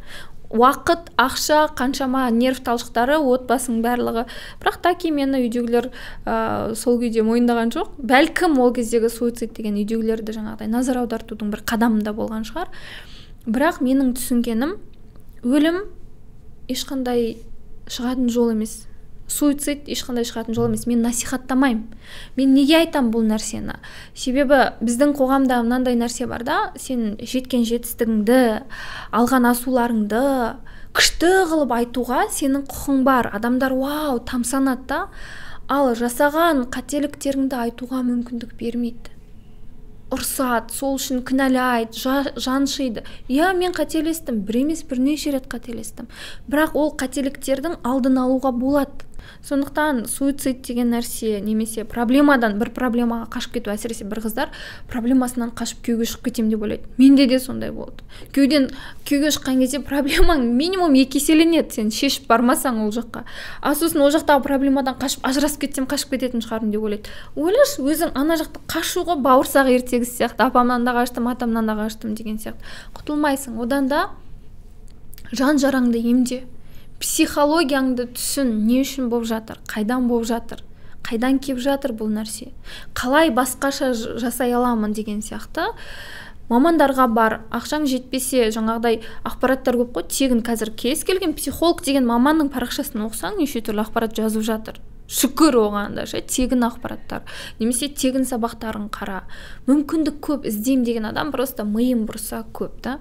Уақыт 0.49 1.11
ақша 1.21 1.67
қаншама 1.77 2.23
нерв 2.33 2.63
талшықтары 2.65 3.19
отбасының 3.21 3.83
барлығы. 3.85 4.23
Бірақ 4.57 4.79
таки 4.81 5.11
мені 5.13 5.43
үйдегілер 5.43 5.91
ә, 6.25 6.73
сол 6.73 6.97
күйде 6.97 7.21
мойындаған 7.21 7.69
жоқ. 7.75 7.99
Бәлкім 8.01 8.57
ол 8.57 8.73
кездегі 8.73 9.13
суицид 9.13 9.53
деген 9.53 9.77
үйдегілерді 9.77 10.33
жаңағыдай 10.39 10.71
назар 10.73 11.03
аудартудың 11.03 11.53
бір 11.53 11.61
қадамында 11.69 12.15
болған 12.17 12.49
шығар. 12.49 12.73
Бірақ 13.45 13.83
менің 13.85 14.15
түсінгенім 14.17 14.79
өлім 15.43 15.83
ешқандай 16.69 17.37
шығатын 17.89 18.29
жол 18.33 18.53
емес. 18.53 18.85
Суицид 19.29 19.85
ешқандай 19.89 20.25
шығатын 20.25 20.55
жол 20.57 20.69
емес. 20.69 20.87
Мен 20.89 21.03
насихаттамаймын. 21.05 21.85
Мен 22.37 22.53
неге 22.55 22.79
айтамын 22.79 23.11
бұл 23.13 23.27
нәрсені? 23.29 23.77
Себебі 24.17 24.61
біздің 24.81 25.13
қоғамда 25.19 25.61
мынандай 25.65 25.97
нәрсе 25.99 26.25
бар 26.29 26.43
да 26.47 26.57
сен 26.81 27.13
жеткен 27.21 27.65
жетістігіңді 27.69 28.39
алған 29.13 29.51
асуларыңды 29.51 30.23
күшті 30.97 31.29
қылып 31.51 31.75
айтуға 31.77 32.25
сенің 32.33 32.65
құқың 32.71 33.05
бар. 33.05 33.29
Адамдар 33.37 33.77
вау 33.77 34.17
тамсанады 34.25 34.89
да 34.89 34.99
ал 35.69 35.93
жасаған 35.93 36.65
қателіктеріңді 36.73 37.61
айтуға 37.67 38.01
мүмкіндік 38.01 38.57
бермейді. 38.57 39.13
Ұрсады 40.13 40.73
сол 40.73 40.97
үшін 40.97 41.21
кінәлайды 41.27 41.97
жа- 41.97 42.33
жаншиды. 42.35 43.03
Иә 43.29 43.51
мен 43.57 43.75
қателестім 43.77 44.41
бір 44.47 44.61
емес 44.63 44.83
бірнеше 44.83 45.31
рет 45.35 45.47
қателестім. 45.51 46.09
Бірақ 46.49 46.73
ол 46.73 46.95
қателіктердің 46.97 47.79
алдын 47.83 48.17
алуға 48.17 48.51
болады. 48.51 49.08
Сондықтан 49.45 50.05
суицид 50.07 50.61
деген 50.65 50.91
нәрсе 50.93 51.39
немесе 51.41 51.83
проблемадан 51.83 52.57
бір 52.59 52.71
проблемаға 52.75 53.29
қашып 53.33 53.57
кету 53.57 53.71
әсіресе 53.73 54.05
бір 54.09 54.21
қыздар 54.25 54.53
проблемасынан 54.91 55.51
қашып 55.57 55.81
күйеуге 55.85 56.07
шығып 56.09 56.29
кетемін 56.29 56.51
деп 56.53 56.63
ойлайды. 56.65 56.83
Менде 56.97 57.27
де 57.27 57.39
сондай 57.39 57.71
болды. 57.71 58.03
Күйеуден 58.35 58.69
күйеуге 59.07 59.31
шыққан 59.35 59.63
кезде 59.63 59.79
проблемаң 59.79 60.43
минимум 60.53 60.95
екі 60.99 61.19
еселенеді. 61.21 61.73
Сен 61.79 61.91
шешіп 61.91 62.27
бармасаң 62.29 62.83
ол 62.85 62.93
жаққа. 62.95 63.25
А 63.61 63.73
сосын 63.75 64.03
ол 64.03 64.13
жақтағы 64.13 64.43
проблемадан 64.43 64.99
қашып 64.99 65.25
ажырасып 65.27 65.65
кетсем 65.65 65.87
қашып 65.89 66.15
кететін 66.15 66.43
шығармын 66.45 66.73
деп 66.75 66.83
ойлайды. 66.83 67.09
Ойлашы 67.35 67.83
өзің 67.83 68.15
ана 68.19 68.39
жақта 68.39 68.63
қашу 68.67 69.05
ғой 69.07 69.19
бауырсақ 69.23 69.71
ертегісі 69.73 70.23
сияқты 70.23 70.47
апамнан 70.49 70.85
да 70.85 70.95
қаштым 70.97 71.29
атамнан 71.31 71.67
да 71.67 71.77
қаштым 71.79 72.15
деген 72.15 72.39
сияқты. 72.39 72.63
Құтылмайсың. 72.97 73.59
Одан 73.61 73.87
да 73.87 74.09
жан 75.31 75.57
жараңды 75.61 76.01
емде. 76.01 76.43
Психологияңды 76.99 78.09
түсін 78.15 78.55
не 78.67 78.81
үшін 78.83 79.09
болып 79.11 79.29
жатыр 79.29 79.61
қайдан 79.71 80.07
болып 80.11 80.27
жатыр 80.29 80.63
қайдан 81.09 81.39
келіп 81.41 81.61
жатыр 81.63 81.93
бұл 81.97 82.11
нәрсе? 82.13 82.51
Қалай 82.93 83.31
басқаша 83.33 83.93
жасай 83.93 84.53
аламын 84.53 84.93
деген 84.93 85.23
сияқты. 85.25 85.71
Мамандарға 86.49 87.05
бар 87.13 87.35
ақшаң 87.53 87.85
жетпесе 87.89 88.49
жаңағыдай 88.53 88.99
ақпараттар 89.27 89.77
көп 89.79 89.91
қой 89.95 90.07
тегін 90.09 90.43
қазір 90.45 90.73
кез 90.77 91.03
келген 91.05 91.35
психолог 91.37 91.83
деген 91.85 92.07
маманның 92.09 92.49
парақшасын 92.53 93.05
оқысаң 93.05 93.37
неше 93.37 93.61
түрлі 93.61 93.85
ақпарат 93.85 94.17
жазып 94.17 94.45
жатыр. 94.45 94.79
Шүкір 95.09 95.57
оған 95.61 95.97
да 95.97 96.05
ше 96.09 96.21
тегін 96.25 96.65
ақпараттар 96.67 97.23
немесе 97.61 97.89
тегін 97.89 98.25
сабақтарын 98.29 98.89
қара. 98.93 99.23
Мүмкіндік 99.69 100.19
көп 100.25 100.49
іздеймін 100.49 100.85
деген 100.85 101.09
адам 101.09 101.31
просто 101.31 101.65
миын 101.65 102.05
бұрса 102.09 102.43
көп 102.53 102.81
та. 102.81 102.99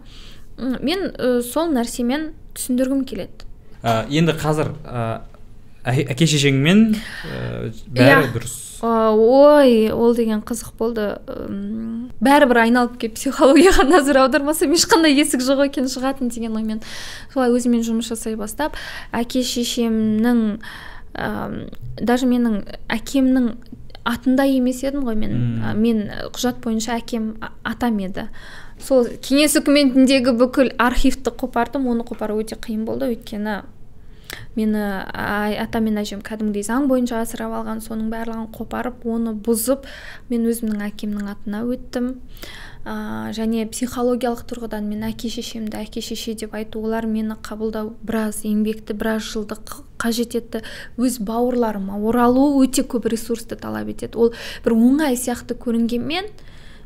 Мен 0.57 1.09
сол 1.45 1.73
нәрсемен 1.73 2.33
түсіндіргім 2.55 3.05
келеді. 3.09 3.48
Ә, 3.83 4.05
енді 4.11 4.35
қазір 4.41 4.73
ә, 4.85 5.21
әке 5.85 6.27
шешеңмен 6.27 6.81
ә, 6.97 7.71
бәрі 7.95 8.25
Иә. 8.27 8.33
дұрыс 8.35 8.57
ой 8.83 9.89
ол 9.91 10.15
деген 10.15 10.41
қызық 10.47 10.75
болды 10.79 11.07
М, 11.27 12.11
бәрібір 12.23 12.61
айналып 12.65 12.99
келіп 13.03 13.17
психологияға 13.19 13.87
назар 13.89 14.21
аудармасам 14.25 14.75
ешқандай 14.75 15.15
есік 15.19 15.43
жоқ 15.43 15.65
екен 15.67 15.89
шығатын 15.91 16.31
деген 16.35 16.55
оймен 16.59 16.83
солай 17.33 17.51
өзіммен 17.55 17.83
жұмыс 17.87 18.11
жасай 18.13 18.37
бастап 18.39 18.77
әке 19.13 19.43
шешемнің 19.43 20.45
ам, 21.15 21.59
даже 21.99 22.27
менің 22.31 22.61
әкемнің 22.95 23.51
атында 24.09 24.47
емес 24.49 24.79
едім 24.87 25.03
ғой 25.05 25.19
мен. 25.21 25.61
А, 25.65 25.75
мен 25.75 26.07
құжат 26.33 26.63
бойынша 26.65 26.95
әкем 27.01 27.35
атам 27.67 27.99
еді 28.01 28.29
сол 28.83 29.09
кеңес 29.25 29.57
үкіметіндегі 29.61 30.37
бүкіл 30.39 30.73
архивті 30.79 31.35
қопардым 31.35 31.89
оны 31.91 32.07
қопару 32.07 32.39
өте 32.43 32.59
қиын 32.61 32.85
болды. 32.89 33.11
Өйткені 33.15 33.63
мені 34.57 34.79
а- 34.79 35.55
атам 35.63 35.85
мен 35.89 35.99
әжем 36.03 36.23
кәдімгідей 36.23 36.67
заң 36.67 36.89
бойынша 36.91 37.23
асырап 37.23 37.55
алған 37.61 37.83
соның 37.85 38.09
барлығын 38.13 38.49
қопарып 38.55 39.07
оны 39.09 39.35
бұзып 39.35 39.87
мен 40.31 40.47
өзімнің 40.51 40.83
әкемнің 40.91 41.31
атына 41.33 41.63
өттім. 41.65 42.17
Ә, 42.89 43.35
және 43.37 43.67
психологиялық 43.69 44.45
тұрғыдан 44.49 44.87
мен 44.89 45.03
әке 45.09 45.29
шешемді 45.29 45.77
әке 45.83 46.01
шеше 46.01 46.35
деп 46.39 46.55
айту 46.55 46.81
олар 46.87 47.05
мені 47.11 47.35
қабылдау 47.45 47.91
біраз 48.07 48.45
еңбекті 48.49 48.95
біраз 48.97 49.27
жылды 49.27 49.59
қажет 49.99 50.37
етті. 50.39 50.63
Өз 50.97 51.19
бауырларыма 51.21 51.99
оралу 51.99 52.63
өте 52.63 52.87
көп 52.87 53.11
ресурсты 53.13 53.59
талап 53.61 53.91
етеді. 53.93 54.17
Ол 54.17 54.33
бір 54.65 54.77
оңай 54.79 55.19
сияқты 55.21 55.59
көрінгенмен 55.59 56.31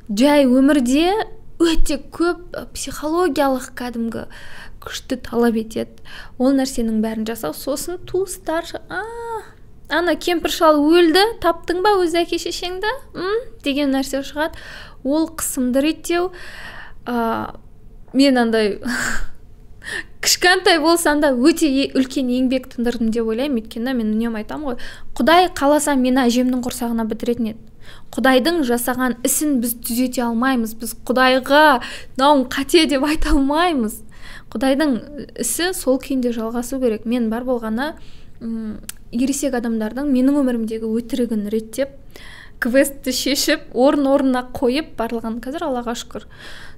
жай 0.09 0.49
өмірде 0.49 1.13
өте 1.63 1.99
көп 2.13 2.57
психологиялық 2.75 3.73
кәдімгі 3.79 4.27
күшті 4.83 5.19
талап 5.23 5.57
етеді. 5.61 6.03
Ол 6.39 6.55
нәрсенің 6.57 7.01
бәрін 7.05 7.27
жасау. 7.29 7.55
Сосын 7.55 8.01
туыстар 8.09 8.67
а 8.89 9.03
ана 9.93 10.15
кемпір 10.17 10.53
шал 10.53 10.81
өлді 10.83 11.23
таптың 11.43 11.83
ба 11.85 11.95
өз 12.03 12.17
әке 12.19 12.41
шешеңді 12.43 12.91
м 13.15 13.43
деген 13.65 13.95
нәрсе 13.95 14.23
шығады. 14.27 14.59
Ол 15.05 15.29
қысымды 15.31 15.83
реттеу. 15.85 16.31
Ә, 17.07 17.55
мен 18.13 18.39
андай 18.39 18.79
кішкентай 20.23 20.79
болсам 20.83 21.21
да 21.21 21.33
өте 21.35 21.69
үлкен 21.93 22.31
еңбек 22.31 22.71
тындырдым 22.75 23.11
деп 23.15 23.27
ойлаймын. 23.27 23.63
Өйткені 23.63 23.95
мен 23.99 24.15
үнемі 24.15 24.43
айтамын 24.43 24.73
ғой 24.73 24.81
құдай 25.19 25.51
қаласа 25.55 25.97
мені 25.99 26.25
әжемнің 26.27 26.65
құрсағына 26.65 27.07
бітіретін 27.11 27.55
еді 27.55 27.72
құдайдың 28.13 28.63
жасаған 28.69 29.19
ісін 29.25 29.61
біз 29.63 29.77
түзете 29.85 30.25
алмаймыз 30.27 30.75
біз 30.81 30.95
құдайға 31.09 31.63
мынауың 32.19 32.43
қате 32.53 32.85
деп 32.91 33.07
айта 33.09 33.33
алмаймыз. 33.33 34.03
Құдайдың 34.53 34.97
ісі 35.41 35.71
сол 35.77 35.97
күйінде 36.03 36.35
жалғасу 36.37 36.81
керек. 36.83 37.07
Мен 37.09 37.31
бар 37.33 37.47
болғаны 37.49 37.95
м, 38.43 38.77
ересек 39.13 39.57
адамдардың 39.57 40.13
менің 40.13 40.43
өмірімдегі 40.43 40.93
өтірігін 40.93 41.49
реттеп 41.53 41.97
квестті 42.63 43.13
шешіп 43.17 43.73
орын 43.75 44.07
орнына 44.07 44.45
қойып 44.55 44.93
барлығын 44.99 45.41
қазір 45.43 45.67
аллаға 45.67 45.97
шүкір. 45.99 46.29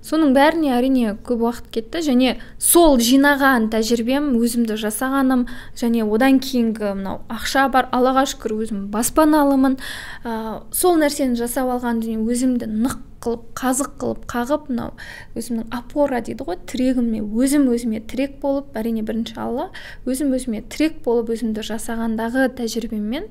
Соның 0.05 0.35
бәріне 0.37 0.75
әрине 0.77 1.15
көп 1.25 1.47
уақыт 1.47 1.71
кетті. 1.75 2.03
Және 2.05 2.37
сол 2.59 2.99
жинаған 3.01 3.71
тәжірибем 3.73 4.35
өзімді 4.39 4.77
жасағаным 4.81 5.47
және 5.81 6.05
одан 6.05 6.39
кейінгі 6.45 6.93
мынау 7.01 7.23
ақша 7.33 7.71
бар 7.73 7.89
аллаға 7.95 8.27
шүкір 8.35 8.59
өзім 8.61 8.87
баспаналымын. 8.93 9.81
Ә, 10.25 10.61
сол 10.73 11.01
нәрсені 11.01 11.41
жасап 11.41 11.73
алған 11.73 12.05
және 12.05 12.21
өзімді 12.21 12.69
нық 12.69 13.01
қылып 13.25 13.45
қазық 13.57 13.93
қылып 14.01 14.25
қағып 14.29 14.67
мынау 14.69 14.91
өзімнің 15.39 15.71
опора 15.73 16.21
дейді 16.25 16.45
ғой 16.45 16.59
тірегіме 16.69 17.23
өзім 17.25 17.67
өзіме 17.73 18.03
тірек 18.11 18.37
болып 18.43 18.77
әрине 18.77 19.05
бірінші 19.07 19.39
алла 19.41 19.71
өзім 20.05 20.35
өзіме 20.37 20.61
тірек 20.69 21.01
болып 21.07 21.33
өзімді 21.33 21.65
жасағандағы 21.65 22.51
тәжірибеммен 22.61 23.31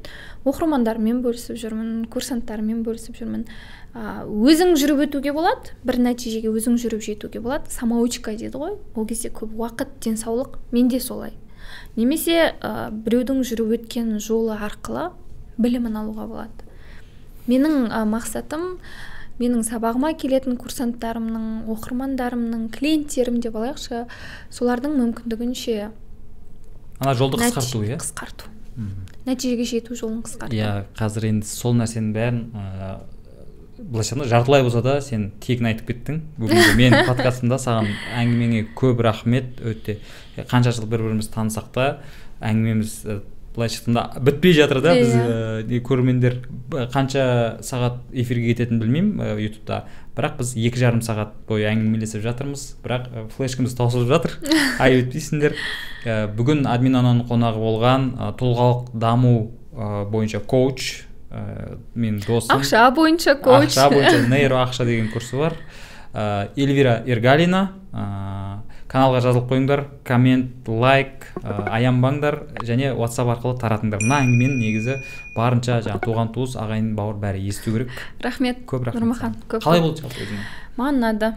оқырмандарыммен 0.50 1.22
бөлісіп 1.26 1.60
жүрмін 1.62 2.08
курсанттарыммен 2.14 2.82
бөлісіп 2.88 3.20
жүрмін. 3.22 3.46
Өзің 3.94 4.74
жүріп 4.80 5.04
өтуге 5.06 5.34
болады 5.36 5.76
бір 5.86 6.00
нәтижеге 6.02 6.50
өзің 6.50 6.80
жүріп 6.82 7.04
жетуге 7.06 7.40
болады. 7.44 7.70
Самоучка 7.70 8.34
дейді 8.34 8.58
ғой. 8.58 8.76
Ол 8.96 9.06
кезде 9.06 9.30
көп 9.30 9.54
уақыт 9.54 10.00
денсаулық 10.02 10.58
менде 10.72 11.00
солай. 11.00 11.36
Немесе 11.96 12.56
ә, 12.58 12.90
біреудің 12.90 13.44
жүріп 13.46 13.78
өткен 13.78 14.18
жолы 14.18 14.58
арқылы 14.58 15.12
білімін 15.62 16.00
алуға 16.02 16.26
болады. 16.26 16.66
Менің 17.46 17.92
ә, 17.94 18.02
мақсатым 18.10 18.80
менің 19.38 19.62
сабағыма 19.68 20.16
келетін 20.18 20.58
курсанттарымның 20.58 21.70
оқырмандарымның 21.74 22.68
клиенттерім 22.74 23.40
деп 23.46 23.56
алайықшы 23.58 24.06
солардың 24.54 24.98
мүмкіндігінше 25.00 25.78
ана 27.00 27.16
жолды 27.18 27.42
қысқарту 27.42 27.82
иә? 27.86 27.98
қысқарту. 28.02 28.50
Нәтижеге 29.26 29.66
жету 29.70 29.98
жолын 29.98 30.22
қысқарту. 30.26 30.54
Иә 30.54 30.86
қазір 30.98 31.30
енді 31.30 31.50
сол 31.50 31.76
нәрсенің 31.78 32.14
бәрін 32.16 32.40
былайша 33.90 34.16
айтқанда 34.16 34.30
жартылай 34.30 34.64
болса 34.64 34.82
да 34.86 34.96
сен 35.02 35.32
тегін 35.44 35.70
айтып 35.72 35.92
кеттің. 35.92 36.22
Бүгінгі 36.40 36.78
мен 36.80 36.96
подкастымда 37.10 37.60
саған 37.62 37.92
әңгімеңе 38.22 38.66
көп 38.80 39.04
рахмет. 39.06 39.60
Өте 39.62 40.00
қанша 40.50 40.74
жыл 40.76 40.88
бір 40.90 41.06
бірімізді 41.08 41.36
танысақ 41.36 41.70
та 41.76 41.88
әңгімеміз 42.44 42.98
і, 43.04 43.20
былайша 43.54 43.82
айтқанда 43.82 44.06
бітпей 44.26 44.56
жатыр 44.58 44.82
да 44.82 44.96
біз 44.98 45.14
ііі, 45.70 45.82
көрермендер 45.86 46.40
қанша 46.94 47.26
сағат 47.62 48.02
эфирге 48.12 48.54
кететінін 48.54 48.82
білмеймін 48.82 49.38
і, 49.38 49.48
ютубта. 49.48 49.84
Бірақ 50.18 50.40
біз 50.42 50.56
екі 50.58 50.82
жарым 50.82 51.02
сағат 51.06 51.34
бойы 51.50 51.70
әңгімелесіп 51.72 52.22
жатырмыз. 52.26 52.68
Бірақ 52.84 53.10
флешкамыз 53.38 53.74
таусылып 53.78 54.12
жатыр. 54.14 54.38
Айып 54.84 55.08
етпейсіңдер 55.08 55.58
Ә, 56.04 56.28
бүгін 56.36 56.66
админ 56.68 56.98
ананың 57.00 57.28
қонағы 57.30 57.62
болған 57.64 58.08
ә, 58.20 58.30
тұлғалық 58.36 58.90
даму 59.00 59.34
ә, 59.72 60.04
бойынша 60.12 60.42
коуч 60.44 61.06
ә, 61.34 61.78
менің 61.96 62.22
досым 62.28 62.60
ақша 62.60 62.84
бойынша 62.96 63.36
коуч. 63.42 63.72
ақша 63.74 63.90
бойынша 63.94 64.28
нейро 64.34 64.62
ақша 64.64 64.86
деген 64.86 65.10
курсы 65.12 65.38
бар. 65.38 65.58
Ә, 66.14 66.50
эльвира 66.56 67.02
ергалина 67.10 67.72
ә, 67.92 68.04
каналға 68.92 69.24
жазылып 69.26 69.50
қойыңдар 69.50 69.86
коммент 70.06 70.68
лайк 70.70 71.26
ә, 71.42 71.64
аянбаңдар 71.80 72.38
және 72.62 72.92
whatsapp 72.94 73.32
арқылы 73.34 73.58
таратыңдар. 73.62 74.04
Мына 74.06 74.22
әңгімені 74.22 74.60
негізі 74.62 75.00
барынша 75.38 75.80
жаңағы 75.88 76.06
туған 76.06 76.34
туыс 76.36 76.54
ағайын 76.62 76.94
бауыр 76.98 77.18
бәрі 77.24 77.42
есту 77.50 77.74
керек. 77.74 77.98
Рахмет 78.22 78.62
көп 78.70 78.86
рахмет 78.90 79.02
нұрмахан 79.02 79.40
көп 79.50 79.66
қалай 79.66 79.82
болды 79.82 80.06
жалпы 80.06 80.28
өзіңе? 80.28 80.46
Маған 80.78 81.02
ұнады. 81.02 81.34